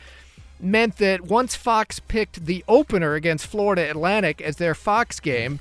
meant 0.59 0.97
that 0.97 1.21
once 1.21 1.55
Fox 1.55 1.99
picked 1.99 2.45
the 2.45 2.65
opener 2.67 3.13
against 3.13 3.47
Florida 3.47 3.89
Atlantic 3.89 4.41
as 4.41 4.57
their 4.57 4.75
Fox 4.75 5.19
game, 5.19 5.59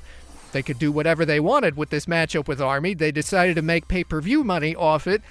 they 0.52 0.62
could 0.62 0.78
do 0.78 0.92
whatever 0.92 1.24
they 1.24 1.40
wanted 1.40 1.76
with 1.76 1.90
this 1.90 2.06
matchup 2.06 2.48
with 2.48 2.60
Army. 2.60 2.94
They 2.94 3.12
decided 3.12 3.56
to 3.56 3.62
make 3.62 3.88
pay 3.88 4.04
per 4.04 4.20
view 4.20 4.44
money 4.44 4.74
off 4.74 5.06
it. 5.06 5.22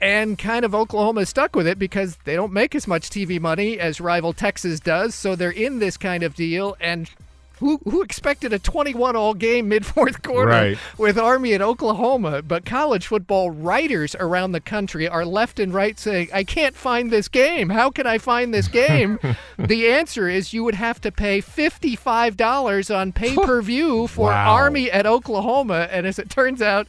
And 0.00 0.38
kind 0.38 0.64
of 0.64 0.74
Oklahoma 0.74 1.22
is 1.22 1.30
stuck 1.30 1.56
with 1.56 1.66
it 1.66 1.78
because 1.78 2.18
they 2.24 2.34
don't 2.34 2.52
make 2.52 2.74
as 2.74 2.86
much 2.86 3.08
TV 3.08 3.40
money 3.40 3.78
as 3.78 4.00
rival 4.00 4.32
Texas 4.32 4.78
does. 4.78 5.14
So 5.14 5.34
they're 5.34 5.50
in 5.50 5.78
this 5.78 5.96
kind 5.96 6.22
of 6.22 6.34
deal. 6.34 6.76
And 6.80 7.10
who, 7.58 7.80
who 7.84 8.02
expected 8.02 8.52
a 8.52 8.58
21 8.58 9.16
all 9.16 9.32
game 9.34 9.68
mid 9.68 9.86
fourth 9.86 10.22
quarter 10.22 10.50
Right. 10.50 10.78
with 10.98 11.18
Army 11.18 11.54
at 11.54 11.62
Oklahoma? 11.62 12.42
But 12.42 12.64
college 12.64 13.06
football 13.06 13.50
writers 13.50 14.14
around 14.18 14.52
the 14.52 14.60
country 14.60 15.08
are 15.08 15.24
left 15.24 15.58
and 15.58 15.72
right 15.72 15.98
saying, 15.98 16.28
I 16.34 16.44
can't 16.44 16.76
find 16.76 17.10
this 17.10 17.28
game. 17.28 17.70
How 17.70 17.90
can 17.90 18.06
I 18.06 18.18
find 18.18 18.52
this 18.52 18.68
game? 18.68 19.18
the 19.58 19.88
answer 19.88 20.28
is 20.28 20.52
you 20.52 20.64
would 20.64 20.74
have 20.74 21.00
to 21.00 21.10
pay 21.12 21.40
$55 21.40 22.94
on 22.96 23.12
pay 23.12 23.34
per 23.34 23.62
view 23.62 24.06
for 24.06 24.30
Wow. 24.30 24.54
Army 24.54 24.90
at 24.90 25.06
Oklahoma. 25.06 25.88
And 25.90 26.06
as 26.06 26.18
it 26.18 26.28
turns 26.30 26.60
out, 26.62 26.86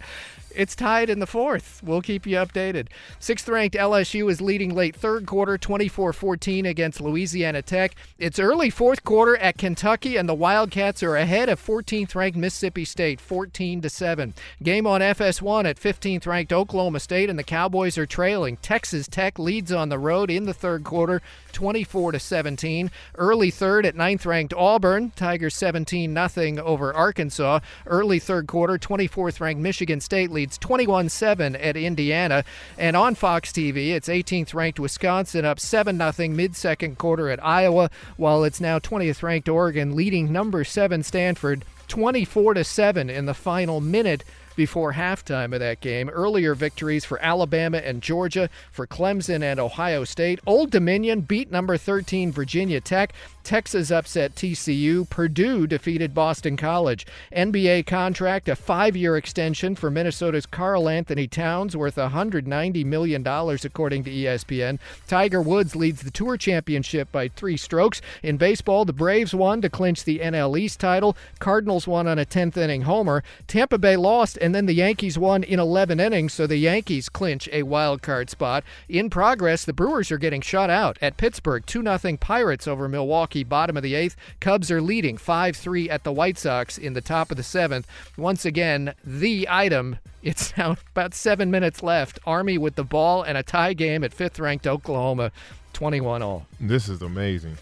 it's 0.58 0.76
tied 0.76 1.10
in 1.10 1.20
the 1.20 1.28
fourth. 1.28 1.82
We'll 1.84 2.02
keep 2.02 2.26
you 2.26 2.38
updated. 2.38 2.88
Sixth 3.20 3.48
ranked 3.48 3.76
LSU 3.76 4.30
is 4.32 4.42
leading 4.42 4.74
late 4.74 4.96
third 4.96 5.28
quarter, 5.28 5.58
24 5.58 6.14
14 6.14 6.66
against 6.66 7.00
Louisiana 7.00 7.62
Tech. 7.62 7.96
It's 8.18 8.40
early 8.40 8.72
fourth 8.72 9.04
quarter 9.04 9.38
at 9.38 9.58
Kentucky, 9.58 10.18
and 10.18 10.28
the 10.28 10.34
Wildcats 10.34 11.04
are 11.04 11.16
ahead 11.16 11.48
of 11.48 11.64
14th 11.64 12.16
ranked 12.16 12.38
Mississippi 12.38 12.86
State, 12.86 13.22
14 13.22 13.88
7. 13.88 14.34
Game 14.64 14.88
on 14.88 15.02
FS1 15.02 15.66
at 15.66 15.78
15th 15.78 16.26
ranked 16.26 16.52
Oklahoma 16.52 17.00
State, 17.00 17.30
and 17.30 17.38
the 17.38 17.44
Cowboys 17.44 17.98
are 17.98 18.08
trailing. 18.08 18.58
Texas 18.58 19.08
Tech 19.08 19.38
leads 19.38 19.72
on 19.72 19.90
the 19.90 20.00
road 20.00 20.32
in 20.32 20.46
the 20.46 20.54
third 20.54 20.84
quarter, 20.84 21.22
24 21.58 22.12
to 22.12 22.20
17. 22.20 22.92
Early 23.16 23.50
third 23.50 23.84
at 23.88 23.96
ninth 23.96 24.28
ranked 24.28 24.54
Auburn, 24.54 25.12
Tigers 25.16 25.56
17 25.56 26.16
0 26.30 26.64
over 26.64 26.94
Arkansas. 26.94 27.62
Early 27.88 28.20
third 28.20 28.46
quarter, 28.46 28.78
24th 28.78 29.40
ranked 29.40 29.60
Michigan 29.60 30.00
State 30.00 30.30
leads 30.30 30.60
21 30.60 31.10
7 31.10 31.56
at 31.56 31.76
Indiana. 31.76 32.44
And 32.78 32.96
on 32.96 33.16
Fox 33.16 33.52
TV, 33.52 33.90
it's 33.90 34.08
18th 34.08 34.54
ranked 34.54 34.80
Wisconsin 34.80 35.46
up 35.46 35.60
7 35.60 35.98
0 35.98 36.30
mid 36.30 36.56
second 36.56 37.00
quarter 37.00 37.28
at 37.28 37.44
Iowa, 37.44 37.90
while 38.18 38.44
it's 38.44 38.62
now 38.62 38.78
20th 38.78 39.24
ranked 39.24 39.50
Oregon 39.50 39.96
leading 39.96 40.32
number 40.32 40.64
7 40.64 41.02
Stanford 41.02 41.66
24 41.88 42.54
to 42.54 42.64
7 42.64 43.10
in 43.10 43.26
the 43.26 43.34
final 43.34 43.82
minute 43.82 44.24
before 44.58 44.92
halftime 44.92 45.54
of 45.54 45.62
that 45.62 45.80
game. 45.80 46.10
Earlier 46.10 46.54
victories 46.54 47.06
for 47.06 47.18
Alabama 47.24 47.78
and 47.78 48.02
Georgia, 48.02 48.50
for 48.70 48.86
Clemson 48.86 49.42
and 49.42 49.58
Ohio 49.58 50.04
State. 50.04 50.42
Old 50.46 50.72
Dominion 50.72 51.22
beat 51.22 51.50
number 51.50 51.78
13 51.78 52.34
Virginia 52.34 52.82
Tech. 52.82 53.14
Texas 53.48 53.92
upset 53.92 54.36
TCU. 54.36 55.10
Purdue 55.10 55.68
defeated 55.68 56.14
Boston 56.14 56.58
College. 56.58 57.08
NBA 57.34 57.86
contract, 57.88 58.50
a 58.50 58.58
five 58.58 58.98
year 58.98 59.16
extension 59.16 59.74
for 59.74 59.90
Minnesota's 59.90 60.46
Karl-Anthony 60.46 61.28
Towns 61.30 61.78
worth 61.78 61.96
$190 61.96 62.84
million, 62.84 63.26
according 63.26 64.04
to 64.04 64.12
ESPN. 64.12 64.80
Tiger 65.08 65.42
Woods 65.42 65.78
leads 65.78 66.02
the 66.02 66.12
Tour 66.12 66.36
Championship 66.36 67.10
by 67.10 67.30
three 67.30 67.56
strokes. 67.56 68.02
In 68.22 68.36
baseball, 68.36 68.84
the 68.84 68.92
Braves 68.92 69.34
won 69.34 69.62
to 69.62 69.70
clinch 69.70 70.04
the 70.04 70.20
NL 70.20 70.60
East 70.60 70.82
title. 70.82 71.16
Cardinals 71.40 71.88
won 71.88 72.06
on 72.06 72.20
a 72.20 72.26
10th 72.26 72.58
inning 72.58 72.82
homer. 72.82 73.24
Tampa 73.48 73.78
Bay 73.78 73.96
lost, 73.96 74.38
and 74.48 74.56
then 74.56 74.66
the 74.66 74.74
Yankees 74.74 75.20
won 75.20 75.44
in 75.44 75.60
11 75.60 76.00
innings, 76.00 76.32
so 76.32 76.48
the 76.48 76.56
Yankees 76.56 77.10
clinch 77.10 77.50
a 77.52 77.64
wild 77.64 78.02
card 78.02 78.30
spot. 78.30 78.64
In 78.88 79.10
progress, 79.10 79.66
the 79.66 79.74
Brewers 79.74 80.10
are 80.10 80.18
getting 80.18 80.40
shut 80.40 80.70
out 80.70 80.98
at 81.02 81.18
Pittsburgh. 81.18 81.66
2 81.66 81.84
0 81.84 82.18
Pirates 82.22 82.66
over 82.66 82.88
Milwaukee, 82.88 83.44
bottom 83.44 83.76
of 83.76 83.84
the 83.84 83.94
eighth. 83.94 84.16
Cubs 84.40 84.72
are 84.72 84.82
leading 84.82 85.18
5 85.18 85.58
3 85.58 85.90
at 85.90 86.06
the 86.06 86.14
White 86.14 86.38
Sox 86.38 86.78
in 86.78 86.94
the 86.94 87.02
top 87.02 87.30
of 87.30 87.36
the 87.36 87.44
seventh. 87.44 87.90
Once 88.16 88.46
again, 88.46 88.94
the 89.04 89.46
item. 89.50 89.98
It's 90.24 90.58
now 90.58 90.76
about 90.92 91.14
seven 91.14 91.52
minutes 91.52 91.84
left. 91.84 92.20
Army 92.26 92.58
with 92.58 92.76
the 92.76 92.84
ball 92.84 93.24
and 93.24 93.38
a 93.38 93.44
tie 93.44 93.74
game 93.74 94.04
at 94.04 94.14
fifth 94.14 94.40
ranked 94.40 94.68
Oklahoma, 94.68 95.32
21 95.72 96.22
all. 96.22 96.48
This 96.60 96.90
is 96.90 97.02
amazing. 97.02 97.58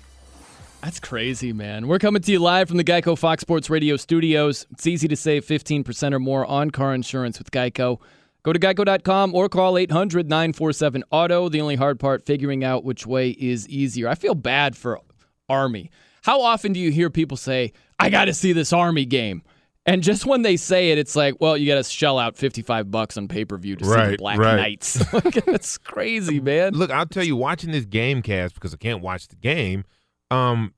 That's 0.85 0.99
crazy, 0.99 1.51
man. 1.51 1.87
We're 1.87 1.97
coming 1.97 2.21
to 2.21 2.31
you 2.31 2.37
live 2.37 2.67
from 2.67 2.77
the 2.77 2.83
Geico 2.83 3.17
Fox 3.17 3.41
Sports 3.41 3.71
Radio 3.71 3.97
studios. 3.97 4.67
It's 4.69 4.85
easy 4.85 5.07
to 5.07 5.15
save 5.15 5.43
15% 5.43 6.13
or 6.13 6.19
more 6.19 6.45
on 6.45 6.69
car 6.69 6.93
insurance 6.93 7.39
with 7.39 7.49
Geico. 7.49 7.99
Go 8.43 8.53
to 8.53 8.59
geico.com 8.59 9.33
or 9.33 9.49
call 9.49 9.79
800 9.79 10.29
947 10.29 11.03
Auto. 11.09 11.49
The 11.49 11.59
only 11.59 11.75
hard 11.75 11.99
part, 11.99 12.23
figuring 12.23 12.63
out 12.63 12.83
which 12.83 13.07
way 13.07 13.31
is 13.31 13.67
easier. 13.67 14.07
I 14.07 14.13
feel 14.13 14.35
bad 14.35 14.77
for 14.77 14.99
Army. 15.49 15.89
How 16.21 16.43
often 16.43 16.71
do 16.71 16.79
you 16.79 16.91
hear 16.91 17.09
people 17.09 17.35
say, 17.35 17.73
I 17.97 18.11
got 18.11 18.25
to 18.25 18.33
see 18.35 18.53
this 18.53 18.71
Army 18.71 19.05
game? 19.05 19.41
And 19.87 20.03
just 20.03 20.27
when 20.27 20.43
they 20.43 20.55
say 20.55 20.91
it, 20.91 20.99
it's 20.99 21.15
like, 21.15 21.33
well, 21.39 21.57
you 21.57 21.65
got 21.65 21.83
to 21.83 21.89
shell 21.89 22.19
out 22.19 22.37
55 22.37 22.91
bucks 22.91 23.17
on 23.17 23.27
pay 23.27 23.43
per 23.43 23.57
view 23.57 23.75
to 23.75 23.85
see 23.85 24.11
the 24.11 24.17
Black 24.19 24.37
right. 24.37 24.55
Knights. 24.55 25.03
That's 25.47 25.79
crazy, 25.79 26.39
man. 26.39 26.73
Look, 26.73 26.91
I'll 26.91 27.07
tell 27.07 27.23
you, 27.23 27.35
watching 27.35 27.71
this 27.71 27.85
game 27.85 28.21
cast 28.21 28.53
because 28.53 28.71
I 28.71 28.77
can't 28.77 29.01
watch 29.01 29.29
the 29.29 29.35
game. 29.35 29.83
Um, 30.31 30.73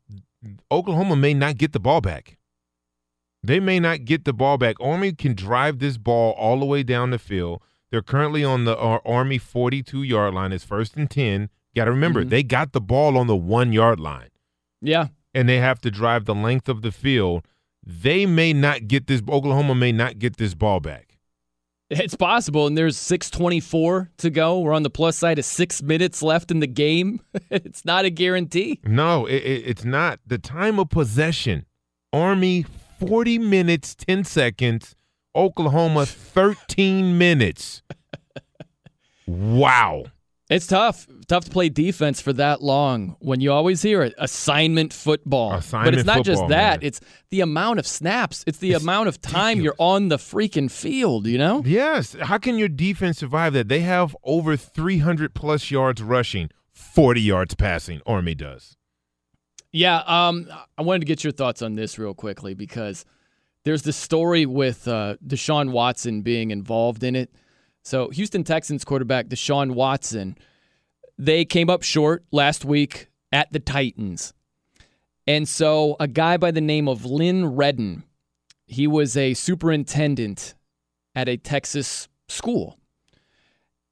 Oklahoma 0.72 1.16
may 1.16 1.34
not 1.34 1.58
get 1.58 1.72
the 1.74 1.80
ball 1.80 2.02
back. 2.02 2.38
They 3.44 3.60
may 3.60 3.80
not 3.80 4.06
get 4.06 4.26
the 4.26 4.34
ball 4.34 4.58
back. 4.58 4.76
Army 4.82 5.14
can 5.14 5.34
drive 5.34 5.80
this 5.80 5.98
ball 5.98 6.32
all 6.34 6.60
the 6.60 6.66
way 6.66 6.84
down 6.84 7.12
the 7.12 7.20
field. 7.20 7.62
They're 7.92 8.02
currently 8.02 8.44
on 8.44 8.66
the 8.66 8.78
uh, 8.78 9.00
Army 9.06 9.38
42 9.38 10.04
yard 10.04 10.34
line. 10.34 10.52
It's 10.52 10.64
first 10.66 10.96
and 10.98 11.10
10. 11.10 11.50
Got 11.76 11.86
to 11.86 11.92
remember, 11.92 12.26
Mhm. 12.26 12.30
they 12.30 12.44
got 12.44 12.74
the 12.74 12.82
ball 12.82 13.18
on 13.18 13.28
the 13.28 13.36
one 13.36 13.72
yard 13.72 14.00
line 14.00 14.30
Yeah. 14.82 15.08
and 15.34 15.48
they 15.48 15.58
have 15.60 15.80
to 15.82 15.92
drive 15.92 16.26
the 16.26 16.36
length 16.36 16.68
of 16.68 16.82
the 16.82 16.92
field. 16.92 17.46
They 17.86 18.26
may 18.26 18.52
not 18.52 18.88
get 18.88 19.08
this, 19.08 19.22
Oklahoma 19.30 19.76
may 19.76 19.92
not 19.92 20.20
get 20.20 20.38
this 20.38 20.54
ball 20.56 20.80
back. 20.80 21.07
It's 21.90 22.16
possible, 22.16 22.68
and 22.68 22.78
there's 22.78 22.98
6:24 22.98 24.10
to 24.18 24.30
go. 24.30 24.60
We're 24.60 24.74
on 24.74 24.84
the 24.84 24.90
plus 24.90 25.18
side 25.18 25.40
of 25.40 25.46
six 25.46 25.82
minutes 25.82 26.22
left 26.22 26.52
in 26.52 26.60
the 26.60 26.68
game. 26.68 27.22
it's 27.50 27.86
not 27.86 28.04
a 28.04 28.10
guarantee. 28.10 28.82
No, 28.84 29.26
it, 29.26 29.36
it, 29.36 29.64
it's 29.66 29.86
not. 29.86 30.20
The 30.28 30.38
time 30.38 30.80
of 30.80 30.90
possession, 30.90 31.66
Army 32.12 32.66
40 33.00 33.40
minutes, 33.40 33.96
10 33.96 34.26
seconds, 34.26 34.96
Oklahoma 35.36 36.06
13 36.06 37.18
minutes. 37.18 37.84
Wow. 39.30 40.06
It's 40.50 40.66
tough, 40.66 41.08
tough 41.28 41.44
to 41.44 41.52
play 41.52 41.68
defense 41.68 42.22
for 42.22 42.32
that 42.34 42.64
long 42.64 43.18
when 43.20 43.42
you 43.42 43.52
always 43.52 43.82
hear 43.82 44.02
it 44.02 44.14
assignment 44.18 44.94
football. 44.94 45.62
but 45.72 45.94
it's 45.94 46.06
not 46.06 46.24
just 46.24 46.48
that; 46.48 46.80
man. 46.80 46.88
it's 46.88 47.02
the 47.32 47.42
amount 47.42 47.80
of 47.80 47.88
snaps. 47.88 48.46
It's 48.48 48.60
the 48.60 48.72
amount 48.74 49.10
of 49.10 49.22
time 49.22 49.60
you're 49.60 49.76
on 49.78 50.08
the 50.08 50.16
freaking 50.16 50.72
field. 50.72 51.28
You 51.28 51.38
know? 51.38 51.64
Yes. 51.66 52.16
How 52.22 52.38
can 52.38 52.58
your 52.58 52.70
defense 52.70 53.18
survive 53.18 53.52
that? 53.54 53.68
They 53.68 53.82
have 53.82 54.16
over 54.24 54.56
300 54.56 55.34
plus 55.34 55.70
yards 55.70 56.02
rushing, 56.02 56.50
40 56.72 57.20
yards 57.22 57.54
passing. 57.56 58.02
Army 58.06 58.34
does. 58.34 58.78
Yeah. 59.74 59.98
Um, 60.08 60.48
I 60.78 60.82
wanted 60.82 61.00
to 61.00 61.06
get 61.08 61.26
your 61.26 61.34
thoughts 61.34 61.62
on 61.62 61.76
this 61.76 62.00
real 62.00 62.14
quickly 62.14 62.54
because 62.54 63.04
There's 63.66 63.82
the 63.82 63.92
story 63.92 64.46
with 64.46 64.88
uh, 64.88 65.18
Deshaun 65.28 65.72
Watson 65.72 66.22
being 66.22 66.52
involved 66.52 67.04
in 67.04 67.18
it. 67.18 67.34
So, 67.88 68.10
Houston 68.10 68.44
Texans 68.44 68.84
quarterback 68.84 69.28
Deshaun 69.28 69.72
Watson, 69.72 70.38
they 71.18 71.46
came 71.46 71.70
up 71.70 71.84
short 71.84 72.26
last 72.34 72.66
week 72.66 73.08
at 73.32 73.50
the 73.54 73.62
Titans. 73.62 74.34
And 75.26 75.48
so, 75.48 75.96
a 75.98 76.06
guy 76.06 76.36
by 76.36 76.52
the 76.52 76.60
name 76.60 76.90
of 76.90 77.06
Lynn 77.06 77.56
Redden, 77.56 78.04
he 78.66 78.88
was 78.88 79.16
a 79.16 79.36
superintendent 79.36 80.54
at 81.16 81.30
a 81.30 81.38
Texas 81.38 82.10
school. 82.28 82.78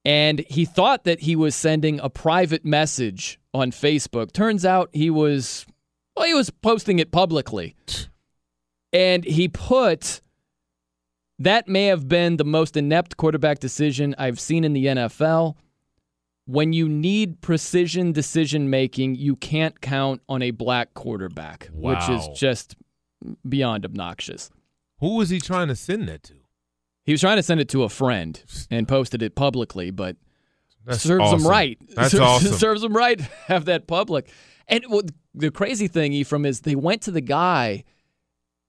And 0.03 0.39
he 0.49 0.65
thought 0.65 1.05
that 1.05 1.21
he 1.21 1.37
was 1.37 1.55
sending 1.55 2.01
a 2.01 2.09
private 2.09 2.65
message 2.65 3.39
on 3.53 3.71
Facebook. 3.71 4.33
Turns 4.33 4.65
out 4.65 4.89
he 4.91 5.09
was, 5.09 5.65
well, 6.17 6.25
he 6.25 6.33
was 6.33 6.49
posting 6.49 6.99
it 6.99 7.13
publicly. 7.13 7.77
And 8.91 9.23
he 9.23 9.47
put, 9.47 10.19
that 11.39 11.67
may 11.67 11.85
have 11.85 12.07
been 12.07 12.37
the 12.37 12.45
most 12.45 12.77
inept 12.77 13.17
quarterback 13.17 13.59
decision 13.59 14.15
I've 14.17 14.39
seen 14.39 14.63
in 14.63 14.73
the 14.73 14.85
NFL. 14.85 15.55
When 16.47 16.73
you 16.73 16.87
need 16.87 17.41
precision 17.41 18.11
decision 18.11 18.69
making, 18.69 19.15
you 19.15 19.35
can't 19.35 19.81
count 19.81 20.21
on 20.29 20.41
a 20.43 20.51
black 20.51 20.93
quarterback, 20.93 21.69
which 21.73 22.07
is 22.07 22.27
just 22.35 22.75
beyond 23.47 23.83
obnoxious. 23.83 24.51
Who 24.99 25.15
was 25.15 25.29
he 25.29 25.39
trying 25.39 25.67
to 25.69 25.75
send 25.75 26.07
that 26.07 26.23
to? 26.23 26.35
He 27.03 27.11
was 27.11 27.21
trying 27.21 27.37
to 27.37 27.43
send 27.43 27.59
it 27.61 27.69
to 27.69 27.83
a 27.83 27.89
friend 27.89 28.41
and 28.71 28.87
posted 28.87 29.21
it 29.21 29.35
publicly, 29.35 29.91
but 29.91 30.17
That's 30.85 31.01
serves 31.01 31.23
awesome. 31.23 31.41
him 31.41 31.47
right. 31.47 31.77
That's 31.95 32.11
serves, 32.11 32.21
awesome. 32.23 32.53
serves 32.53 32.83
him 32.83 32.95
right 32.95 33.19
have 33.47 33.65
that 33.65 33.87
public. 33.87 34.29
And 34.67 34.83
what 34.87 35.09
the 35.33 35.51
crazy 35.51 35.87
thing, 35.87 36.13
Ephraim, 36.13 36.45
is 36.45 36.61
they 36.61 36.75
went 36.75 37.01
to 37.03 37.11
the 37.11 37.21
guy 37.21 37.83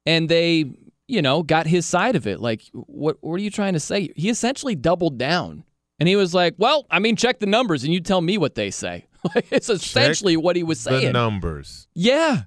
and 0.04 0.28
they, 0.28 0.64
you 1.08 1.22
know, 1.22 1.42
got 1.42 1.66
his 1.66 1.86
side 1.86 2.16
of 2.16 2.26
it. 2.26 2.40
Like, 2.40 2.62
what 2.72 3.16
what 3.20 3.34
are 3.34 3.42
you 3.42 3.50
trying 3.50 3.72
to 3.74 3.80
say? 3.80 4.10
He 4.16 4.28
essentially 4.28 4.74
doubled 4.74 5.18
down. 5.18 5.64
And 5.98 6.08
he 6.08 6.16
was 6.16 6.34
like, 6.34 6.54
Well, 6.58 6.86
I 6.90 6.98
mean, 6.98 7.16
check 7.16 7.38
the 7.40 7.46
numbers 7.46 7.82
and 7.84 7.92
you 7.92 8.00
tell 8.00 8.20
me 8.20 8.36
what 8.38 8.54
they 8.54 8.70
say. 8.70 9.06
It's 9.50 9.68
essentially 9.70 10.36
what 10.36 10.54
he 10.56 10.62
was 10.62 10.78
saying. 10.80 11.06
the 11.06 11.12
numbers. 11.12 11.88
Yeah. 11.94 12.42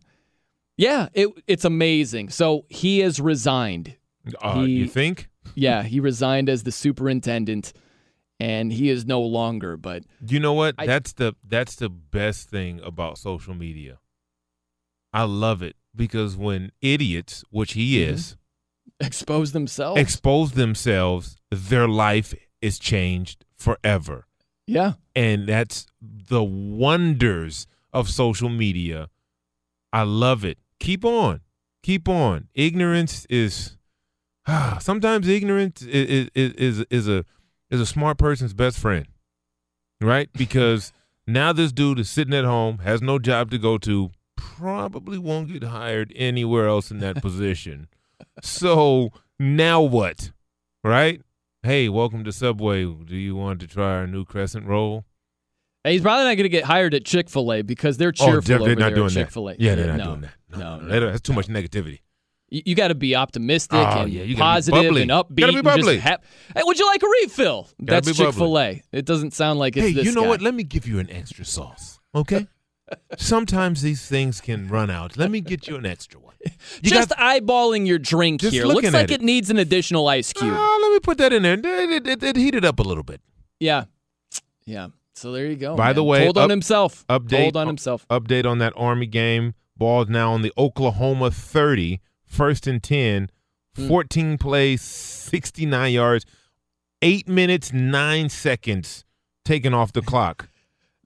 Yeah. 0.77 1.07
It, 1.13 1.29
it's 1.47 1.65
amazing. 1.65 2.29
So 2.29 2.65
he 2.69 2.99
has 2.99 3.19
resigned. 3.19 3.95
Uh, 4.41 4.61
He- 4.63 4.71
you 4.73 4.87
think? 4.87 5.27
Yeah, 5.55 5.81
he 5.83 5.99
resigned 5.99 6.47
as 6.47 6.61
the 6.63 6.71
superintendent 6.71 7.73
and 8.39 8.71
he 8.71 8.89
is 8.89 9.03
no 9.05 9.19
longer, 9.19 9.75
but 9.77 10.03
You 10.25 10.39
know 10.39 10.53
what? 10.53 10.75
I- 10.77 10.85
that's 10.85 11.13
the 11.13 11.33
that's 11.43 11.75
the 11.75 11.89
best 11.89 12.49
thing 12.49 12.79
about 12.83 13.17
social 13.17 13.55
media. 13.55 13.97
I 15.11 15.23
love 15.23 15.63
it 15.63 15.75
because 15.95 16.37
when 16.37 16.71
idiots, 16.81 17.43
which 17.49 17.73
he 17.73 17.97
Mm-hmm. 17.97 18.13
is, 18.13 18.37
expose 18.99 19.51
themselves. 19.51 19.99
expose 20.01 20.51
themselves, 20.53 21.37
their 21.51 21.87
life 21.87 22.33
is 22.61 22.79
changed 22.79 23.45
forever. 23.55 24.25
yeah. 24.67 24.93
And 25.15 25.47
that's 25.47 25.85
the 26.01 26.43
wonders 26.43 27.67
of 27.91 28.09
social 28.09 28.47
media. 28.49 29.09
I 29.91 30.03
love 30.03 30.45
it. 30.45 30.57
Keep 30.79 31.03
on. 31.03 31.41
Keep 31.83 32.07
on. 32.07 32.47
Ignorance 32.53 33.25
is 33.29 33.75
sometimes 34.79 35.27
ignorance 35.27 35.81
is 35.81 36.29
is 36.35 36.53
is, 36.53 36.85
is 36.89 37.07
a 37.07 37.25
is 37.69 37.81
a 37.81 37.85
smart 37.85 38.17
person's 38.17 38.53
best 38.53 38.79
friend. 38.79 39.07
Right? 40.01 40.29
Because 40.37 40.93
now 41.27 41.51
this 41.53 41.71
dude 41.71 41.99
is 41.99 42.09
sitting 42.09 42.33
at 42.33 42.45
home, 42.45 42.79
has 42.79 43.01
no 43.01 43.19
job 43.19 43.51
to 43.51 43.57
go 43.57 43.77
to, 43.79 44.11
probably 44.37 45.17
won't 45.17 45.51
get 45.51 45.63
hired 45.63 46.13
anywhere 46.15 46.67
else 46.67 46.91
in 46.91 46.99
that 46.99 47.21
position. 47.21 47.87
So 48.41 49.11
now 49.39 49.81
what? 49.81 50.31
Right? 50.83 51.21
Hey, 51.63 51.89
welcome 51.89 52.23
to 52.23 52.31
Subway. 52.31 52.85
Do 52.85 53.15
you 53.15 53.35
want 53.35 53.59
to 53.61 53.67
try 53.67 53.95
our 53.95 54.07
new 54.07 54.23
crescent 54.25 54.65
roll? 54.65 55.05
And 55.85 55.93
he's 55.93 56.01
probably 56.01 56.25
not 56.25 56.35
going 56.35 56.43
to 56.43 56.49
get 56.49 56.63
hired 56.65 56.93
at 56.93 57.05
Chick 57.05 57.29
fil 57.29 57.51
A 57.53 57.61
because 57.61 57.97
they're 57.97 58.09
Oh, 58.19 58.25
cheerful 58.25 58.41
they're, 58.41 58.59
they're 58.59 58.75
not 58.75 58.95
doing 58.95 59.09
Chick 59.09 59.31
fil 59.31 59.49
A. 59.49 59.55
Yeah, 59.59 59.75
they're 59.75 59.87
not 59.87 59.97
no, 59.97 60.03
doing 60.05 60.21
that. 60.21 60.33
No, 60.51 60.79
No, 60.79 60.87
no, 60.99 60.99
that's 61.09 61.21
too 61.21 61.33
much 61.33 61.47
negativity. 61.47 61.99
You, 62.49 62.61
you 62.67 62.75
got 62.75 62.89
to 62.89 62.95
be 62.95 63.15
optimistic 63.15 63.77
Oh, 63.77 64.01
and 64.01 64.11
yeah, 64.13 64.23
you 64.23 64.35
gotta 64.35 64.61
be 64.61 64.71
positive 64.71 64.79
and 64.97 65.11
upbeat. 65.11 65.11
gotta 65.11 65.35
be 65.35 65.43
and 65.45 65.53
just 65.53 65.63
bubbly. 65.63 65.97
hap- 65.99 66.23
hey, 66.55 66.61
would 66.63 66.79
you 66.79 66.85
like 66.85 67.03
a 67.03 67.07
refill? 67.23 67.69
Gotta 67.83 68.01
That's 68.05 68.17
Chick 68.17 68.33
Fil 68.33 68.59
A. 68.59 68.81
It 68.91 69.05
doesn't 69.05 69.33
sound 69.33 69.59
like 69.59 69.77
it's 69.77 69.87
hey, 69.87 69.93
this 69.93 70.05
you 70.05 70.11
know 70.13 70.23
guy. 70.23 70.27
what? 70.29 70.41
Let 70.41 70.53
me 70.53 70.63
give 70.63 70.87
you 70.87 70.99
an 70.99 71.09
extra 71.11 71.45
sauce, 71.45 71.99
okay? 72.15 72.47
Sometimes 73.17 73.81
these 73.81 74.05
things 74.05 74.41
can 74.41 74.67
run 74.67 74.89
out. 74.89 75.17
Let 75.17 75.31
me 75.31 75.41
get 75.41 75.67
you 75.67 75.75
an 75.75 75.85
extra 75.85 76.19
one. 76.19 76.29
You 76.81 76.89
just 76.89 77.09
got, 77.09 77.17
eyeballing 77.17 77.85
your 77.85 77.99
drink 77.99 78.41
here. 78.41 78.65
Looks 78.65 78.93
like 78.93 79.11
it. 79.11 79.15
it. 79.15 79.21
needs 79.21 79.49
an 79.49 79.57
additional 79.57 80.07
ice 80.07 80.31
cube. 80.31 80.53
Ah, 80.55 80.79
let 80.81 80.93
me 80.93 80.99
put 80.99 81.17
that 81.17 81.33
in 81.33 81.43
there. 81.43 81.55
It, 81.55 82.07
it, 82.07 82.23
it, 82.23 82.35
heated 82.37 82.63
up 82.63 82.79
a 82.79 82.83
little 82.83 83.03
bit. 83.03 83.19
yeah. 83.59 83.85
Yeah. 84.65 84.87
So 85.15 85.33
there 85.33 85.47
you 85.47 85.57
go. 85.57 85.75
By 85.75 85.91
the 85.91 86.03
way, 86.03 86.23
told 86.23 86.37
on 86.37 86.49
himself. 86.49 87.05
Update 87.09 87.29
Told 87.43 87.57
on 87.57 87.67
himself. 87.67 88.07
Update 88.07 88.45
on 88.45 88.59
that 88.59 88.71
Army 88.77 89.05
game. 89.05 89.53
Ball's 89.75 90.07
now 90.07 90.31
on 90.31 90.43
the 90.43 90.53
Oklahoma 90.57 91.29
30, 91.31 91.99
first 92.25 92.67
and 92.67 92.81
10, 92.81 93.29
Hmm. 93.75 93.87
14 93.87 94.37
plays, 94.37 94.81
69 94.81 95.91
yards, 95.93 96.25
8 97.01 97.27
minutes, 97.27 97.73
9 97.73 98.29
seconds 98.29 99.03
taken 99.43 99.73
off 99.73 99.91
the 99.91 100.01
clock. 100.01 100.47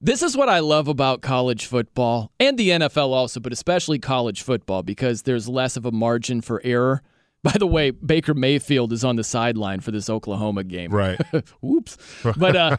This 0.05 0.21
is 0.21 0.35
what 0.35 0.49
I 0.49 0.59
love 0.59 0.89
about 0.89 1.21
college 1.21 1.65
football 1.65 2.29
and 2.37 2.59
the 2.59 2.71
NFL 2.71 3.13
also, 3.13 3.39
but 3.39 3.53
especially 3.53 3.99
college 3.99 4.41
football 4.41 4.83
because 4.83 5.21
there's 5.21 5.47
less 5.47 5.77
of 5.77 5.85
a 5.85 5.93
margin 5.93 6.41
for 6.41 6.59
error. 6.65 7.01
By 7.41 7.53
the 7.53 7.65
way, 7.65 7.91
Baker 7.91 8.33
Mayfield 8.33 8.91
is 8.91 9.05
on 9.05 9.15
the 9.15 9.23
sideline 9.23 9.79
for 9.79 9.91
this 9.91 10.09
Oklahoma 10.09 10.65
game. 10.65 10.91
Right. 10.91 11.17
Oops. 11.65 11.97
But 12.35 12.55
uh, 12.57 12.77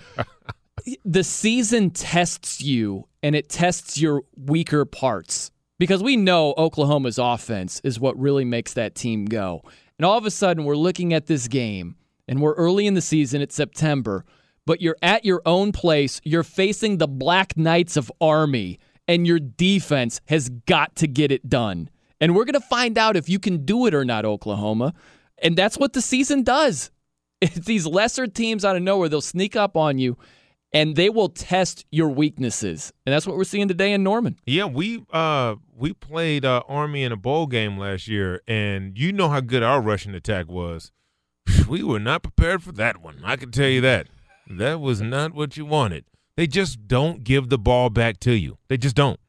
the 1.06 1.24
season 1.24 1.88
tests 1.92 2.60
you 2.60 3.08
and 3.22 3.34
it 3.34 3.48
tests 3.48 3.96
your 3.96 4.24
weaker 4.36 4.84
parts 4.84 5.50
because 5.78 6.02
we 6.02 6.18
know 6.18 6.52
Oklahoma's 6.58 7.16
offense 7.16 7.80
is 7.84 7.98
what 7.98 8.18
really 8.18 8.44
makes 8.44 8.74
that 8.74 8.94
team 8.94 9.24
go. 9.24 9.62
And 9.98 10.04
all 10.04 10.18
of 10.18 10.26
a 10.26 10.30
sudden, 10.30 10.66
we're 10.66 10.76
looking 10.76 11.14
at 11.14 11.24
this 11.24 11.48
game 11.48 11.96
and 12.28 12.42
we're 12.42 12.52
early 12.52 12.86
in 12.86 12.92
the 12.92 13.00
season, 13.00 13.40
it's 13.40 13.54
September, 13.54 14.26
but 14.66 14.80
you're 14.80 14.96
at 15.02 15.24
your 15.24 15.42
own 15.46 15.72
place. 15.72 16.20
You're 16.24 16.42
facing 16.42 16.98
the 16.98 17.08
Black 17.08 17.56
Knights 17.56 17.96
of 17.96 18.10
Army, 18.20 18.78
and 19.06 19.26
your 19.26 19.38
defense 19.38 20.20
has 20.26 20.48
got 20.48 20.96
to 20.96 21.06
get 21.06 21.30
it 21.30 21.48
done. 21.48 21.90
And 22.20 22.34
we're 22.34 22.44
going 22.44 22.54
to 22.54 22.60
find 22.60 22.96
out 22.96 23.16
if 23.16 23.28
you 23.28 23.38
can 23.38 23.64
do 23.64 23.86
it 23.86 23.94
or 23.94 24.04
not, 24.04 24.24
Oklahoma. 24.24 24.94
And 25.42 25.56
that's 25.56 25.76
what 25.76 25.92
the 25.92 26.02
season 26.02 26.42
does. 26.42 26.90
It's 27.40 27.66
these 27.66 27.84
lesser 27.84 28.26
teams 28.26 28.64
out 28.64 28.74
of 28.74 28.82
nowhere, 28.82 29.10
they'll 29.10 29.20
sneak 29.20 29.54
up 29.54 29.76
on 29.76 29.98
you 29.98 30.16
and 30.74 30.96
they 30.96 31.08
will 31.08 31.28
test 31.28 31.86
your 31.90 32.08
weaknesses. 32.08 32.92
And 33.06 33.12
that's 33.12 33.26
what 33.26 33.36
we're 33.36 33.44
seeing 33.44 33.68
today 33.68 33.92
in 33.92 34.02
Norman. 34.02 34.36
Yeah, 34.44 34.64
we 34.64 35.04
uh 35.12 35.54
we 35.72 35.92
played 35.92 36.44
uh, 36.44 36.62
Army 36.68 37.04
in 37.04 37.12
a 37.12 37.16
bowl 37.16 37.46
game 37.46 37.78
last 37.78 38.08
year, 38.08 38.42
and 38.46 38.98
you 38.98 39.12
know 39.12 39.28
how 39.28 39.40
good 39.40 39.62
our 39.62 39.80
rushing 39.80 40.14
attack 40.14 40.48
was. 40.48 40.90
We 41.68 41.82
were 41.82 42.00
not 42.00 42.22
prepared 42.22 42.62
for 42.62 42.72
that 42.72 43.00
one. 43.00 43.22
I 43.24 43.36
can 43.36 43.50
tell 43.50 43.68
you 43.68 43.80
that. 43.82 44.08
That 44.48 44.80
was 44.80 45.00
not 45.00 45.34
what 45.34 45.56
you 45.56 45.64
wanted. 45.64 46.04
They 46.36 46.46
just 46.46 46.88
don't 46.88 47.24
give 47.24 47.48
the 47.48 47.58
ball 47.58 47.90
back 47.90 48.18
to 48.20 48.32
you. 48.32 48.58
They 48.68 48.76
just 48.76 48.96
don't. 48.96 49.20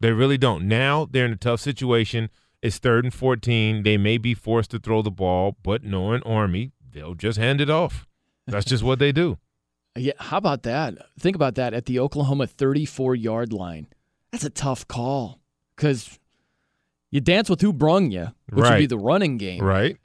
They 0.00 0.12
really 0.12 0.38
don't. 0.38 0.66
Now 0.66 1.06
they're 1.10 1.26
in 1.26 1.32
a 1.32 1.36
tough 1.36 1.60
situation. 1.60 2.28
It's 2.60 2.78
third 2.78 3.04
and 3.04 3.14
fourteen. 3.14 3.82
They 3.82 3.96
may 3.96 4.18
be 4.18 4.34
forced 4.34 4.70
to 4.72 4.78
throw 4.78 5.02
the 5.02 5.10
ball, 5.10 5.56
but 5.62 5.82
knowing 5.84 6.22
Army, 6.24 6.72
they'll 6.90 7.14
just 7.14 7.38
hand 7.38 7.60
it 7.60 7.70
off. 7.70 8.06
That's 8.46 8.66
just 8.66 8.82
what 8.82 8.98
they 8.98 9.12
do. 9.12 9.38
Yeah, 9.94 10.14
how 10.18 10.38
about 10.38 10.62
that? 10.62 10.94
Think 11.20 11.36
about 11.36 11.54
that 11.56 11.74
at 11.74 11.84
the 11.84 11.98
Oklahoma 11.98 12.46
34 12.46 13.14
yard 13.14 13.52
line. 13.52 13.88
That's 14.30 14.42
a 14.42 14.48
tough 14.48 14.88
call 14.88 15.38
because 15.76 16.18
you 17.10 17.20
dance 17.20 17.50
with 17.50 17.60
who 17.60 17.74
brung 17.74 18.10
you, 18.10 18.28
which 18.48 18.64
would 18.64 18.78
be 18.78 18.86
the 18.86 18.96
running 18.96 19.36
game. 19.36 19.62
Right? 19.62 19.98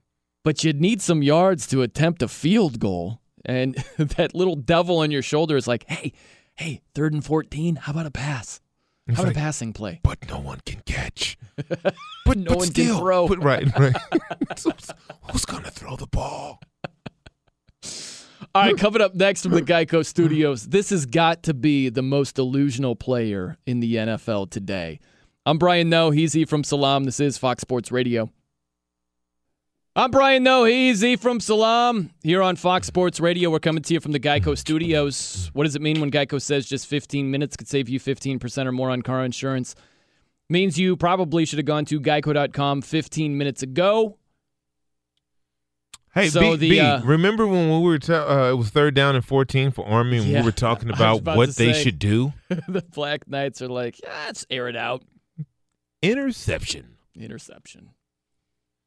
But 0.44 0.62
you'd 0.66 0.82
need 0.82 1.02
some 1.02 1.24
yards 1.24 1.68
to 1.68 1.84
attempt 1.84 2.22
a 2.22 2.28
field 2.28 2.82
goal. 2.82 3.22
And 3.48 3.76
that 3.98 4.36
little 4.36 4.56
devil 4.56 5.00
on 5.00 5.10
your 5.10 5.22
shoulder 5.24 5.58
is 5.58 5.68
like, 5.68 5.86
hey, 5.88 6.14
hey, 6.56 6.82
third 6.94 7.14
and 7.14 7.24
14, 7.26 7.78
how 7.78 7.94
about 7.94 8.06
a 8.06 8.12
pass? 8.12 8.60
How 9.08 9.12
It's 9.14 9.20
about 9.20 9.28
like, 9.30 9.38
a 9.38 9.40
passing 9.40 9.74
play? 9.74 10.00
but 10.04 10.28
no 10.30 10.38
one 10.40 10.60
can 10.66 10.82
catch. 10.86 11.38
But 12.26 12.38
no 12.40 12.56
one 12.58 12.68
still, 12.68 12.96
can 12.96 13.02
throw. 13.02 13.28
But 13.30 13.42
right, 13.42 13.80
right. 13.80 13.96
So, 14.58 14.74
who's 15.32 15.46
gonna 15.46 15.72
throw 15.72 15.96
the 15.96 16.08
ball? 16.08 16.60
All 18.54 18.64
right, 18.64 18.78
coming 18.78 19.02
up 19.02 19.16
next 19.16 19.44
from 19.44 19.54
the 19.54 19.62
Geico 19.62 20.06
Studios, 20.06 20.68
this 20.68 20.90
has 20.90 21.06
got 21.06 21.44
to 21.44 21.54
be 21.54 21.88
the 21.88 22.02
most 22.02 22.36
delusional 22.36 22.98
player 22.98 23.56
in 23.66 23.80
the 23.80 23.96
NFL 23.96 24.50
today. 24.50 25.00
I'm 25.46 25.58
Brian 25.58 25.90
Noe. 25.90 26.12
He's 26.12 26.36
E 26.36 26.44
from 26.44 26.66
Salam. 26.66 27.06
This 27.06 27.22
is 27.22 27.38
Fox 27.38 27.62
Sports 27.62 27.94
Radio. 27.94 28.30
I'm 29.98 30.12
Brian 30.12 30.44
Noe. 30.44 30.66
He's 30.66 31.04
E 31.04 31.16
from 31.16 31.40
Salam 31.40 32.12
here 32.22 32.44
on 32.44 32.56
Fox 32.56 32.86
Sports 32.86 33.20
Radio. 33.20 33.50
We're 33.50 33.58
coming 33.60 33.82
to 33.82 33.94
you 33.96 34.00
from 34.00 34.12
the 34.12 34.20
Geico 34.20 34.56
Studios. 34.56 35.50
What 35.54 35.64
does 35.64 35.76
it 35.76 35.82
mean 35.82 36.00
when 36.00 36.12
Geico 36.12 36.40
says 36.40 36.68
just 36.68 36.86
15 36.86 37.32
minutes 37.32 37.58
could 37.58 37.68
save 37.68 37.90
you 37.90 38.00
15% 38.00 38.68
or 38.68 38.72
more 38.72 38.92
on 38.92 39.02
car 39.02 39.26
insurance? 39.26 39.74
Means 40.52 40.78
you 40.78 40.96
probably 40.98 41.46
should 41.46 41.58
have 41.58 41.66
gone 41.66 41.84
to 41.86 42.00
geico.com 42.00 42.84
15 42.84 43.38
minutes 43.40 43.64
ago. 43.64 44.20
Hey, 46.14 46.30
So 46.30 46.42
B, 46.42 46.56
the, 46.58 46.70
B, 46.70 46.80
uh, 46.80 47.02
remember 47.02 47.48
when 47.48 47.68
we 47.68 47.80
were 47.88 47.98
ta- 47.98 48.28
uh, 48.30 48.52
it 48.52 48.56
was 48.56 48.70
third 48.70 48.94
down 48.94 49.16
and 49.16 49.26
14 49.26 49.72
for 49.72 49.84
Army 49.88 50.18
and 50.20 50.28
Yeah, 50.28 50.42
we 50.42 50.46
were 50.46 50.52
talking 50.52 50.92
about, 50.92 51.20
about 51.22 51.38
what 51.38 51.56
they 51.56 51.74
say. 51.74 51.84
should 51.86 51.98
do? 51.98 52.34
the 52.50 52.84
Black 52.94 53.28
Knights 53.28 53.64
are 53.64 53.68
like, 53.68 54.00
yeah, 54.04 54.26
let's 54.28 54.46
air 54.52 54.68
it 54.68 54.76
out. 54.76 55.02
Interception. 56.04 56.98
Interception. 57.16 57.90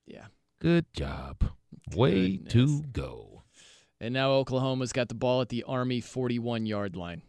Yeah. 0.06 0.26
Good 0.60 0.92
job. 0.92 1.42
Way 1.94 2.36
to 2.50 2.82
go. 2.92 3.44
And 3.98 4.12
now 4.12 4.32
Oklahoma's 4.32 4.92
got 4.92 5.08
the 5.08 5.14
ball 5.14 5.40
at 5.40 5.48
the 5.48 5.64
Army 5.64 6.00
41 6.00 6.66
yard 6.66 6.96
line. 6.96 7.22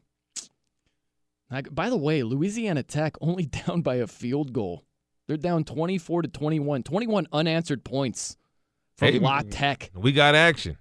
By 1.71 1.89
the 1.89 1.97
way, 1.97 2.23
Louisiana 2.23 2.83
Tech 2.83 3.15
only 3.21 3.45
down 3.67 3.81
by 3.81 3.95
a 3.95 4.07
field 4.07 4.51
goal. 4.53 4.83
They're 5.27 5.37
down 5.37 5.63
24 5.63 6.23
to 6.23 6.27
21. 6.27 6.83
21 6.83 7.27
unanswered 7.31 7.85
points 7.85 8.35
from 8.97 9.13
Hey, 9.13 9.19
La 9.19 9.41
Tech. 9.41 9.91
We 9.95 10.11
got 10.11 10.35
action. 10.35 10.77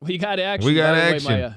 We 0.00 0.18
got 0.18 0.38
action. 0.38 0.66
We 0.66 0.74
got 0.74 0.94
the 0.94 1.00
way, 1.00 1.14
action. 1.14 1.32
my, 1.32 1.42
uh, 1.42 1.54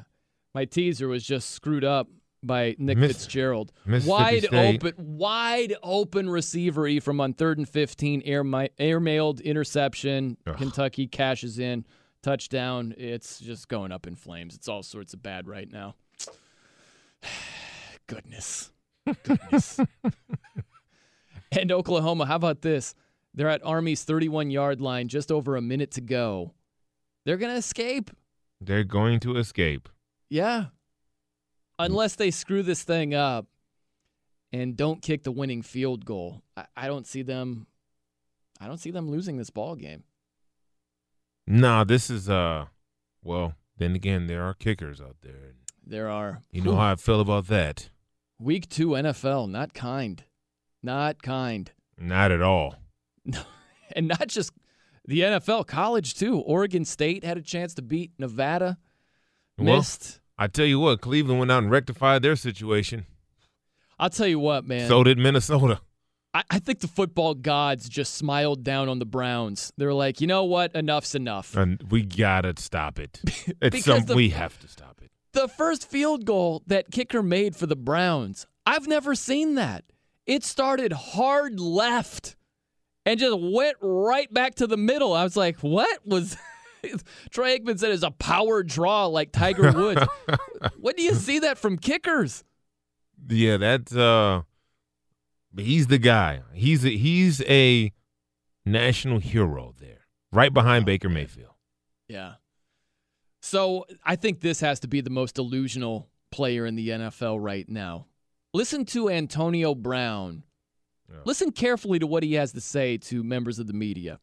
my 0.53 0.65
teaser 0.65 1.09
was 1.09 1.25
just 1.25 1.49
screwed 1.49 1.83
up 1.83 2.07
by 2.45 2.75
Nick 2.77 2.97
Miss- 2.97 3.11
Fitzgerald. 3.13 3.71
Wide 3.85 4.43
State. 4.43 4.83
open, 4.83 4.93
wide 4.97 5.75
open 5.83 6.29
receiver 6.29 6.87
E 6.87 6.99
from 6.99 7.19
on 7.21 7.33
third 7.33 7.57
and 7.57 7.67
15, 7.67 8.21
air, 8.25 8.43
mailed 8.99 9.41
interception. 9.41 10.37
Ugh. 10.47 10.57
Kentucky 10.57 11.07
cashes 11.07 11.59
in, 11.59 11.85
touchdown. 12.21 12.93
It's 12.97 13.39
just 13.39 13.67
going 13.67 13.91
up 13.91 14.07
in 14.07 14.15
flames. 14.15 14.55
It's 14.55 14.67
all 14.67 14.83
sorts 14.83 15.13
of 15.13 15.21
bad 15.23 15.47
right 15.47 15.71
now. 15.71 15.95
Goodness. 18.07 18.71
Goodness. 19.23 19.79
and 21.51 21.71
Oklahoma, 21.71 22.25
how 22.25 22.35
about 22.35 22.61
this? 22.61 22.95
They're 23.33 23.49
at 23.49 23.65
Army's 23.65 24.03
31 24.03 24.49
yard 24.49 24.81
line, 24.81 25.07
just 25.07 25.31
over 25.31 25.55
a 25.55 25.61
minute 25.61 25.91
to 25.91 26.01
go. 26.01 26.53
They're 27.25 27.37
going 27.37 27.51
to 27.51 27.57
escape. 27.57 28.11
They're 28.61 28.83
going 28.83 29.19
to 29.21 29.35
escape. 29.37 29.89
Yeah. 30.29 30.65
Unless 31.77 32.15
they 32.15 32.31
screw 32.31 32.63
this 32.63 32.83
thing 32.83 33.13
up 33.13 33.47
and 34.53 34.77
don't 34.77 35.01
kick 35.01 35.23
the 35.23 35.31
winning 35.31 35.61
field 35.61 36.05
goal. 36.05 36.41
I, 36.55 36.65
I 36.77 36.87
don't 36.87 37.05
see 37.05 37.21
them 37.21 37.67
I 38.59 38.67
don't 38.67 38.77
see 38.77 38.91
them 38.91 39.09
losing 39.09 39.37
this 39.37 39.49
ball 39.49 39.75
game. 39.75 40.03
Nah, 41.47 41.83
this 41.83 42.09
is 42.09 42.29
uh 42.29 42.65
well, 43.23 43.55
then 43.77 43.95
again, 43.95 44.27
there 44.27 44.43
are 44.43 44.53
kickers 44.53 45.01
out 45.01 45.17
there. 45.21 45.53
There 45.85 46.09
are 46.09 46.41
You 46.51 46.61
know 46.61 46.75
how 46.75 46.91
I 46.93 46.95
feel 46.95 47.19
about 47.21 47.47
that? 47.47 47.89
week 48.39 48.67
two 48.69 48.89
NFL, 48.89 49.49
not 49.49 49.73
kind. 49.73 50.23
Not 50.83 51.21
kind. 51.21 51.71
Not 51.97 52.31
at 52.31 52.41
all. 52.41 52.75
And 53.95 54.07
not 54.07 54.27
just 54.27 54.51
the 55.07 55.19
NFL, 55.19 55.67
college 55.67 56.15
too. 56.15 56.39
Oregon 56.39 56.85
State 56.85 57.23
had 57.23 57.37
a 57.37 57.41
chance 57.41 57.75
to 57.75 57.83
beat 57.83 58.11
Nevada. 58.17 58.79
Well, 59.59 59.77
Missed. 59.77 60.19
I 60.37 60.47
tell 60.47 60.65
you 60.65 60.79
what, 60.79 61.01
Cleveland 61.01 61.39
went 61.39 61.51
out 61.51 61.63
and 61.63 61.71
rectified 61.71 62.21
their 62.21 62.35
situation. 62.35 63.05
I'll 63.97 64.09
tell 64.09 64.27
you 64.27 64.39
what, 64.39 64.65
man. 64.65 64.87
So 64.89 65.03
did 65.03 65.17
Minnesota. 65.17 65.79
I, 66.33 66.43
I 66.49 66.59
think 66.59 66.79
the 66.81 66.87
football 66.89 67.33
gods 67.33 67.87
just 67.87 68.15
smiled 68.15 68.63
down 68.63 68.89
on 68.89 68.99
the 68.99 69.05
Browns. 69.05 69.71
They're 69.77 69.93
like, 69.93 70.19
you 70.19 70.27
know 70.27 70.43
what? 70.43 70.75
Enough's 70.75 71.15
enough. 71.15 71.55
And 71.55 71.81
we 71.89 72.01
gotta 72.03 72.53
stop 72.57 72.99
it. 72.99 73.21
It's 73.61 73.85
some 73.85 74.03
the- 74.03 74.15
we 74.15 74.29
have 74.31 74.59
to 74.59 74.67
stop 74.67 74.99
it. 75.01 75.11
the 75.31 75.47
first 75.47 75.89
field 75.89 76.25
goal 76.25 76.61
that 76.67 76.91
kicker 76.91 77.23
made 77.23 77.55
for 77.55 77.67
the 77.67 77.75
Browns, 77.77 78.45
I've 78.65 78.87
never 78.87 79.15
seen 79.15 79.55
that. 79.55 79.85
It 80.25 80.43
started 80.43 80.91
hard 80.91 81.59
left 81.59 82.35
and 83.05 83.17
just 83.19 83.39
went 83.39 83.77
right 83.81 84.31
back 84.33 84.55
to 84.55 84.67
the 84.67 84.75
middle. 84.77 85.13
I 85.13 85.23
was 85.23 85.37
like, 85.37 85.59
what 85.59 86.05
was. 86.05 86.35
Troy 87.29 87.57
Aikman 87.57 87.79
said 87.79 87.91
it's 87.91 88.03
a 88.03 88.11
power 88.11 88.63
draw 88.63 89.05
like 89.07 89.31
Tiger 89.31 89.71
Woods. 89.71 90.01
when 90.79 90.95
do 90.95 91.03
you 91.03 91.13
see 91.13 91.39
that 91.39 91.57
from 91.57 91.77
kickers? 91.77 92.43
Yeah, 93.27 93.57
that's 93.57 93.95
uh 93.95 94.41
he's 95.57 95.87
the 95.87 95.97
guy. 95.97 96.41
He's 96.53 96.85
a, 96.85 96.89
he's 96.89 97.41
a 97.43 97.91
national 98.65 99.19
hero 99.19 99.73
there. 99.79 100.07
Right 100.31 100.53
behind 100.53 100.85
Baker 100.85 101.09
Mayfield. 101.09 101.53
Yeah. 102.07 102.33
So 103.41 103.85
I 104.03 104.15
think 104.15 104.41
this 104.41 104.59
has 104.61 104.79
to 104.81 104.87
be 104.87 105.01
the 105.01 105.09
most 105.09 105.35
delusional 105.35 106.09
player 106.31 106.65
in 106.65 106.75
the 106.75 106.89
NFL 106.89 107.37
right 107.41 107.67
now. 107.69 108.07
Listen 108.53 108.85
to 108.85 109.09
Antonio 109.09 109.75
Brown. 109.75 110.43
Listen 111.23 111.51
carefully 111.51 111.99
to 111.99 112.07
what 112.07 112.23
he 112.23 112.33
has 112.33 112.51
to 112.53 112.61
say 112.61 112.97
to 112.97 113.23
members 113.23 113.59
of 113.59 113.67
the 113.67 113.73
media. 113.73 114.19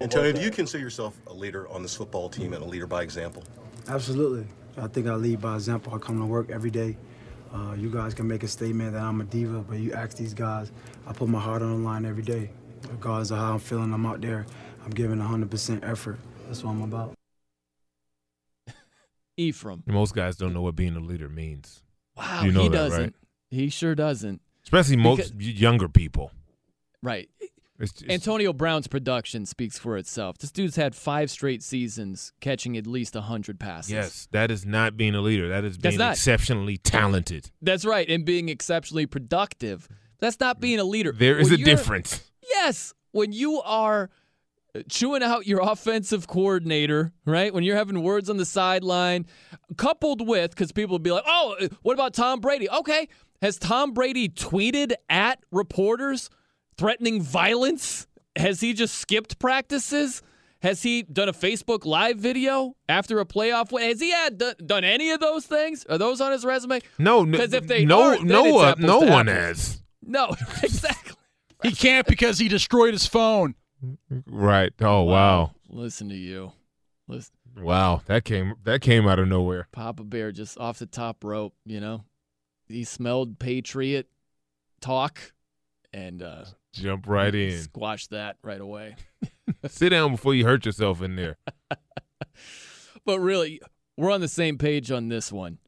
Antonio, 0.00 0.32
do 0.32 0.40
you 0.40 0.50
consider 0.50 0.82
yourself 0.82 1.16
a 1.28 1.32
leader 1.32 1.68
on 1.68 1.82
this 1.82 1.94
football 1.96 2.28
team 2.28 2.52
and 2.52 2.62
a 2.62 2.66
leader 2.66 2.86
by 2.86 3.02
example? 3.02 3.42
Absolutely. 3.88 4.46
I 4.76 4.88
think 4.88 5.06
I 5.06 5.14
lead 5.14 5.40
by 5.40 5.54
example. 5.54 5.94
I 5.94 5.98
come 5.98 6.18
to 6.18 6.26
work 6.26 6.50
every 6.50 6.70
day. 6.70 6.96
Uh, 7.52 7.74
you 7.78 7.88
guys 7.90 8.12
can 8.14 8.26
make 8.26 8.42
a 8.42 8.48
statement 8.48 8.92
that 8.94 9.02
I'm 9.02 9.20
a 9.20 9.24
diva, 9.24 9.60
but 9.60 9.78
you 9.78 9.92
ask 9.92 10.16
these 10.16 10.34
guys, 10.34 10.72
I 11.06 11.12
put 11.12 11.28
my 11.28 11.38
heart 11.38 11.62
on 11.62 11.70
the 11.82 11.88
line 11.88 12.04
every 12.04 12.22
day. 12.24 12.50
Regardless 12.90 13.30
of 13.30 13.38
how 13.38 13.52
I'm 13.52 13.58
feeling, 13.60 13.92
I'm 13.94 14.04
out 14.04 14.20
there. 14.20 14.44
I'm 14.84 14.90
giving 14.90 15.18
100% 15.18 15.88
effort. 15.88 16.18
That's 16.48 16.64
what 16.64 16.72
I'm 16.72 16.82
about. 16.82 17.14
Ephraim. 19.36 19.82
Most 19.86 20.14
guys 20.14 20.36
don't 20.36 20.52
know 20.52 20.62
what 20.62 20.76
being 20.76 20.96
a 20.96 21.00
leader 21.00 21.28
means. 21.28 21.82
Wow, 22.16 22.42
You 22.44 22.52
know 22.52 22.62
he 22.62 22.68
that, 22.68 22.76
doesn't. 22.76 23.00
right? 23.02 23.12
He 23.50 23.68
sure 23.68 23.94
doesn't. 23.94 24.40
Especially 24.64 24.96
most 24.96 25.36
Because- 25.38 25.60
younger 25.60 25.88
people. 25.88 26.32
Right. 27.02 27.28
It's, 27.78 28.02
it's, 28.02 28.10
Antonio 28.10 28.52
Brown's 28.52 28.86
production 28.86 29.46
speaks 29.46 29.78
for 29.78 29.96
itself. 29.96 30.38
This 30.38 30.52
dude's 30.52 30.76
had 30.76 30.94
five 30.94 31.30
straight 31.30 31.62
seasons 31.62 32.32
catching 32.40 32.76
at 32.76 32.86
least 32.86 33.14
100 33.14 33.58
passes. 33.58 33.90
yes, 33.90 34.28
that 34.30 34.50
is 34.50 34.64
not 34.64 34.96
being 34.96 35.14
a 35.14 35.20
leader. 35.20 35.48
That 35.48 35.64
is 35.64 35.76
being 35.76 35.98
not. 35.98 36.12
exceptionally 36.12 36.76
talented. 36.76 37.50
That's 37.60 37.84
right. 37.84 38.08
And 38.08 38.24
being 38.24 38.48
exceptionally 38.48 39.06
productive. 39.06 39.88
That's 40.20 40.38
not 40.38 40.60
being 40.60 40.78
a 40.78 40.84
leader. 40.84 41.12
There 41.12 41.38
is 41.38 41.50
When 41.50 41.60
a 41.60 41.64
difference. 41.64 42.30
Yes. 42.48 42.94
When 43.10 43.32
you 43.32 43.60
are 43.62 44.10
uh, 44.74 44.82
chewing 44.88 45.22
out 45.22 45.46
your 45.46 45.60
offensive 45.62 46.28
coordinator, 46.28 47.12
right? 47.24 47.52
When 47.52 47.64
you're 47.64 47.76
having 47.76 48.02
words 48.02 48.30
on 48.30 48.36
the 48.36 48.44
sideline, 48.44 49.26
coupled 49.76 50.26
with, 50.26 50.50
because 50.50 50.70
people 50.70 50.94
will 50.94 51.00
be 51.00 51.10
like, 51.10 51.24
oh, 51.26 51.56
uh, 51.60 51.68
what 51.82 51.94
about 51.94 52.14
Tom 52.14 52.40
Brady? 52.40 52.70
Okay. 52.70 53.08
Has 53.42 53.58
Tom 53.58 53.92
Brady 53.92 54.28
tweeted 54.28 54.94
at 55.10 55.40
reporters 55.50 56.30
threatening 56.76 57.22
violence? 57.22 58.06
Has 58.36 58.60
he 58.60 58.72
just 58.72 58.96
skipped 58.96 59.38
practices? 59.38 60.22
Has 60.64 60.82
he 60.82 61.02
done 61.02 61.28
a 61.28 61.32
Facebook 61.32 61.84
Live 61.84 62.16
video 62.16 62.74
after 62.88 63.20
a 63.20 63.26
playoff 63.26 63.70
win? 63.70 63.84
Has 63.84 64.00
he 64.00 64.10
had 64.10 64.38
done, 64.38 64.54
done 64.64 64.82
any 64.82 65.10
of 65.10 65.20
those 65.20 65.44
things? 65.44 65.84
Are 65.90 65.98
those 65.98 66.22
on 66.22 66.32
his 66.32 66.42
resume? 66.42 66.80
No, 66.98 67.26
because 67.26 67.52
if 67.52 67.66
they 67.66 67.84
no, 67.84 68.14
no 68.14 68.46
it's 68.46 68.80
one, 68.80 68.86
no 68.86 68.98
one 69.00 69.26
has. 69.26 69.82
No, 70.02 70.34
exactly. 70.62 71.16
He 71.62 71.72
can't 71.72 72.06
because 72.06 72.38
he 72.38 72.48
destroyed 72.48 72.94
his 72.94 73.06
phone. 73.06 73.54
Right. 74.26 74.72
Oh 74.80 75.02
wow. 75.02 75.52
Listen 75.68 76.08
to 76.08 76.14
you. 76.14 76.52
Listen. 77.08 77.34
Wow. 77.58 78.00
That 78.06 78.24
came 78.24 78.54
that 78.64 78.80
came 78.80 79.06
out 79.06 79.18
of 79.18 79.28
nowhere. 79.28 79.68
Papa 79.70 80.02
Bear 80.02 80.32
just 80.32 80.58
off 80.58 80.78
the 80.78 80.86
top 80.86 81.24
rope, 81.24 81.54
you 81.66 81.80
know. 81.80 82.04
He 82.66 82.84
smelled 82.84 83.38
Patriot 83.38 84.08
talk 84.80 85.32
and 85.92 86.22
uh, 86.22 86.44
Jump 86.74 87.06
right 87.06 87.34
in. 87.34 87.58
Squash 87.62 88.08
that 88.08 88.36
right 88.42 88.60
away. 88.60 88.96
Sit 89.68 89.90
down 89.90 90.12
before 90.12 90.34
you 90.34 90.44
hurt 90.44 90.66
yourself 90.66 91.02
in 91.02 91.16
there. 91.16 91.36
But 93.04 93.20
really, 93.20 93.60
we're 93.98 94.10
on 94.10 94.22
the 94.22 94.28
same 94.28 94.56
page 94.56 94.90
on 94.90 95.08
this 95.08 95.30
one. 95.30 95.58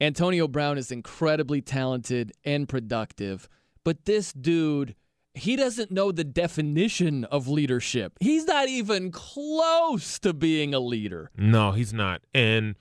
Antonio 0.00 0.48
Brown 0.48 0.78
is 0.78 0.90
incredibly 0.90 1.60
talented 1.60 2.32
and 2.44 2.68
productive, 2.68 3.48
but 3.84 4.04
this 4.04 4.32
dude, 4.32 4.96
he 5.34 5.54
doesn't 5.54 5.92
know 5.92 6.10
the 6.10 6.24
definition 6.24 7.24
of 7.26 7.46
leadership. 7.46 8.14
He's 8.18 8.46
not 8.46 8.68
even 8.68 9.12
close 9.12 10.18
to 10.20 10.32
being 10.32 10.74
a 10.74 10.80
leader. 10.80 11.30
No, 11.36 11.70
he's 11.70 11.92
not. 11.92 12.22
And 12.34 12.74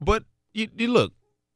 but 0.00 0.24
you, 0.54 0.68
you 0.74 0.88
look, 0.88 1.12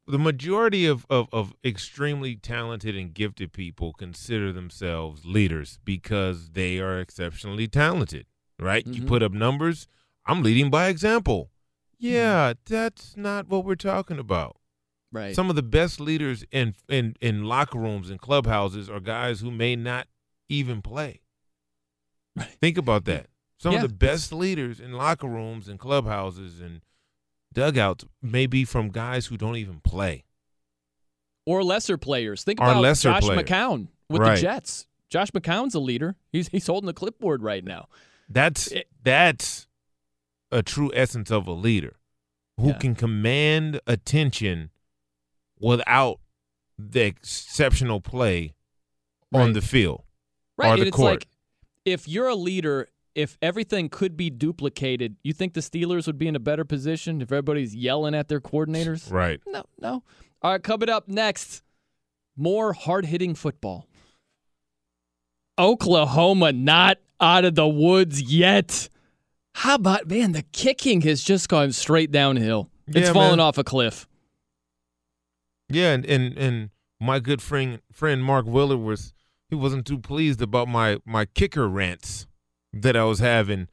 the 0.07 0.19
majority 0.19 0.85
of, 0.87 1.07
of, 1.09 1.29
of 1.33 1.55
extremely 1.65 2.35
talented 2.37 2.97
and 2.97 3.15
gifted 3.15 3.53
people 3.53 3.93
consider 3.93 4.53
themselves 4.53 5.25
leaders 5.25 5.79
because 5.85 6.51
they 6.51 6.79
are 6.79 6.99
exceptionally 7.01 7.69
talented, 7.69 8.27
right? 8.59 8.87
You 8.87 9.03
Mhm. 9.03 9.07
put 9.09 9.23
up 9.23 9.33
numbers, 9.33 9.87
I'm 10.27 10.43
leading 10.43 10.71
by 10.71 10.89
example. 10.89 11.51
Yeah, 11.99 12.55
that's 12.67 13.17
not 13.17 13.49
what 13.49 13.65
we're 13.65 13.77
talking 13.77 14.19
about. 14.19 14.57
Right. 15.13 15.37
Some 15.37 15.51
of 15.51 15.57
the 15.57 15.63
best 15.63 16.01
leaders 16.01 16.43
in 16.51 16.75
in 16.89 17.15
in 17.21 17.45
locker 17.45 17.79
rooms 17.79 18.11
and 18.11 18.19
clubhouses 18.21 18.89
are 18.91 18.99
guys 18.99 19.41
who 19.41 19.51
may 19.51 19.77
not 19.77 20.09
even 20.49 20.83
play. 20.83 21.21
Think 22.61 22.79
about 22.79 23.05
that. 23.05 23.27
Some 23.59 23.73
Yeah. 23.75 23.83
of 23.85 23.91
the 23.91 23.95
best 23.95 24.33
leaders 24.33 24.81
in 24.81 24.93
locker 24.93 25.29
rooms 25.29 25.69
and 25.69 25.79
clubhouses 25.79 26.61
and 26.61 26.81
dugouts 27.53 28.05
may 28.21 28.47
be 28.47 28.65
from 28.65 28.89
guys 28.91 29.27
who 29.27 29.37
don't 29.37 29.57
even 29.57 29.81
play. 29.81 30.25
or 31.45 31.65
lesser 31.65 31.99
players. 31.99 32.45
Think 32.45 32.61
about 32.61 32.81
Josh 32.97 33.23
players. 33.25 33.43
McCown 33.43 33.89
with 34.09 34.21
Right. 34.23 34.37
the 34.37 34.43
Jets. 34.43 34.87
Josh 35.11 35.31
McCown's 35.33 35.75
a 35.75 35.81
leader. 35.81 36.15
He's 36.31 36.47
he's 36.49 36.67
holding 36.69 36.87
the 36.87 36.93
clipboard 36.95 37.43
right 37.43 37.65
now. 37.65 37.89
That's 38.29 38.69
It- 38.69 38.89
that's 39.03 39.67
a 40.53 40.63
true 40.63 40.93
essence 40.95 41.33
of 41.33 41.49
a 41.49 41.53
leader 41.53 41.97
who 42.61 42.69
Yeah. 42.69 42.79
can 42.79 42.95
command 42.95 43.81
attention 43.89 44.71
without 45.59 46.21
the 46.79 47.03
exceptional 47.07 48.01
play 48.01 48.55
on 49.35 49.53
the 49.53 49.63
field 49.63 50.05
Right. 50.57 50.69
or 50.69 50.73
and 50.75 50.83
the 50.83 50.87
it's 50.89 50.97
court. 50.97 51.11
like 51.13 51.29
if 51.85 52.07
you're 52.07 52.29
a 52.29 52.35
leader, 52.37 52.89
if 53.15 53.37
everything 53.43 53.89
could 53.89 54.17
be 54.17 54.31
duplicated, 54.31 55.17
you 55.23 55.33
think 55.33 55.55
the 55.55 55.61
Steelers 55.61 56.07
would 56.07 56.19
be 56.19 56.29
in 56.29 56.37
a 56.37 56.41
better 56.41 56.65
position 56.65 57.21
if 57.21 57.31
everybody's 57.33 57.75
yelling 57.75 58.15
at 58.15 58.29
their 58.29 58.41
coordinators? 58.41 59.11
right. 59.13 59.41
No, 59.47 59.65
no. 59.81 60.03
All 60.43 60.53
right, 60.53 60.63
coming 60.63 60.89
up 60.89 61.09
next, 61.09 61.63
more 62.37 62.73
hard 62.73 63.07
hitting 63.07 63.35
football. 63.35 63.87
Oklahoma 65.59 66.53
not 66.53 66.99
out 67.21 67.45
of 67.45 67.55
the 67.55 67.69
woods 67.69 68.23
yet. 68.23 68.89
How 69.55 69.75
about, 69.75 70.09
man, 70.09 70.33
the 70.33 70.43
kicking 70.53 71.03
has 71.03 71.23
just 71.23 71.49
gone 71.49 71.73
straight 71.73 72.11
downhill. 72.11 72.71
It's 72.89 73.09
Yeah, 73.09 73.13
fallen 73.13 73.33
man. 73.33 73.41
off 73.41 73.59
a 73.59 73.65
cliff. 73.65 74.09
Yeah, 75.69 75.93
and, 75.93 76.05
and 76.07 76.37
and 76.37 76.71
my 77.01 77.19
good 77.21 77.41
friend 77.41 77.81
friend 77.93 78.23
Mark 78.25 78.47
Willard 78.47 78.81
was 78.81 79.13
he 79.49 79.55
wasn't 79.55 79.87
too 79.87 79.99
pleased 79.99 80.43
about 80.43 80.69
my 80.69 80.99
my 81.05 81.25
kicker 81.25 81.69
rants 81.69 82.27
that 82.73 82.97
I 82.97 83.05
was 83.05 83.19
having 83.19 83.69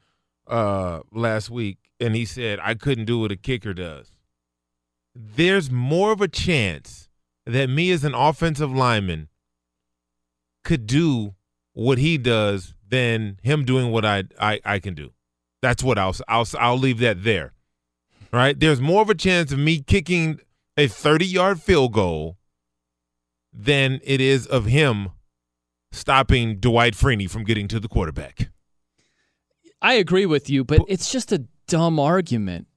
uh 0.46 1.00
last 1.12 1.50
week, 1.50 1.78
and 1.98 2.14
he 2.14 2.24
said 2.24 2.58
I 2.62 2.74
couldn't 2.74 3.04
do 3.04 3.18
what 3.20 3.32
a 3.32 3.36
kicker 3.36 3.74
does. 3.74 4.12
There's 5.14 5.70
more 5.70 6.12
of 6.12 6.20
a 6.20 6.28
chance 6.28 7.08
that 7.46 7.68
me 7.68 7.90
as 7.90 8.04
an 8.04 8.14
offensive 8.14 8.72
lineman 8.72 9.28
could 10.62 10.86
do 10.86 11.34
what 11.72 11.98
he 11.98 12.18
does 12.18 12.74
than 12.88 13.38
him 13.42 13.64
doing 13.64 13.90
what 13.90 14.04
I 14.04 14.24
I, 14.38 14.60
I 14.64 14.78
can 14.78 14.94
do. 14.94 15.12
That's 15.62 15.82
what 15.82 15.98
I'll 15.98 16.14
I'll 16.28 16.46
I'll 16.58 16.78
leave 16.78 16.98
that 16.98 17.24
there. 17.24 17.52
Right? 18.32 18.58
There's 18.58 18.80
more 18.80 19.02
of 19.02 19.10
a 19.10 19.14
chance 19.14 19.50
of 19.50 19.58
me 19.58 19.80
kicking 19.80 20.40
a 20.76 20.86
30 20.86 21.26
yard 21.26 21.60
field 21.60 21.92
goal 21.92 22.36
than 23.52 24.00
it 24.04 24.20
is 24.20 24.46
of 24.46 24.66
him 24.66 25.10
stopping 25.92 26.56
Dwight 26.58 26.94
Freeney 26.94 27.28
from 27.28 27.44
getting 27.44 27.68
to 27.68 27.80
the 27.80 27.88
quarterback. 27.88 28.50
I 29.82 29.94
agree 29.94 30.26
with 30.26 30.50
you, 30.50 30.64
but 30.64 30.80
it's 30.88 31.10
just 31.10 31.32
a 31.32 31.44
dumb 31.66 31.98
argument. 31.98 32.66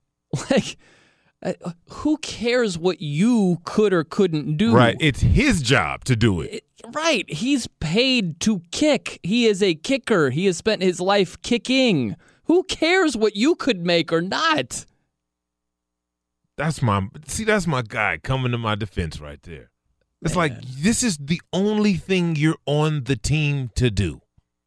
Like, 0.50 0.76
uh, 1.44 1.52
who 1.90 2.16
cares 2.16 2.76
what 2.76 3.00
you 3.00 3.60
could 3.64 3.92
or 3.92 4.02
couldn't 4.02 4.56
do? 4.56 4.74
Right. 4.74 4.96
It's 4.98 5.20
his 5.20 5.62
job 5.62 6.04
to 6.04 6.16
do 6.16 6.40
it. 6.40 6.64
Right. 6.92 7.30
He's 7.30 7.66
paid 7.66 8.40
to 8.40 8.62
kick. 8.72 9.20
He 9.22 9.46
is 9.46 9.62
a 9.62 9.74
kicker. 9.74 10.30
He 10.30 10.46
has 10.46 10.56
spent 10.56 10.82
his 10.82 11.00
life 11.00 11.40
kicking. 11.42 12.16
Who 12.44 12.64
cares 12.64 13.16
what 13.16 13.36
you 13.36 13.54
could 13.54 13.84
make 13.84 14.12
or 14.12 14.22
not? 14.22 14.86
That's 16.56 16.82
my 16.82 17.08
see. 17.26 17.44
That's 17.44 17.66
my 17.66 17.82
guy 17.82 18.18
coming 18.22 18.52
to 18.52 18.58
my 18.58 18.74
defense 18.74 19.20
right 19.20 19.42
there. 19.42 19.70
It's 20.22 20.36
like 20.36 20.58
this 20.62 21.02
is 21.02 21.18
the 21.18 21.40
only 21.52 21.94
thing 21.94 22.36
you're 22.36 22.56
on 22.64 23.04
the 23.04 23.16
team 23.16 23.70
to 23.74 23.90
do, 23.90 24.22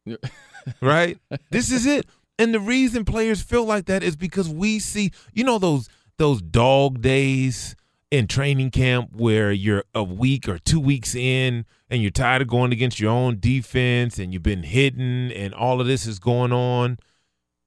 right? 0.80 1.18
this 1.50 1.72
is 1.72 1.86
it. 1.86 2.06
And 2.38 2.54
the 2.54 2.60
reason 2.60 3.04
players 3.04 3.42
feel 3.42 3.64
like 3.64 3.86
that 3.86 4.02
is 4.02 4.14
because 4.14 4.48
we 4.48 4.78
see, 4.78 5.10
you 5.32 5.44
know, 5.44 5.58
those 5.58 5.88
those 6.18 6.40
dog 6.40 7.00
days 7.00 7.76
in 8.10 8.26
training 8.26 8.70
camp 8.70 9.10
where 9.12 9.52
you're 9.52 9.84
a 9.94 10.02
week 10.02 10.48
or 10.48 10.58
two 10.58 10.80
weeks 10.80 11.14
in 11.14 11.66
and 11.90 12.00
you're 12.00 12.10
tired 12.10 12.42
of 12.42 12.48
going 12.48 12.72
against 12.72 12.98
your 12.98 13.10
own 13.10 13.38
defense 13.38 14.18
and 14.18 14.32
you've 14.32 14.42
been 14.42 14.62
hidden 14.62 15.30
and 15.32 15.52
all 15.54 15.80
of 15.80 15.86
this 15.86 16.06
is 16.06 16.18
going 16.18 16.52
on, 16.52 16.98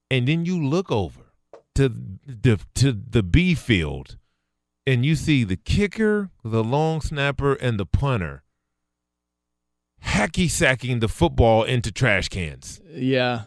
and 0.10 0.27
then 0.27 0.45
you 0.45 0.61
look 0.61 0.91
over 0.91 1.22
to 1.76 1.89
the 1.89 2.60
to 2.76 2.91
the 2.91 3.23
B 3.23 3.53
field 3.56 4.18
and 4.88 5.06
you 5.06 5.15
see 5.15 5.43
the 5.43 5.57
kicker, 5.57 6.30
the 6.43 6.64
long 6.64 7.02
snapper, 7.02 7.53
and 7.53 7.80
the 7.80 7.85
punter 7.85 8.43
hacky 10.03 10.49
sacking 10.49 10.99
the 10.99 11.07
football 11.07 11.64
into 11.64 11.91
trash 11.91 12.30
cans. 12.30 12.81
Yeah. 12.91 13.43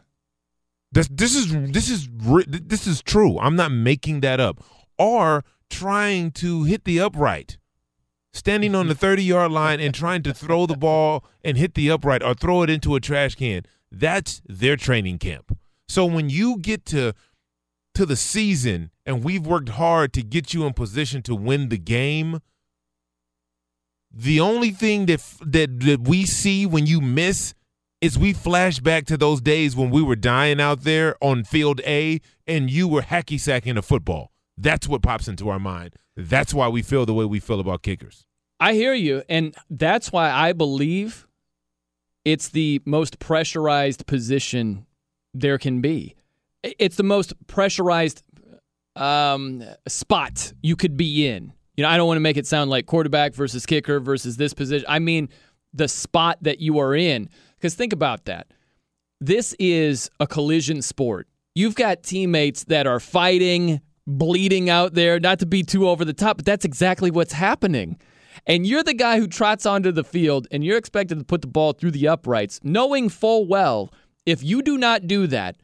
This 0.95 1.09
this 1.11 1.35
is 1.35 1.53
this 1.73 1.91
is 1.91 2.09
this 2.47 2.87
is 2.87 3.03
true. 3.03 3.37
I'm 3.41 3.57
not 3.57 3.73
making 3.73 4.21
that 4.21 4.39
up. 4.39 4.63
Or 4.97 5.45
trying 5.69 6.31
to 6.33 6.63
hit 6.65 6.85
the 6.85 7.01
upright, 7.01 7.59
standing 8.33 8.77
on 8.77 8.87
the 8.87 8.95
mm-hmm. 8.95 9.01
30 9.01 9.25
yard 9.25 9.51
line 9.53 9.81
and 9.81 9.93
trying 9.93 10.23
to 10.23 10.33
throw 10.33 10.67
the 10.67 10.77
ball 10.77 11.25
and 11.45 11.57
hit 11.59 11.75
the 11.75 11.91
upright 11.91 12.23
or 12.23 12.35
throw 12.35 12.63
it 12.63 12.71
into 12.71 12.95
a 12.95 13.01
trash 13.01 13.35
can. 13.35 13.63
That's 13.91 14.41
their 14.47 14.77
training 14.77 15.19
camp. 15.19 15.59
So 15.89 16.07
when 16.07 16.31
you 16.31 16.59
get 16.59 16.87
to 16.87 17.13
to 17.95 18.07
the 18.07 18.17
season 18.17 18.93
and 19.05 19.25
we've 19.25 19.45
worked 19.45 19.71
hard 19.71 20.13
to 20.13 20.23
get 20.23 20.55
you 20.55 20.65
in 20.65 20.75
position 20.75 21.23
to 21.23 21.35
win 21.35 21.71
the 21.71 21.79
game, 21.79 22.39
the 24.13 24.39
only 24.39 24.71
thing 24.71 25.07
that 25.07 25.21
that 25.41 25.81
that 25.81 26.07
we 26.07 26.25
see 26.25 26.67
when 26.67 26.87
you 26.87 27.01
miss 27.01 27.53
is 28.05 28.19
we 28.19 28.35
flash 28.35 28.81
back 28.81 29.07
to 29.07 29.17
those 29.17 29.41
days 29.41 29.75
when 29.75 29.89
we 29.89 30.03
were 30.03 30.15
dying 30.15 30.61
out 30.61 30.83
there 30.83 31.17
on 31.23 31.43
field 31.43 31.81
A 31.87 32.21
and 32.47 32.71
you 32.71 32.87
were 32.87 33.01
hacky 33.01 33.41
sacking 33.41 33.79
a 33.79 33.83
football. 33.83 34.31
That's 34.59 34.87
what 34.87 35.01
pops 35.01 35.27
into 35.27 35.49
our 35.49 35.59
mind. 35.59 35.95
That's 36.15 36.53
why 36.53 36.69
we 36.69 36.83
feel 36.83 37.07
the 37.07 37.15
way 37.15 37.25
we 37.25 37.41
feel 37.41 37.61
about 37.61 37.83
kickers. 37.83 38.27
I 38.61 38.75
hear 38.75 38.93
you. 38.93 39.23
And 39.31 39.55
that's 39.71 40.13
why 40.13 40.31
I 40.31 40.53
believe 40.53 41.27
it's 42.27 42.51
the 42.51 42.83
most 42.85 43.21
pressurized 43.21 44.07
position 44.07 44.85
there 45.33 45.57
can 45.57 45.81
be. 45.81 46.15
It's 46.63 46.97
the 46.97 47.05
most 47.05 47.33
pressurized 47.47 48.23
um, 48.97 49.65
spot 49.89 50.53
you 50.63 50.77
could 50.77 50.99
be 50.99 51.27
in. 51.27 51.55
You 51.75 51.85
know, 51.85 51.89
I 51.89 51.97
don't 51.97 52.07
want 52.07 52.17
to 52.17 52.23
make 52.23 52.37
it 52.37 52.47
sound 52.47 52.69
like 52.69 52.85
quarterback 52.85 53.33
versus 53.33 53.65
kicker 53.65 53.99
versus 53.99 54.37
this 54.37 54.53
position. 54.53 54.85
I 54.91 54.99
mean, 54.99 55.31
the 55.73 55.89
spot 55.89 56.39
that 56.43 56.61
you 56.61 56.79
are 56.79 56.95
in. 56.95 57.31
Because 57.65 57.77
think 57.77 57.95
about 57.95 58.27
that. 58.27 58.49
This 59.23 59.57
is 59.59 60.11
a 60.21 60.27
collision 60.27 60.83
sport. 60.83 61.29
You've 61.55 61.77
got 61.77 62.03
teammates 62.03 62.65
that 62.65 62.87
are 62.87 63.01
fighting, 63.01 63.81
bleeding 64.07 64.69
out 64.69 64.93
there, 64.93 65.19
not 65.19 65.39
to 65.39 65.47
be 65.47 65.63
too 65.63 65.89
over 65.89 66.05
the 66.05 66.13
top, 66.13 66.37
but 66.37 66.45
that's 66.45 66.67
exactly 66.67 67.11
what's 67.11 67.33
happening. 67.33 67.99
And 68.47 68.67
you're 68.67 68.83
the 68.83 68.93
guy 68.93 69.19
who 69.19 69.27
trots 69.27 69.65
onto 69.65 69.93
the 69.93 70.05
field 70.05 70.47
and 70.51 70.63
you're 70.63 70.77
expected 70.77 71.19
to 71.19 71.25
put 71.25 71.41
the 71.41 71.47
ball 71.47 71.73
through 71.73 71.93
the 71.93 72.07
uprights, 72.07 72.61
knowing 72.63 73.09
full 73.09 73.47
well 73.47 73.91
if 74.27 74.43
you 74.43 74.61
do 74.61 74.77
not 74.77 75.07
do 75.07 75.27
that, 75.29 75.57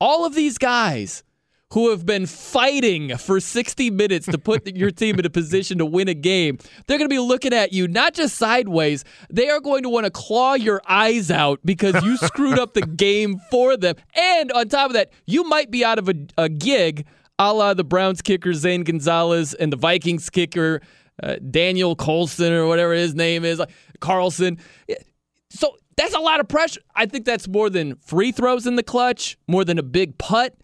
all 0.00 0.24
of 0.24 0.36
these 0.36 0.58
guys 0.58 1.24
who 1.72 1.90
have 1.90 2.06
been 2.06 2.26
fighting 2.26 3.16
for 3.16 3.40
60 3.40 3.90
minutes 3.90 4.26
to 4.26 4.38
put 4.38 4.66
your 4.74 4.90
team 4.90 5.18
in 5.18 5.26
a 5.26 5.30
position 5.30 5.78
to 5.78 5.86
win 5.86 6.08
a 6.08 6.14
game, 6.14 6.58
they're 6.86 6.98
going 6.98 7.08
to 7.08 7.14
be 7.14 7.18
looking 7.18 7.52
at 7.52 7.72
you 7.72 7.86
not 7.86 8.14
just 8.14 8.36
sideways, 8.36 9.04
they 9.30 9.50
are 9.50 9.60
going 9.60 9.82
to 9.82 9.88
want 9.88 10.04
to 10.04 10.10
claw 10.10 10.54
your 10.54 10.80
eyes 10.88 11.30
out 11.30 11.60
because 11.64 12.02
you 12.02 12.16
screwed 12.16 12.58
up 12.58 12.74
the 12.74 12.82
game 12.96 13.38
for 13.50 13.76
them. 13.76 13.96
And 14.14 14.50
on 14.52 14.68
top 14.68 14.90
of 14.90 14.94
that, 14.94 15.12
you 15.26 15.44
might 15.44 15.70
be 15.70 15.84
out 15.84 15.98
of 15.98 16.08
a, 16.08 16.14
a 16.36 16.48
gig 16.48 17.06
a 17.38 17.52
la 17.52 17.74
the 17.74 17.84
Browns 17.84 18.20
kicker 18.20 18.52
Zane 18.52 18.82
Gonzalez 18.82 19.54
and 19.54 19.72
the 19.72 19.76
Vikings 19.76 20.28
kicker 20.28 20.80
uh, 21.22 21.36
Daniel 21.50 21.96
Colson 21.96 22.52
or 22.52 22.66
whatever 22.66 22.92
his 22.92 23.14
name 23.14 23.44
is, 23.44 23.58
like 23.58 23.70
Carlson. 24.00 24.58
So 25.50 25.76
that's 25.96 26.14
a 26.14 26.20
lot 26.20 26.40
of 26.40 26.48
pressure. 26.48 26.80
I 26.94 27.06
think 27.06 27.24
that's 27.24 27.48
more 27.48 27.70
than 27.70 27.96
free 27.96 28.32
throws 28.32 28.66
in 28.66 28.76
the 28.76 28.82
clutch, 28.82 29.36
more 29.46 29.64
than 29.64 29.78
a 29.78 29.82
big 29.82 30.16
putt, 30.18 30.54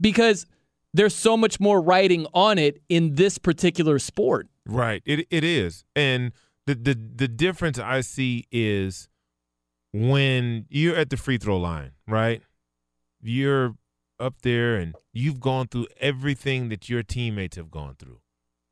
because 0.00 0.46
there's 0.92 1.14
so 1.14 1.36
much 1.36 1.60
more 1.60 1.80
writing 1.80 2.26
on 2.32 2.58
it 2.58 2.80
in 2.88 3.14
this 3.14 3.38
particular 3.38 3.98
sport. 3.98 4.48
Right. 4.66 5.02
It 5.04 5.26
it 5.30 5.44
is. 5.44 5.84
And 5.94 6.32
the 6.66 6.74
the 6.74 6.94
the 6.94 7.28
difference 7.28 7.78
I 7.78 8.00
see 8.00 8.46
is 8.50 9.08
when 9.92 10.66
you're 10.68 10.96
at 10.96 11.10
the 11.10 11.16
free 11.16 11.38
throw 11.38 11.58
line, 11.58 11.92
right? 12.06 12.42
You're 13.22 13.76
up 14.18 14.42
there 14.42 14.76
and 14.76 14.94
you've 15.12 15.40
gone 15.40 15.68
through 15.68 15.86
everything 16.00 16.68
that 16.70 16.88
your 16.88 17.02
teammates 17.02 17.56
have 17.56 17.70
gone 17.70 17.96
through. 17.98 18.20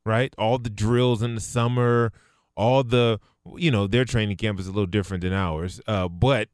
Right? 0.06 0.34
All 0.36 0.58
the 0.58 0.70
drills 0.70 1.22
in 1.22 1.34
the 1.34 1.40
summer, 1.40 2.12
all 2.56 2.84
the 2.84 3.20
you 3.56 3.70
know, 3.70 3.86
their 3.86 4.04
training 4.04 4.36
camp 4.36 4.58
is 4.58 4.66
a 4.66 4.70
little 4.70 4.86
different 4.86 5.22
than 5.22 5.32
ours. 5.32 5.80
Uh, 5.86 6.08
but 6.08 6.48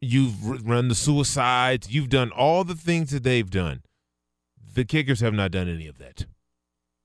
you've 0.00 0.66
run 0.66 0.88
the 0.88 0.94
suicides, 0.94 1.90
you've 1.90 2.08
done 2.08 2.30
all 2.30 2.64
the 2.64 2.74
things 2.74 3.10
that 3.10 3.22
they've 3.22 3.50
done. 3.50 3.82
The 4.80 4.86
kickers 4.86 5.20
have 5.20 5.34
not 5.34 5.50
done 5.50 5.68
any 5.68 5.86
of 5.88 5.98
that. 5.98 6.24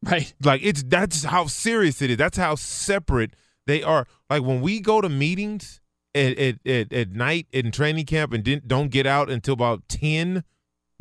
Right. 0.01 0.33
Like 0.41 0.61
it's 0.63 0.81
that's 0.81 1.25
how 1.25 1.47
serious 1.47 2.01
it 2.01 2.09
is. 2.09 2.15
That's 2.15 2.37
how 2.37 2.55
separate 2.55 3.35
they 3.67 3.83
are. 3.83 4.07
Like 4.29 4.43
when 4.43 4.61
we 4.61 4.79
go 4.79 5.01
to 5.01 5.09
meetings 5.09 5.81
at 6.13 6.39
at, 6.39 6.65
at, 6.65 6.93
at 6.93 7.11
night 7.11 7.47
in 7.51 7.71
training 7.71 8.05
camp 8.05 8.31
and 8.31 8.45
didn't, 8.45 8.69
don't 8.69 8.91
get 8.91 9.05
out 9.05 9.29
until 9.29 9.55
about 9.55 9.89
10, 9.89 10.45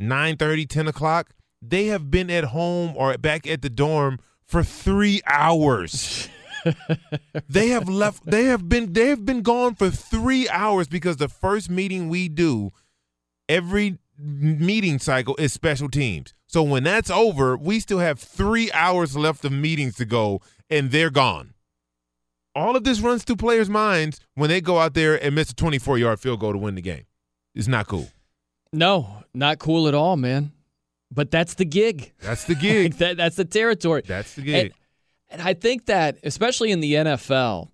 9 0.01 0.37
10 0.37 0.87
o'clock, 0.89 1.29
they 1.61 1.85
have 1.85 2.11
been 2.11 2.29
at 2.29 2.43
home 2.43 2.91
or 2.97 3.17
back 3.17 3.47
at 3.47 3.61
the 3.61 3.69
dorm 3.69 4.19
for 4.43 4.61
three 4.61 5.21
hours. 5.27 6.27
they 7.47 7.69
have 7.69 7.87
left 7.87 8.25
they 8.25 8.47
have 8.47 8.67
been 8.67 8.91
they 8.91 9.07
have 9.07 9.25
been 9.25 9.43
gone 9.43 9.75
for 9.75 9.89
three 9.89 10.49
hours 10.49 10.89
because 10.89 11.15
the 11.15 11.29
first 11.29 11.69
meeting 11.69 12.09
we 12.09 12.27
do 12.27 12.73
every 13.47 13.97
meeting 14.17 14.99
cycle 14.99 15.35
is 15.37 15.53
special 15.53 15.89
teams. 15.89 16.33
So 16.47 16.63
when 16.63 16.83
that's 16.83 17.09
over, 17.09 17.57
we 17.57 17.79
still 17.79 17.99
have 17.99 18.19
three 18.19 18.71
hours 18.71 19.17
left 19.17 19.43
of 19.45 19.51
meetings 19.51 19.95
to 19.95 20.05
go, 20.05 20.41
and 20.69 20.91
they're 20.91 21.09
gone. 21.09 21.53
All 22.55 22.75
of 22.75 22.83
this 22.85 23.01
runs 23.01 23.23
through 23.23 23.35
players' 23.37 23.69
minds 23.69 24.19
when 24.35 24.49
they 24.49 24.61
go 24.61 24.79
out 24.79 24.93
there 24.93 25.21
and 25.21 25.35
miss 25.35 25.51
a 25.51 25.55
24 25.55 25.97
yard 25.97 26.19
field 26.19 26.39
goal 26.39 26.53
to 26.53 26.57
win 26.57 26.75
the 26.75 26.81
game. 26.81 27.05
It's 27.53 27.67
not 27.67 27.87
cool. 27.87 28.07
No, 28.71 29.23
not 29.33 29.59
cool 29.59 29.87
at 29.87 29.93
all, 29.93 30.15
man. 30.15 30.51
But 31.11 31.31
that's 31.31 31.55
the 31.55 31.65
gig. 31.65 32.13
That's 32.21 32.45
the 32.45 32.55
gig. 32.61 32.93
Like 32.93 32.99
that, 32.99 33.17
that's 33.17 33.35
the 33.35 33.45
territory. 33.45 34.03
That's 34.05 34.35
the 34.35 34.41
gig. 34.41 34.73
And, 35.29 35.39
and 35.39 35.41
I 35.41 35.53
think 35.53 35.85
that, 35.85 36.17
especially 36.23 36.71
in 36.71 36.79
the 36.79 36.93
NFL, 36.93 37.69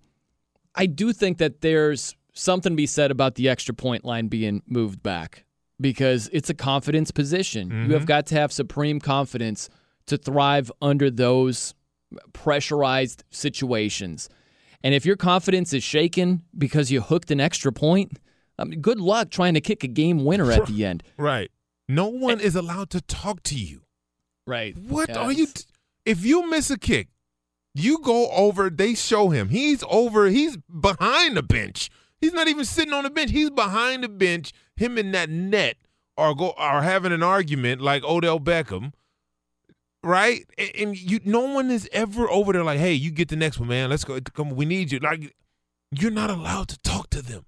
I 0.74 0.86
do 0.86 1.12
think 1.12 1.38
that 1.38 1.60
there's 1.60 2.16
something 2.32 2.72
to 2.72 2.76
be 2.76 2.86
said 2.86 3.10
about 3.10 3.34
the 3.36 3.48
extra 3.48 3.74
point 3.74 4.04
line 4.04 4.28
being 4.28 4.62
moved 4.66 5.02
back 5.02 5.44
because 5.80 6.28
it's 6.32 6.48
a 6.50 6.54
confidence 6.54 7.10
position. 7.10 7.70
You 7.86 7.94
have 7.94 8.02
Mhm. 8.04 8.06
got 8.06 8.26
to 8.26 8.34
have 8.36 8.52
supreme 8.52 9.00
confidence 9.00 9.68
to 10.06 10.16
thrive 10.16 10.70
under 10.80 11.10
those 11.10 11.74
pressurized 12.32 13.24
situations. 13.30 14.28
And 14.84 14.94
if 14.94 15.06
your 15.06 15.16
confidence 15.16 15.72
is 15.72 15.82
shaken 15.84 16.42
because 16.56 16.90
you 16.90 17.00
hooked 17.00 17.30
an 17.30 17.40
extra 17.40 17.72
point, 17.72 18.18
I 18.58 18.64
mean, 18.64 18.80
good 18.80 19.00
luck 19.00 19.30
trying 19.30 19.54
to 19.54 19.60
kick 19.60 19.82
a 19.84 19.88
game 19.88 20.24
winner 20.24 20.50
at 20.50 20.66
the 20.66 20.84
end. 20.84 21.02
Right. 21.16 21.50
No 21.88 22.08
one 22.08 22.40
is 22.40 22.54
allowed 22.56 22.90
to 22.90 23.00
talk 23.00 23.42
to 23.44 23.54
you. 23.58 23.82
Right. 24.46 24.76
What 24.76 25.08
Yeah, 25.10 25.18
are 25.18 25.32
you? 25.32 25.46
T- 25.46 25.64
if 26.04 26.24
you 26.24 26.48
miss 26.50 26.70
a 26.70 26.78
kick, 26.78 27.08
you 27.74 27.98
go 27.98 28.28
over. 28.30 28.68
They 28.70 28.94
show 28.94 29.30
him. 29.30 29.48
He's 29.50 29.84
over. 29.88 30.26
He's 30.28 30.56
behind 30.56 31.36
the 31.36 31.42
bench. 31.42 31.90
He's 32.20 32.32
not 32.32 32.48
even 32.48 32.64
sitting 32.64 32.92
on 32.92 33.04
the 33.04 33.10
bench. 33.10 33.30
He's 33.30 33.50
behind 33.50 34.04
the 34.04 34.08
bench. 34.08 34.52
Him 34.76 34.98
and 34.98 35.14
that 35.14 35.30
net 35.30 35.76
are 36.16 36.34
go 36.34 36.52
are 36.56 36.82
having 36.82 37.12
an 37.12 37.22
argument 37.22 37.80
like 37.80 38.04
Odell 38.04 38.40
Beckham, 38.40 38.92
right? 40.02 40.44
And, 40.58 40.70
and 40.78 41.00
you, 41.00 41.20
no 41.24 41.40
one 41.40 41.70
is 41.70 41.88
ever 41.92 42.28
over 42.30 42.52
there 42.52 42.64
like, 42.64 42.78
hey, 42.78 42.92
you 42.92 43.10
get 43.10 43.28
the 43.28 43.36
next 43.36 43.58
one, 43.58 43.68
man. 43.68 43.90
Let's 43.90 44.04
go. 44.04 44.18
Come, 44.20 44.50
we 44.50 44.64
need 44.64 44.92
you. 44.92 44.98
Like, 44.98 45.34
you're 45.90 46.10
not 46.10 46.30
allowed 46.30 46.68
to 46.68 46.78
talk 46.80 47.10
to 47.10 47.22
them. 47.22 47.44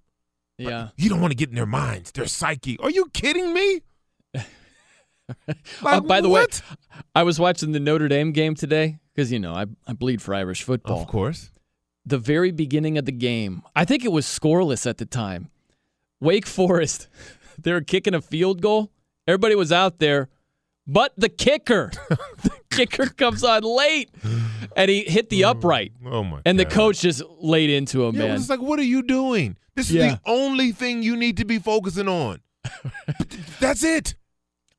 Yeah. 0.59 0.89
You 0.97 1.09
don't 1.09 1.21
want 1.21 1.33
to 1.33 1.37
get 1.37 1.49
in 1.49 1.57
their 1.57 1.67
minds, 1.67 2.13
their 2.13 2.27
psyche. 2.27 2.79
Are 2.79 2.91
you 2.91 3.07
kidding 3.13 3.53
me? 3.53 3.81
Oh, 5.83 6.03
by 6.03 6.21
the 6.21 6.29
way, 6.29 6.45
I 7.15 7.23
was 7.23 7.41
watching 7.41 7.73
the 7.73 7.81
Notre 7.81 8.09
Dame 8.09 8.33
game 8.33 8.55
today 8.55 8.99
because 9.15 9.33
you 9.33 9.39
know 9.39 9.55
I, 9.55 9.65
I 9.87 9.95
bleed 9.95 10.21
for 10.21 10.35
Irish 10.35 10.63
football. 10.63 11.01
Of 11.01 11.09
course. 11.09 11.51
The 12.05 12.19
very 12.19 12.51
beginning 12.51 12.99
of 12.99 13.07
the 13.07 13.13
game, 13.13 13.63
I 13.75 13.87
think 13.87 14.05
it 14.05 14.13
was 14.13 14.27
scoreless 14.27 14.87
at 14.87 14.99
the 14.99 15.07
time. 15.07 15.51
Wake 16.25 16.47
Forest, 16.47 17.09
they 17.63 17.73
were 17.73 17.83
kicking 17.83 18.15
a 18.15 18.21
field 18.21 18.61
goal. 18.63 18.91
Everybody 19.27 19.55
was 19.55 19.71
out 19.71 19.99
there, 19.99 20.29
but 20.87 21.13
the 21.17 21.29
kicker. 21.29 21.93
the 22.43 22.51
kicker 22.71 23.07
comes 23.07 23.45
on 23.45 23.63
late, 23.63 24.11
and 24.77 24.91
he 24.91 25.03
hit 25.03 25.31
the 25.31 25.45
oh, 25.45 25.51
upright. 25.51 25.93
Oh 26.05 26.25
my! 26.25 26.41
And 26.45 26.59
the 26.59 26.67
coach 26.67 27.01
just 27.01 27.23
laid 27.39 27.71
into 27.71 28.05
him, 28.05 28.17
Yeah, 28.17 28.29
man. 28.29 28.37
it's 28.37 28.51
like, 28.51 28.61
what 28.61 28.79
are 28.79 28.85
you 28.85 29.03
doing? 29.03 29.57
This 29.77 29.91
is 29.91 29.97
Yeah. 29.97 30.09
the 30.15 30.21
only 30.27 30.73
thing 30.73 31.03
you 31.03 31.17
need 31.17 31.37
to 31.39 31.45
be 31.45 31.59
focusing 31.59 32.09
on. 32.09 32.41
That's 33.61 33.85
it. 33.85 34.15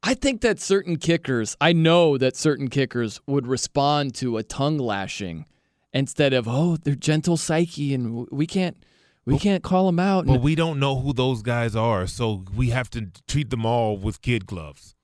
I 0.03 0.13
think 0.13 0.41
that 0.41 0.59
certain 0.59 0.97
kickers, 0.97 1.57
I 1.59 1.73
know 1.73 2.17
that 2.17 2.35
certain 2.35 2.67
kickers 2.69 3.19
would 3.25 3.47
respond 3.47 4.13
to 4.15 4.37
a 4.37 4.43
tongue 4.43 4.77
lashing 4.77 5.45
instead 5.93 6.31
of, 6.33 6.47
oh, 6.47 6.77
they're 6.77 6.93
gentle 6.93 7.37
psyche 7.37 7.93
and 7.93 8.27
we 8.31 8.45
can't 8.45 8.77
we 9.25 9.39
can't 9.39 9.63
call 9.63 9.85
them 9.87 9.99
out. 9.99 10.25
But 10.25 10.41
we 10.41 10.55
don't 10.55 10.79
know 10.79 10.99
who 10.99 11.13
those 11.13 11.41
guys 11.41 11.75
are, 11.75 12.07
so 12.07 12.45
we 12.55 12.69
have 12.69 12.89
to 12.91 13.07
treat 13.27 13.49
them 13.49 13.65
all 13.65 13.97
with 13.97 14.21
kid 14.21 14.45
gloves. 14.45 14.95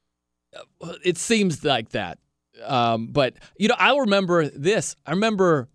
it 1.04 1.18
seems 1.18 1.64
like 1.64 1.90
that. 1.90 2.20
Um, 2.64 3.08
but 3.08 3.36
you 3.58 3.68
know, 3.68 3.76
I 3.78 3.96
remember 3.98 4.48
this. 4.48 4.96
I 5.06 5.12
remember 5.12 5.70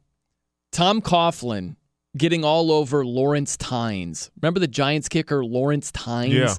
Tom 0.73 1.01
Coughlin 1.01 1.77
getting 2.17 2.45
all 2.45 2.71
over 2.71 3.05
Lawrence 3.05 3.57
Tynes. 3.57 4.31
Remember 4.41 4.61
the 4.61 4.69
Giants 4.69 5.09
kicker 5.09 5.45
Lawrence 5.45 5.91
Tynes? 5.91 6.35
Yeah. 6.35 6.55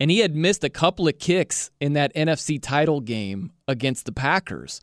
And 0.00 0.10
he 0.10 0.18
had 0.18 0.34
missed 0.34 0.64
a 0.64 0.70
couple 0.70 1.06
of 1.06 1.18
kicks 1.18 1.70
in 1.80 1.92
that 1.92 2.14
NFC 2.14 2.60
title 2.60 3.00
game 3.00 3.52
against 3.68 4.04
the 4.04 4.12
Packers. 4.12 4.80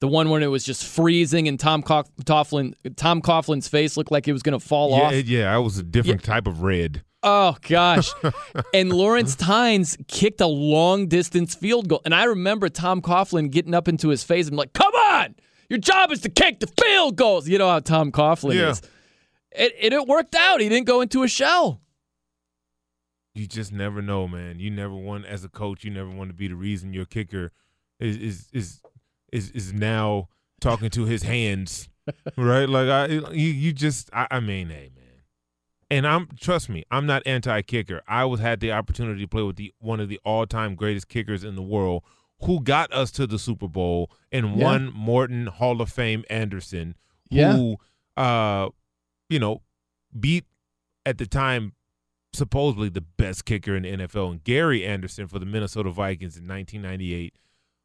The 0.00 0.08
one 0.08 0.28
when 0.28 0.42
it 0.42 0.48
was 0.48 0.64
just 0.64 0.84
freezing 0.84 1.48
and 1.48 1.58
Tom 1.58 1.82
Cough- 1.82 2.10
Coughlin, 2.24 2.74
Tom 2.96 3.22
Coughlin's 3.22 3.68
face 3.68 3.96
looked 3.96 4.10
like 4.10 4.28
it 4.28 4.32
was 4.32 4.42
going 4.42 4.58
to 4.58 4.64
fall 4.64 4.90
yeah, 4.90 5.02
off. 5.02 5.14
yeah, 5.24 5.54
I 5.54 5.58
was 5.58 5.78
a 5.78 5.82
different 5.82 6.22
type 6.22 6.46
of 6.46 6.62
red. 6.62 7.02
Oh 7.22 7.56
gosh. 7.62 8.10
and 8.74 8.92
Lawrence 8.92 9.34
Tynes 9.34 9.96
kicked 10.08 10.42
a 10.42 10.46
long 10.46 11.06
distance 11.08 11.54
field 11.54 11.88
goal. 11.88 12.02
And 12.04 12.14
I 12.14 12.24
remember 12.24 12.68
Tom 12.68 13.00
Coughlin 13.00 13.50
getting 13.50 13.72
up 13.72 13.88
into 13.88 14.08
his 14.08 14.22
face 14.22 14.46
and 14.46 14.56
like, 14.56 14.74
come 14.74 14.92
on! 14.94 15.34
Your 15.70 15.78
job 15.78 16.12
is 16.12 16.20
to 16.20 16.28
kick 16.28 16.60
the 16.60 16.66
field 16.66 17.16
goals. 17.16 17.48
You 17.48 17.56
know 17.56 17.68
how 17.70 17.78
Tom 17.80 18.12
Coughlin 18.12 18.54
Yeah. 18.56 18.70
is. 18.70 18.82
It, 19.52 19.72
it, 19.80 19.92
it 19.94 20.06
worked 20.06 20.34
out. 20.34 20.60
He 20.60 20.68
didn't 20.68 20.86
go 20.86 21.00
into 21.00 21.22
a 21.22 21.28
shell. 21.28 21.80
You 23.34 23.46
just 23.46 23.72
never 23.72 24.02
know, 24.02 24.28
man. 24.28 24.58
You 24.60 24.70
never 24.70 24.94
want, 24.94 25.24
as 25.26 25.44
a 25.44 25.48
coach, 25.48 25.82
you 25.82 25.90
never 25.90 26.10
want 26.10 26.28
to 26.30 26.34
be 26.34 26.48
the 26.48 26.54
reason 26.56 26.92
your 26.92 27.04
kicker 27.06 27.52
is 27.98 28.16
is 28.16 28.48
is 28.52 28.80
is, 29.34 29.50
is 29.50 29.72
now 29.72 30.28
talking 30.60 30.88
to 30.90 31.04
his 31.04 31.22
hands, 31.24 31.88
right? 32.36 32.68
Like 32.68 32.88
I, 32.88 33.06
you, 33.06 33.50
you 33.50 33.72
just, 33.72 34.08
I, 34.12 34.26
I 34.30 34.40
mean, 34.40 34.68
hey, 34.68 34.90
man. 34.94 35.04
And 35.90 36.06
I'm 36.06 36.28
trust 36.40 36.68
me, 36.70 36.84
I'm 36.90 37.04
not 37.06 37.22
anti-kicker. 37.26 38.00
I 38.08 38.24
was 38.24 38.40
had 38.40 38.60
the 38.60 38.72
opportunity 38.72 39.20
to 39.22 39.28
play 39.28 39.42
with 39.42 39.56
the 39.56 39.72
one 39.78 40.00
of 40.00 40.08
the 40.08 40.18
all-time 40.24 40.74
greatest 40.76 41.08
kickers 41.08 41.44
in 41.44 41.54
the 41.56 41.62
world, 41.62 42.02
who 42.40 42.60
got 42.62 42.92
us 42.92 43.10
to 43.12 43.26
the 43.26 43.38
Super 43.38 43.68
Bowl 43.68 44.10
and 44.32 44.56
Yeah. 44.56 44.64
won 44.64 44.92
Morten 44.94 45.46
Hall 45.46 45.80
of 45.82 45.90
Fame 45.90 46.24
Andersen, 46.30 46.96
Yeah. 47.30 47.52
who, 47.56 47.76
uh, 48.16 48.70
you 49.28 49.38
know, 49.38 49.62
beat 50.18 50.44
at 51.06 51.18
the 51.18 51.26
time 51.26 51.72
supposedly 52.32 52.88
the 52.88 53.00
best 53.02 53.44
kicker 53.44 53.76
in 53.76 53.82
the 53.84 53.90
NFL, 53.92 54.30
and 54.32 54.42
Gary 54.44 54.84
Anderson 54.84 55.28
for 55.28 55.38
the 55.38 55.46
Minnesota 55.46 55.90
Vikings 55.90 56.36
in 56.36 56.46
1998. 56.48 57.34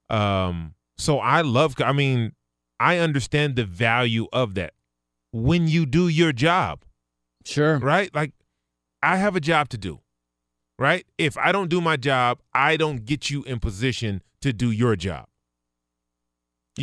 Um, 0.10 0.74
so 1.00 1.20
I 1.20 1.42
love. 1.42 1.76
I 1.80 1.92
mean, 1.94 2.34
I 2.80 2.98
understand 2.98 3.56
the 3.56 3.66
value 3.66 4.28
of 4.32 4.54
that 4.56 4.74
when 5.32 5.68
you 5.68 5.86
do 5.86 6.08
your 6.08 6.32
job. 6.32 6.84
Sure. 7.46 7.80
Right. 7.80 8.14
Like, 8.14 8.34
I 9.02 9.18
have 9.18 9.36
a 9.36 9.40
job 9.40 9.70
to 9.70 9.78
do. 9.78 10.02
Right. 10.78 11.06
If 11.18 11.38
I 11.38 11.52
don't 11.52 11.70
do 11.70 11.82
my 11.82 11.98
job, 11.98 12.40
I 12.54 12.78
don't 12.78 13.06
get 13.06 13.30
you 13.30 13.44
in 13.44 13.60
position 13.60 14.22
to 14.42 14.54
do 14.54 14.72
your 14.72 14.96
job. 14.96 15.26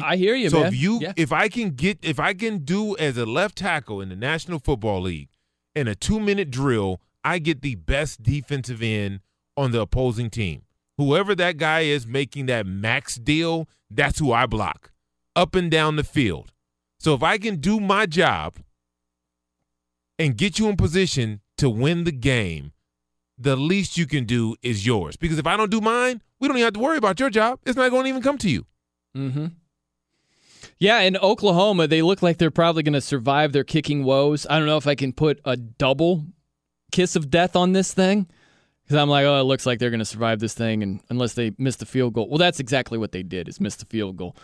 I 0.03 0.17
hear 0.17 0.35
you, 0.35 0.51
so 0.51 0.59
man. 0.61 0.69
if 0.69 0.77
you 0.79 1.01
Yeah. 1.01 1.13
if 1.17 1.33
I 1.33 1.49
can 1.49 1.71
get 1.71 1.99
if 2.03 2.21
I 2.21 2.35
can 2.35 2.59
do 2.59 2.95
as 2.99 3.17
a 3.17 3.25
left 3.25 3.57
tackle 3.57 4.03
in 4.03 4.11
the 4.11 4.17
National 4.17 4.59
Football 4.59 5.01
League 5.03 5.31
in 5.75 5.89
a 5.89 5.95
two 5.95 6.21
minute 6.21 6.51
drill, 6.51 7.01
I 7.25 7.39
get 7.39 7.63
the 7.63 7.77
best 7.77 8.23
defensive 8.23 8.83
end 8.83 9.21
on 9.57 9.71
the 9.71 9.81
opposing 9.81 10.29
team. 10.29 10.66
Whoever 10.99 11.35
that 11.35 11.59
guy 11.59 11.81
is 11.81 12.07
making 12.07 12.47
that 12.47 12.67
max 12.67 13.17
deal, 13.17 13.69
that's 13.91 14.19
who 14.19 14.33
I 14.33 14.47
block 14.47 14.91
up 15.35 15.55
and 15.55 15.71
down 15.71 15.97
the 15.97 16.05
field. 16.05 16.53
So 16.99 17.15
if 17.15 17.23
I 17.23 17.39
can 17.39 17.57
do 17.57 17.79
my 17.79 18.07
job 18.07 18.57
and 20.19 20.37
get 20.37 20.59
you 20.59 20.69
in 20.69 20.77
position 20.77 21.41
to 21.59 21.69
win 21.69 22.05
the 22.05 22.13
game, 22.13 22.73
the 23.39 23.55
least 23.55 23.99
you 23.99 24.07
can 24.07 24.25
do 24.25 24.57
is 24.63 24.87
yours. 24.87 25.17
Because 25.17 25.39
if 25.39 25.47
I 25.47 25.57
don't 25.57 25.71
do 25.71 25.83
mine, 25.83 26.23
we 26.41 26.49
don't 26.49 26.57
even 26.57 26.67
have 26.67 26.75
to 26.75 26.81
worry 26.81 26.97
about 26.97 27.21
your 27.21 27.29
job. 27.29 27.61
It's 27.67 27.77
not 27.77 27.91
going 27.91 28.05
to 28.05 28.09
even 28.09 28.23
come 28.23 28.39
to 28.39 28.49
you. 28.49 28.65
Mm-hmm. 29.15 29.47
Yeah, 30.79 31.01
in 31.01 31.17
Oklahoma, 31.19 31.87
they 31.87 32.03
look 32.03 32.23
like 32.23 32.39
they're 32.39 32.51
probably 32.51 32.83
going 32.83 32.95
to 32.95 33.01
survive 33.01 33.53
their 33.53 33.65
kicking 33.65 34.05
woes. 34.05 34.47
I 34.49 34.59
don't 34.59 34.67
know 34.67 34.77
if 34.77 34.87
I 34.87 34.95
can 34.95 35.13
put 35.13 35.41
a 35.45 35.57
double 35.57 36.25
kiss 36.93 37.17
of 37.17 37.31
death 37.31 37.57
on 37.57 37.73
this 37.73 37.93
thing 37.93 38.27
because 38.87 38.97
I'm 39.03 39.09
like, 39.11 39.27
oh, 39.27 39.41
it 39.41 39.45
looks 39.45 39.67
like 39.67 39.79
they're 39.81 39.91
going 39.91 39.99
to 39.99 40.05
survive 40.05 40.39
this 40.39 40.55
thing, 40.55 40.83
and 40.83 41.01
unless 41.11 41.35
they 41.35 41.53
miss 41.59 41.77
the 41.77 41.87
field 41.87 42.15
goal. 42.15 42.29
Well, 42.29 42.39
that's 42.39 42.61
exactly 42.61 42.97
what 42.99 43.11
they 43.13 43.23
did: 43.25 43.49
is 43.49 43.61
miss 43.61 43.77
the 43.77 43.87
field 43.87 44.17
goal. 44.17 44.37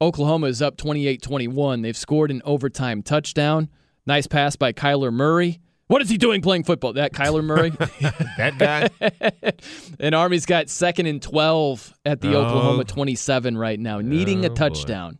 Oklahoma 0.00 0.48
is 0.48 0.60
up 0.62 0.76
28-21. 0.78 1.82
They've 1.82 1.96
scored 1.96 2.30
an 2.32 2.42
overtime 2.44 3.02
touchdown. 3.02 3.68
Nice 4.06 4.26
pass 4.26 4.56
by 4.56 4.72
Kyler 4.72 5.12
Murray. 5.12 5.60
What 5.86 6.00
is 6.02 6.08
he 6.08 6.16
doing 6.16 6.40
playing 6.40 6.64
football? 6.64 6.94
That 6.94 7.12
Kyler 7.12 7.44
Murray? 7.44 7.70
that 8.38 8.56
guy. 8.58 8.88
and 10.00 10.14
Army's 10.14 10.46
got 10.46 10.68
second 10.70 11.06
and 11.06 11.20
12 11.22 11.94
at 12.06 12.20
the 12.20 12.34
Oh. 12.34 12.40
Oklahoma 12.46 12.84
27 12.84 13.56
right 13.58 13.78
now, 13.78 14.00
needing 14.00 14.42
Oh, 14.44 14.46
a 14.46 14.48
boy. 14.48 14.54
touchdown. 14.54 15.18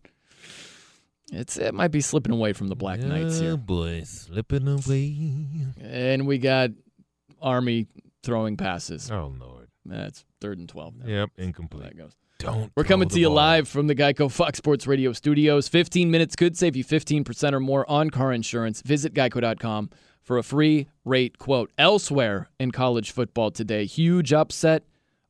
It's 1.30 1.56
it 1.58 1.74
might 1.74 1.88
be 1.92 2.00
slipping 2.00 2.32
away 2.32 2.52
from 2.52 2.68
the 2.68 2.76
Black 2.76 3.00
Knights 3.00 3.38
Oh 3.38 3.42
here. 3.42 3.56
boy, 3.56 4.02
slipping 4.04 4.66
away. 4.68 5.16
And 5.80 6.26
we 6.26 6.38
got 6.38 6.70
Army 7.40 7.86
throwing 8.22 8.56
passes. 8.56 9.10
Oh 9.10 9.34
lord. 9.38 9.68
That's 9.84 10.24
third 10.40 10.58
and 10.58 10.68
12 10.68 10.96
now. 10.98 11.06
Yep, 11.06 11.30
incomplete. 11.38 11.82
That 11.84 11.96
goes. 11.96 12.12
Don't. 12.38 12.72
We're 12.76 12.84
coming 12.84 13.08
to 13.08 13.20
you 13.20 13.26
ball. 13.26 13.36
live 13.36 13.68
from 13.68 13.86
the 13.86 13.94
Geico 13.94 14.30
Fox 14.30 14.58
Sports 14.58 14.86
Radio 14.86 15.12
studios. 15.12 15.68
15 15.68 16.10
minutes 16.10 16.36
could 16.36 16.56
save 16.56 16.76
you 16.76 16.84
15% 16.84 17.52
or 17.52 17.60
more 17.60 17.88
on 17.90 18.10
car 18.10 18.32
insurance. 18.32 18.82
Visit 18.82 19.14
geico.com 19.14 19.90
for 20.22 20.38
a 20.38 20.42
free 20.42 20.88
rate 21.04 21.38
quote. 21.38 21.70
Elsewhere 21.78 22.48
in 22.58 22.70
college 22.70 23.10
football 23.10 23.50
today, 23.50 23.86
huge 23.86 24.32
upset 24.32 24.84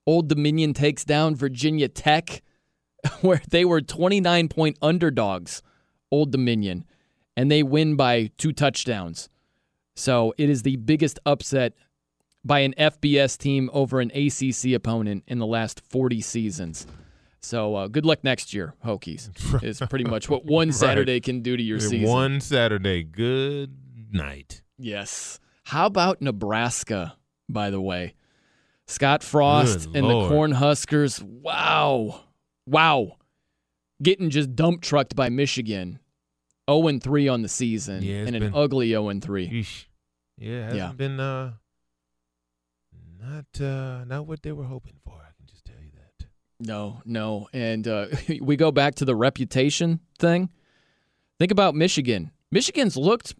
Old 0.06 0.28
Dominion 0.28 0.74
takes 0.74 1.04
down 1.04 1.34
Virginia 1.34 1.88
Tech, 1.88 2.42
where 3.20 3.42
they 3.50 3.64
were 3.64 3.80
29 3.80 4.48
point 4.48 4.78
underdogs, 4.82 5.62
Old 6.10 6.32
Dominion, 6.32 6.84
and 7.36 7.50
they 7.50 7.62
win 7.62 7.96
by 7.96 8.30
two 8.36 8.52
touchdowns. 8.52 9.28
So 9.94 10.34
it 10.38 10.48
is 10.48 10.62
the 10.62 10.76
biggest 10.76 11.18
upset 11.26 11.74
by 12.44 12.60
an 12.60 12.74
FBS 12.78 13.38
team 13.38 13.70
over 13.72 14.00
an 14.00 14.10
ACC 14.10 14.72
opponent 14.74 15.24
in 15.26 15.38
the 15.38 15.46
last 15.46 15.80
40 15.90 16.20
seasons. 16.20 16.86
So 17.40 17.74
uh, 17.74 17.88
good 17.88 18.04
luck 18.06 18.22
next 18.24 18.54
year, 18.54 18.74
Hokies. 18.84 19.30
Is 19.64 19.80
pretty 19.80 20.04
much 20.04 20.28
what 20.28 20.44
one 20.44 20.68
Right. 20.68 20.74
Saturday 20.74 21.20
can 21.20 21.40
do 21.42 21.56
to 21.56 21.62
your 21.62 21.80
season. 21.80 22.08
One 22.08 22.40
Saturday. 22.40 23.02
Good 23.02 23.76
night. 24.12 24.62
Yes. 24.78 25.40
How 25.64 25.86
about 25.86 26.20
Nebraska, 26.22 27.16
by 27.48 27.70
the 27.70 27.80
way? 27.80 28.14
Scott 28.86 29.22
Frost 29.22 29.86
Good 29.86 29.96
and 29.98 30.06
Lord. 30.08 30.30
the 30.30 30.34
Cornhuskers. 30.34 31.22
Wow. 31.22 32.20
Wow. 32.66 33.16
Getting 34.02 34.30
just 34.30 34.54
dump 34.54 34.82
trucked 34.82 35.14
by 35.16 35.28
Michigan. 35.28 35.98
0 36.70 36.98
3 36.98 37.28
on 37.28 37.42
the 37.42 37.48
season 37.48 38.02
Yeah, 38.02 38.16
and 38.26 38.36
an 38.36 38.40
been- 38.40 38.52
ugly 38.54 38.90
0 38.90 39.12
3. 39.20 39.48
Yeesh. 39.48 39.84
Yeah, 40.38 40.62
hasn't 40.64 40.76
Yeah. 40.78 40.92
been 40.92 41.20
uh 41.20 41.52
not 43.22 43.60
uh 43.66 44.04
not 44.04 44.26
what 44.26 44.42
they 44.42 44.52
were 44.52 44.64
hoping 44.64 44.94
for. 45.04 45.14
I 45.14 45.30
can 45.36 45.46
just 45.46 45.64
tell 45.64 45.76
you 45.82 45.90
that. 45.94 46.26
No, 46.60 47.00
no. 47.04 47.48
And 47.52 47.86
uh, 47.88 48.06
we 48.40 48.56
go 48.56 48.70
back 48.72 48.96
to 48.96 49.04
the 49.04 49.14
reputation 49.16 50.00
thing. 50.18 50.50
Think 51.38 51.52
about 51.52 51.74
Michigan. 51.74 52.30
Michigan's 52.50 52.96
looked 52.96 53.34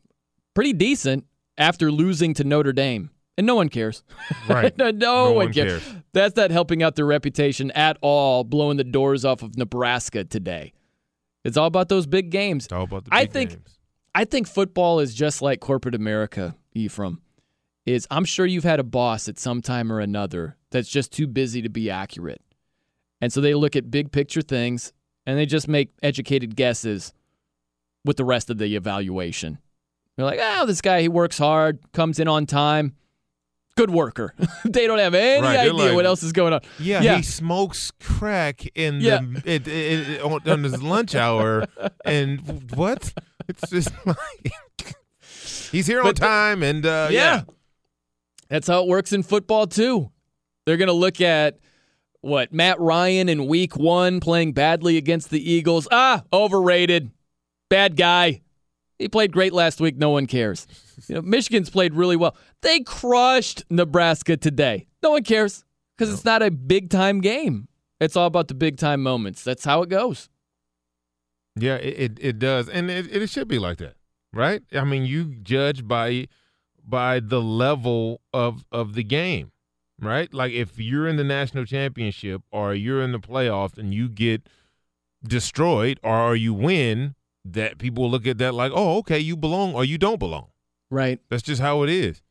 pretty 0.54 0.72
decent 0.72 1.26
after 1.58 1.92
losing 1.92 2.34
to 2.34 2.44
Notre 2.44 2.72
Dame, 2.72 3.10
and 3.36 3.46
no 3.46 3.54
one 3.54 3.68
cares. 3.68 4.02
Right. 4.48 4.76
no, 4.78 4.90
No 4.90 5.24
one, 5.26 5.34
one 5.46 5.52
cares. 5.52 5.82
cares. 5.84 5.96
That's 6.12 6.36
not 6.36 6.50
helping 6.50 6.82
out 6.82 6.96
their 6.96 7.06
reputation 7.06 7.70
at 7.72 7.96
all, 8.00 8.42
blowing 8.44 8.76
the 8.78 8.84
doors 8.84 9.24
off 9.24 9.42
of 9.42 9.56
Nebraska 9.56 10.24
today. 10.24 10.72
It's 11.44 11.56
all 11.56 11.66
about 11.66 11.88
those 11.88 12.06
big 12.06 12.30
games. 12.30 12.64
It's 12.66 12.72
all 12.72 12.84
about 12.84 13.04
the 13.04 13.10
I 13.14 13.26
think 13.26 13.50
games. 13.50 13.78
I 14.14 14.24
think 14.24 14.46
football 14.48 15.00
is 15.00 15.14
just 15.14 15.42
like 15.42 15.60
corporate 15.60 15.94
America, 15.94 16.54
Ephraim. 16.72 17.20
Is 17.84 18.06
I'm 18.10 18.24
sure 18.24 18.46
you've 18.46 18.62
had 18.64 18.78
a 18.78 18.84
boss 18.84 19.28
at 19.28 19.38
some 19.38 19.60
time 19.60 19.92
or 19.92 19.98
another 20.00 20.56
that's 20.70 20.88
just 20.88 21.12
too 21.12 21.26
busy 21.26 21.62
to 21.62 21.68
be 21.68 21.90
accurate. 21.90 22.40
And 23.20 23.32
so 23.32 23.40
they 23.40 23.54
look 23.54 23.74
at 23.76 23.90
big 23.90 24.12
picture 24.12 24.42
things 24.42 24.92
and 25.26 25.36
they 25.38 25.46
just 25.46 25.66
make 25.68 25.90
educated 26.02 26.54
guesses 26.56 27.12
with 28.04 28.16
the 28.16 28.24
rest 28.24 28.50
of 28.50 28.58
the 28.58 28.74
evaluation. 28.76 29.58
They're 30.16 30.26
like, 30.26 30.38
oh, 30.40 30.66
this 30.66 30.80
guy, 30.80 31.00
he 31.02 31.08
works 31.08 31.38
hard, 31.38 31.78
comes 31.92 32.18
in 32.20 32.28
on 32.28 32.46
time, 32.46 32.94
good 33.76 33.90
worker. 33.90 34.34
they 34.64 34.86
don't 34.86 34.98
have 34.98 35.14
any 35.14 35.42
Right, 35.42 35.58
idea 35.60 35.72
like, 35.72 35.94
what 35.94 36.06
else 36.06 36.22
is 36.22 36.32
going 36.32 36.52
on. 36.52 36.60
Yeah, 36.78 37.00
yeah. 37.02 37.16
he 37.16 37.22
smokes 37.22 37.90
crack 38.00 38.64
in 38.76 39.00
Yeah. 39.00 39.20
the 39.22 39.42
it, 39.44 39.66
it, 39.68 40.08
it, 40.10 40.20
on, 40.22 40.48
on 40.48 40.62
his 40.64 40.82
lunch 40.82 41.14
hour, 41.16 41.66
and 42.04 42.70
what? 42.74 43.12
It's 43.48 43.68
just 43.70 43.90
like 44.06 44.94
he's 45.72 45.86
here 45.86 45.98
on 46.00 46.04
But 46.06 46.16
the- 46.16 46.20
time, 46.20 46.62
and 46.62 46.84
uh, 46.86 47.08
yeah. 47.10 47.18
yeah. 47.36 47.42
That's 48.52 48.68
how 48.68 48.82
it 48.82 48.86
works 48.86 49.14
in 49.14 49.22
football 49.22 49.66
too. 49.66 50.12
They're 50.66 50.76
going 50.76 50.88
to 50.88 50.92
look 50.92 51.22
at 51.22 51.58
what 52.20 52.52
Matt 52.52 52.78
Ryan 52.78 53.30
in 53.30 53.46
week 53.46 53.78
1 53.78 54.20
playing 54.20 54.52
badly 54.52 54.98
against 54.98 55.30
the 55.30 55.50
Eagles. 55.50 55.88
Ah, 55.90 56.22
overrated. 56.34 57.12
Bad 57.70 57.96
guy. 57.96 58.42
He 58.98 59.08
played 59.08 59.32
great 59.32 59.54
last 59.54 59.80
week, 59.80 59.96
no 59.96 60.10
one 60.10 60.26
cares. 60.26 60.66
You 61.08 61.14
know, 61.14 61.22
Michigan's 61.22 61.70
played 61.70 61.94
really 61.94 62.14
well. 62.14 62.36
They 62.60 62.80
crushed 62.80 63.64
Nebraska 63.70 64.36
today. 64.36 64.86
No 65.02 65.12
one 65.12 65.24
cares 65.24 65.64
cuz 65.96 66.12
it's 66.12 66.26
not 66.26 66.42
a 66.42 66.50
big 66.50 66.90
time 66.90 67.22
game. 67.22 67.68
It's 68.00 68.16
all 68.16 68.26
about 68.26 68.48
the 68.48 68.54
big 68.54 68.76
time 68.76 69.02
moments. 69.02 69.42
That's 69.42 69.64
how 69.64 69.80
it 69.80 69.88
goes. 69.88 70.28
Yeah, 71.56 71.76
it, 71.76 71.98
it, 71.98 72.18
it 72.20 72.38
does, 72.38 72.68
and 72.68 72.90
it, 72.90 73.10
it 73.10 73.30
should 73.30 73.48
be 73.48 73.58
like 73.58 73.78
that, 73.78 73.94
right? 74.34 74.62
I 74.72 74.84
mean, 74.84 75.06
you 75.06 75.36
judge 75.42 75.88
by 75.88 76.28
by 76.86 77.20
the 77.20 77.40
level 77.40 78.20
of 78.32 78.64
of 78.72 78.94
the 78.94 79.02
game, 79.02 79.52
right? 80.00 80.32
Like 80.32 80.52
if 80.52 80.78
you're 80.78 81.08
in 81.08 81.16
the 81.16 81.24
national 81.24 81.64
championship 81.64 82.42
or 82.50 82.74
you're 82.74 83.02
in 83.02 83.12
the 83.12 83.20
playoffs 83.20 83.78
and 83.78 83.94
you 83.94 84.08
get 84.08 84.48
destroyed 85.22 86.00
or 86.02 86.34
you 86.36 86.54
win, 86.54 87.14
that 87.44 87.78
people 87.78 88.10
look 88.10 88.26
at 88.26 88.38
that 88.38 88.54
like, 88.54 88.72
oh, 88.74 88.98
okay, 88.98 89.18
you 89.18 89.36
belong 89.36 89.74
or 89.74 89.84
you 89.84 89.98
don't 89.98 90.18
belong. 90.18 90.48
Right. 90.90 91.20
That's 91.28 91.42
just 91.42 91.60
how 91.60 91.82
it 91.82 91.90
is. 91.90 92.22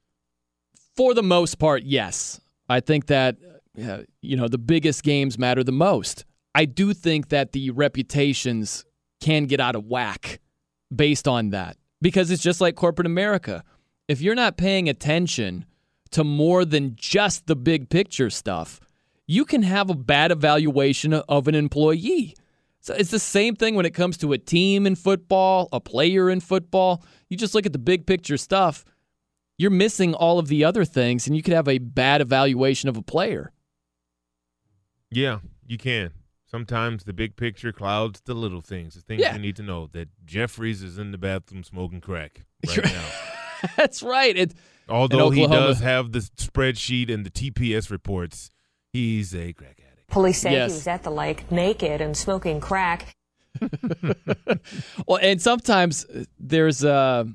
For 0.96 1.14
the 1.14 1.24
most 1.24 1.58
part, 1.58 1.84
yes. 1.84 2.40
I 2.70 2.80
think 2.80 3.08
that 3.08 3.38
uh, 3.82 4.00
you 4.22 4.36
know 4.36 4.48
the 4.48 4.58
biggest 4.58 5.04
games 5.04 5.38
matter 5.38 5.64
the 5.64 5.72
most. 5.72 6.26
I 6.54 6.66
do 6.66 6.94
think 6.94 7.30
that 7.30 7.54
the 7.54 7.72
reputations 7.72 8.86
can 9.22 9.46
get 9.46 9.60
out 9.60 9.76
of 9.76 9.86
whack 9.86 10.40
based 10.94 11.28
on 11.28 11.52
that 11.52 11.78
because 12.02 12.32
it's 12.32 12.44
just 12.44 12.60
like 12.60 12.76
corporate 12.76 13.06
America. 13.06 13.64
If 14.08 14.22
you're 14.22 14.36
not 14.36 14.58
paying 14.58 14.90
attention 14.90 15.66
to 16.12 16.24
more 16.24 16.66
than 16.66 16.96
just 16.96 17.48
the 17.48 17.56
big 17.56 17.90
picture 17.90 18.30
stuff, 18.30 18.80
you 19.28 19.46
can 19.46 19.64
have 19.64 19.90
a 19.90 19.96
bad 19.96 20.32
evaluation 20.32 21.14
of 21.14 21.48
an 21.48 21.56
employee. 21.56 22.36
So 22.82 22.94
it's 22.96 23.12
the 23.12 23.20
same 23.20 23.56
thing 23.56 23.76
when 23.76 23.86
it 23.86 23.94
comes 23.94 24.18
to 24.18 24.34
a 24.34 24.38
team 24.38 24.86
in 24.88 24.96
football, 24.96 25.70
a 25.72 25.80
player 25.80 26.30
in 26.30 26.40
football. 26.40 27.04
You 27.30 27.38
just 27.38 27.54
look 27.56 27.66
at 27.66 27.74
the 27.74 27.80
big 27.80 28.06
picture 28.06 28.38
stuff 28.38 28.84
you're 29.58 29.70
missing 29.70 30.16
all 30.16 30.40
of 30.40 30.48
the 30.48 30.64
other 30.64 30.84
things 30.84 31.28
and 31.28 31.36
you 31.36 31.44
could 31.44 31.54
have 31.54 31.68
a 31.68 31.78
bad 31.78 32.20
evaluation 32.20 32.90
of 32.90 32.98
a 32.98 33.02
player. 33.04 33.52
Yeah, 35.12 35.40
you 35.68 35.78
can. 35.78 36.10
Sometimes 36.50 37.04
the 37.04 37.14
big 37.14 37.36
picture 37.36 37.72
clouds 37.72 38.22
the 38.26 38.34
little 38.34 38.62
things, 38.62 38.96
the 38.96 39.02
things 39.02 39.22
Yeah. 39.22 39.34
you 39.36 39.40
need 39.40 39.56
to 39.58 39.62
know. 39.64 39.86
That 39.92 40.10
Jeffries 40.26 40.82
is 40.82 40.98
in 40.98 41.12
the 41.12 41.20
bathroom 41.20 41.64
smoking 41.64 42.02
crack 42.02 42.42
right 42.68 42.84
now. 42.84 43.06
That's 43.78 44.02
right. 44.04 44.36
It, 44.36 44.54
Although 44.90 45.30
he 45.30 45.48
does 45.48 45.80
have 45.80 46.12
the 46.12 46.20
spreadsheet 46.20 47.12
and 47.14 47.26
the 47.26 47.30
TPS 47.30 47.90
reports, 47.90 48.50
he's 48.92 49.34
a 49.34 49.54
crack 49.54 49.80
addict. 49.80 50.08
Police 50.10 50.42
say 50.42 50.52
Yes. 50.52 50.72
he 50.72 50.76
was 50.76 50.88
at 50.88 51.04
the 51.04 51.12
lake 51.12 51.50
naked 51.52 52.02
and 52.02 52.16
smoking 52.18 52.60
crack. 52.60 53.14
well, 55.08 55.20
and 55.22 55.42
sometimes 55.42 56.06
uh, 56.06 56.24
there's 56.40 56.84
a 56.84 57.28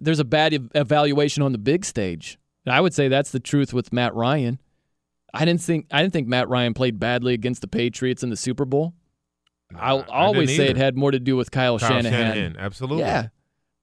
there's 0.00 0.18
a 0.18 0.24
bad 0.24 0.70
evaluation 0.74 1.42
on 1.42 1.52
the 1.52 1.58
big 1.58 1.84
stage. 1.84 2.38
And 2.66 2.74
I 2.74 2.80
would 2.80 2.92
say 2.92 3.08
that's 3.08 3.30
the 3.30 3.40
truth 3.40 3.72
with 3.72 3.92
Matt 3.92 4.14
Ryan. 4.14 4.58
I 5.32 5.44
didn't 5.44 5.60
think 5.60 5.86
I 5.90 6.02
didn't 6.02 6.12
think 6.12 6.28
Matt 6.28 6.48
Ryan 6.48 6.74
played 6.74 6.98
badly 6.98 7.34
against 7.34 7.60
the 7.60 7.68
Patriots 7.68 8.22
in 8.22 8.30
the 8.30 8.36
Super 8.36 8.64
Bowl. 8.64 8.94
I'll 9.76 10.00
I 10.10 10.24
always 10.24 10.48
didn't 10.48 10.56
say 10.66 10.70
it 10.70 10.76
had 10.76 10.96
more 10.96 11.10
to 11.10 11.20
do 11.20 11.36
with 11.36 11.50
Kyle, 11.50 11.78
Kyle 11.78 11.88
Shanahan, 11.88 12.56
absolutely. 12.58 13.04
Yeah, 13.04 13.28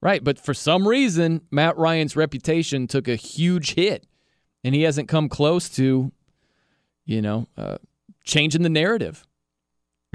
right. 0.02 0.22
But 0.22 0.38
for 0.38 0.54
some 0.54 0.86
reason, 0.86 1.42
Matt 1.50 1.76
Ryan's 1.76 2.16
reputation 2.16 2.86
took 2.86 3.08
a 3.08 3.16
huge 3.16 3.74
hit, 3.74 4.06
and 4.64 4.74
he 4.74 4.82
hasn't 4.82 5.08
come 5.08 5.28
close 5.28 5.68
to, 5.76 6.12
you 7.04 7.22
know, 7.22 7.48
uh, 7.56 7.78
changing 8.24 8.62
the 8.62 8.68
narrative. 8.68 9.24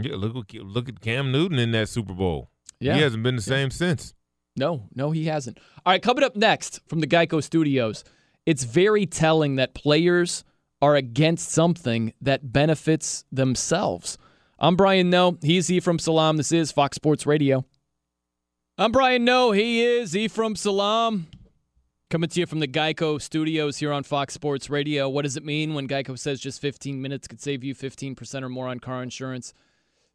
Yeah, 0.02 0.16
look 0.16 0.54
at- 0.56 0.66
look 0.66 0.90
at 0.90 1.00
Cam 1.02 1.32
Newton 1.32 1.60
in 1.60 1.72
that 1.72 1.90
Super 1.90 2.14
Bowl. 2.14 2.50
Yeah. 2.80 2.96
he 2.96 3.02
hasn't 3.02 3.22
been 3.24 3.36
the 3.36 3.42
same 3.44 3.70
since. 3.70 4.14
No, 4.58 4.88
no, 4.96 5.12
he 5.12 5.26
hasn't. 5.26 5.60
All 5.86 5.94
right, 5.94 6.02
coming 6.02 6.24
up 6.24 6.36
next 6.36 6.82
from 6.88 7.00
the 7.00 7.08
Geico 7.08 7.44
Studios, 7.44 8.04
it's 8.46 8.64
very 8.64 9.06
telling 9.06 9.56
that 9.58 9.74
players 9.76 10.44
are 10.82 10.96
against 10.96 11.50
something 11.52 12.12
that 12.22 12.52
benefits 12.52 13.24
themselves. 13.32 14.18
I'm 14.58 14.76
Brian 14.76 15.10
Noe. 15.12 15.38
He's 15.44 15.72
Ephraim 15.72 16.00
Salaam. 16.00 16.38
This 16.38 16.52
is 16.52 16.72
Fox 16.72 16.96
Sports 16.96 17.26
Radio. 17.28 17.66
I'm 18.78 18.92
Brian 18.92 19.26
Noe. 19.26 19.52
He 19.52 19.84
is 19.84 20.16
Ephraim 20.16 20.56
Salaam. 20.56 21.28
Coming 22.10 22.30
to 22.30 22.40
you 22.40 22.46
from 22.46 22.60
the 22.60 22.68
Geico 22.68 23.22
Studios 23.22 23.78
here 23.78 23.92
on 23.92 24.04
Fox 24.04 24.34
Sports 24.34 24.70
Radio. 24.70 25.10
What 25.10 25.24
does 25.24 25.36
it 25.36 25.44
mean 25.46 25.74
when 25.74 25.88
Geico 25.88 26.18
says 26.18 26.40
just 26.40 26.62
15 26.62 27.02
minutes 27.02 27.28
could 27.28 27.42
save 27.42 27.64
you 27.64 27.76
15% 27.76 28.44
or 28.44 28.50
more 28.50 28.68
on 28.68 28.80
car 28.80 29.04
insurance? 29.04 29.54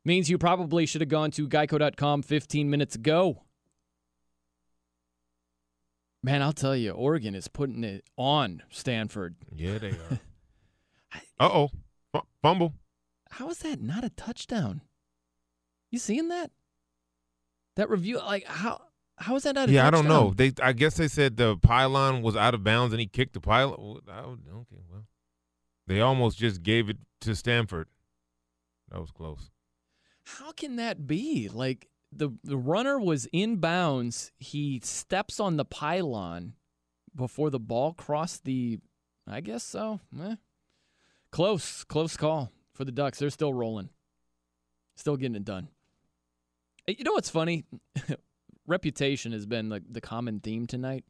Means 0.05 0.31
you 0.31 0.39
probably 0.39 0.87
should 0.87 1.03
have 1.03 1.11
gone 1.11 1.31
to 1.33 1.47
geico.com 1.47 2.23
15 2.23 2.71
minutes 2.71 2.95
ago. 2.95 3.43
Man, 6.23 6.43
I'll 6.43 6.53
tell 6.53 6.75
you, 6.75 6.93
Oregon 6.93 7.35
is 7.35 7.49
putting 7.49 7.85
it 7.85 8.05
on 8.17 8.63
Stanford. 8.71 9.37
Yeah, 9.55 9.79
they 9.79 9.91
are. 9.91 10.21
uh 11.41 11.51
oh, 12.15 12.23
fumble. 12.43 12.73
How 13.33 13.51
is 13.51 13.59
that 13.59 13.81
not 13.83 14.03
a 14.03 14.11
touchdown? 14.11 14.81
You 15.91 15.99
seeing 15.99 16.29
that? 16.29 16.51
That 17.77 17.91
review, 17.91 18.19
like 18.19 18.45
how 18.47 18.81
how 19.19 19.37
is 19.37 19.45
that 19.45 19.55
not 19.55 19.69
Yeah, 19.69 19.87
I 19.87 19.91
don't 19.91 20.09
know. 20.09 20.33
They, 20.35 20.53
I 20.63 20.73
guess 20.73 20.97
they 20.97 21.09
said 21.09 21.37
the 21.37 21.57
pylon 21.57 22.23
was 22.23 22.37
out 22.37 22.55
of 22.55 22.63
bounds 22.65 22.93
and 22.93 23.01
he 23.01 23.07
kicked 23.07 23.35
the 23.35 23.41
pylon. 23.41 23.77
Well, 23.79 24.01
I 24.11 24.21
don't- 24.23 24.41
Okay, 24.49 24.83
well, 24.91 25.05
they 25.87 26.01
almost 26.01 26.39
just 26.39 26.63
gave 26.63 26.89
it 26.89 26.99
to 27.23 27.35
Stanford. 27.35 27.89
That 28.91 29.01
was 29.01 29.11
close. 29.11 29.51
How 30.25 30.53
can 30.53 30.77
that 30.77 31.07
be? 31.07 31.49
Like 31.53 31.89
the 32.13 32.31
the 32.45 32.57
runner 32.57 32.99
was 32.99 33.27
in 33.33 33.57
bounds. 33.57 34.33
He 34.39 34.81
steps 34.83 35.39
on 35.41 35.57
the 35.57 35.65
pylon 35.65 36.55
before 37.15 37.51
the 37.51 37.61
ball 37.61 37.93
crossed 37.95 38.45
the. 38.45 38.79
I 39.29 39.41
guess 39.41 39.65
so. 39.65 40.01
Eh. 40.23 40.37
Close, 41.33 41.83
close 41.85 42.17
call 42.17 42.53
for 42.73 42.85
the 42.85 42.93
Ducks. 42.93 43.19
They're 43.19 43.29
still 43.31 43.53
rolling, 43.53 43.91
still 44.95 45.17
getting 45.17 45.35
it 45.35 45.45
done. 45.45 45.69
Uh, 46.89 46.93
you 46.97 47.05
know 47.05 47.13
what's 47.13 47.31
funny? 47.31 47.65
reputation 48.67 49.33
has 49.33 49.47
been 49.47 49.69
the, 49.69 49.83
the 49.89 50.01
common 50.01 50.41
theme 50.41 50.67
tonight. 50.67 51.05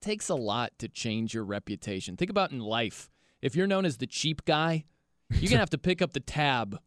It 0.00 0.04
takes 0.04 0.28
a 0.28 0.34
lot 0.34 0.72
to 0.78 0.88
change 0.88 1.34
your 1.34 1.44
reputation. 1.44 2.16
Think 2.16 2.30
about 2.30 2.52
in 2.52 2.60
life. 2.60 3.10
If 3.42 3.56
you're 3.56 3.66
known 3.66 3.84
as 3.84 3.96
the 3.98 4.06
cheap 4.06 4.44
guy, 4.44 4.84
you're 5.30 5.40
going 5.40 5.50
to 5.52 5.58
have 5.58 5.70
to 5.70 5.78
pick 5.78 6.00
up 6.02 6.12
the 6.12 6.20
tab 6.20 6.78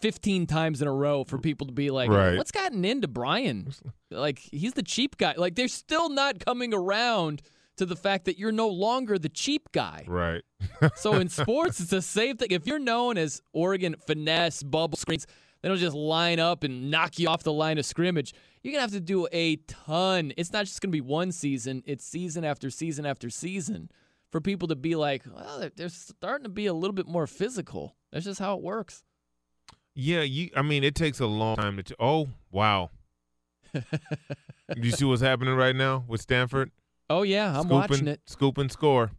15 0.00 0.46
times 0.46 0.80
in 0.82 0.88
a 0.88 0.92
row 0.92 1.24
for 1.24 1.38
people 1.38 1.66
to 1.66 1.72
be 1.72 1.90
like, 1.90 2.10
Right. 2.10 2.36
what's 2.36 2.52
gotten 2.52 2.84
into 2.84 3.08
Brian? 3.08 3.72
Like, 4.10 4.38
he's 4.38 4.74
the 4.74 4.82
cheap 4.82 5.16
guy. 5.16 5.34
Like, 5.36 5.54
they're 5.56 5.68
still 5.68 6.08
not 6.08 6.44
coming 6.44 6.72
around 6.72 7.42
to 7.76 7.86
the 7.86 7.96
fact 7.96 8.26
that 8.26 8.38
you're 8.38 8.52
no 8.52 8.68
longer 8.68 9.18
the 9.18 9.28
cheap 9.28 9.72
guy. 9.72 10.04
Right. 10.06 10.42
So 10.96 11.14
in 11.14 11.28
sports, 11.30 11.80
it's 11.80 11.90
the 11.90 12.02
same 12.02 12.36
thing. 12.36 12.48
If 12.50 12.66
you're 12.66 12.78
known 12.78 13.16
as 13.18 13.40
Oregon 13.52 13.96
finesse, 14.06 14.62
bubble 14.62 14.98
screens, 14.98 15.26
they 15.62 15.68
don't 15.68 15.78
just 15.78 15.96
line 15.96 16.38
up 16.40 16.64
and 16.64 16.90
knock 16.90 17.18
you 17.18 17.28
off 17.28 17.42
the 17.42 17.52
line 17.52 17.78
of 17.78 17.84
scrimmage. 17.86 18.32
You're 18.62 18.72
gonna 18.72 18.82
have 18.82 18.92
to 18.92 19.00
do 19.00 19.26
a 19.32 19.56
ton. 19.56 20.32
It's 20.36 20.52
not 20.52 20.64
just 20.66 20.80
gonna 20.80 20.92
be 20.92 21.00
one 21.00 21.32
season. 21.32 21.82
It's 21.86 22.04
season 22.04 22.44
after 22.44 22.70
season 22.70 23.06
after 23.06 23.30
season 23.30 23.90
for 24.30 24.40
people 24.40 24.68
to 24.68 24.76
be 24.76 24.94
like, 24.96 25.22
well, 25.26 25.58
they're- 25.60 25.72
they're 25.74 25.88
starting 25.88 26.44
to 26.44 26.50
be 26.50 26.66
a 26.66 26.72
little 26.74 26.94
bit 26.94 27.06
more 27.06 27.26
physical. 27.26 27.96
That's 28.12 28.24
just 28.24 28.38
how 28.40 28.56
it 28.56 28.62
works. 28.62 29.02
Yeah, 29.94 30.22
you. 30.22 30.50
I 30.56 30.62
mean, 30.62 30.84
it 30.84 30.94
takes 30.94 31.20
a 31.20 31.26
long 31.26 31.56
time 31.56 31.76
to. 31.78 31.82
T- 31.82 31.94
oh 31.98 32.28
wow! 32.50 32.90
you 34.76 34.90
see 34.92 35.04
what's 35.04 35.20
happening 35.22 35.54
right 35.54 35.74
now 35.74 36.04
with 36.06 36.20
Stanford? 36.20 36.70
Oh 37.08 37.22
yeah, 37.22 37.48
I'm 37.56 37.62
Scoop 37.62 37.72
watching 37.72 37.98
and- 38.00 38.08
it. 38.08 38.20
Scoop 38.26 38.56
and 38.58 38.70
score. 38.70 39.10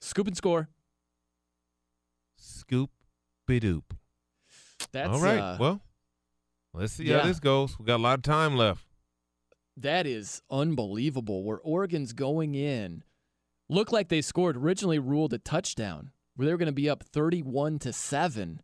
Scoop 0.00 0.26
and 0.26 0.36
score. 0.36 0.68
Scoop 2.36 2.90
bidoop. 3.48 3.82
That's 4.92 5.08
All 5.10 5.20
right. 5.20 5.38
uh, 5.38 5.56
well, 5.58 5.80
let's 6.78 6.92
see 6.94 7.04
yeah. 7.04 7.20
how 7.20 7.26
this 7.26 7.40
goes. 7.40 7.78
We 7.78 7.84
got 7.84 7.96
a 7.96 8.02
lot 8.02 8.18
of 8.18 8.22
time 8.22 8.56
left. 8.56 8.84
That 9.76 10.06
is 10.06 10.42
unbelievable. 10.50 11.44
Where 11.44 11.58
Oregon's 11.58 12.12
going 12.12 12.54
in, 12.54 13.04
looked 13.68 13.92
like 13.92 14.08
they 14.08 14.22
scored. 14.22 14.56
Originally 14.56 14.98
ruled 14.98 15.32
a 15.32 15.38
touchdown, 15.38 16.10
where 16.34 16.46
they 16.46 16.52
were 16.52 16.58
going 16.58 16.66
to 16.66 16.72
be 16.72 16.90
up 16.90 17.04
thirty-one 17.04 17.78
to 17.80 17.92
seven, 17.92 18.62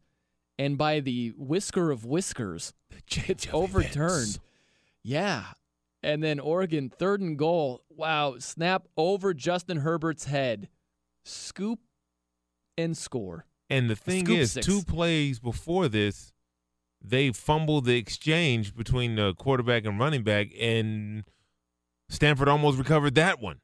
and 0.59 0.79
by 0.79 1.01
the 1.01 1.33
whisker 1.37 1.91
of 1.91 2.05
whiskers, 2.05 2.73
it's 3.11 3.47
overturned. 3.53 4.39
Yeah, 5.03 5.45
and 6.03 6.23
then 6.23 6.41
Oregon 6.41 6.91
third 6.91 7.21
and 7.21 7.39
goal. 7.39 7.83
Wow, 7.91 8.37
snap 8.39 8.89
over 8.97 9.35
Justin 9.35 9.79
Herbert's 9.79 10.25
head, 10.25 10.69
scoop 11.25 11.81
and 12.77 12.97
score. 12.97 13.47
And 13.71 13.89
the 13.89 13.97
thing 13.97 14.27
Scoop 14.27 14.39
is, 14.39 14.53
six. 14.53 14.67
two 14.67 14.83
plays 14.83 15.39
before 15.41 15.89
this, 15.89 16.34
they 17.05 17.31
fumbled 17.33 17.85
the 17.85 17.97
exchange 17.97 18.75
between 18.75 19.17
the 19.17 19.35
quarterback 19.35 19.85
and 19.85 19.99
running 19.99 20.23
back, 20.23 20.49
and 20.59 21.25
Stanford 22.09 22.49
almost 22.49 22.79
recovered 22.79 23.15
that 23.17 23.41
one. 23.41 23.61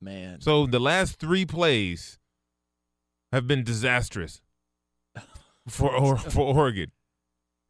Man, 0.00 0.40
So 0.40 0.66
the 0.66 0.78
last 0.78 1.18
three 1.18 1.44
plays 1.44 2.18
have 3.32 3.48
been 3.48 3.64
disastrous 3.64 4.42
for 5.68 5.90
or, 5.90 6.16
for 6.16 6.54
Oregon. 6.54 6.92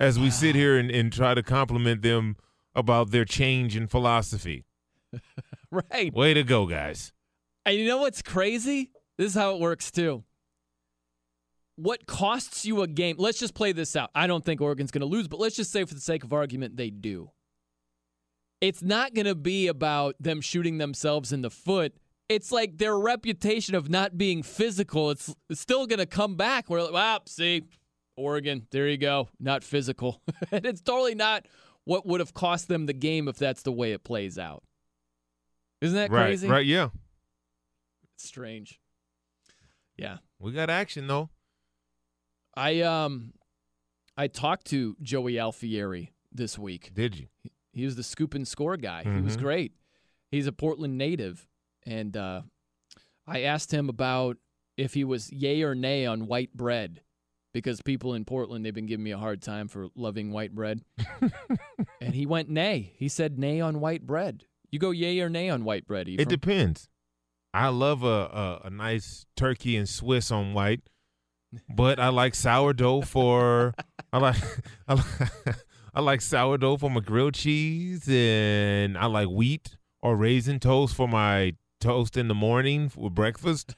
As 0.01 0.19
we 0.19 0.31
sit 0.31 0.55
here 0.55 0.77
and, 0.77 0.91
and 0.91 1.13
try 1.13 1.35
to 1.35 1.43
compliment 1.43 2.03
them 2.03 2.37
about 2.75 3.11
their 3.11 3.25
change 3.25 3.77
in 3.77 3.89
philosophy. 3.89 4.65
right. 5.71 6.13
Way 6.13 6.35
to 6.35 6.45
go, 6.45 6.67
guys. 6.67 7.13
And 7.67 7.77
you 7.77 7.89
know 7.89 7.99
what's 7.99 8.23
crazy? 8.23 8.93
This 9.17 9.29
is 9.29 9.35
how 9.35 9.55
it 9.55 9.61
works 9.61 9.91
too. 9.91 10.23
What 11.79 12.07
costs 12.07 12.65
you 12.65 12.83
a 12.83 12.89
game? 12.89 13.15
Let's 13.19 13.39
just 13.39 13.55
play 13.55 13.71
this 13.71 13.95
out. 13.95 14.11
I 14.13 14.27
don't 14.27 14.45
think 14.45 14.61
Oregon's 14.61 14.91
going 14.91 15.01
to 15.01 15.07
lose, 15.07 15.29
but 15.29 15.39
let's 15.39 15.55
just 15.55 15.71
say 15.71 15.85
for 15.85 15.95
the 15.95 16.01
sake 16.01 16.25
of 16.25 16.33
argument 16.33 16.77
they 16.77 16.91
do. 16.91 17.31
It's 18.61 18.83
not 18.83 19.15
going 19.15 19.27
to 19.27 19.37
be 19.37 19.69
about 19.69 20.17
them 20.19 20.41
shooting 20.41 20.79
themselves 20.79 21.33
in 21.33 21.43
the 21.43 21.51
foot. 21.51 21.95
It's 22.29 22.51
like 22.51 22.79
their 22.79 22.99
reputation 22.99 23.77
of 23.77 23.89
not 23.89 24.19
being 24.19 24.43
physical. 24.43 25.11
It's, 25.11 25.33
it's 25.49 25.61
still 25.61 25.87
going 25.87 26.01
to 26.01 26.07
come 26.07 26.35
back. 26.35 26.69
We're 26.69 26.83
like, 26.83 26.93
well, 26.93 27.21
see, 27.27 27.63
Oregon, 28.17 28.67
there 28.73 28.89
you 28.89 28.99
go, 28.99 29.29
not 29.39 29.63
physical. 29.63 30.21
and 30.51 30.67
it's 30.67 30.81
totally 30.81 31.15
not 31.15 31.47
what 31.85 32.05
would 32.07 32.19
have 32.19 32.35
cost 32.35 32.67
them 32.67 32.87
the 32.87 32.93
game 32.93 33.29
if 33.29 33.39
that's 33.39 33.63
the 33.63 33.73
way 33.73 33.93
it 33.93 34.03
plays 34.03 34.37
out. 34.37 34.65
Isn't 35.81 35.97
that 35.97 36.11
right, 36.11 36.27
crazy? 36.27 36.49
right, 36.49 36.67
yeah. 36.67 36.89
It's 38.17 38.27
strange. 38.27 38.81
Yeah. 39.97 40.19
We 40.41 40.53
got 40.53 40.71
action 40.71 41.07
though. 41.07 41.31
I 42.59 42.81
um 42.83 43.33
I 44.17 44.27
talked 44.27 44.67
to 44.67 44.97
Joey 45.01 45.35
Alfieri 45.35 46.11
this 46.33 46.59
week. 46.59 46.91
Did 46.95 47.17
you? 47.17 47.27
He 47.73 47.85
was 47.85 47.97
the 47.97 48.03
scoop 48.03 48.35
and 48.35 48.47
score 48.47 48.77
guy. 48.77 49.05
He 49.05 49.21
was 49.21 49.37
Mhm. 49.37 49.41
great. 49.41 49.73
He's 50.31 50.47
a 50.47 50.53
Portland 50.53 50.99
native. 50.99 51.47
And 51.87 52.17
uh, 52.17 52.43
I 53.27 53.43
asked 53.43 53.73
him 53.73 53.89
about 53.89 54.37
if 54.77 54.95
he 54.95 55.05
was 55.05 55.33
yay 55.33 55.63
or 55.63 55.75
nay 55.75 56.05
on 56.05 56.27
white 56.27 56.53
bread 56.53 57.03
because 57.55 57.81
people 57.81 58.13
in 58.15 58.25
Portland, 58.25 58.65
they've 58.65 58.75
been 58.75 58.87
giving 58.87 59.05
me 59.05 59.13
a 59.13 59.19
hard 59.19 59.41
time 59.41 59.69
for 59.69 59.89
loving 59.95 60.33
white 60.33 60.55
bread. 60.55 60.83
and 62.01 62.15
he 62.15 62.27
went 62.27 62.49
nay. 62.49 62.93
He 62.97 63.09
said 63.09 63.39
nay 63.39 63.61
on 63.61 63.81
white 63.81 64.07
bread. 64.07 64.45
You 64.71 64.79
go 64.79 64.91
yay 64.91 65.21
or 65.21 65.29
nay 65.31 65.49
on 65.49 65.65
white 65.65 65.87
bread, 65.87 66.09
Ephraim? 66.09 66.21
It 66.21 66.29
depends. 66.29 66.89
I 67.55 67.69
love 67.69 68.03
a, 68.03 68.07
a 68.07 68.61
a 68.67 68.71
nice 68.71 69.25
turkey 69.37 69.77
and 69.77 69.89
Swiss 69.89 70.31
on 70.31 70.53
white, 70.53 70.83
but 71.75 71.99
I 71.99 72.09
like 72.09 72.35
sourdough 72.35 73.03
for 73.03 73.75
I 74.13 74.19
like 74.19 74.37
I 74.87 74.95
like, 74.95 75.07
I 75.95 76.01
like 76.01 76.21
sourdough 76.21 76.79
for 76.79 76.91
my 76.91 77.01
grilled 77.01 77.35
cheese, 77.35 78.09
and 78.09 78.97
I 78.97 79.07
like 79.07 79.29
wheat 79.29 79.77
or 80.03 80.17
raisin 80.17 80.61
toast 80.61 80.95
for 80.95 81.09
my 81.09 81.55
toast 81.81 82.17
in 82.17 82.29
the 82.29 82.35
morning 82.35 82.89
for 82.89 83.11
breakfast. 83.11 83.75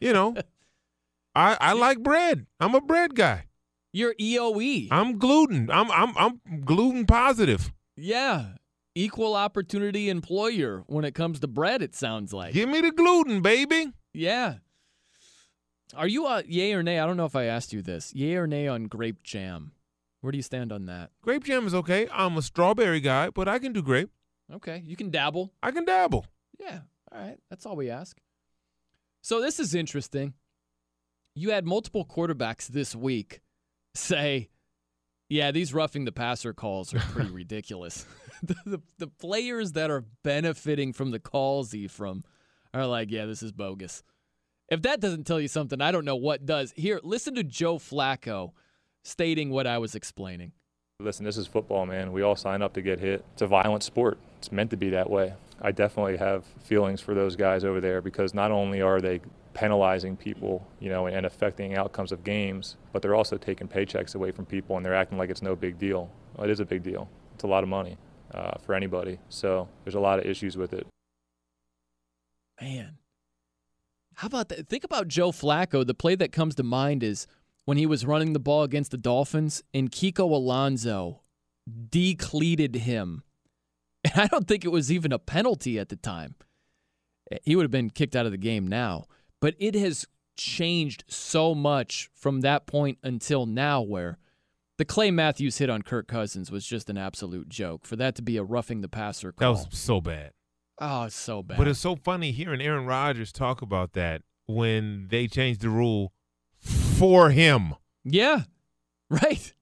you 0.00 0.12
know, 0.12 0.34
I 1.34 1.56
I 1.60 1.72
like 1.72 2.02
bread. 2.02 2.46
I'm 2.60 2.74
a 2.74 2.80
bread 2.80 3.14
guy. 3.14 3.46
You're 3.92 4.14
EOE. 4.14 4.88
I'm 4.90 5.18
gluten. 5.18 5.70
I'm 5.70 5.90
I'm 5.90 6.16
I'm 6.16 6.40
gluten 6.64 7.06
positive. 7.06 7.72
Yeah. 7.96 8.54
Equal 8.96 9.34
opportunity 9.34 10.08
employer 10.08 10.84
when 10.86 11.04
it 11.04 11.14
comes 11.14 11.40
to 11.40 11.48
bread, 11.48 11.82
it 11.82 11.94
sounds 11.94 12.32
like. 12.32 12.54
Give 12.54 12.68
me 12.68 12.80
the 12.80 12.92
gluten, 12.92 13.40
baby. 13.42 13.92
Yeah. 14.12 14.54
Are 15.96 16.08
you 16.08 16.26
a 16.26 16.42
yay 16.46 16.72
or 16.72 16.82
nay? 16.82 16.98
I 16.98 17.06
don't 17.06 17.16
know 17.16 17.24
if 17.24 17.36
I 17.36 17.44
asked 17.44 17.72
you 17.72 17.82
this. 17.82 18.14
Yay 18.14 18.34
or 18.36 18.46
nay 18.46 18.66
on 18.68 18.84
grape 18.84 19.22
jam? 19.22 19.72
Where 20.20 20.30
do 20.30 20.38
you 20.38 20.42
stand 20.42 20.72
on 20.72 20.86
that? 20.86 21.10
Grape 21.22 21.44
jam 21.44 21.66
is 21.66 21.74
okay. 21.74 22.08
I'm 22.12 22.36
a 22.36 22.42
strawberry 22.42 23.00
guy, 23.00 23.30
but 23.30 23.48
I 23.48 23.58
can 23.58 23.72
do 23.72 23.82
grape. 23.82 24.10
Okay. 24.52 24.82
You 24.86 24.96
can 24.96 25.10
dabble. 25.10 25.52
I 25.62 25.70
can 25.70 25.84
dabble. 25.84 26.26
Yeah. 26.58 26.80
All 27.12 27.20
right. 27.20 27.38
That's 27.50 27.66
all 27.66 27.76
we 27.76 27.90
ask. 27.90 28.18
So 29.22 29.40
this 29.40 29.60
is 29.60 29.74
interesting. 29.74 30.34
You 31.34 31.50
had 31.50 31.66
multiple 31.66 32.04
quarterbacks 32.04 32.66
this 32.66 32.94
week 32.94 33.40
say, 33.94 34.50
yeah, 35.28 35.50
these 35.50 35.74
roughing 35.74 36.04
the 36.04 36.12
passer 36.12 36.52
calls 36.52 36.94
are 36.94 37.00
pretty 37.00 37.30
ridiculous. 37.32 38.06
the, 38.42 38.56
the, 38.66 38.82
the 38.98 39.06
players 39.06 39.72
that 39.72 39.90
are 39.90 40.04
benefiting 40.22 40.92
from 40.92 41.10
the 41.10 41.18
calls, 41.18 41.74
Ephraim, 41.74 42.22
are 42.72 42.86
like, 42.86 43.10
yeah, 43.10 43.26
this 43.26 43.42
is 43.42 43.52
bogus. 43.52 44.02
If 44.68 44.82
that 44.82 45.00
doesn't 45.00 45.24
tell 45.24 45.40
you 45.40 45.48
something, 45.48 45.80
I 45.80 45.92
don't 45.92 46.04
know 46.04 46.16
what 46.16 46.46
does. 46.46 46.72
Here, 46.76 47.00
listen 47.02 47.34
to 47.34 47.44
Joe 47.44 47.76
Flacco 47.78 48.52
stating 49.02 49.50
what 49.50 49.66
I 49.66 49.78
was 49.78 49.94
explaining. 49.94 50.52
Listen, 51.00 51.24
this 51.24 51.36
is 51.36 51.46
football, 51.46 51.86
man. 51.86 52.12
We 52.12 52.22
all 52.22 52.36
sign 52.36 52.62
up 52.62 52.72
to 52.74 52.82
get 52.82 53.00
hit. 53.00 53.24
It's 53.32 53.42
a 53.42 53.46
violent 53.46 53.82
sport. 53.82 54.16
It's 54.38 54.52
meant 54.52 54.70
to 54.70 54.76
be 54.76 54.90
that 54.90 55.10
way. 55.10 55.34
I 55.60 55.72
definitely 55.72 56.16
have 56.16 56.44
feelings 56.62 57.00
for 57.00 57.14
those 57.14 57.36
guys 57.36 57.64
over 57.64 57.80
there 57.80 58.00
because 58.00 58.32
not 58.32 58.50
only 58.50 58.80
are 58.80 59.00
they 59.00 59.20
penalizing 59.54 60.16
people, 60.16 60.66
you 60.80 60.88
know, 60.88 61.06
and 61.06 61.26
affecting 61.26 61.76
outcomes 61.76 62.12
of 62.12 62.24
games, 62.24 62.76
but 62.92 63.02
they're 63.02 63.14
also 63.14 63.36
taking 63.36 63.68
paychecks 63.68 64.14
away 64.14 64.30
from 64.30 64.46
people 64.46 64.76
and 64.76 64.84
they're 64.84 64.94
acting 64.94 65.18
like 65.18 65.30
it's 65.30 65.42
no 65.42 65.54
big 65.54 65.78
deal. 65.78 66.10
Well, 66.36 66.48
it 66.48 66.50
is 66.50 66.60
a 66.60 66.64
big 66.64 66.82
deal. 66.82 67.08
It's 67.34 67.44
a 67.44 67.48
lot 67.48 67.62
of 67.62 67.68
money 67.68 67.96
uh, 68.32 68.58
for 68.64 68.74
anybody. 68.74 69.18
So 69.28 69.68
there's 69.84 69.94
a 69.94 70.00
lot 70.00 70.18
of 70.18 70.26
issues 70.26 70.56
with 70.56 70.72
it. 70.72 70.86
Man, 72.60 72.98
how 74.16 74.26
about 74.26 74.48
that? 74.50 74.68
Think 74.68 74.84
about 74.84 75.08
Joe 75.08 75.30
Flacco. 75.32 75.86
The 75.86 75.94
play 75.94 76.14
that 76.14 76.32
comes 76.32 76.54
to 76.56 76.62
mind 76.62 77.02
is 77.02 77.26
when 77.64 77.76
he 77.76 77.86
was 77.86 78.06
running 78.06 78.32
the 78.32 78.38
ball 78.40 78.62
against 78.62 78.90
the 78.90 78.96
Dolphins 78.98 79.62
and 79.72 79.90
Kiko 79.90 80.30
Alonso 80.30 81.20
decleated 81.90 82.76
him. 82.76 83.22
And 84.06 84.20
I 84.20 84.26
don't 84.26 84.46
think 84.46 84.66
it 84.66 84.70
was 84.70 84.92
even 84.92 85.12
a 85.12 85.18
penalty 85.18 85.78
at 85.78 85.88
the 85.88 85.96
time. 85.96 86.34
Eh, 87.32 87.38
he 87.42 87.56
would 87.56 87.62
have 87.62 87.70
been 87.70 87.88
kicked 87.88 88.14
out 88.14 88.26
of 88.26 88.32
the 88.32 88.36
game 88.36 88.66
now. 88.66 89.06
But 89.40 89.54
it 89.58 89.74
has 89.74 90.06
changed 90.36 91.04
so 91.08 91.54
much 91.54 92.10
from 92.14 92.42
that 92.42 92.66
point 92.66 92.98
until 93.02 93.46
now 93.46 93.80
where 93.80 94.18
the 94.76 94.84
Clay 94.84 95.10
Matthews 95.10 95.56
hit 95.56 95.70
on 95.70 95.80
Kirk 95.80 96.06
Cousins 96.06 96.50
was 96.50 96.66
just 96.66 96.90
an 96.90 96.98
absolute 96.98 97.48
joke. 97.48 97.86
For 97.86 97.96
that 97.96 98.14
to 98.16 98.22
be 98.22 98.36
a 98.36 98.42
roughing 98.42 98.82
the 98.82 98.88
passer 98.90 99.32
call. 99.32 99.54
That 99.54 99.68
was 99.70 99.78
so 99.78 100.02
bad. 100.02 100.32
Oh, 100.78 101.04
it's 101.04 101.16
so 101.16 101.42
bad. 101.42 101.58
But 101.58 101.68
it's 101.68 101.80
so 101.80 101.96
funny 101.96 102.32
hearing 102.32 102.60
Aaron 102.60 102.86
Rodgers 102.86 103.32
talk 103.32 103.62
about 103.62 103.92
that 103.92 104.22
when 104.46 105.08
they 105.08 105.26
changed 105.26 105.60
the 105.60 105.70
rule 105.70 106.12
for 106.60 107.30
him. 107.30 107.74
Yeah, 108.04 108.42
right. 109.10 109.52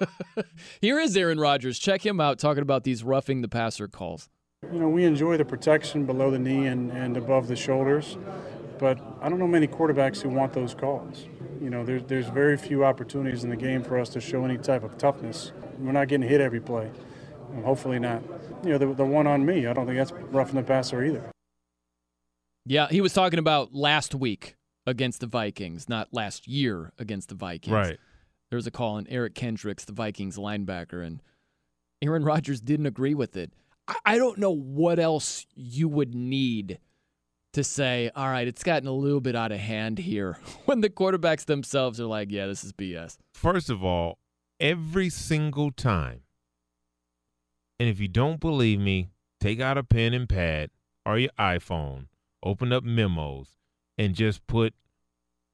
Here 0.80 0.98
is 0.98 1.16
Aaron 1.16 1.40
Rodgers. 1.40 1.78
Check 1.78 2.04
him 2.06 2.20
out 2.20 2.38
talking 2.38 2.62
about 2.62 2.84
these 2.84 3.02
roughing 3.02 3.42
the 3.42 3.48
passer 3.48 3.88
calls. 3.88 4.28
You 4.72 4.80
know, 4.80 4.88
we 4.88 5.04
enjoy 5.04 5.36
the 5.36 5.44
protection 5.44 6.04
below 6.04 6.30
the 6.30 6.38
knee 6.38 6.66
and, 6.66 6.90
and 6.90 7.16
above 7.16 7.46
the 7.46 7.56
shoulders, 7.56 8.18
but 8.78 8.98
I 9.20 9.28
don't 9.28 9.38
know 9.38 9.46
many 9.46 9.68
quarterbacks 9.68 10.20
who 10.20 10.28
want 10.28 10.52
those 10.52 10.74
calls. 10.74 11.26
You 11.60 11.70
know, 11.70 11.84
there's, 11.84 12.02
there's 12.04 12.28
very 12.28 12.56
few 12.56 12.84
opportunities 12.84 13.44
in 13.44 13.50
the 13.50 13.56
game 13.56 13.82
for 13.82 13.98
us 13.98 14.08
to 14.10 14.20
show 14.20 14.44
any 14.44 14.58
type 14.58 14.82
of 14.82 14.98
toughness. 14.98 15.52
We're 15.78 15.92
not 15.92 16.08
getting 16.08 16.28
hit 16.28 16.40
every 16.40 16.60
play. 16.60 16.90
And 17.52 17.64
hopefully 17.64 17.98
not. 17.98 18.22
You 18.62 18.70
know, 18.70 18.78
the, 18.78 18.94
the 18.94 19.04
one 19.04 19.26
on 19.26 19.44
me, 19.44 19.66
I 19.66 19.72
don't 19.72 19.86
think 19.86 19.98
that's 19.98 20.12
roughing 20.12 20.56
the 20.56 20.62
passer 20.62 21.04
either. 21.04 21.30
Yeah, 22.66 22.88
he 22.90 23.00
was 23.00 23.14
talking 23.14 23.38
about 23.38 23.74
last 23.74 24.14
week 24.14 24.56
against 24.86 25.20
the 25.20 25.26
Vikings, 25.26 25.88
not 25.88 26.08
last 26.12 26.46
year 26.46 26.92
against 26.98 27.28
the 27.30 27.34
Vikings. 27.34 27.72
Right. 27.72 27.98
There 28.50 28.56
was 28.56 28.66
a 28.66 28.70
call 28.70 28.96
on 28.96 29.06
Eric 29.08 29.34
Kendricks, 29.34 29.84
the 29.84 29.92
Vikings 29.92 30.36
linebacker, 30.36 31.04
and 31.06 31.22
Aaron 32.02 32.24
Rodgers 32.24 32.60
didn't 32.60 32.86
agree 32.86 33.14
with 33.14 33.36
it. 33.36 33.52
I, 33.86 33.96
I 34.04 34.18
don't 34.18 34.38
know 34.38 34.54
what 34.54 34.98
else 34.98 35.46
you 35.54 35.88
would 35.88 36.14
need 36.14 36.78
to 37.54 37.64
say, 37.64 38.10
all 38.14 38.28
right, 38.28 38.46
it's 38.46 38.62
gotten 38.62 38.88
a 38.88 38.92
little 38.92 39.20
bit 39.20 39.34
out 39.34 39.52
of 39.52 39.58
hand 39.58 39.98
here 39.98 40.38
when 40.66 40.80
the 40.80 40.90
quarterbacks 40.90 41.44
themselves 41.44 42.00
are 42.00 42.06
like, 42.06 42.30
yeah, 42.30 42.46
this 42.46 42.64
is 42.64 42.72
BS. 42.72 43.16
First 43.34 43.70
of 43.70 43.82
all, 43.82 44.18
every 44.60 45.08
single 45.08 45.70
time, 45.70 46.20
and 47.78 47.88
if 47.88 48.00
you 48.00 48.08
don't 48.08 48.40
believe 48.40 48.80
me, 48.80 49.10
take 49.40 49.60
out 49.60 49.78
a 49.78 49.84
pen 49.84 50.14
and 50.14 50.28
pad 50.28 50.70
or 51.06 51.18
your 51.18 51.30
iPhone, 51.38 52.06
open 52.42 52.72
up 52.72 52.84
memos, 52.84 53.56
and 53.96 54.14
just 54.14 54.46
put 54.46 54.74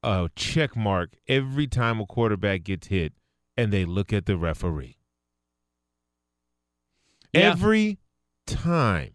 a 0.03 0.29
check 0.37 0.77
mark 0.77 1.15
every 1.29 1.67
time 1.67 2.01
a 2.01 2.07
quarterback 2.07 2.65
gets 2.65 2.89
hit 2.89 3.13
and 3.57 3.73
they 3.73 3.85
look 3.85 4.13
at 4.13 4.27
the 4.27 4.37
referee. 4.37 4.97
Yeah. 7.33 7.51
Every 7.51 7.99
time. 8.47 9.15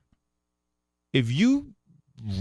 If 1.14 1.31
you 1.31 1.73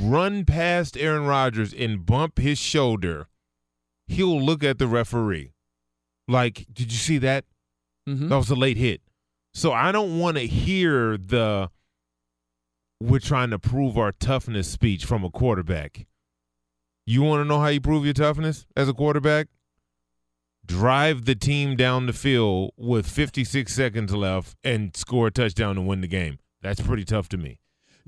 run 0.01 0.45
past 0.45 0.97
Aaron 0.97 1.25
Rodgers 1.25 1.73
and 1.73 2.05
bump 2.05 2.39
his 2.39 2.59
shoulder, 2.59 3.29
he'll 4.07 4.41
look 4.41 4.65
at 4.65 4.79
the 4.79 4.87
referee. 4.87 5.53
Like, 6.27 6.67
did 6.73 6.93
you 6.93 6.99
see 6.99 7.19
that? 7.19 7.45
Mhm. 8.07 8.29
That 8.29 8.37
was 8.37 8.51
a 8.51 8.55
late 8.55 8.77
hit. 8.77 9.03
So 9.59 9.73
I 9.73 9.91
don't 9.91 10.21
want 10.21 10.37
to 10.37 10.47
hear 10.47 11.17
the 11.17 11.69
we're 13.01 13.19
trying 13.19 13.51
to 13.51 13.59
prove 13.59 13.99
our 13.99 14.13
toughness 14.13 14.69
speech 14.69 15.05
from 15.05 15.25
a 15.25 15.31
quarterback. 15.31 16.07
You 17.07 17.23
want 17.23 17.41
to 17.41 17.45
know 17.45 17.59
how 17.59 17.67
you 17.67 17.81
prove 17.81 18.05
your 18.05 18.15
toughness 18.15 18.67
as 18.77 18.89
a 18.89 18.95
quarterback? 18.95 19.49
Drive 20.65 21.25
the 21.25 21.35
team 21.35 21.75
down 21.75 22.07
the 22.07 22.13
field 22.13 22.71
with 22.77 23.09
56 23.09 23.75
seconds 23.75 24.15
left 24.15 24.55
and 24.63 24.97
score 24.97 25.27
a 25.27 25.31
touchdown 25.33 25.75
to 25.75 25.81
win 25.81 26.03
the 26.03 26.07
game. 26.07 26.39
That's 26.63 26.81
pretty 26.81 27.05
tough 27.05 27.29
to 27.31 27.37
me. 27.37 27.59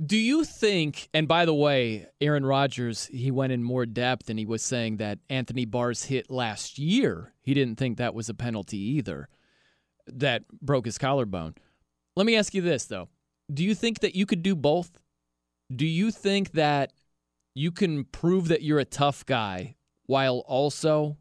Do 0.01 0.17
you 0.17 0.45
think, 0.45 1.09
and 1.13 1.27
by 1.27 1.47
the 1.47 1.55
way, 1.55 2.07
Aaron 2.21 2.47
Rodgers, 2.47 3.07
he 3.07 3.33
went 3.33 3.53
in 3.53 3.65
more 3.65 3.87
depth 3.87 4.31
and 4.31 4.39
he 4.39 4.47
was 4.47 4.63
saying 4.63 4.99
that 4.99 5.19
Anthony 5.29 5.65
Barr's 5.65 6.05
hit 6.05 6.31
last 6.31 6.79
year, 6.79 7.35
he 7.43 7.55
didn't 7.55 7.75
think 7.75 7.99
that 7.99 8.15
was 8.15 8.29
a 8.29 8.35
penalty 8.35 8.79
either, 8.79 9.29
that 10.19 10.49
broke 10.61 10.85
his 10.87 10.99
collarbone. 10.99 11.55
Let 12.17 12.27
me 12.27 12.37
ask 12.37 12.55
you 12.55 12.63
this, 12.63 12.85
though. 12.87 13.09
Do 13.53 13.65
you 13.65 13.75
think 13.75 14.01
that 14.01 14.15
you 14.15 14.27
could 14.27 14.43
do 14.43 14.55
both? 14.55 14.91
Do 15.75 15.87
you 15.87 16.11
think 16.11 16.53
that 16.53 16.93
you 17.55 17.71
can 17.73 18.05
prove 18.05 18.49
that 18.49 18.63
you're 18.63 18.79
a 18.79 18.85
tough 18.85 19.25
guy 19.27 19.77
while 20.07 20.39
also 20.47 21.17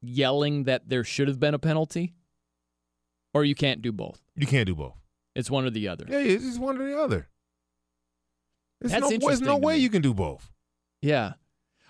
yelling 0.00 0.64
that 0.64 0.88
there 0.88 1.04
should 1.04 1.28
have 1.28 1.40
been 1.40 1.54
a 1.54 1.58
penalty? 1.58 2.14
Or 3.34 3.44
you 3.44 3.54
can't 3.54 3.80
do 3.82 3.92
both? 3.92 4.20
You 4.36 4.46
can't 4.46 4.66
do 4.66 4.74
both. 4.74 4.96
It's 5.34 5.50
one 5.50 5.64
or 5.64 5.70
the 5.70 5.88
other. 5.88 6.04
Yeah, 6.08 6.18
it's 6.18 6.44
just 6.44 6.58
one 6.58 6.78
or 6.80 6.86
the 6.86 6.98
other. 6.98 7.28
There's 8.80 8.92
That's 8.92 9.10
no, 9.10 9.18
there's 9.18 9.40
no 9.40 9.56
way 9.56 9.74
me. 9.74 9.80
you 9.80 9.90
can 9.90 10.02
do 10.02 10.12
both. 10.12 10.50
Yeah. 11.00 11.34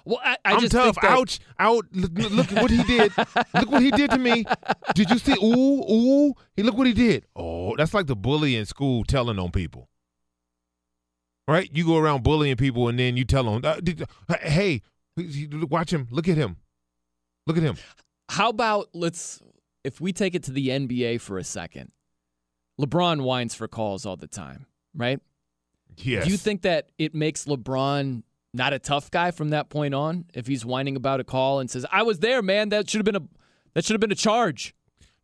Well, 0.04 0.20
I, 0.22 0.36
I 0.44 0.52
am 0.54 0.60
just 0.60 0.72
tough. 0.72 0.84
think 0.96 1.02
that- 1.02 1.10
Ouch. 1.18 1.38
Out. 1.58 1.86
Look, 1.92 2.12
look- 2.14 2.50
what 2.52 2.70
he 2.70 2.82
did. 2.84 3.12
look 3.16 3.70
what 3.70 3.82
he 3.82 3.90
did 3.90 4.10
to 4.10 4.18
me. 4.18 4.44
Did 4.94 5.10
you 5.10 5.18
see? 5.18 5.32
Ooh, 5.42 5.82
ooh. 5.92 6.34
He 6.56 6.62
look 6.62 6.76
what 6.76 6.86
he 6.86 6.92
did. 6.92 7.26
Oh, 7.36 7.76
that's 7.76 7.94
like 7.94 8.06
the 8.06 8.16
bully 8.16 8.56
in 8.56 8.66
school 8.66 9.04
telling 9.04 9.38
on 9.38 9.50
people. 9.50 9.88
Right? 11.48 11.68
You 11.72 11.84
go 11.86 11.96
around 11.98 12.22
bullying 12.22 12.56
people 12.56 12.88
and 12.88 12.98
then 12.98 13.16
you 13.16 13.24
tell 13.24 13.44
them, 13.44 13.62
uh, 13.64 13.80
uh, 14.28 14.36
"Hey, 14.42 14.82
watch 15.16 15.92
him. 15.92 16.06
Look 16.10 16.28
at 16.28 16.36
him. 16.36 16.56
Look 17.46 17.56
at 17.56 17.62
him." 17.62 17.76
How 18.30 18.48
about 18.48 18.88
let's 18.94 19.40
if 19.84 20.00
we 20.00 20.12
take 20.12 20.34
it 20.34 20.44
to 20.44 20.52
the 20.52 20.68
NBA 20.68 21.20
for 21.20 21.38
a 21.38 21.44
second. 21.44 21.90
LeBron 22.80 23.22
whines 23.22 23.54
for 23.54 23.68
calls 23.68 24.06
all 24.06 24.16
the 24.16 24.26
time, 24.26 24.66
right? 24.94 25.20
Yes. 25.98 26.24
Do 26.24 26.30
you 26.30 26.38
think 26.38 26.62
that 26.62 26.88
it 26.98 27.14
makes 27.14 27.44
LeBron 27.44 28.22
not 28.54 28.72
a 28.72 28.78
tough 28.78 29.10
guy 29.10 29.30
from 29.30 29.50
that 29.50 29.68
point 29.70 29.94
on 29.94 30.26
if 30.34 30.46
he's 30.46 30.64
whining 30.64 30.96
about 30.96 31.20
a 31.20 31.24
call 31.24 31.60
and 31.60 31.70
says, 31.70 31.86
"I 31.90 32.02
was 32.02 32.18
there, 32.20 32.42
man. 32.42 32.68
That 32.68 32.88
should 32.90 32.98
have 32.98 33.04
been 33.04 33.16
a 33.16 33.22
that 33.74 33.84
should 33.84 33.94
have 33.94 34.00
been 34.00 34.12
a 34.12 34.16
charge." 34.16 34.74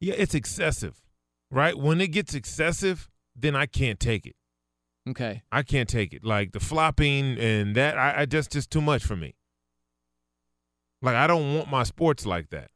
Yeah, 0.01 0.15
it's 0.17 0.35
excessive. 0.35 1.03
Right? 1.51 1.77
When 1.77 2.01
it 2.01 2.09
gets 2.09 2.35
excessive, 2.35 3.09
then 3.35 3.57
I 3.57 3.67
can't 3.67 3.99
take 3.99 4.27
it. 4.27 4.37
Okay. 5.09 5.43
I 5.51 5.63
can't 5.63 5.89
take 5.89 6.13
it. 6.13 6.23
Like 6.25 6.53
the 6.53 6.61
flopping 6.61 7.39
and 7.39 7.75
that, 7.77 7.97
I, 7.97 8.21
I 8.23 8.27
just 8.27 8.53
just 8.53 8.71
too 8.71 8.83
much 8.83 9.03
for 9.05 9.17
me. 9.17 9.35
Like 11.01 11.15
I 11.17 11.27
don't 11.27 11.55
want 11.57 11.71
my 11.71 11.83
sports 11.85 12.27
like 12.27 12.51
that. 12.51 12.71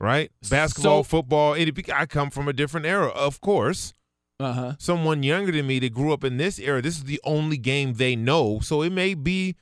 Right? 0.00 0.32
Basketball, 0.50 1.04
So- 1.04 1.08
football. 1.08 1.54
It, 1.54 1.88
I 1.90 2.06
come 2.06 2.30
from 2.30 2.48
a 2.48 2.52
different 2.52 2.86
era, 2.86 3.08
of 3.08 3.40
course. 3.40 3.92
Uh-huh. 4.40 4.74
Someone 4.78 5.22
younger 5.22 5.52
than 5.52 5.66
me 5.66 5.78
that 5.78 5.92
grew 5.92 6.12
up 6.12 6.24
in 6.24 6.36
this 6.36 6.58
era, 6.58 6.82
this 6.82 6.96
is 6.96 7.04
the 7.04 7.20
only 7.24 7.56
game 7.56 7.94
they 7.94 8.16
know. 8.16 8.58
So 8.60 8.82
it 8.82 8.90
may 8.90 9.14
be 9.14 9.56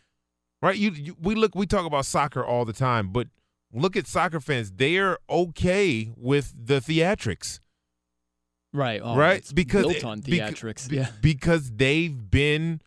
right. 0.62 0.76
You, 0.76 0.90
you 0.92 1.16
we 1.20 1.34
look, 1.34 1.54
we 1.54 1.66
talk 1.66 1.86
about 1.86 2.06
soccer 2.06 2.44
all 2.44 2.64
the 2.64 2.72
time, 2.72 3.08
but 3.08 3.28
look 3.72 3.96
at 3.96 4.06
soccer 4.06 4.40
fans. 4.40 4.72
They're 4.72 5.18
okay 5.28 6.10
with 6.16 6.54
the 6.56 6.80
theatrics 6.80 7.60
Right. 8.72 9.00
Oh, 9.02 9.16
right? 9.16 9.44
Because 9.54 9.86
built 9.86 10.04
on 10.04 10.22
theatrics. 10.22 10.88
be- 10.88 10.96
yeah. 10.96 11.08
because 11.20 11.70
they've 11.70 12.30
been 12.30 12.80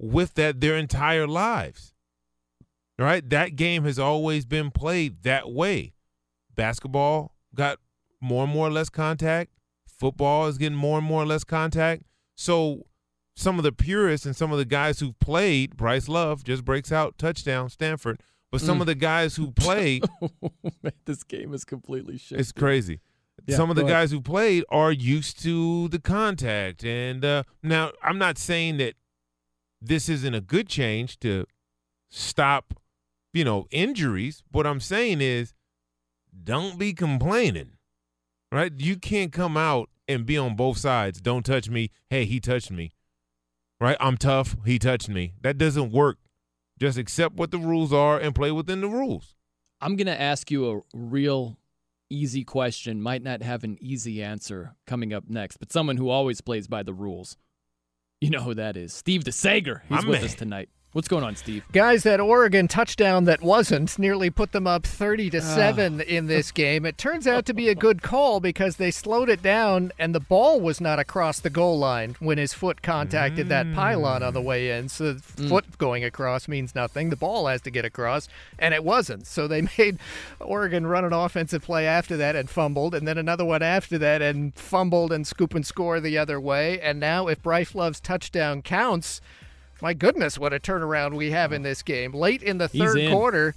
with 0.00 0.34
that 0.34 0.60
their 0.60 0.76
entire 0.76 1.26
lives. 1.26 1.92
Right? 2.98 3.28
That 3.30 3.56
game 3.56 3.84
has 3.84 3.98
always 3.98 4.44
been 4.44 4.70
played 4.70 5.22
that 5.22 5.50
way. 5.50 5.94
Basketball 6.54 7.34
got 7.54 7.78
more 8.20 8.44
and 8.44 8.52
more 8.52 8.70
less 8.70 8.88
contact. 8.88 9.50
Football 10.02 10.46
is 10.48 10.58
getting 10.58 10.76
more 10.76 10.98
and 10.98 11.06
more 11.06 11.22
and 11.22 11.28
less 11.28 11.44
contact. 11.44 12.02
So 12.34 12.86
some 13.36 13.56
of 13.58 13.62
the 13.62 13.72
purists 13.72 14.26
and 14.26 14.34
some 14.36 14.50
of 14.52 14.58
the 14.58 14.64
guys 14.64 14.98
who 15.00 15.12
played, 15.14 15.76
Bryce 15.76 16.08
Love 16.08 16.44
just 16.44 16.64
breaks 16.64 16.90
out 16.92 17.16
touchdown, 17.18 17.68
Stanford. 17.70 18.20
But 18.50 18.60
some 18.60 18.78
Mm. 18.78 18.80
of 18.82 18.86
the 18.88 18.94
guys 18.96 19.36
who 19.36 19.52
played, 19.52 20.04
Man, 20.82 20.92
this 21.06 21.22
game 21.22 21.54
is 21.54 21.64
completely 21.64 22.18
shit. 22.18 22.40
it's 22.40 22.52
crazy. 22.52 23.00
Yeah, 23.46 23.56
Some 23.56 23.70
of 23.70 23.76
the 23.76 23.82
ahead. 23.82 23.92
guys 23.92 24.10
who 24.10 24.20
played 24.20 24.64
are 24.68 24.92
used 24.92 25.40
to 25.44 25.88
the 25.88 25.98
contact, 25.98 26.84
and 26.84 27.24
uh, 27.24 27.44
now 27.62 27.92
I'm 28.02 28.18
not 28.18 28.36
saying 28.38 28.76
that 28.78 28.94
this 29.80 30.08
isn't 30.08 30.34
a 30.34 30.40
good 30.40 30.68
change 30.68 31.18
to 31.20 31.46
stop, 32.10 32.74
you 33.32 33.44
know, 33.44 33.66
injuries. 33.70 34.42
What 34.52 34.66
I'm 34.66 34.80
saying 34.80 35.20
is, 35.22 35.54
don't 36.44 36.78
be 36.78 36.92
complaining, 36.92 37.72
right? 38.52 38.72
You 38.76 38.96
can't 38.96 39.32
come 39.32 39.56
out 39.56 39.88
and 40.12 40.26
be 40.26 40.38
on 40.38 40.54
both 40.56 40.78
sides. 40.78 41.20
Don't 41.20 41.44
touch 41.44 41.68
me. 41.68 41.90
Hey, 42.10 42.24
he 42.24 42.38
touched 42.40 42.70
me, 42.70 42.92
right? 43.80 43.96
I'm 44.00 44.16
tough. 44.16 44.56
He 44.64 44.78
touched 44.78 45.08
me. 45.08 45.34
That 45.40 45.58
doesn't 45.58 45.90
work. 45.92 46.18
Just 46.78 46.98
accept 46.98 47.36
what 47.36 47.50
the 47.50 47.58
rules 47.58 47.92
are 47.92 48.18
and 48.18 48.34
play 48.34 48.50
within 48.50 48.80
the 48.80 48.88
rules. 48.88 49.34
I'm 49.80 49.96
going 49.96 50.06
to 50.06 50.20
ask 50.20 50.50
you 50.50 50.70
a 50.70 50.80
real 50.96 51.58
easy 52.10 52.44
question. 52.44 53.00
Might 53.02 53.22
not 53.22 53.42
have 53.42 53.64
an 53.64 53.76
easy 53.80 54.22
answer 54.22 54.74
coming 54.86 55.12
up 55.12 55.24
next, 55.28 55.56
but 55.58 55.72
someone 55.72 55.96
who 55.96 56.08
always 56.08 56.40
plays 56.40 56.66
by 56.68 56.82
the 56.82 56.94
rules. 56.94 57.36
You 58.20 58.30
know 58.30 58.42
who 58.42 58.54
that 58.54 58.76
is. 58.76 58.92
Steve 58.92 59.24
DeSager. 59.24 59.80
He's 59.88 60.02
My 60.04 60.08
with 60.08 60.20
man. 60.20 60.24
us 60.24 60.34
tonight. 60.34 60.68
What's 60.92 61.08
going 61.08 61.24
on, 61.24 61.36
Steve? 61.36 61.64
Guys, 61.72 62.02
that 62.02 62.20
Oregon 62.20 62.68
touchdown 62.68 63.24
that 63.24 63.40
wasn't 63.40 63.98
nearly 63.98 64.28
put 64.28 64.52
them 64.52 64.66
up 64.66 64.86
30 64.86 65.30
to 65.30 65.40
7 65.40 66.02
in 66.02 66.26
this 66.26 66.50
game. 66.52 66.84
It 66.84 66.98
turns 66.98 67.26
out 67.26 67.46
to 67.46 67.54
be 67.54 67.70
a 67.70 67.74
good 67.74 68.02
call 68.02 68.40
because 68.40 68.76
they 68.76 68.90
slowed 68.90 69.30
it 69.30 69.42
down 69.42 69.92
and 69.98 70.14
the 70.14 70.20
ball 70.20 70.60
was 70.60 70.82
not 70.82 70.98
across 70.98 71.40
the 71.40 71.48
goal 71.48 71.78
line 71.78 72.14
when 72.20 72.36
his 72.36 72.52
foot 72.52 72.82
contacted 72.82 73.48
that 73.48 73.72
pylon 73.74 74.22
on 74.22 74.34
the 74.34 74.42
way 74.42 74.70
in. 74.70 74.90
So 74.90 75.14
the 75.14 75.22
Mm. 75.42 75.48
foot 75.48 75.78
going 75.78 76.04
across 76.04 76.46
means 76.46 76.74
nothing. 76.74 77.08
The 77.08 77.16
ball 77.16 77.46
has 77.46 77.62
to 77.62 77.70
get 77.70 77.86
across 77.86 78.28
and 78.58 78.74
it 78.74 78.84
wasn't. 78.84 79.26
So 79.26 79.48
they 79.48 79.62
made 79.78 79.98
Oregon 80.40 80.86
run 80.86 81.06
an 81.06 81.14
offensive 81.14 81.62
play 81.62 81.86
after 81.86 82.18
that 82.18 82.36
and 82.36 82.50
fumbled 82.50 82.94
and 82.94 83.08
then 83.08 83.16
another 83.16 83.46
one 83.46 83.62
after 83.62 83.96
that 83.96 84.20
and 84.20 84.54
fumbled 84.54 85.10
and 85.10 85.26
scoop 85.26 85.54
and 85.54 85.64
score 85.64 86.00
the 86.00 86.18
other 86.18 86.38
way. 86.38 86.78
And 86.82 87.00
now 87.00 87.28
if 87.28 87.42
Bryce 87.42 87.74
Love's 87.74 87.98
touchdown 87.98 88.60
counts, 88.60 89.22
my 89.82 89.92
goodness, 89.92 90.38
what 90.38 90.54
a 90.54 90.60
turnaround 90.60 91.14
we 91.14 91.32
have 91.32 91.52
in 91.52 91.62
this 91.62 91.82
game. 91.82 92.12
Late 92.12 92.42
in 92.42 92.58
the 92.58 92.68
third 92.68 92.98
in. 92.98 93.12
quarter, 93.12 93.54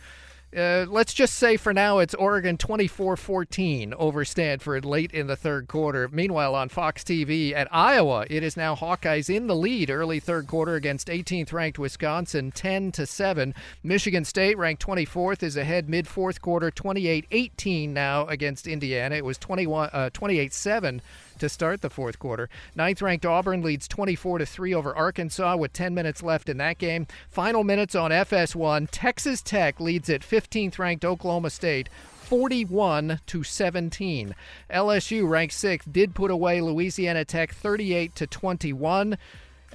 Uh, 0.56 0.85
let's 0.88 1.14
just 1.14 1.34
say 1.34 1.57
for 1.57 1.73
now 1.73 1.99
it's 1.99 2.14
Oregon 2.14 2.56
24 2.56 3.18
14 3.18 3.93
over 3.95 4.23
Stanford 4.23 4.85
late 4.85 5.11
in 5.11 5.27
the 5.27 5.35
third 5.35 5.68
quarter. 5.68 6.07
Meanwhile, 6.07 6.56
on 6.56 6.69
Fox 6.69 7.03
TV 7.03 7.53
at 7.53 7.68
Iowa, 7.73 8.26
it 8.30 8.41
is 8.41 8.56
now 8.56 8.73
Hawkeyes 8.73 9.30
in 9.30 9.47
the 9.47 9.56
lead 9.56 9.89
early 9.89 10.22
third 10.22 10.47
quarter 10.47 10.76
against 10.76 11.10
18th 11.10 11.52
ranked 11.52 11.77
Wisconsin 11.77 12.52
10 12.52 12.93
to 12.93 13.06
7. 13.06 13.53
Michigan 13.84 14.23
State, 14.23 14.57
ranked 14.57 14.85
24th, 14.85 15.43
is 15.43 15.57
ahead 15.57 15.89
mid 15.89 16.07
fourth 16.07 16.41
quarter 16.41 16.72
28 16.72 17.26
18 17.31 17.93
now 17.93 18.26
against 18.27 18.65
Indiana. 18.65 19.15
It 19.15 19.26
was 19.26 19.38
21 19.38 19.89
uh, 19.91 20.10
28 20.14 20.53
7 20.53 21.02
to 21.40 21.49
start 21.49 21.82
the 21.82 21.90
fourth 21.90 22.20
quarter. 22.20 22.49
Ninth 22.76 23.02
ranked 23.02 23.26
Auburn 23.26 23.62
leads 23.62 23.88
24 23.88 24.40
to 24.40 24.45
3 24.45 24.74
over 24.74 24.95
Arkansas 24.95 25.56
with 25.56 25.74
10 25.74 25.94
minutes 25.94 26.24
left 26.24 26.49
in 26.49 26.57
that 26.57 26.78
game. 26.78 27.07
Final 27.30 27.64
minutes 27.64 27.95
on 27.95 28.12
FS1. 28.12 28.88
Texas 28.91 29.41
Tech 29.41 29.80
leads 29.80 30.10
at 30.10 30.22
15th 30.22 30.80
ranked 30.80 31.06
Oklahoma 31.06 31.49
State 31.49 31.90
41 32.26 33.20
to 33.28 33.44
17. 33.44 34.36
LSU 34.72 35.30
ranked 35.30 35.53
6th 35.53 35.91
did 35.91 36.16
put 36.16 36.32
away 36.32 36.60
Louisiana 36.60 37.24
Tech 37.24 37.53
38 37.53 38.16
to 38.16 38.26
21. 38.26 39.18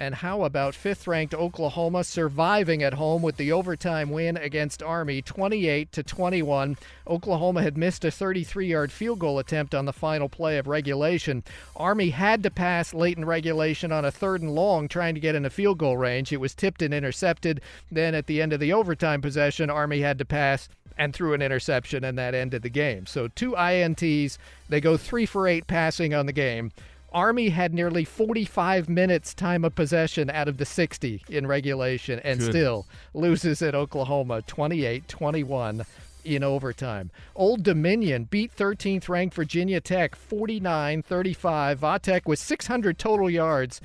And 0.00 0.14
how 0.14 0.44
about 0.44 0.74
fifth 0.74 1.06
ranked 1.06 1.34
Oklahoma 1.34 2.04
surviving 2.04 2.82
at 2.82 2.94
home 2.94 3.20
with 3.20 3.36
the 3.36 3.52
overtime 3.52 4.08
win 4.08 4.38
against 4.38 4.82
Army 4.82 5.20
28 5.20 5.92
to 5.92 6.02
21? 6.02 6.78
Oklahoma 7.06 7.62
had 7.62 7.76
missed 7.76 8.06
a 8.06 8.10
33 8.10 8.66
yard 8.66 8.90
field 8.92 9.18
goal 9.18 9.38
attempt 9.38 9.74
on 9.74 9.84
the 9.84 9.92
final 9.92 10.30
play 10.30 10.56
of 10.56 10.66
regulation. 10.66 11.44
Army 11.76 12.08
had 12.08 12.42
to 12.44 12.50
pass 12.50 12.94
late 12.94 13.18
in 13.18 13.26
regulation 13.26 13.92
on 13.92 14.06
a 14.06 14.10
third 14.10 14.40
and 14.40 14.54
long 14.54 14.88
trying 14.88 15.14
to 15.14 15.20
get 15.20 15.34
in 15.34 15.44
a 15.44 15.50
field 15.50 15.76
goal 15.76 15.98
range. 15.98 16.32
It 16.32 16.40
was 16.40 16.54
tipped 16.54 16.80
and 16.80 16.94
intercepted. 16.94 17.60
Then 17.92 18.14
at 18.14 18.26
the 18.26 18.40
end 18.40 18.54
of 18.54 18.60
the 18.60 18.72
overtime 18.72 19.20
possession, 19.20 19.68
Army 19.68 20.00
had 20.00 20.16
to 20.16 20.24
pass 20.24 20.70
and 20.96 21.14
threw 21.14 21.34
an 21.34 21.42
interception, 21.42 22.04
and 22.04 22.16
that 22.18 22.34
ended 22.34 22.62
the 22.62 22.70
game. 22.70 23.06
So 23.06 23.28
two 23.28 23.52
INTs. 23.52 24.38
They 24.68 24.80
go 24.80 24.96
three 24.96 25.26
for 25.26 25.48
eight 25.48 25.66
passing 25.66 26.14
on 26.14 26.26
the 26.26 26.32
game. 26.32 26.72
Army 27.12 27.48
had 27.48 27.74
nearly 27.74 28.04
45 28.04 28.88
minutes 28.88 29.34
time 29.34 29.64
of 29.64 29.74
possession 29.74 30.30
out 30.30 30.48
of 30.48 30.58
the 30.58 30.64
60 30.64 31.22
in 31.28 31.46
regulation 31.46 32.20
and 32.20 32.38
Goodness. 32.38 32.48
still 32.48 32.86
loses 33.14 33.62
at 33.62 33.74
Oklahoma 33.74 34.42
28 34.42 35.08
21 35.08 35.84
in 36.24 36.44
overtime. 36.44 37.10
Old 37.34 37.62
Dominion 37.62 38.24
beat 38.24 38.54
13th 38.56 39.08
ranked 39.08 39.34
Virginia 39.34 39.80
Tech 39.80 40.14
49 40.14 41.02
35. 41.02 41.78
Va 41.78 41.98
Tech 41.98 42.28
with 42.28 42.38
600 42.38 42.98
total 42.98 43.30
yards 43.30 43.80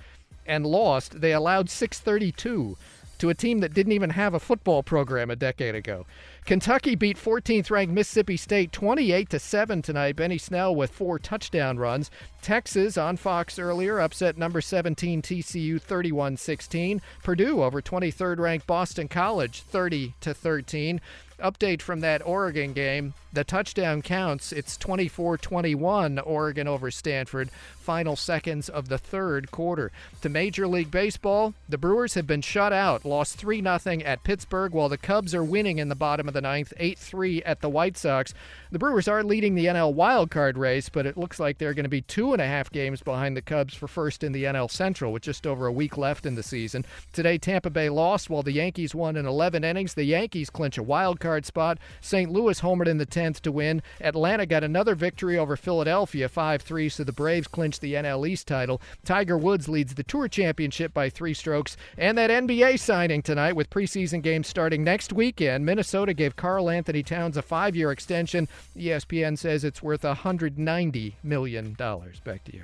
and 0.46 0.66
lost. 0.66 1.22
They 1.22 1.34
allowed 1.34 1.70
632 1.70 2.78
to 3.18 3.30
a 3.30 3.34
team 3.34 3.62
that 3.62 3.74
didn't 3.74 3.94
even 3.94 4.10
have 4.12 4.34
a 4.34 4.40
football 4.40 4.84
program 4.84 5.32
a 5.32 5.36
decade 5.36 5.76
ago. 5.76 6.06
Kentucky 6.46 6.94
beat 6.94 7.18
14th 7.18 7.72
ranked 7.72 7.92
Mississippi 7.92 8.38
State 8.38 8.72
28 8.72 9.32
to 9.32 9.40
7 9.40 9.82
tonight. 9.82 10.16
Benny 10.16 10.38
Snell 10.38 10.76
with 10.76 10.92
four 10.92 11.18
touchdown 11.18 11.80
runs. 11.80 12.12
Texas 12.44 13.00
on 13.00 13.18
Fox 13.18 13.58
earlier 13.58 14.00
upset 14.00 14.38
number 14.38 14.62
17 14.62 15.24
TCU 15.24 15.82
31-16. 15.82 17.02
Purdue 17.24 17.64
over 17.64 17.82
23rd 17.82 18.38
ranked 18.38 18.68
Boston 18.68 19.08
College 19.08 19.62
30 19.62 20.14
to 20.22 20.36
13. 20.36 21.02
Update 21.40 21.82
from 21.82 22.00
that 22.00 22.26
Oregon 22.26 22.72
game. 22.72 23.14
The 23.34 23.44
touchdown 23.44 24.02
counts. 24.02 24.54
It's 24.54 24.78
24 24.78 25.38
21 25.38 26.20
Oregon 26.20 26.68
over 26.68 26.90
Stanford. 26.90 27.50
Final 27.78 28.16
seconds 28.16 28.70
of 28.70 28.88
the 28.88 28.98
third 28.98 29.52
quarter. 29.52 29.92
To 30.22 30.30
Major 30.30 30.66
League 30.66 30.92
Baseball, 30.92 31.54
the 31.68 31.78
Brewers 31.78 32.14
have 32.14 32.26
been 32.26 32.42
shut 32.42 32.72
out. 32.72 33.04
Lost 33.04 33.38
3 33.38 33.62
0 33.62 33.80
at 34.06 34.24
Pittsburgh, 34.24 34.72
while 34.72 34.88
the 34.88 34.98
Cubs 34.98 35.36
are 35.36 35.44
winning 35.44 35.78
in 35.78 35.90
the 35.90 35.96
bottom 35.96 36.30
of 36.30 36.34
the 36.34 36.35
ninth, 36.42 36.74
8 36.78 36.98
3 36.98 37.44
at 37.44 37.62
the 37.62 37.70
White 37.70 37.98
Sox. 37.98 38.34
The 38.76 38.80
Brewers 38.80 39.08
are 39.08 39.24
leading 39.24 39.56
the 39.56 39.68
NL 39.68 39.96
wildcard 39.96 40.58
race, 40.58 40.90
but 40.90 41.06
it 41.06 41.16
looks 41.16 41.40
like 41.40 41.58
they're 41.58 41.74
going 41.74 41.86
to 41.86 41.90
be 41.90 42.02
two 42.02 42.34
and 42.34 42.42
a 42.42 42.46
half 42.46 42.70
games 42.70 43.02
behind 43.02 43.38
the 43.38 43.42
Cubs 43.42 43.74
for 43.74 43.88
first 43.88 44.22
in 44.22 44.34
the 44.34 44.44
NL 44.44 44.70
Central 44.70 45.14
with 45.14 45.24
just 45.24 45.48
over 45.48 45.66
a 45.66 45.72
week 45.72 45.98
left 45.98 46.26
in 46.26 46.36
the 46.36 46.44
season. 46.44 46.84
Today, 47.14 47.38
Tampa 47.38 47.70
Bay 47.70 47.88
lost 47.88 48.30
while 48.30 48.44
the 48.44 48.52
Yankees 48.52 48.94
won 48.94 49.16
in 49.16 49.26
11 49.26 49.64
innings. 49.64 49.94
The 49.94 50.04
Yankees 50.04 50.50
clinch 50.50 50.78
a 50.78 50.84
wild 50.84 51.22
card 51.22 51.46
spot. 51.46 51.78
St. 52.02 52.30
Louis 52.30 52.60
homered 52.60 52.90
in 52.90 52.98
the 52.98 53.06
10th 53.06 53.40
to 53.44 53.52
win. 53.54 53.82
Atlanta 54.02 54.46
got 54.46 54.62
another 54.62 54.94
victory 54.94 55.38
over 55.38 55.56
Philadelphia 55.56 56.28
5 56.28 56.62
3, 56.62 56.90
so 56.90 57.06
the 57.06 57.14
Braves 57.14 57.48
clinch 57.48 57.80
the 57.80 57.94
NL 57.94 58.28
East 58.28 58.46
title. 58.46 58.82
Tiger 59.06 59.38
Woods 59.38 59.70
leads 59.70 59.96
the 59.96 60.04
Tour 60.04 60.28
Championship 60.28 60.94
by 60.94 61.10
three 61.10 61.34
strokes. 61.34 61.78
And 61.98 62.18
that 62.18 62.30
NBA 62.30 62.78
signing 62.82 63.22
tonight 63.22 63.56
with 63.56 63.70
preseason 63.70 64.22
games 64.22 64.48
starting 64.48 64.84
next 64.84 65.14
weekend. 65.14 65.66
Minnesota 65.66 66.14
gave 66.14 66.36
Karl-Anthony 66.36 67.04
Towns 67.04 67.38
a 67.38 67.42
five 67.42 67.74
year 67.74 67.90
extension. 67.94 68.50
ESPN 68.76 69.38
says 69.38 69.64
it's 69.64 69.82
worth 69.82 70.02
$190 70.02 71.14
million. 71.24 71.74
Back 71.74 72.44
to 72.46 72.54
you. 72.54 72.64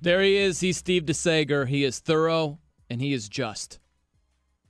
There 0.00 0.22
he 0.22 0.36
is. 0.36 0.60
He's 0.60 0.76
Steve 0.76 1.04
DeSager. 1.04 1.66
He 1.66 1.84
is 1.84 1.98
thorough 1.98 2.58
and 2.88 3.00
he 3.00 3.12
is 3.12 3.28
just. 3.28 3.78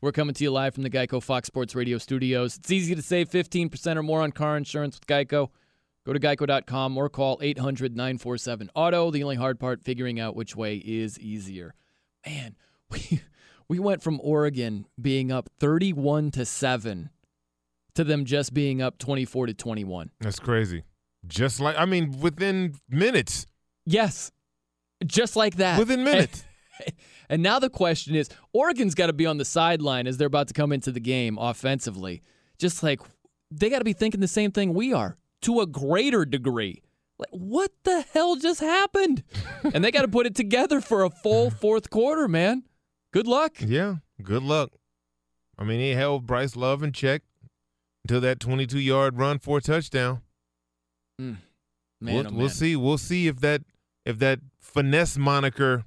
We're 0.00 0.12
coming 0.12 0.34
to 0.34 0.44
you 0.44 0.50
live 0.50 0.74
from 0.74 0.84
the 0.84 0.90
Geico 0.90 1.22
Fox 1.22 1.48
Sports 1.48 1.74
Radio 1.74 1.98
studios. 1.98 2.56
It's 2.56 2.70
easy 2.70 2.94
to 2.94 3.02
save 3.02 3.28
15% 3.30 3.96
or 3.96 4.02
more 4.02 4.22
on 4.22 4.30
car 4.30 4.56
insurance 4.56 4.96
with 4.96 5.06
Geico. 5.06 5.50
Go 6.06 6.12
to 6.12 6.20
geico.com 6.20 6.96
or 6.96 7.10
call 7.10 7.38
800 7.42 7.94
947 7.94 8.70
Auto. 8.74 9.10
The 9.10 9.22
only 9.22 9.36
hard 9.36 9.60
part, 9.60 9.82
figuring 9.82 10.18
out 10.18 10.36
which 10.36 10.56
way 10.56 10.76
is 10.76 11.18
easier. 11.18 11.74
Man, 12.24 12.56
we, 12.90 13.20
we 13.68 13.78
went 13.78 14.02
from 14.02 14.20
Oregon 14.22 14.86
being 14.98 15.30
up 15.30 15.50
31 15.58 16.30
to 16.30 16.46
7 16.46 17.10
to 17.94 18.04
them 18.04 18.24
just 18.24 18.54
being 18.54 18.80
up 18.82 18.98
24 18.98 19.46
to 19.46 19.54
21. 19.54 20.10
That's 20.20 20.38
crazy. 20.38 20.84
Just 21.26 21.60
like 21.60 21.76
I 21.78 21.84
mean, 21.84 22.20
within 22.20 22.74
minutes. 22.88 23.46
Yes. 23.86 24.30
Just 25.04 25.36
like 25.36 25.56
that. 25.56 25.78
Within 25.78 26.04
minutes. 26.04 26.44
And 27.28 27.42
now 27.42 27.58
the 27.58 27.70
question 27.70 28.14
is 28.14 28.28
Oregon's 28.52 28.94
got 28.94 29.08
to 29.08 29.12
be 29.12 29.26
on 29.26 29.36
the 29.36 29.44
sideline 29.44 30.06
as 30.06 30.16
they're 30.16 30.26
about 30.26 30.48
to 30.48 30.54
come 30.54 30.72
into 30.72 30.90
the 30.90 31.00
game 31.00 31.38
offensively. 31.38 32.22
Just 32.58 32.82
like 32.82 33.00
they 33.50 33.70
got 33.70 33.78
to 33.78 33.84
be 33.84 33.92
thinking 33.92 34.20
the 34.20 34.28
same 34.28 34.50
thing 34.50 34.74
we 34.74 34.92
are 34.92 35.16
to 35.42 35.60
a 35.60 35.66
greater 35.66 36.24
degree. 36.24 36.82
Like, 37.18 37.30
what 37.32 37.72
the 37.84 38.02
hell 38.12 38.36
just 38.36 38.60
happened? 38.60 39.24
and 39.74 39.84
they 39.84 39.90
got 39.90 40.02
to 40.02 40.08
put 40.08 40.26
it 40.26 40.34
together 40.34 40.80
for 40.80 41.04
a 41.04 41.10
full 41.10 41.50
fourth 41.50 41.90
quarter, 41.90 42.28
man. 42.28 42.64
Good 43.12 43.26
luck. 43.26 43.56
Yeah, 43.60 43.96
good 44.22 44.42
luck. 44.42 44.70
I 45.58 45.64
mean, 45.64 45.80
he 45.80 45.90
held 45.90 46.26
Bryce 46.26 46.54
Love 46.54 46.82
in 46.82 46.92
check 46.92 47.22
until 48.08 48.22
that 48.22 48.40
22 48.40 48.78
yard 48.80 49.18
run 49.18 49.38
for 49.38 49.58
a 49.58 49.60
touchdown. 49.60 50.22
Hmm. 51.18 51.34
Man, 52.00 52.14
we'll, 52.14 52.26
oh, 52.26 52.30
we'll 52.32 52.48
see. 52.48 52.74
We'll 52.74 52.96
see 52.96 53.26
if 53.26 53.40
that 53.40 53.62
if 54.06 54.18
that 54.20 54.40
finesse 54.60 55.18
moniker 55.18 55.84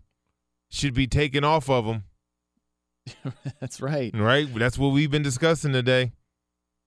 should 0.69 0.93
be 0.93 1.07
taken 1.07 1.43
off 1.43 1.69
of 1.69 1.85
him. 1.85 2.03
That's 3.59 3.81
right. 3.81 4.11
Right. 4.15 4.47
That's 4.53 4.77
what 4.77 4.89
we've 4.89 5.09
been 5.09 5.23
discussing 5.23 5.73
today. 5.73 6.11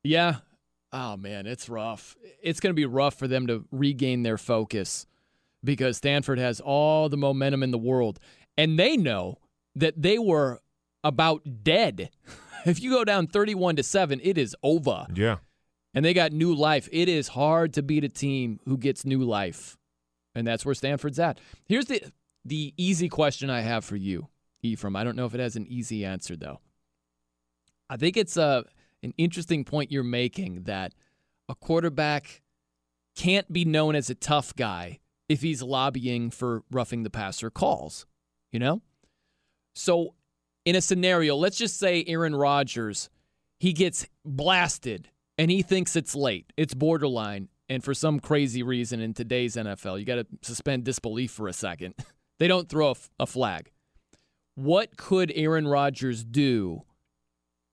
Yeah. 0.05 0.37
Oh 0.93 1.17
man, 1.17 1.47
it's 1.47 1.69
rough. 1.69 2.17
It's 2.41 2.61
going 2.61 2.71
to 2.71 2.75
be 2.75 2.87
rough 2.87 3.19
for 3.19 3.27
them 3.27 3.49
to 3.49 3.65
regain 3.73 4.23
their 4.23 4.39
focus 4.39 5.07
because 5.65 5.97
Stanford 5.97 6.39
has 6.39 6.61
all 6.61 7.09
the 7.09 7.17
momentum 7.17 7.65
in 7.65 7.73
the 7.73 7.79
world 7.79 8.21
and 8.57 8.79
they 8.79 8.97
know 8.97 9.39
that 9.75 10.01
they 10.01 10.19
were 10.19 10.61
about 11.03 11.65
dead. 11.65 12.11
if 12.65 12.83
you 12.83 12.91
go 12.91 13.05
down 13.05 13.27
31 13.27 13.77
to 13.77 13.83
7, 13.83 14.21
it 14.23 14.39
is 14.39 14.57
over. 14.63 15.07
Yeah. 15.15 15.39
And 15.95 16.05
they 16.05 16.15
got 16.15 16.33
new 16.33 16.55
life. 16.55 16.89
It 16.91 17.09
is 17.09 17.29
hard 17.29 17.73
to 17.75 17.83
beat 17.83 18.05
a 18.05 18.09
team 18.09 18.61
who 18.65 18.77
gets 18.77 19.05
new 19.05 19.23
life. 19.23 19.77
And 20.35 20.47
that's 20.47 20.65
where 20.65 20.75
Stanford's 20.75 21.19
at. 21.19 21.41
Here's 21.67 21.87
the 21.87 22.03
the 22.45 22.75
easy 22.77 23.09
question 23.09 23.49
I 23.49 23.61
have 23.61 23.85
for 23.85 23.97
you, 23.97 24.29
Ephraim. 24.63 24.97
I 24.97 25.05
don't 25.05 25.17
know 25.17 25.25
if 25.25 25.35
it 25.35 25.41
has 25.41 25.57
an 25.57 25.67
easy 25.67 26.05
answer 26.05 26.37
though. 26.37 26.61
I 27.89 27.97
think 27.97 28.17
it's 28.17 28.37
a 28.37 28.65
an 29.05 29.15
interesting 29.17 29.65
point 29.65 29.93
you're 29.93 30.03
making 30.03 30.65
that 30.65 30.95
a 31.49 31.55
quarterback 31.55 32.43
can't 33.15 33.53
be 33.53 33.65
known 33.65 33.95
as 33.95 34.11
a 34.11 34.15
tough 34.15 34.55
guy 34.57 34.99
if 35.29 35.43
he's 35.43 35.63
lobbying 35.63 36.31
for 36.31 36.63
roughing 36.71 37.03
the 37.03 37.11
passer 37.11 37.51
calls, 37.51 38.07
you 38.51 38.59
know? 38.59 38.83
So, 39.75 40.15
in 40.65 40.77
a 40.77 40.81
scenario, 40.81 41.37
let's 41.37 41.57
just 41.59 41.79
say 41.79 42.05
Aaron 42.07 42.35
Rodgers, 42.35 43.11
he 43.61 43.73
gets 43.73 44.07
blasted 44.25 45.09
and 45.39 45.51
he 45.51 45.63
thinks 45.63 45.97
it's 45.97 46.15
late. 46.15 46.53
It's 46.57 46.75
borderline. 46.75 47.49
And 47.69 47.83
for 47.83 47.95
some 47.95 48.21
crazy 48.21 48.63
reason 48.63 49.01
in 49.01 49.15
today's 49.15 49.57
NFL, 49.57 49.99
you 49.99 50.05
got 50.05 50.17
to 50.17 50.27
suspend 50.43 50.85
disbelief 50.85 51.31
for 51.31 51.49
a 51.49 51.53
second. 51.53 51.95
they 52.39 52.47
don't 52.49 52.69
throw 52.69 52.89
a, 52.89 52.91
f- 52.93 53.11
a 53.19 53.27
flag. 53.27 53.71
What 54.55 54.97
could 54.97 55.33
Aaron 55.35 55.67
Rodgers 55.67 56.25
do 56.25 56.83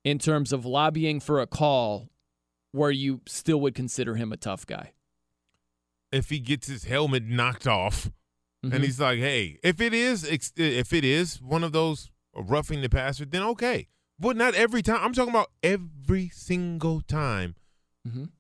in 0.04 0.18
terms 0.18 0.52
of 0.54 0.66
lobbying 0.66 1.20
for 1.20 1.40
a 1.42 1.48
call 1.48 2.10
where 2.72 2.90
you 2.92 3.22
still 3.28 3.60
would 3.62 3.76
consider 3.76 4.16
him 4.16 4.32
a 4.32 4.38
tough 4.38 4.66
guy? 4.66 4.94
If 6.12 6.30
he 6.30 6.40
gets 6.40 6.68
his 6.68 6.86
helmet 6.86 7.24
knocked 7.26 7.68
off, 7.68 8.10
Mhm. 8.66 8.74
and 8.76 8.84
he's 8.84 9.00
like, 9.00 9.18
"Hey, 9.20 9.58
if 9.64 9.82
it 9.82 9.92
is, 9.94 10.24
if 10.58 10.94
it 10.94 11.04
is 11.04 11.42
one 11.42 11.64
of 11.64 11.72
those 11.72 12.11
roughing 12.36 12.82
the 12.82 12.90
passer, 12.90 13.26
then 13.26 13.44
okay." 13.44 13.88
But 14.20 14.38
not 14.38 14.54
every 14.54 14.82
time. 14.82 15.00
I'm 15.02 15.14
talking 15.14 15.34
about 15.34 15.52
every 15.64 16.30
single 16.30 17.02
time. 17.02 17.56
Mhm. 18.08 18.32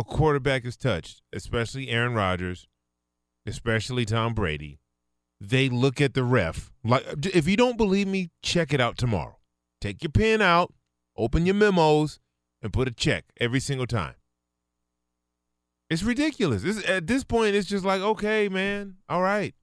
a 0.00 0.04
quarterback 0.04 0.64
is 0.64 0.76
touched, 0.76 1.22
especially 1.32 1.88
Aaron 1.88 2.14
Rodgers, 2.14 2.68
especially 3.46 4.04
Tom 4.04 4.32
Brady, 4.32 4.78
they 5.40 5.68
look 5.68 6.00
at 6.00 6.14
the 6.14 6.22
ref. 6.22 6.70
Like 6.84 7.04
if 7.34 7.48
you 7.48 7.56
don't 7.56 7.76
believe 7.76 8.06
me, 8.06 8.30
check 8.40 8.72
it 8.72 8.80
out 8.80 8.96
tomorrow. 8.96 9.40
Take 9.80 10.04
your 10.04 10.12
pen 10.12 10.40
out, 10.40 10.72
open 11.16 11.46
your 11.46 11.56
memos, 11.56 12.20
and 12.62 12.72
put 12.72 12.86
a 12.86 12.92
check 12.92 13.24
every 13.40 13.58
single 13.58 13.88
time. 13.88 14.14
It's 15.90 16.04
ridiculous. 16.04 16.62
It's, 16.64 16.88
at 16.88 17.06
this 17.08 17.24
point, 17.24 17.56
it's 17.56 17.68
just 17.68 17.84
like, 17.84 18.00
okay, 18.00 18.48
man, 18.48 18.98
all 19.08 19.22
right. 19.22 19.54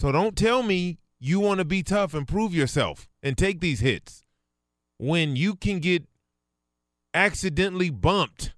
So 0.00 0.10
don't 0.10 0.36
tell 0.36 0.62
me 0.64 0.98
you 1.20 1.40
want 1.40 1.58
to 1.58 1.64
be 1.64 1.82
tough 1.82 2.14
and 2.14 2.26
prove 2.26 2.54
yourself 2.54 3.08
and 3.22 3.36
take 3.36 3.60
these 3.60 3.80
hits 3.80 4.22
when 4.98 5.36
you 5.36 5.54
can 5.54 5.80
get 5.80 6.04
accidentally 7.14 7.90
bumped 7.90 8.54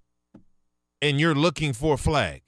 and 1.01 1.21
you're 1.21 1.35
looking 1.35 1.73
for 1.73 1.95
a 1.95 1.99
flag. 1.99 2.43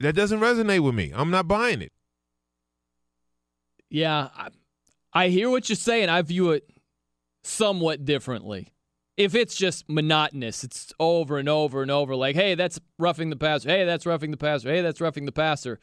That 0.00 0.14
doesn't 0.14 0.40
resonate 0.40 0.80
with 0.80 0.94
me. 0.94 1.12
I'm 1.14 1.30
not 1.30 1.46
buying 1.46 1.80
it. 1.80 1.92
Yeah, 3.88 4.30
I, 4.34 4.48
I 5.12 5.28
hear 5.28 5.48
what 5.48 5.68
you're 5.68 5.76
saying. 5.76 6.08
I 6.08 6.22
view 6.22 6.50
it 6.50 6.68
somewhat 7.44 8.04
differently. 8.04 8.72
If 9.16 9.34
it's 9.34 9.54
just 9.54 9.88
monotonous, 9.88 10.64
it's 10.64 10.92
over 10.98 11.38
and 11.38 11.48
over 11.48 11.82
and 11.82 11.90
over, 11.90 12.16
like, 12.16 12.34
hey, 12.34 12.54
that's 12.54 12.80
roughing 12.98 13.30
the 13.30 13.36
passer. 13.36 13.68
Hey, 13.68 13.84
that's 13.84 14.06
roughing 14.06 14.30
the 14.30 14.36
passer. 14.38 14.70
Hey, 14.70 14.80
that's 14.80 15.00
roughing 15.00 15.26
the 15.26 15.32
passer. 15.32 15.78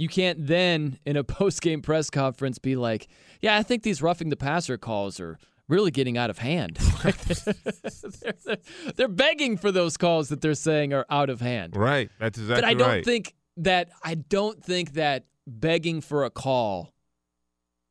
You 0.00 0.08
can't 0.08 0.46
then, 0.46 0.98
in 1.04 1.16
a 1.16 1.24
post 1.38 1.60
game 1.60 1.82
press 1.82 2.08
conference, 2.08 2.58
be 2.58 2.74
like, 2.74 3.08
yeah, 3.42 3.56
I 3.56 3.62
think 3.62 3.82
these 3.82 4.00
roughing 4.00 4.30
the 4.30 4.36
passer 4.36 4.78
calls 4.78 5.20
are 5.20 5.38
really 5.68 5.90
getting 5.90 6.16
out 6.16 6.30
of 6.30 6.38
hand. 6.38 6.76
they're, 7.02 8.32
they're, 8.44 8.56
they're, 8.96 9.08
begging 9.08 9.58
for 9.58 9.70
those 9.70 9.96
calls 9.96 10.30
that 10.30 10.40
they're 10.40 10.54
saying 10.54 10.94
are 10.94 11.04
out 11.10 11.28
of 11.28 11.40
hand. 11.42 11.76
Right. 11.76 12.10
That's 12.18 12.38
exactly 12.38 12.62
right. 12.62 12.78
But 12.78 12.82
I 12.82 12.86
don't 12.86 12.96
right. 12.96 13.04
think 13.04 13.34
that 13.58 13.90
I 14.02 14.14
don't 14.14 14.64
think 14.64 14.94
that 14.94 15.26
begging 15.46 16.00
for 16.00 16.24
a 16.24 16.30
call 16.30 16.94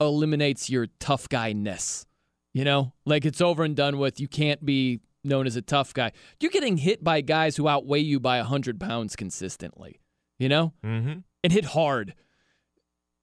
eliminates 0.02 0.70
your 0.70 0.88
tough 1.00 1.30
guy 1.30 1.54
ness. 1.54 2.06
You 2.54 2.66
know, 2.66 2.94
like 3.06 3.26
it's 3.26 3.42
over 3.42 3.64
and 3.64 3.76
done 3.76 4.00
with. 4.00 4.20
You 4.20 4.28
can't 4.28 4.66
be 4.66 5.02
known 5.24 5.46
as 5.46 5.56
a 5.56 5.62
tough 5.62 5.94
guy. 5.94 6.12
You're 6.40 6.52
getting 6.52 6.78
hit 6.78 7.04
by 7.04 7.22
guys 7.22 7.56
who 7.56 7.68
outweigh 7.68 8.00
you 8.00 8.20
by 8.20 8.38
100 8.38 8.80
pounds 8.80 9.16
consistently, 9.16 10.00
you 10.40 10.50
know, 10.50 10.74
mm-hmm. 10.84 11.20
And 11.44 11.54
hit 11.54 11.66
hard. 11.66 12.14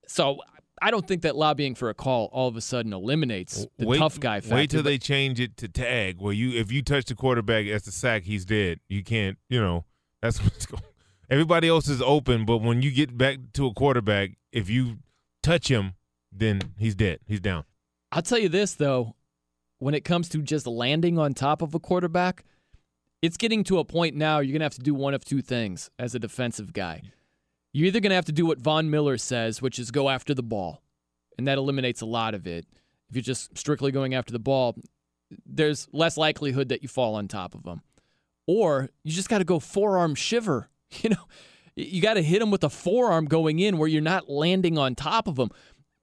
So 0.06 0.38
I 0.80 0.90
don't 0.90 1.06
think 1.06 1.22
that 1.22 1.36
lobbying 1.36 1.74
for 1.74 1.88
a 1.88 1.94
call 1.94 2.28
all 2.32 2.48
of 2.48 2.56
a 2.56 2.60
sudden 2.60 2.92
eliminates 2.92 3.66
the 3.78 3.86
wait, 3.86 3.98
tough 3.98 4.20
guy 4.20 4.40
factor. 4.40 4.54
Wait 4.54 4.70
till 4.70 4.82
they 4.82 4.98
change 4.98 5.40
it 5.40 5.56
to 5.58 5.68
tag, 5.68 6.20
where 6.20 6.32
you 6.32 6.58
if 6.58 6.70
you 6.70 6.82
touch 6.82 7.06
the 7.06 7.14
quarterback 7.14 7.66
as 7.66 7.84
the 7.84 7.92
sack, 7.92 8.24
he's 8.24 8.44
dead. 8.44 8.80
You 8.88 9.02
can't, 9.02 9.38
you 9.48 9.60
know, 9.60 9.84
that's 10.20 10.42
what's 10.42 10.66
going. 10.66 10.82
Everybody 11.28 11.68
else 11.68 11.88
is 11.88 12.00
open, 12.02 12.44
but 12.44 12.58
when 12.58 12.82
you 12.82 12.90
get 12.90 13.16
back 13.16 13.38
to 13.54 13.66
a 13.66 13.74
quarterback, 13.74 14.32
if 14.52 14.70
you 14.70 14.98
touch 15.42 15.68
him, 15.68 15.94
then 16.30 16.60
he's 16.78 16.94
dead. 16.94 17.18
He's 17.26 17.40
down. 17.40 17.64
I'll 18.12 18.22
tell 18.22 18.38
you 18.38 18.48
this 18.48 18.74
though, 18.74 19.16
when 19.78 19.94
it 19.94 20.04
comes 20.04 20.28
to 20.30 20.38
just 20.38 20.66
landing 20.66 21.18
on 21.18 21.34
top 21.34 21.62
of 21.62 21.74
a 21.74 21.80
quarterback, 21.80 22.44
it's 23.22 23.36
getting 23.36 23.64
to 23.64 23.78
a 23.78 23.84
point 23.84 24.14
now 24.14 24.38
you're 24.38 24.52
going 24.52 24.60
to 24.60 24.66
have 24.66 24.74
to 24.74 24.82
do 24.82 24.94
one 24.94 25.14
of 25.14 25.24
two 25.24 25.42
things 25.42 25.90
as 25.98 26.14
a 26.14 26.18
defensive 26.18 26.72
guy. 26.72 27.02
You're 27.76 27.88
either 27.88 28.00
going 28.00 28.08
to 28.08 28.16
have 28.16 28.24
to 28.24 28.32
do 28.32 28.46
what 28.46 28.58
Von 28.58 28.88
Miller 28.88 29.18
says, 29.18 29.60
which 29.60 29.78
is 29.78 29.90
go 29.90 30.08
after 30.08 30.32
the 30.32 30.42
ball, 30.42 30.82
and 31.36 31.46
that 31.46 31.58
eliminates 31.58 32.00
a 32.00 32.06
lot 32.06 32.32
of 32.32 32.46
it. 32.46 32.64
If 33.10 33.16
you're 33.16 33.22
just 33.22 33.58
strictly 33.58 33.92
going 33.92 34.14
after 34.14 34.32
the 34.32 34.38
ball, 34.38 34.78
there's 35.44 35.86
less 35.92 36.16
likelihood 36.16 36.70
that 36.70 36.82
you 36.82 36.88
fall 36.88 37.16
on 37.16 37.28
top 37.28 37.54
of 37.54 37.64
them. 37.64 37.82
Or 38.46 38.88
you 39.04 39.12
just 39.12 39.28
got 39.28 39.38
to 39.38 39.44
go 39.44 39.60
forearm 39.60 40.14
shiver. 40.14 40.70
You 41.02 41.10
know, 41.10 41.26
you 41.74 42.00
got 42.00 42.14
to 42.14 42.22
hit 42.22 42.38
them 42.38 42.50
with 42.50 42.64
a 42.64 42.70
forearm 42.70 43.26
going 43.26 43.58
in 43.58 43.76
where 43.76 43.88
you're 43.88 44.00
not 44.00 44.30
landing 44.30 44.78
on 44.78 44.94
top 44.94 45.26
of 45.28 45.34
them. 45.34 45.50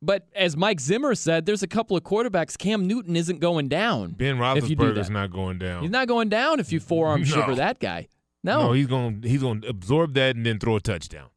But 0.02 0.28
as 0.36 0.56
Mike 0.56 0.80
Zimmer 0.80 1.16
said, 1.16 1.46
there's 1.48 1.64
a 1.64 1.68
couple 1.68 1.98
of 1.98 2.04
quarterbacks. 2.04 2.56
Cam 2.58 2.86
Newton 2.86 3.16
isn't 3.16 3.40
going 3.40 3.70
down. 3.70 4.12
Ben 4.12 4.40
if 4.58 4.70
you 4.70 4.76
do 4.76 4.84
Roethlisberger's 4.84 5.10
not 5.10 5.32
going 5.32 5.58
down. 5.58 5.82
He's 5.82 5.90
not 5.90 6.08
going 6.10 6.30
down 6.30 6.60
if 6.60 6.72
you 6.72 6.80
forearm 6.82 7.22
No. 7.22 7.26
shiver 7.26 7.56
that 7.56 7.80
guy. 7.80 8.10
No. 8.44 8.74
he's 8.74 8.88
going 8.88 9.24
he's 9.24 9.42
going 9.42 9.62
to 9.62 9.70
absorb 9.70 10.14
that 10.16 10.36
and 10.36 10.46
then 10.46 10.60
throw 10.60 10.76
a 10.76 10.82
touchdown. 10.82 11.30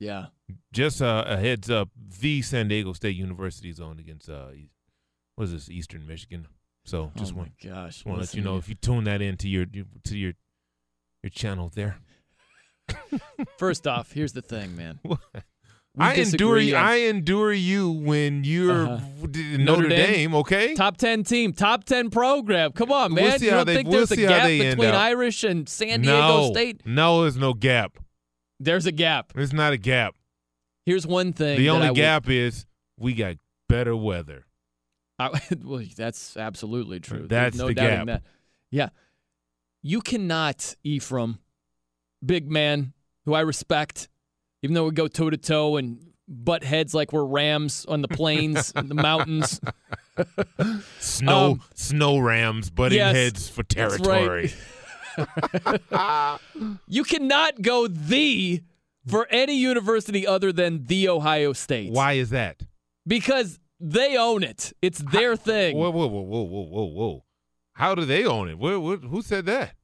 Yeah. 0.00 0.26
Just 0.72 1.00
uh, 1.02 1.24
a 1.26 1.36
heads 1.36 1.70
up: 1.70 1.88
the 2.20 2.42
San 2.42 2.68
Diego 2.68 2.92
State 2.92 3.16
University 3.16 3.70
is 3.70 3.80
on 3.80 3.98
against 3.98 4.28
uh, 4.28 4.48
what 5.36 5.44
is 5.44 5.52
this? 5.52 5.68
Eastern 5.70 6.06
Michigan. 6.06 6.46
So 6.84 7.10
just 7.16 7.32
oh 7.32 7.38
want 7.38 7.52
gosh. 7.62 8.04
want 8.04 8.18
to 8.18 8.20
let 8.26 8.34
you 8.34 8.42
know 8.42 8.56
if 8.58 8.68
you 8.68 8.74
tune 8.74 9.04
that 9.04 9.22
into 9.22 9.48
your 9.48 9.64
to 10.04 10.18
your 10.18 10.32
your 11.22 11.30
channel 11.30 11.70
there. 11.74 11.96
First 13.58 13.86
off, 13.86 14.12
here's 14.12 14.32
the 14.32 14.42
thing, 14.42 14.76
man. 14.76 14.98
We 15.02 15.16
I 15.98 16.14
endure 16.14 16.58
you. 16.58 16.74
I 16.74 16.94
endure 16.96 17.52
you 17.52 17.90
when 17.90 18.42
you're 18.44 18.86
Uh-huh. 18.86 19.00
w- 19.22 19.58
Notre, 19.58 19.88
Dame, 19.88 20.34
Okay. 20.34 20.74
Top 20.74 20.96
10 20.96 21.22
team, 21.22 21.52
top 21.52 21.84
10 21.84 22.10
program. 22.10 22.72
Come 22.72 22.90
on, 22.90 23.14
man. 23.14 23.24
We'll 23.24 23.42
you 23.42 23.50
don't 23.50 23.64
they- 23.66 23.74
think 23.76 23.88
we'll 23.88 23.98
there's 24.04 24.10
a 24.10 24.16
gap 24.16 24.48
between. 24.48 24.90
Irish 24.90 25.44
and 25.44 25.68
San 25.68 26.02
Diego 26.02 26.18
no, 26.18 26.50
State? 26.50 26.82
no, 26.84 27.22
there's 27.22 27.36
no 27.36 27.54
gap. 27.54 27.96
There's 28.64 28.86
a 28.86 28.92
gap. 28.92 29.32
There's 29.34 29.52
not 29.52 29.72
a 29.72 29.76
gap. 29.76 30.14
Here's 30.86 31.06
one 31.06 31.32
thing. 31.32 31.58
The 31.58 31.70
only 31.70 31.92
gap 31.94 32.28
is 32.28 32.66
we 32.98 33.14
got 33.14 33.36
better 33.68 33.94
weather. 33.96 34.44
I, 35.18 35.40
well, 35.62 35.82
that's 35.96 36.36
absolutely 36.36 37.00
true. 37.00 37.26
That's 37.28 37.56
There's 37.56 37.60
no 37.60 37.68
the 37.68 37.74
doubting 37.74 37.96
gap. 37.98 38.06
that. 38.06 38.22
Yeah. 38.70 38.88
You 39.82 40.00
cannot, 40.00 40.74
Ephraim, 40.82 41.38
big 42.24 42.50
man, 42.50 42.92
who 43.26 43.34
I 43.34 43.40
respect, 43.40 44.08
even 44.62 44.74
though 44.74 44.84
we 44.86 44.90
go 44.92 45.06
toe 45.08 45.30
to 45.30 45.36
toe 45.36 45.76
and 45.76 45.98
butt 46.26 46.64
heads 46.64 46.94
like 46.94 47.12
we're 47.12 47.24
rams 47.24 47.84
on 47.86 48.00
the 48.02 48.08
plains 48.08 48.72
and 48.74 48.88
the 48.90 48.94
mountains. 48.94 49.60
Snow 51.00 51.52
Um, 51.52 51.62
snow 51.74 52.18
rams 52.18 52.70
butting 52.70 52.98
yes, 52.98 53.14
heads 53.14 53.48
for 53.48 53.62
territory. 53.62 54.52
You 56.88 57.04
cannot 57.04 57.62
go 57.62 57.86
the 57.88 58.62
for 59.06 59.26
any 59.30 59.56
university 59.56 60.26
other 60.26 60.52
than 60.52 60.84
the 60.84 61.08
Ohio 61.08 61.52
State. 61.52 61.92
Why 61.92 62.12
is 62.12 62.30
that? 62.30 62.62
Because 63.06 63.58
they 63.80 64.16
own 64.16 64.42
it. 64.42 64.72
It's 64.80 64.98
their 64.98 65.36
thing. 65.36 65.76
Whoa, 65.76 65.90
whoa, 65.90 66.06
whoa, 66.06 66.20
whoa, 66.22 66.42
whoa, 66.42 66.62
whoa, 66.62 66.84
whoa! 66.84 67.24
How 67.74 67.94
do 67.94 68.04
they 68.04 68.24
own 68.24 68.48
it? 68.48 68.58
Where, 68.58 68.78
where, 68.80 68.96
who 68.96 69.20
said 69.22 69.46
that? 69.46 69.74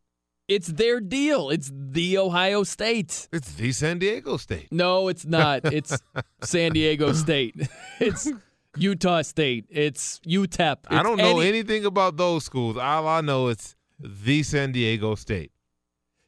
It's 0.48 0.66
their 0.68 1.00
deal. 1.00 1.50
It's 1.50 1.70
the 1.72 2.18
Ohio 2.18 2.64
State. 2.64 3.28
It's 3.32 3.52
the 3.52 3.70
San 3.72 3.98
Diego 4.00 4.36
State. 4.36 4.68
No, 4.72 5.06
it's 5.08 5.24
not. 5.24 5.64
It's 5.72 5.96
San 6.42 6.72
Diego 6.72 7.12
State. 7.12 7.54
It's 8.00 8.28
Utah 8.76 9.22
State. 9.22 9.66
It's 9.68 10.20
UTEP. 10.20 10.78
I 10.88 11.02
don't 11.02 11.18
know 11.18 11.40
any- 11.40 11.48
anything 11.48 11.84
about 11.84 12.16
those 12.16 12.44
schools. 12.44 12.76
All 12.76 13.06
I 13.06 13.20
know 13.20 13.48
is 13.48 13.76
the 14.00 14.42
San 14.42 14.72
Diego 14.72 15.14
State. 15.14 15.52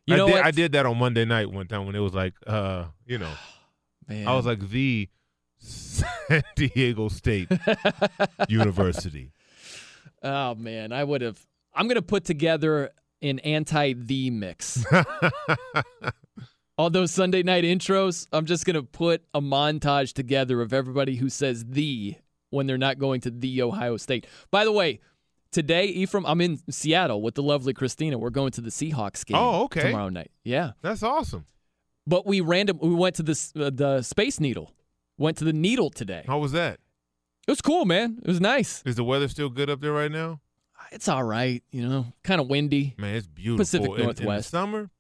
You 0.07 0.15
I 0.15 0.19
know 0.19 0.27
did. 0.29 0.37
I 0.37 0.51
did 0.51 0.73
that 0.73 0.85
on 0.87 0.99
Monday 0.99 1.25
night 1.25 1.51
one 1.51 1.67
time 1.69 1.87
when 1.87 1.95
it 1.95 2.01
was 2.01 2.15
like, 2.15 2.35
uh, 2.47 2.87
you 3.07 3.19
know, 3.19 3.33
Man. 4.09 4.27
I 4.27 4.35
was 4.35 4.45
like 4.47 4.69
the 4.69 5.09
San 5.59 6.43
Diego 6.57 7.09
State 7.09 7.49
University. 8.49 9.31
oh 10.23 10.55
man, 10.57 10.93
I 10.93 11.05
would 11.05 11.21
have. 11.23 11.39
I'm 11.75 11.87
gonna 11.89 12.03
put 12.03 12.25
together 12.25 12.91
an 13.23 13.39
anti-the 13.39 14.31
mix. 14.31 14.85
All 16.79 16.91
those 16.91 17.11
Sunday 17.13 17.43
night 17.43 17.65
intros, 17.65 18.27
I'm 18.33 18.47
just 18.47 18.65
gonna 18.65 18.83
put 18.83 19.23
a 19.35 19.41
montage 19.41 20.15
together 20.15 20.61
of 20.63 20.73
everybody 20.73 21.15
who 21.17 21.29
says 21.29 21.65
the 21.65 22.17
when 22.51 22.67
they're 22.67 22.77
not 22.79 22.99
going 22.99 23.21
to 23.23 23.31
the 23.31 23.63
Ohio 23.63 23.97
State. 23.97 24.27
By 24.51 24.65
the 24.65 24.73
way, 24.73 25.01
today, 25.53 25.87
Ephraim, 25.87 26.27
I'm 26.27 26.41
in 26.41 26.59
Seattle 26.71 27.23
with 27.23 27.35
the 27.37 27.43
lovely 27.43 27.73
Christina. 27.73 28.19
We're 28.19 28.31
going 28.31 28.51
to 28.53 28.61
the 28.61 28.71
Seahawks 28.71 29.25
game. 29.25 29.37
Oh, 29.37 29.65
okay. 29.65 29.83
Tomorrow 29.83 30.09
night. 30.09 30.31
Yeah. 30.43 30.73
That's 30.83 31.03
awesome. 31.03 31.47
But 32.07 32.27
we 32.27 32.41
random 32.41 32.79
we 32.83 32.95
went 32.95 33.15
to 33.17 33.23
this 33.23 33.53
uh, 33.55 33.71
the 33.73 34.03
Space 34.03 34.41
Needle. 34.41 34.73
Went 35.19 35.37
to 35.39 35.45
the 35.45 35.53
Needle 35.53 35.91
today. 35.91 36.25
How 36.27 36.39
was 36.39 36.51
that? 36.53 36.81
It 37.47 37.51
was 37.51 37.61
cool, 37.61 37.85
man. 37.85 38.19
It 38.23 38.27
was 38.29 38.41
nice. 38.41 38.83
Is 38.85 38.97
the 38.97 39.05
weather 39.05 39.29
still 39.29 39.49
good 39.51 39.71
up 39.71 39.81
there 39.81 39.93
right 39.93 40.11
now? 40.11 40.41
It's 40.91 41.09
all 41.09 41.23
right, 41.23 41.63
you 41.71 41.87
know, 41.89 42.07
kind 42.25 42.41
of 42.41 42.49
windy. 42.49 42.95
Man, 42.99 43.15
it's 43.15 43.27
beautiful. 43.27 43.59
Pacific 43.59 43.87
In- 43.87 43.93
in 43.93 43.99
the 44.01 44.05
Northwest. 44.05 44.51
summer, 44.51 44.91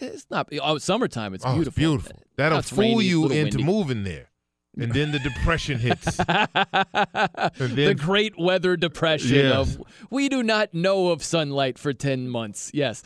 It's 0.00 0.26
not. 0.28 0.48
Oh, 0.60 0.78
summertime. 0.78 1.34
It's 1.34 1.44
oh, 1.46 1.54
beautiful. 1.54 1.70
It's 1.70 1.78
beautiful. 1.78 2.22
That'll 2.36 2.62
fool 2.62 2.78
rainy, 2.78 3.04
you 3.04 3.24
into 3.28 3.58
windy. 3.58 3.62
moving 3.64 4.02
there, 4.04 4.30
and 4.78 4.92
then 4.92 5.12
the 5.12 5.18
depression 5.18 5.78
hits. 5.78 6.16
the 6.16 7.50
then- 7.74 7.96
great 7.96 8.38
weather 8.38 8.76
depression 8.76 9.36
Yes. 9.36 9.76
of 9.76 9.82
we 10.10 10.28
do 10.28 10.42
not 10.42 10.72
know 10.74 11.08
of 11.08 11.22
sunlight 11.22 11.78
for 11.78 11.92
10 11.92 12.28
months. 12.28 12.70
Yes. 12.74 13.02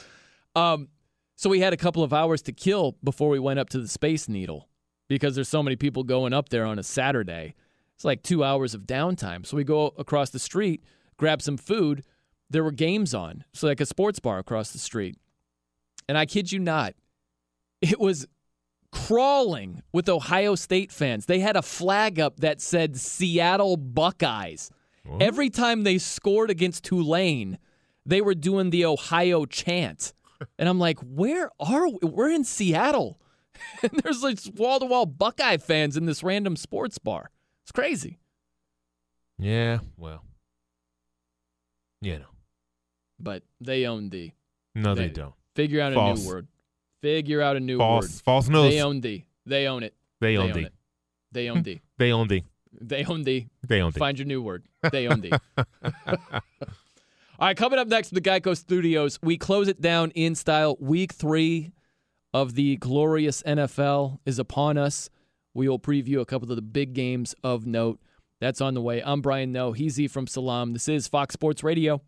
Um, 0.54 0.88
so 1.34 1.50
we 1.50 1.60
had 1.60 1.72
a 1.72 1.76
couple 1.76 2.02
of 2.02 2.12
hours 2.12 2.42
to 2.42 2.52
kill 2.52 2.96
before 3.04 3.28
we 3.28 3.38
went 3.38 3.58
up 3.58 3.68
to 3.70 3.78
the 3.80 3.88
Space 3.88 4.28
Needle 4.28 4.68
because 5.08 5.34
there's 5.34 5.48
so 5.48 5.62
many 5.62 5.76
people 5.76 6.02
going 6.02 6.32
up 6.32 6.48
there 6.48 6.64
on 6.64 6.78
a 6.78 6.82
Saturday. 6.82 7.54
It's 7.94 8.04
like 8.04 8.22
two 8.22 8.42
hours 8.44 8.74
of 8.74 8.82
downtime. 8.82 9.44
So 9.46 9.56
we 9.56 9.64
go 9.64 9.92
across 9.98 10.30
the 10.30 10.38
street, 10.38 10.82
grab 11.16 11.42
some 11.42 11.56
food, 11.56 12.04
there 12.48 12.62
were 12.64 12.70
games 12.72 13.12
on, 13.12 13.44
so 13.52 13.66
like 13.66 13.80
a 13.80 13.86
sports 13.86 14.18
bar 14.20 14.38
across 14.38 14.70
the 14.70 14.78
street. 14.78 15.16
And 16.08 16.16
I 16.16 16.26
kid 16.26 16.52
you 16.52 16.58
not, 16.60 16.94
it 17.82 17.98
was 17.98 18.26
crawling 19.06 19.82
with 19.92 20.08
Ohio 20.08 20.54
State 20.54 20.90
fans. 20.90 21.26
They 21.26 21.40
had 21.40 21.56
a 21.56 21.62
flag 21.62 22.18
up 22.18 22.40
that 22.40 22.60
said 22.60 22.96
Seattle 22.96 23.76
Buckeyes. 23.76 24.70
Every 25.20 25.50
time 25.50 25.84
they 25.84 25.98
scored 25.98 26.50
against 26.50 26.82
Tulane, 26.84 27.58
they 28.04 28.20
were 28.20 28.34
doing 28.34 28.70
the 28.70 28.84
Ohio 28.84 29.44
chant. 29.44 30.12
And 30.58 30.68
I'm 30.68 30.78
like, 30.78 30.98
where 31.00 31.48
are 31.58 31.88
we? 31.88 31.96
We're 32.02 32.30
in 32.30 32.44
Seattle. 32.44 33.18
And 33.82 33.92
there's 34.02 34.22
like 34.22 34.38
wall 34.54 34.78
to 34.80 34.84
wall 34.84 35.06
Buckeye 35.06 35.56
fans 35.56 35.96
in 35.96 36.04
this 36.04 36.22
random 36.22 36.56
sports 36.56 36.98
bar. 36.98 37.30
It's 37.62 37.72
crazy. 37.72 38.18
Yeah, 39.38 39.78
well, 39.96 40.24
you 42.02 42.18
know. 42.18 42.26
But 43.18 43.44
they 43.62 43.86
own 43.86 44.10
D. 44.10 44.34
No, 44.74 44.94
they, 44.94 45.08
don't. 45.08 45.32
Figure 45.54 45.80
out 45.80 45.94
a 45.94 46.14
new 46.14 46.28
word. 46.28 46.48
Figure 47.02 47.40
out 47.42 47.56
a 47.56 47.60
new 47.60 47.78
False. 47.78 48.04
word. 48.04 48.10
False 48.24 48.48
news. 48.48 48.72
They 48.72 48.82
own 48.82 49.00
D. 49.00 49.26
They 49.44 49.66
own 49.66 49.82
it. 49.82 49.94
They 50.20 50.36
own 50.36 50.52
D. 50.52 50.68
They 51.32 51.48
own 51.50 51.62
D. 51.62 51.80
They 51.98 52.12
own 52.12 52.28
D. 52.28 52.44
They 52.78 53.04
own 53.06 53.24
D. 53.24 53.48
They 53.66 53.80
own 53.80 53.92
D. 53.92 53.98
Find 53.98 54.18
your 54.18 54.26
new 54.26 54.42
word. 54.42 54.64
They 54.92 55.06
own 55.08 55.22
D. 55.22 55.32
All 57.38 57.48
right, 57.48 57.56
coming 57.56 57.78
up 57.78 57.88
next 57.88 58.08
to 58.08 58.14
the 58.14 58.20
Geico 58.20 58.56
Studios, 58.56 59.18
we 59.22 59.36
close 59.38 59.68
it 59.68 59.80
down 59.80 60.10
in 60.10 60.34
style. 60.34 60.76
Week 60.78 61.12
three 61.12 61.72
of 62.34 62.54
the 62.54 62.76
glorious 62.76 63.42
NFL 63.42 64.18
is 64.26 64.38
upon 64.38 64.76
us. 64.78 65.08
We 65.54 65.68
will 65.68 65.78
preview 65.78 66.20
a 66.20 66.26
couple 66.26 66.50
of 66.50 66.56
the 66.56 66.62
big 66.62 66.92
games 66.92 67.34
of 67.42 67.66
note. 67.66 67.98
That's 68.40 68.60
on 68.60 68.74
the 68.74 68.82
way. 68.82 69.02
I'm 69.02 69.22
Brian 69.22 69.52
Noe. 69.52 69.72
He's 69.72 69.98
Ephraim 69.98 70.26
Salaam. 70.26 70.74
This 70.74 70.88
is 70.88 71.08
Fox 71.08 71.32
Sports 71.32 71.62
Radio. 71.64 72.02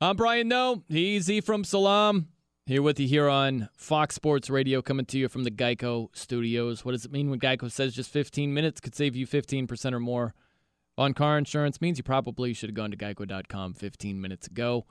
I'm 0.00 0.16
Brian 0.16 0.48
Noe. 0.48 0.82
He's 0.88 1.30
Ephraim 1.30 1.64
Salaam. 1.64 2.28
Here 2.66 2.80
with 2.80 2.98
you 2.98 3.06
here 3.06 3.28
on 3.28 3.68
Fox 3.76 4.14
Sports 4.14 4.48
Radio, 4.48 4.80
coming 4.80 5.04
to 5.06 5.18
you 5.18 5.28
from 5.28 5.44
the 5.44 5.50
Geico 5.50 6.08
Studios. 6.14 6.82
What 6.82 6.92
does 6.92 7.04
it 7.04 7.12
mean 7.12 7.28
when 7.28 7.38
Geico 7.38 7.70
says 7.70 7.94
just 7.94 8.10
15 8.10 8.54
minutes 8.54 8.80
could 8.80 8.94
save 8.94 9.14
you 9.14 9.26
15% 9.26 9.92
or 9.92 10.00
more 10.00 10.32
on 10.96 11.12
car 11.12 11.36
insurance? 11.36 11.82
Means 11.82 11.98
you 11.98 12.04
probably 12.04 12.54
should 12.54 12.70
have 12.70 12.74
gone 12.74 12.90
to 12.90 12.96
geico.com 12.96 13.74
15 13.74 14.18
minutes 14.18 14.46
ago. 14.46 14.86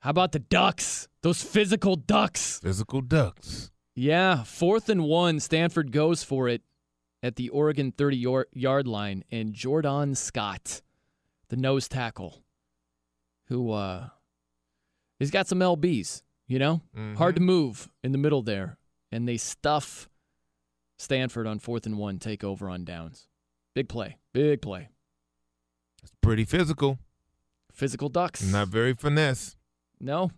How 0.00 0.10
about 0.10 0.32
the 0.32 0.40
Ducks? 0.40 1.06
Those 1.22 1.40
physical 1.40 1.94
Ducks. 1.94 2.58
Physical 2.58 3.00
Ducks. 3.00 3.70
Yeah, 3.94 4.42
fourth 4.42 4.88
and 4.88 5.04
one. 5.04 5.38
Stanford 5.38 5.92
goes 5.92 6.24
for 6.24 6.48
it 6.48 6.62
at 7.22 7.36
the 7.36 7.48
Oregon 7.50 7.92
30 7.92 8.44
yard 8.52 8.88
line, 8.88 9.22
and 9.30 9.54
Jordan 9.54 10.16
Scott, 10.16 10.82
the 11.48 11.56
nose 11.56 11.86
tackle, 11.86 12.42
who 13.44 13.70
uh, 13.70 14.08
he's 15.20 15.30
got 15.30 15.46
some 15.46 15.60
lbs. 15.60 16.22
You 16.48 16.58
know, 16.60 16.80
hard 17.16 17.34
to 17.36 17.42
move 17.42 17.88
in 18.04 18.12
the 18.12 18.18
middle 18.18 18.42
there, 18.42 18.78
and 19.10 19.28
they 19.28 19.36
stuff 19.36 20.08
Stanford 20.98 21.46
on 21.46 21.58
fourth 21.58 21.86
and 21.86 21.98
one. 21.98 22.18
Take 22.18 22.44
over 22.44 22.68
on 22.68 22.84
downs. 22.84 23.26
Big 23.74 23.88
play. 23.88 24.16
Big 24.32 24.62
play. 24.62 24.88
It's 26.02 26.12
pretty 26.20 26.44
physical. 26.44 26.98
Physical 27.72 28.08
Ducks. 28.08 28.42
Not 28.42 28.68
very 28.68 28.94
finesse. 28.94 29.56
No. 30.00 30.30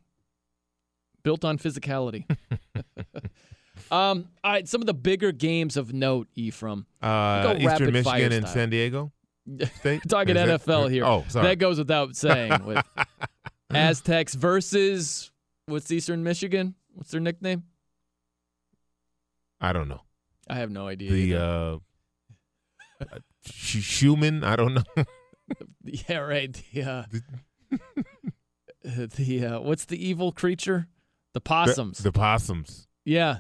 Built 1.23 1.45
on 1.45 1.59
physicality. 1.59 2.25
um, 3.91 4.29
all 4.43 4.53
right, 4.53 4.67
some 4.67 4.81
of 4.81 4.87
the 4.87 4.95
bigger 4.95 5.31
games 5.31 5.77
of 5.77 5.93
note, 5.93 6.29
Ephraim. 6.35 6.87
Uh, 7.03 7.55
Eastern 7.59 7.93
Michigan 7.93 8.33
and. 8.33 8.49
San 8.49 8.71
Diego. 8.71 9.13
Talking 10.09 10.37
Is 10.37 10.47
that- 10.47 10.61
NFL 10.63 10.91
here. 10.91 11.05
Oh, 11.05 11.25
sorry. 11.29 11.49
That 11.49 11.59
goes 11.59 11.79
without 11.79 12.17
saying. 12.17 12.65
With 12.65 12.85
Aztecs 13.71 14.35
versus 14.35 15.31
what's 15.69 15.91
Eastern 15.91 16.23
Michigan? 16.23 16.75
What's 16.95 17.11
their 17.11 17.21
nickname? 17.21 17.65
I 19.61 19.73
don't 19.73 19.89
know. 19.89 20.03
I 20.49 20.55
have 20.57 20.71
no 20.71 20.87
idea. 20.89 21.11
The 21.11 21.17
either. 21.17 21.79
uh, 23.01 23.19
Sh- 23.45 23.83
Schumann. 23.83 24.45
I 24.45 24.57
don't 24.57 24.75
know. 24.75 24.83
yeah, 25.85 26.19
right. 26.19 26.53
The 26.73 26.83
uh, 26.83 27.05
the 29.17 29.45
uh, 29.47 29.61
what's 29.61 29.85
the 29.85 30.05
evil 30.05 30.33
creature? 30.33 30.89
The 31.35 31.41
possums. 31.41 31.99
The, 31.99 32.05
the 32.05 32.13
possums. 32.13 32.89
yeah, 33.05 33.39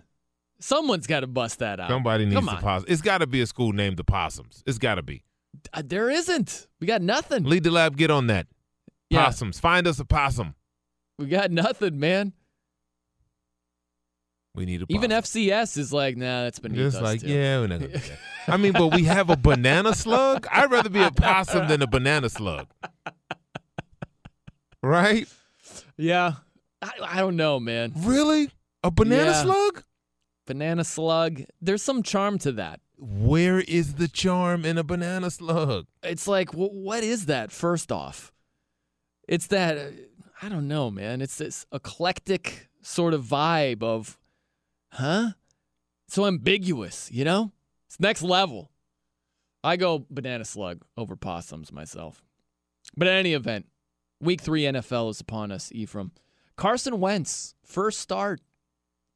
someone's 0.61 1.07
got 1.07 1.21
to 1.21 1.27
bust 1.27 1.61
that 1.61 1.81
out. 1.81 1.89
Somebody 1.89 2.27
needs 2.27 2.45
the 2.45 2.51
on. 2.51 2.59
possum. 2.61 2.87
It's 2.89 3.01
got 3.03 3.19
to 3.19 3.27
be 3.27 3.41
a 3.41 3.47
school 3.47 3.73
named 3.73 3.97
the 3.97 4.05
Possums. 4.05 4.63
It's 4.67 4.79
got 4.79 4.97
to 4.97 5.03
be. 5.03 5.25
Uh, 5.73 5.83
there 5.85 6.11
isn't. 6.11 6.69
We 6.81 6.87
got 6.87 7.03
nothing. 7.03 7.45
Lead 7.45 7.65
the 7.65 7.71
lab. 7.71 7.97
Get 7.97 8.11
on 8.11 8.27
that. 8.29 8.47
Yeah. 9.11 9.25
Possums. 9.25 9.59
Find 9.59 9.87
us 9.87 9.99
a 9.99 10.05
possum. 10.05 10.55
We 11.19 11.27
got 11.27 11.51
nothing, 11.51 11.99
man. 11.99 12.33
We 14.55 14.67
need 14.67 14.83
a 14.83 14.87
Even 14.89 15.11
FCS 15.11 15.77
is 15.79 15.93
like, 15.93 16.17
nah, 16.17 16.45
that's 16.45 16.59
beneath 16.59 16.79
Just 16.79 16.97
us. 16.97 17.03
like, 17.03 17.21
too. 17.21 17.29
yeah, 17.29 17.61
we're 17.61 17.67
not 17.69 17.81
gonna 17.81 17.93
do 17.93 17.99
that. 17.99 18.19
I 18.49 18.57
mean, 18.57 18.73
but 18.73 18.89
we 18.89 19.05
have 19.05 19.31
a 19.31 19.37
banana 19.37 19.95
slug. 19.95 20.47
I'd 20.51 20.71
rather 20.71 20.89
be 20.91 21.03
a 21.03 21.11
possum 21.11 21.69
than 21.69 21.83
a 21.83 21.87
banana 21.87 22.29
slug. 22.29 22.67
Right? 24.83 25.29
Yeah. 25.97 26.35
I, 26.81 26.91
I 27.03 27.17
don't 27.19 27.37
know, 27.37 27.59
man. 27.61 27.93
Really? 27.97 28.51
A 28.85 28.91
banana 28.91 29.31
Yeah. 29.31 29.43
slug? 29.43 29.83
Banana 30.47 30.85
slug. 30.85 31.43
There's 31.61 31.83
some 31.83 32.03
charm 32.03 32.39
to 32.41 32.53
that. 32.53 32.81
Where 32.97 33.61
is 33.61 33.95
the 33.95 34.09
charm 34.09 34.65
in 34.65 34.79
a 34.79 34.83
banana 34.85 35.31
slug? 35.31 35.87
It's 36.03 36.27
like, 36.27 36.51
wh- 36.53 36.73
what 36.73 37.05
is 37.05 37.27
that, 37.27 37.53
first 37.53 37.93
off? 37.93 38.33
It's 39.29 39.49
that, 39.49 39.77
uh, 39.79 39.91
I 40.41 40.49
don't 40.49 40.69
know, 40.69 40.91
man. 40.91 41.21
It's 41.21 41.37
this 41.37 41.67
eclectic 41.73 42.69
sort 42.81 43.13
of 43.13 43.25
vibe 43.25 43.83
of, 43.83 44.19
huh? 44.93 45.31
So 46.07 46.27
ambiguous, 46.27 47.11
you 47.13 47.25
know? 47.25 47.53
It's 47.87 47.99
next 47.99 48.23
level. 48.23 48.71
I 49.65 49.77
go 49.77 50.07
banana 50.09 50.45
slug 50.45 50.83
over 50.97 51.17
possums 51.17 51.73
myself. 51.73 52.23
But 52.97 53.09
in 53.09 53.15
any 53.15 53.35
event, 53.35 53.67
week 54.21 54.41
three 54.41 54.63
NFL 54.63 55.11
is 55.11 55.21
upon 55.21 55.51
us, 55.51 55.71
Ephraim. 55.73 56.13
Carson 56.57 57.01
Wentz, 57.01 57.55
first 57.65 58.01
start 58.01 58.41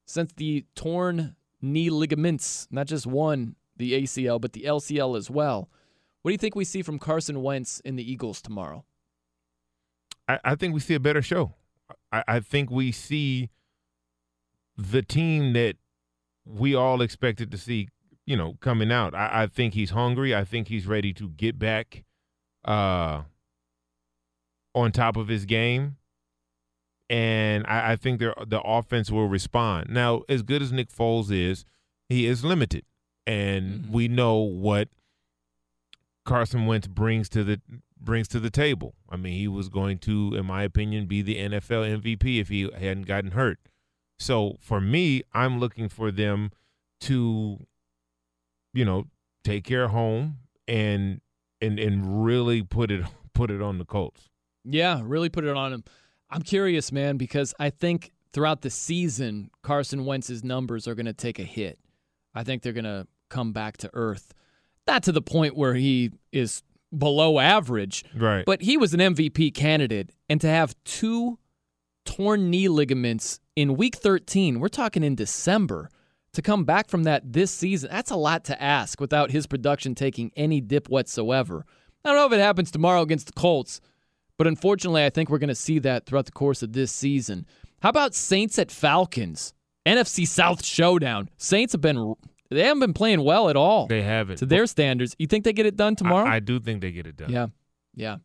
since 0.04 0.32
the 0.32 0.64
torn 0.74 1.36
knee 1.60 1.90
ligaments, 1.90 2.66
not 2.70 2.86
just 2.86 3.06
one, 3.06 3.54
the 3.76 3.92
ACL, 4.02 4.40
but 4.40 4.52
the 4.52 4.64
LCL 4.64 5.16
as 5.16 5.30
well. 5.30 5.70
What 6.22 6.30
do 6.30 6.32
you 6.32 6.38
think 6.38 6.54
we 6.54 6.64
see 6.64 6.82
from 6.82 6.98
Carson 6.98 7.42
Wentz 7.42 7.80
in 7.80 7.96
the 7.96 8.10
Eagles 8.10 8.42
tomorrow? 8.42 8.84
I, 10.32 10.52
I 10.52 10.54
think 10.54 10.74
we 10.74 10.80
see 10.80 10.94
a 10.94 11.00
better 11.00 11.22
show. 11.22 11.54
I, 12.10 12.24
I 12.26 12.40
think 12.40 12.70
we 12.70 12.92
see 12.92 13.50
the 14.76 15.02
team 15.02 15.52
that 15.52 15.76
we 16.44 16.74
all 16.74 17.02
expected 17.02 17.50
to 17.50 17.58
see, 17.58 17.88
you 18.26 18.36
know, 18.36 18.56
coming 18.60 18.90
out. 18.90 19.14
I, 19.14 19.42
I 19.42 19.46
think 19.46 19.74
he's 19.74 19.90
hungry. 19.90 20.34
I 20.34 20.44
think 20.44 20.68
he's 20.68 20.86
ready 20.86 21.12
to 21.14 21.28
get 21.28 21.58
back 21.58 22.04
uh, 22.64 23.22
on 24.74 24.92
top 24.92 25.16
of 25.16 25.28
his 25.28 25.44
game. 25.44 25.96
And 27.10 27.66
I, 27.66 27.92
I 27.92 27.96
think 27.96 28.20
the 28.20 28.34
the 28.46 28.60
offense 28.62 29.10
will 29.10 29.28
respond. 29.28 29.90
Now, 29.90 30.22
as 30.30 30.42
good 30.42 30.62
as 30.62 30.72
Nick 30.72 30.88
Foles 30.88 31.30
is, 31.30 31.66
he 32.08 32.26
is 32.26 32.42
limited. 32.42 32.84
And 33.26 33.88
we 33.90 34.08
know 34.08 34.36
what 34.36 34.88
Carson 36.24 36.66
Wentz 36.66 36.88
brings 36.88 37.28
to 37.30 37.44
the 37.44 37.60
brings 38.04 38.28
to 38.28 38.40
the 38.40 38.50
table. 38.50 38.94
I 39.08 39.16
mean, 39.16 39.34
he 39.34 39.48
was 39.48 39.68
going 39.68 39.98
to, 40.00 40.34
in 40.34 40.46
my 40.46 40.62
opinion, 40.62 41.06
be 41.06 41.22
the 41.22 41.36
NFL 41.36 42.02
MVP 42.02 42.40
if 42.40 42.48
he 42.48 42.70
hadn't 42.72 43.06
gotten 43.06 43.32
hurt. 43.32 43.58
So 44.18 44.56
for 44.60 44.80
me, 44.80 45.22
I'm 45.32 45.58
looking 45.58 45.88
for 45.88 46.10
them 46.10 46.50
to, 47.02 47.58
you 48.72 48.84
know, 48.84 49.06
take 49.44 49.64
care 49.64 49.84
of 49.84 49.90
home 49.90 50.38
and 50.68 51.20
and 51.60 51.78
and 51.78 52.24
really 52.24 52.62
put 52.62 52.90
it 52.90 53.04
put 53.34 53.50
it 53.50 53.60
on 53.60 53.78
the 53.78 53.84
Colts. 53.84 54.28
Yeah, 54.64 55.00
really 55.02 55.28
put 55.28 55.44
it 55.44 55.56
on 55.56 55.72
him. 55.72 55.84
I'm 56.30 56.42
curious, 56.42 56.92
man, 56.92 57.16
because 57.16 57.52
I 57.58 57.70
think 57.70 58.12
throughout 58.32 58.62
the 58.62 58.70
season, 58.70 59.50
Carson 59.62 60.04
Wentz's 60.04 60.44
numbers 60.44 60.86
are 60.86 60.94
going 60.94 61.06
to 61.06 61.12
take 61.12 61.38
a 61.38 61.44
hit. 61.44 61.78
I 62.34 62.44
think 62.44 62.62
they're 62.62 62.72
going 62.72 62.84
to 62.84 63.06
come 63.28 63.52
back 63.52 63.76
to 63.78 63.90
earth. 63.92 64.32
Not 64.86 65.02
to 65.04 65.12
the 65.12 65.22
point 65.22 65.56
where 65.56 65.74
he 65.74 66.10
is 66.32 66.62
below 66.96 67.38
average, 67.38 68.04
Right. 68.14 68.44
but 68.44 68.62
he 68.62 68.76
was 68.76 68.92
an 68.94 69.00
MVP 69.00 69.50
candidate. 69.54 70.10
And 70.28 70.40
to 70.40 70.48
have 70.48 70.74
two 70.84 71.38
torn 72.04 72.50
knee 72.50 72.68
ligaments 72.68 73.40
in 73.56 73.76
week 73.76 73.96
13, 73.96 74.60
we're 74.60 74.68
talking 74.68 75.02
in 75.04 75.14
December, 75.14 75.88
to 76.32 76.42
come 76.42 76.64
back 76.64 76.88
from 76.88 77.04
that 77.04 77.32
this 77.32 77.50
season, 77.50 77.90
that's 77.92 78.10
a 78.10 78.16
lot 78.16 78.44
to 78.44 78.62
ask 78.62 79.00
without 79.00 79.30
his 79.30 79.46
production 79.46 79.94
taking 79.94 80.32
any 80.34 80.60
dip 80.60 80.88
whatsoever. 80.88 81.64
I 82.04 82.08
don't 82.08 82.16
know 82.16 82.26
if 82.26 82.32
it 82.32 82.42
happens 82.42 82.70
tomorrow 82.70 83.02
against 83.02 83.26
the 83.26 83.32
Colts, 83.34 83.80
but 84.38 84.46
unfortunately, 84.46 85.04
I 85.04 85.10
think 85.10 85.28
we're 85.28 85.38
going 85.38 85.48
to 85.48 85.54
see 85.54 85.78
that 85.80 86.06
throughout 86.06 86.24
the 86.26 86.32
course 86.32 86.62
of 86.62 86.72
this 86.72 86.90
season. 86.90 87.46
How 87.82 87.90
about 87.90 88.14
Saints 88.14 88.58
at 88.58 88.70
Falcons? 88.72 89.52
NFC 89.86 90.26
South 90.26 90.64
showdown. 90.64 91.28
Saints 91.36 91.72
have 91.72 91.80
been 91.82 92.14
they 92.52 92.62
haven't 92.64 92.80
been 92.80 92.92
playing 92.94 93.22
well 93.24 93.48
at 93.48 93.56
all. 93.56 93.86
They 93.86 94.02
haven't. 94.02 94.36
to 94.38 94.46
their 94.46 94.66
standards. 94.66 95.14
You 95.18 95.26
think 95.26 95.44
they 95.44 95.52
get 95.52 95.66
it 95.66 95.76
done 95.76 95.96
tomorrow? 95.96 96.28
I, 96.28 96.36
I 96.36 96.40
do 96.40 96.58
think 96.60 96.80
they 96.80 96.92
get 96.92 97.06
it 97.06 97.16
done. 97.16 97.30
Yeah. 97.30 97.46
Yeah. 97.94 98.16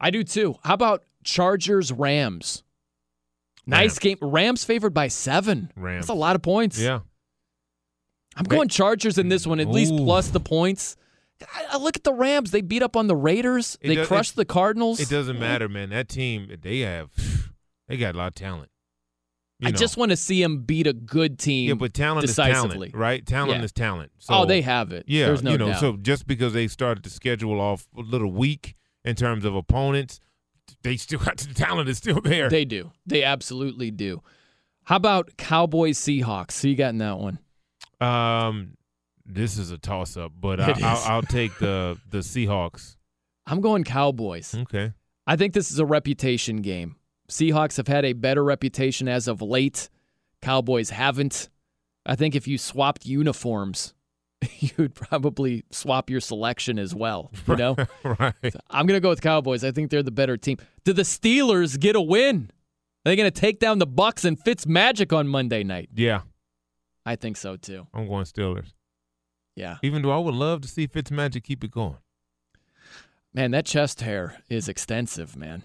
I 0.00 0.10
do 0.10 0.24
too. 0.24 0.56
How 0.64 0.74
about 0.74 1.04
Chargers 1.24 1.92
Rams? 1.92 2.64
Nice 3.66 3.90
Rams. 3.92 3.98
game. 4.00 4.18
Rams 4.20 4.64
favored 4.64 4.92
by 4.94 5.08
seven. 5.08 5.70
Rams. 5.76 6.06
That's 6.06 6.10
a 6.10 6.14
lot 6.14 6.34
of 6.34 6.42
points. 6.42 6.78
Yeah. 6.78 7.00
I'm 8.34 8.44
going 8.44 8.68
Chargers 8.68 9.18
in 9.18 9.28
this 9.28 9.46
one, 9.46 9.60
at 9.60 9.68
least 9.68 9.94
plus 9.94 10.28
the 10.28 10.40
points. 10.40 10.96
I, 11.54 11.66
I 11.72 11.76
look 11.76 11.96
at 11.96 12.02
the 12.04 12.14
Rams. 12.14 12.50
They 12.50 12.62
beat 12.62 12.82
up 12.82 12.96
on 12.96 13.06
the 13.06 13.14
Raiders. 13.16 13.76
It 13.80 13.88
they 13.88 13.94
does- 13.96 14.08
crushed 14.08 14.32
it- 14.32 14.36
the 14.36 14.44
Cardinals. 14.46 15.00
It 15.00 15.08
doesn't 15.10 15.38
matter, 15.38 15.68
man. 15.68 15.90
That 15.90 16.08
team, 16.08 16.50
they 16.62 16.80
have, 16.80 17.10
they 17.88 17.96
got 17.96 18.14
a 18.14 18.18
lot 18.18 18.28
of 18.28 18.34
talent. 18.34 18.70
You 19.62 19.68
I 19.68 19.70
know. 19.70 19.78
just 19.78 19.96
want 19.96 20.10
to 20.10 20.16
see 20.16 20.42
them 20.42 20.62
beat 20.62 20.86
a 20.88 20.92
good 20.92 21.38
team. 21.38 21.68
Yeah, 21.68 21.74
but 21.74 21.94
talent 21.94 22.26
decisively. 22.26 22.88
is 22.88 22.92
talent, 22.92 22.94
right? 22.94 23.24
Talent 23.24 23.58
Yeah. 23.60 23.64
is 23.64 23.72
talent. 23.72 24.10
Oh, 24.28 24.42
So, 24.42 24.44
they 24.46 24.60
have 24.62 24.92
it. 24.92 25.04
Yeah, 25.06 25.26
There's 25.26 25.42
no 25.42 25.52
you 25.52 25.58
know. 25.58 25.68
doubt. 25.68 25.80
So 25.80 25.96
just 25.96 26.26
because 26.26 26.52
they 26.52 26.66
started 26.68 27.04
the 27.04 27.10
schedule 27.10 27.60
off 27.60 27.86
a 27.96 28.00
little 28.00 28.32
weak 28.32 28.74
in 29.04 29.14
terms 29.14 29.44
of 29.44 29.54
opponents, 29.54 30.18
they 30.82 30.96
still 30.96 31.20
got 31.20 31.36
the 31.38 31.54
talent 31.54 31.88
is 31.88 31.98
still 31.98 32.20
there. 32.20 32.48
They 32.48 32.64
do. 32.64 32.90
They 33.06 33.22
absolutely 33.22 33.90
do. 33.92 34.20
How 34.84 34.96
about 34.96 35.36
Cowboys 35.36 35.96
Seahawks? 35.98 36.52
So 36.52 36.66
you 36.66 36.74
got 36.74 36.88
in 36.90 36.98
that 36.98 37.18
one. 37.18 37.38
Um, 38.00 38.76
this 39.24 39.58
is 39.58 39.70
a 39.70 39.78
toss 39.78 40.16
up, 40.16 40.32
but 40.38 40.60
I, 40.60 40.72
I'll, 40.82 41.12
I'll 41.14 41.22
take 41.22 41.56
the 41.58 41.96
the 42.10 42.18
Seahawks. 42.18 42.96
I'm 43.46 43.60
going 43.60 43.84
Cowboys. 43.84 44.54
Okay. 44.54 44.92
I 45.26 45.36
think 45.36 45.52
this 45.54 45.70
is 45.70 45.78
a 45.78 45.86
reputation 45.86 46.56
game. 46.62 46.96
Seahawks 47.28 47.76
have 47.76 47.88
had 47.88 48.04
a 48.04 48.12
better 48.12 48.44
reputation 48.44 49.08
as 49.08 49.28
of 49.28 49.40
late. 49.40 49.88
Cowboys 50.40 50.90
haven't. 50.90 51.48
I 52.04 52.16
think 52.16 52.34
if 52.34 52.48
you 52.48 52.58
swapped 52.58 53.06
uniforms, 53.06 53.94
you'd 54.58 54.94
probably 54.94 55.64
swap 55.70 56.10
your 56.10 56.20
selection 56.20 56.78
as 56.78 56.94
well. 56.94 57.30
You 57.46 57.56
know? 57.56 57.76
right. 58.04 58.54
I'm 58.70 58.86
going 58.86 58.96
to 58.96 59.00
go 59.00 59.10
with 59.10 59.20
Cowboys. 59.20 59.64
I 59.64 59.70
think 59.70 59.90
they're 59.90 60.02
the 60.02 60.10
better 60.10 60.36
team. 60.36 60.58
Do 60.84 60.92
the 60.92 61.02
Steelers 61.02 61.78
get 61.78 61.96
a 61.96 62.00
win? 62.00 62.50
Are 63.04 63.10
they 63.10 63.16
going 63.16 63.30
to 63.30 63.40
take 63.40 63.58
down 63.58 63.78
the 63.78 63.86
Bucs 63.86 64.24
and 64.24 64.38
Fitz 64.38 64.66
Magic 64.66 65.12
on 65.12 65.26
Monday 65.26 65.64
night? 65.64 65.90
Yeah, 65.94 66.22
I 67.04 67.16
think 67.16 67.36
so 67.36 67.56
too. 67.56 67.86
I'm 67.92 68.06
going 68.06 68.24
Steelers. 68.24 68.74
Yeah. 69.56 69.78
Even 69.82 70.02
though 70.02 70.12
I 70.12 70.18
would 70.18 70.34
love 70.34 70.60
to 70.62 70.68
see 70.68 70.86
Fitz 70.86 71.10
Magic 71.10 71.44
keep 71.44 71.64
it 71.64 71.70
going. 71.70 71.98
Man, 73.34 73.50
that 73.52 73.66
chest 73.66 74.02
hair 74.02 74.42
is 74.48 74.68
extensive, 74.68 75.36
man. 75.36 75.64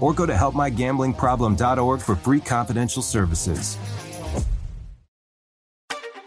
or 0.00 0.12
go 0.14 0.26
to 0.26 0.32
helpmygamblingproblem.org 0.32 2.00
for 2.00 2.16
free 2.16 2.40
confidential 2.40 3.02
services. 3.02 3.76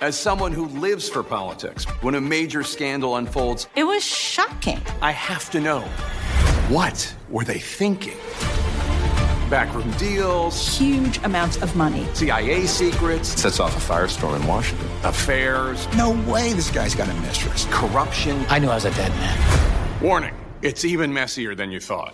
As 0.02 0.20
someone 0.20 0.52
who 0.52 0.66
lives 0.68 1.08
for 1.08 1.24
politics, 1.24 1.86
when 2.02 2.16
a 2.16 2.22
major 2.22 2.62
scandal 2.64 3.16
unfolds, 3.16 3.68
It 3.76 3.86
was 3.86 4.04
shocking. 4.04 4.82
I 5.02 5.12
have 5.12 5.50
to 5.52 5.62
know 5.62 5.80
what 6.70 7.14
were 7.30 7.44
they 7.46 7.60
thinking? 7.60 8.18
Backroom 9.50 9.90
deals, 9.92 10.78
Huge 10.78 11.20
amounts 11.24 11.56
of 11.62 11.74
money. 11.78 12.06
CIA 12.14 12.66
secrets, 12.66 13.30
Sets 13.40 13.60
off 13.62 13.78
a 13.78 13.94
firestorm 13.94 14.36
in 14.42 14.46
Washington. 14.46 14.88
affairs, 15.04 15.88
No 15.96 16.12
way 16.30 16.52
this 16.52 16.70
guy's 16.70 16.96
got 16.96 17.08
a 17.08 17.14
mistress. 17.22 17.66
corruption. 17.72 18.46
I 18.50 18.60
knew 18.60 18.70
I 18.70 18.76
was 18.76 18.86
a 18.86 18.92
dead 18.92 19.12
man. 19.12 20.02
Warning, 20.02 20.34
it's 20.62 20.84
even 20.84 21.14
messier 21.14 21.56
than 21.56 21.72
you 21.72 21.80
thought. 21.80 22.14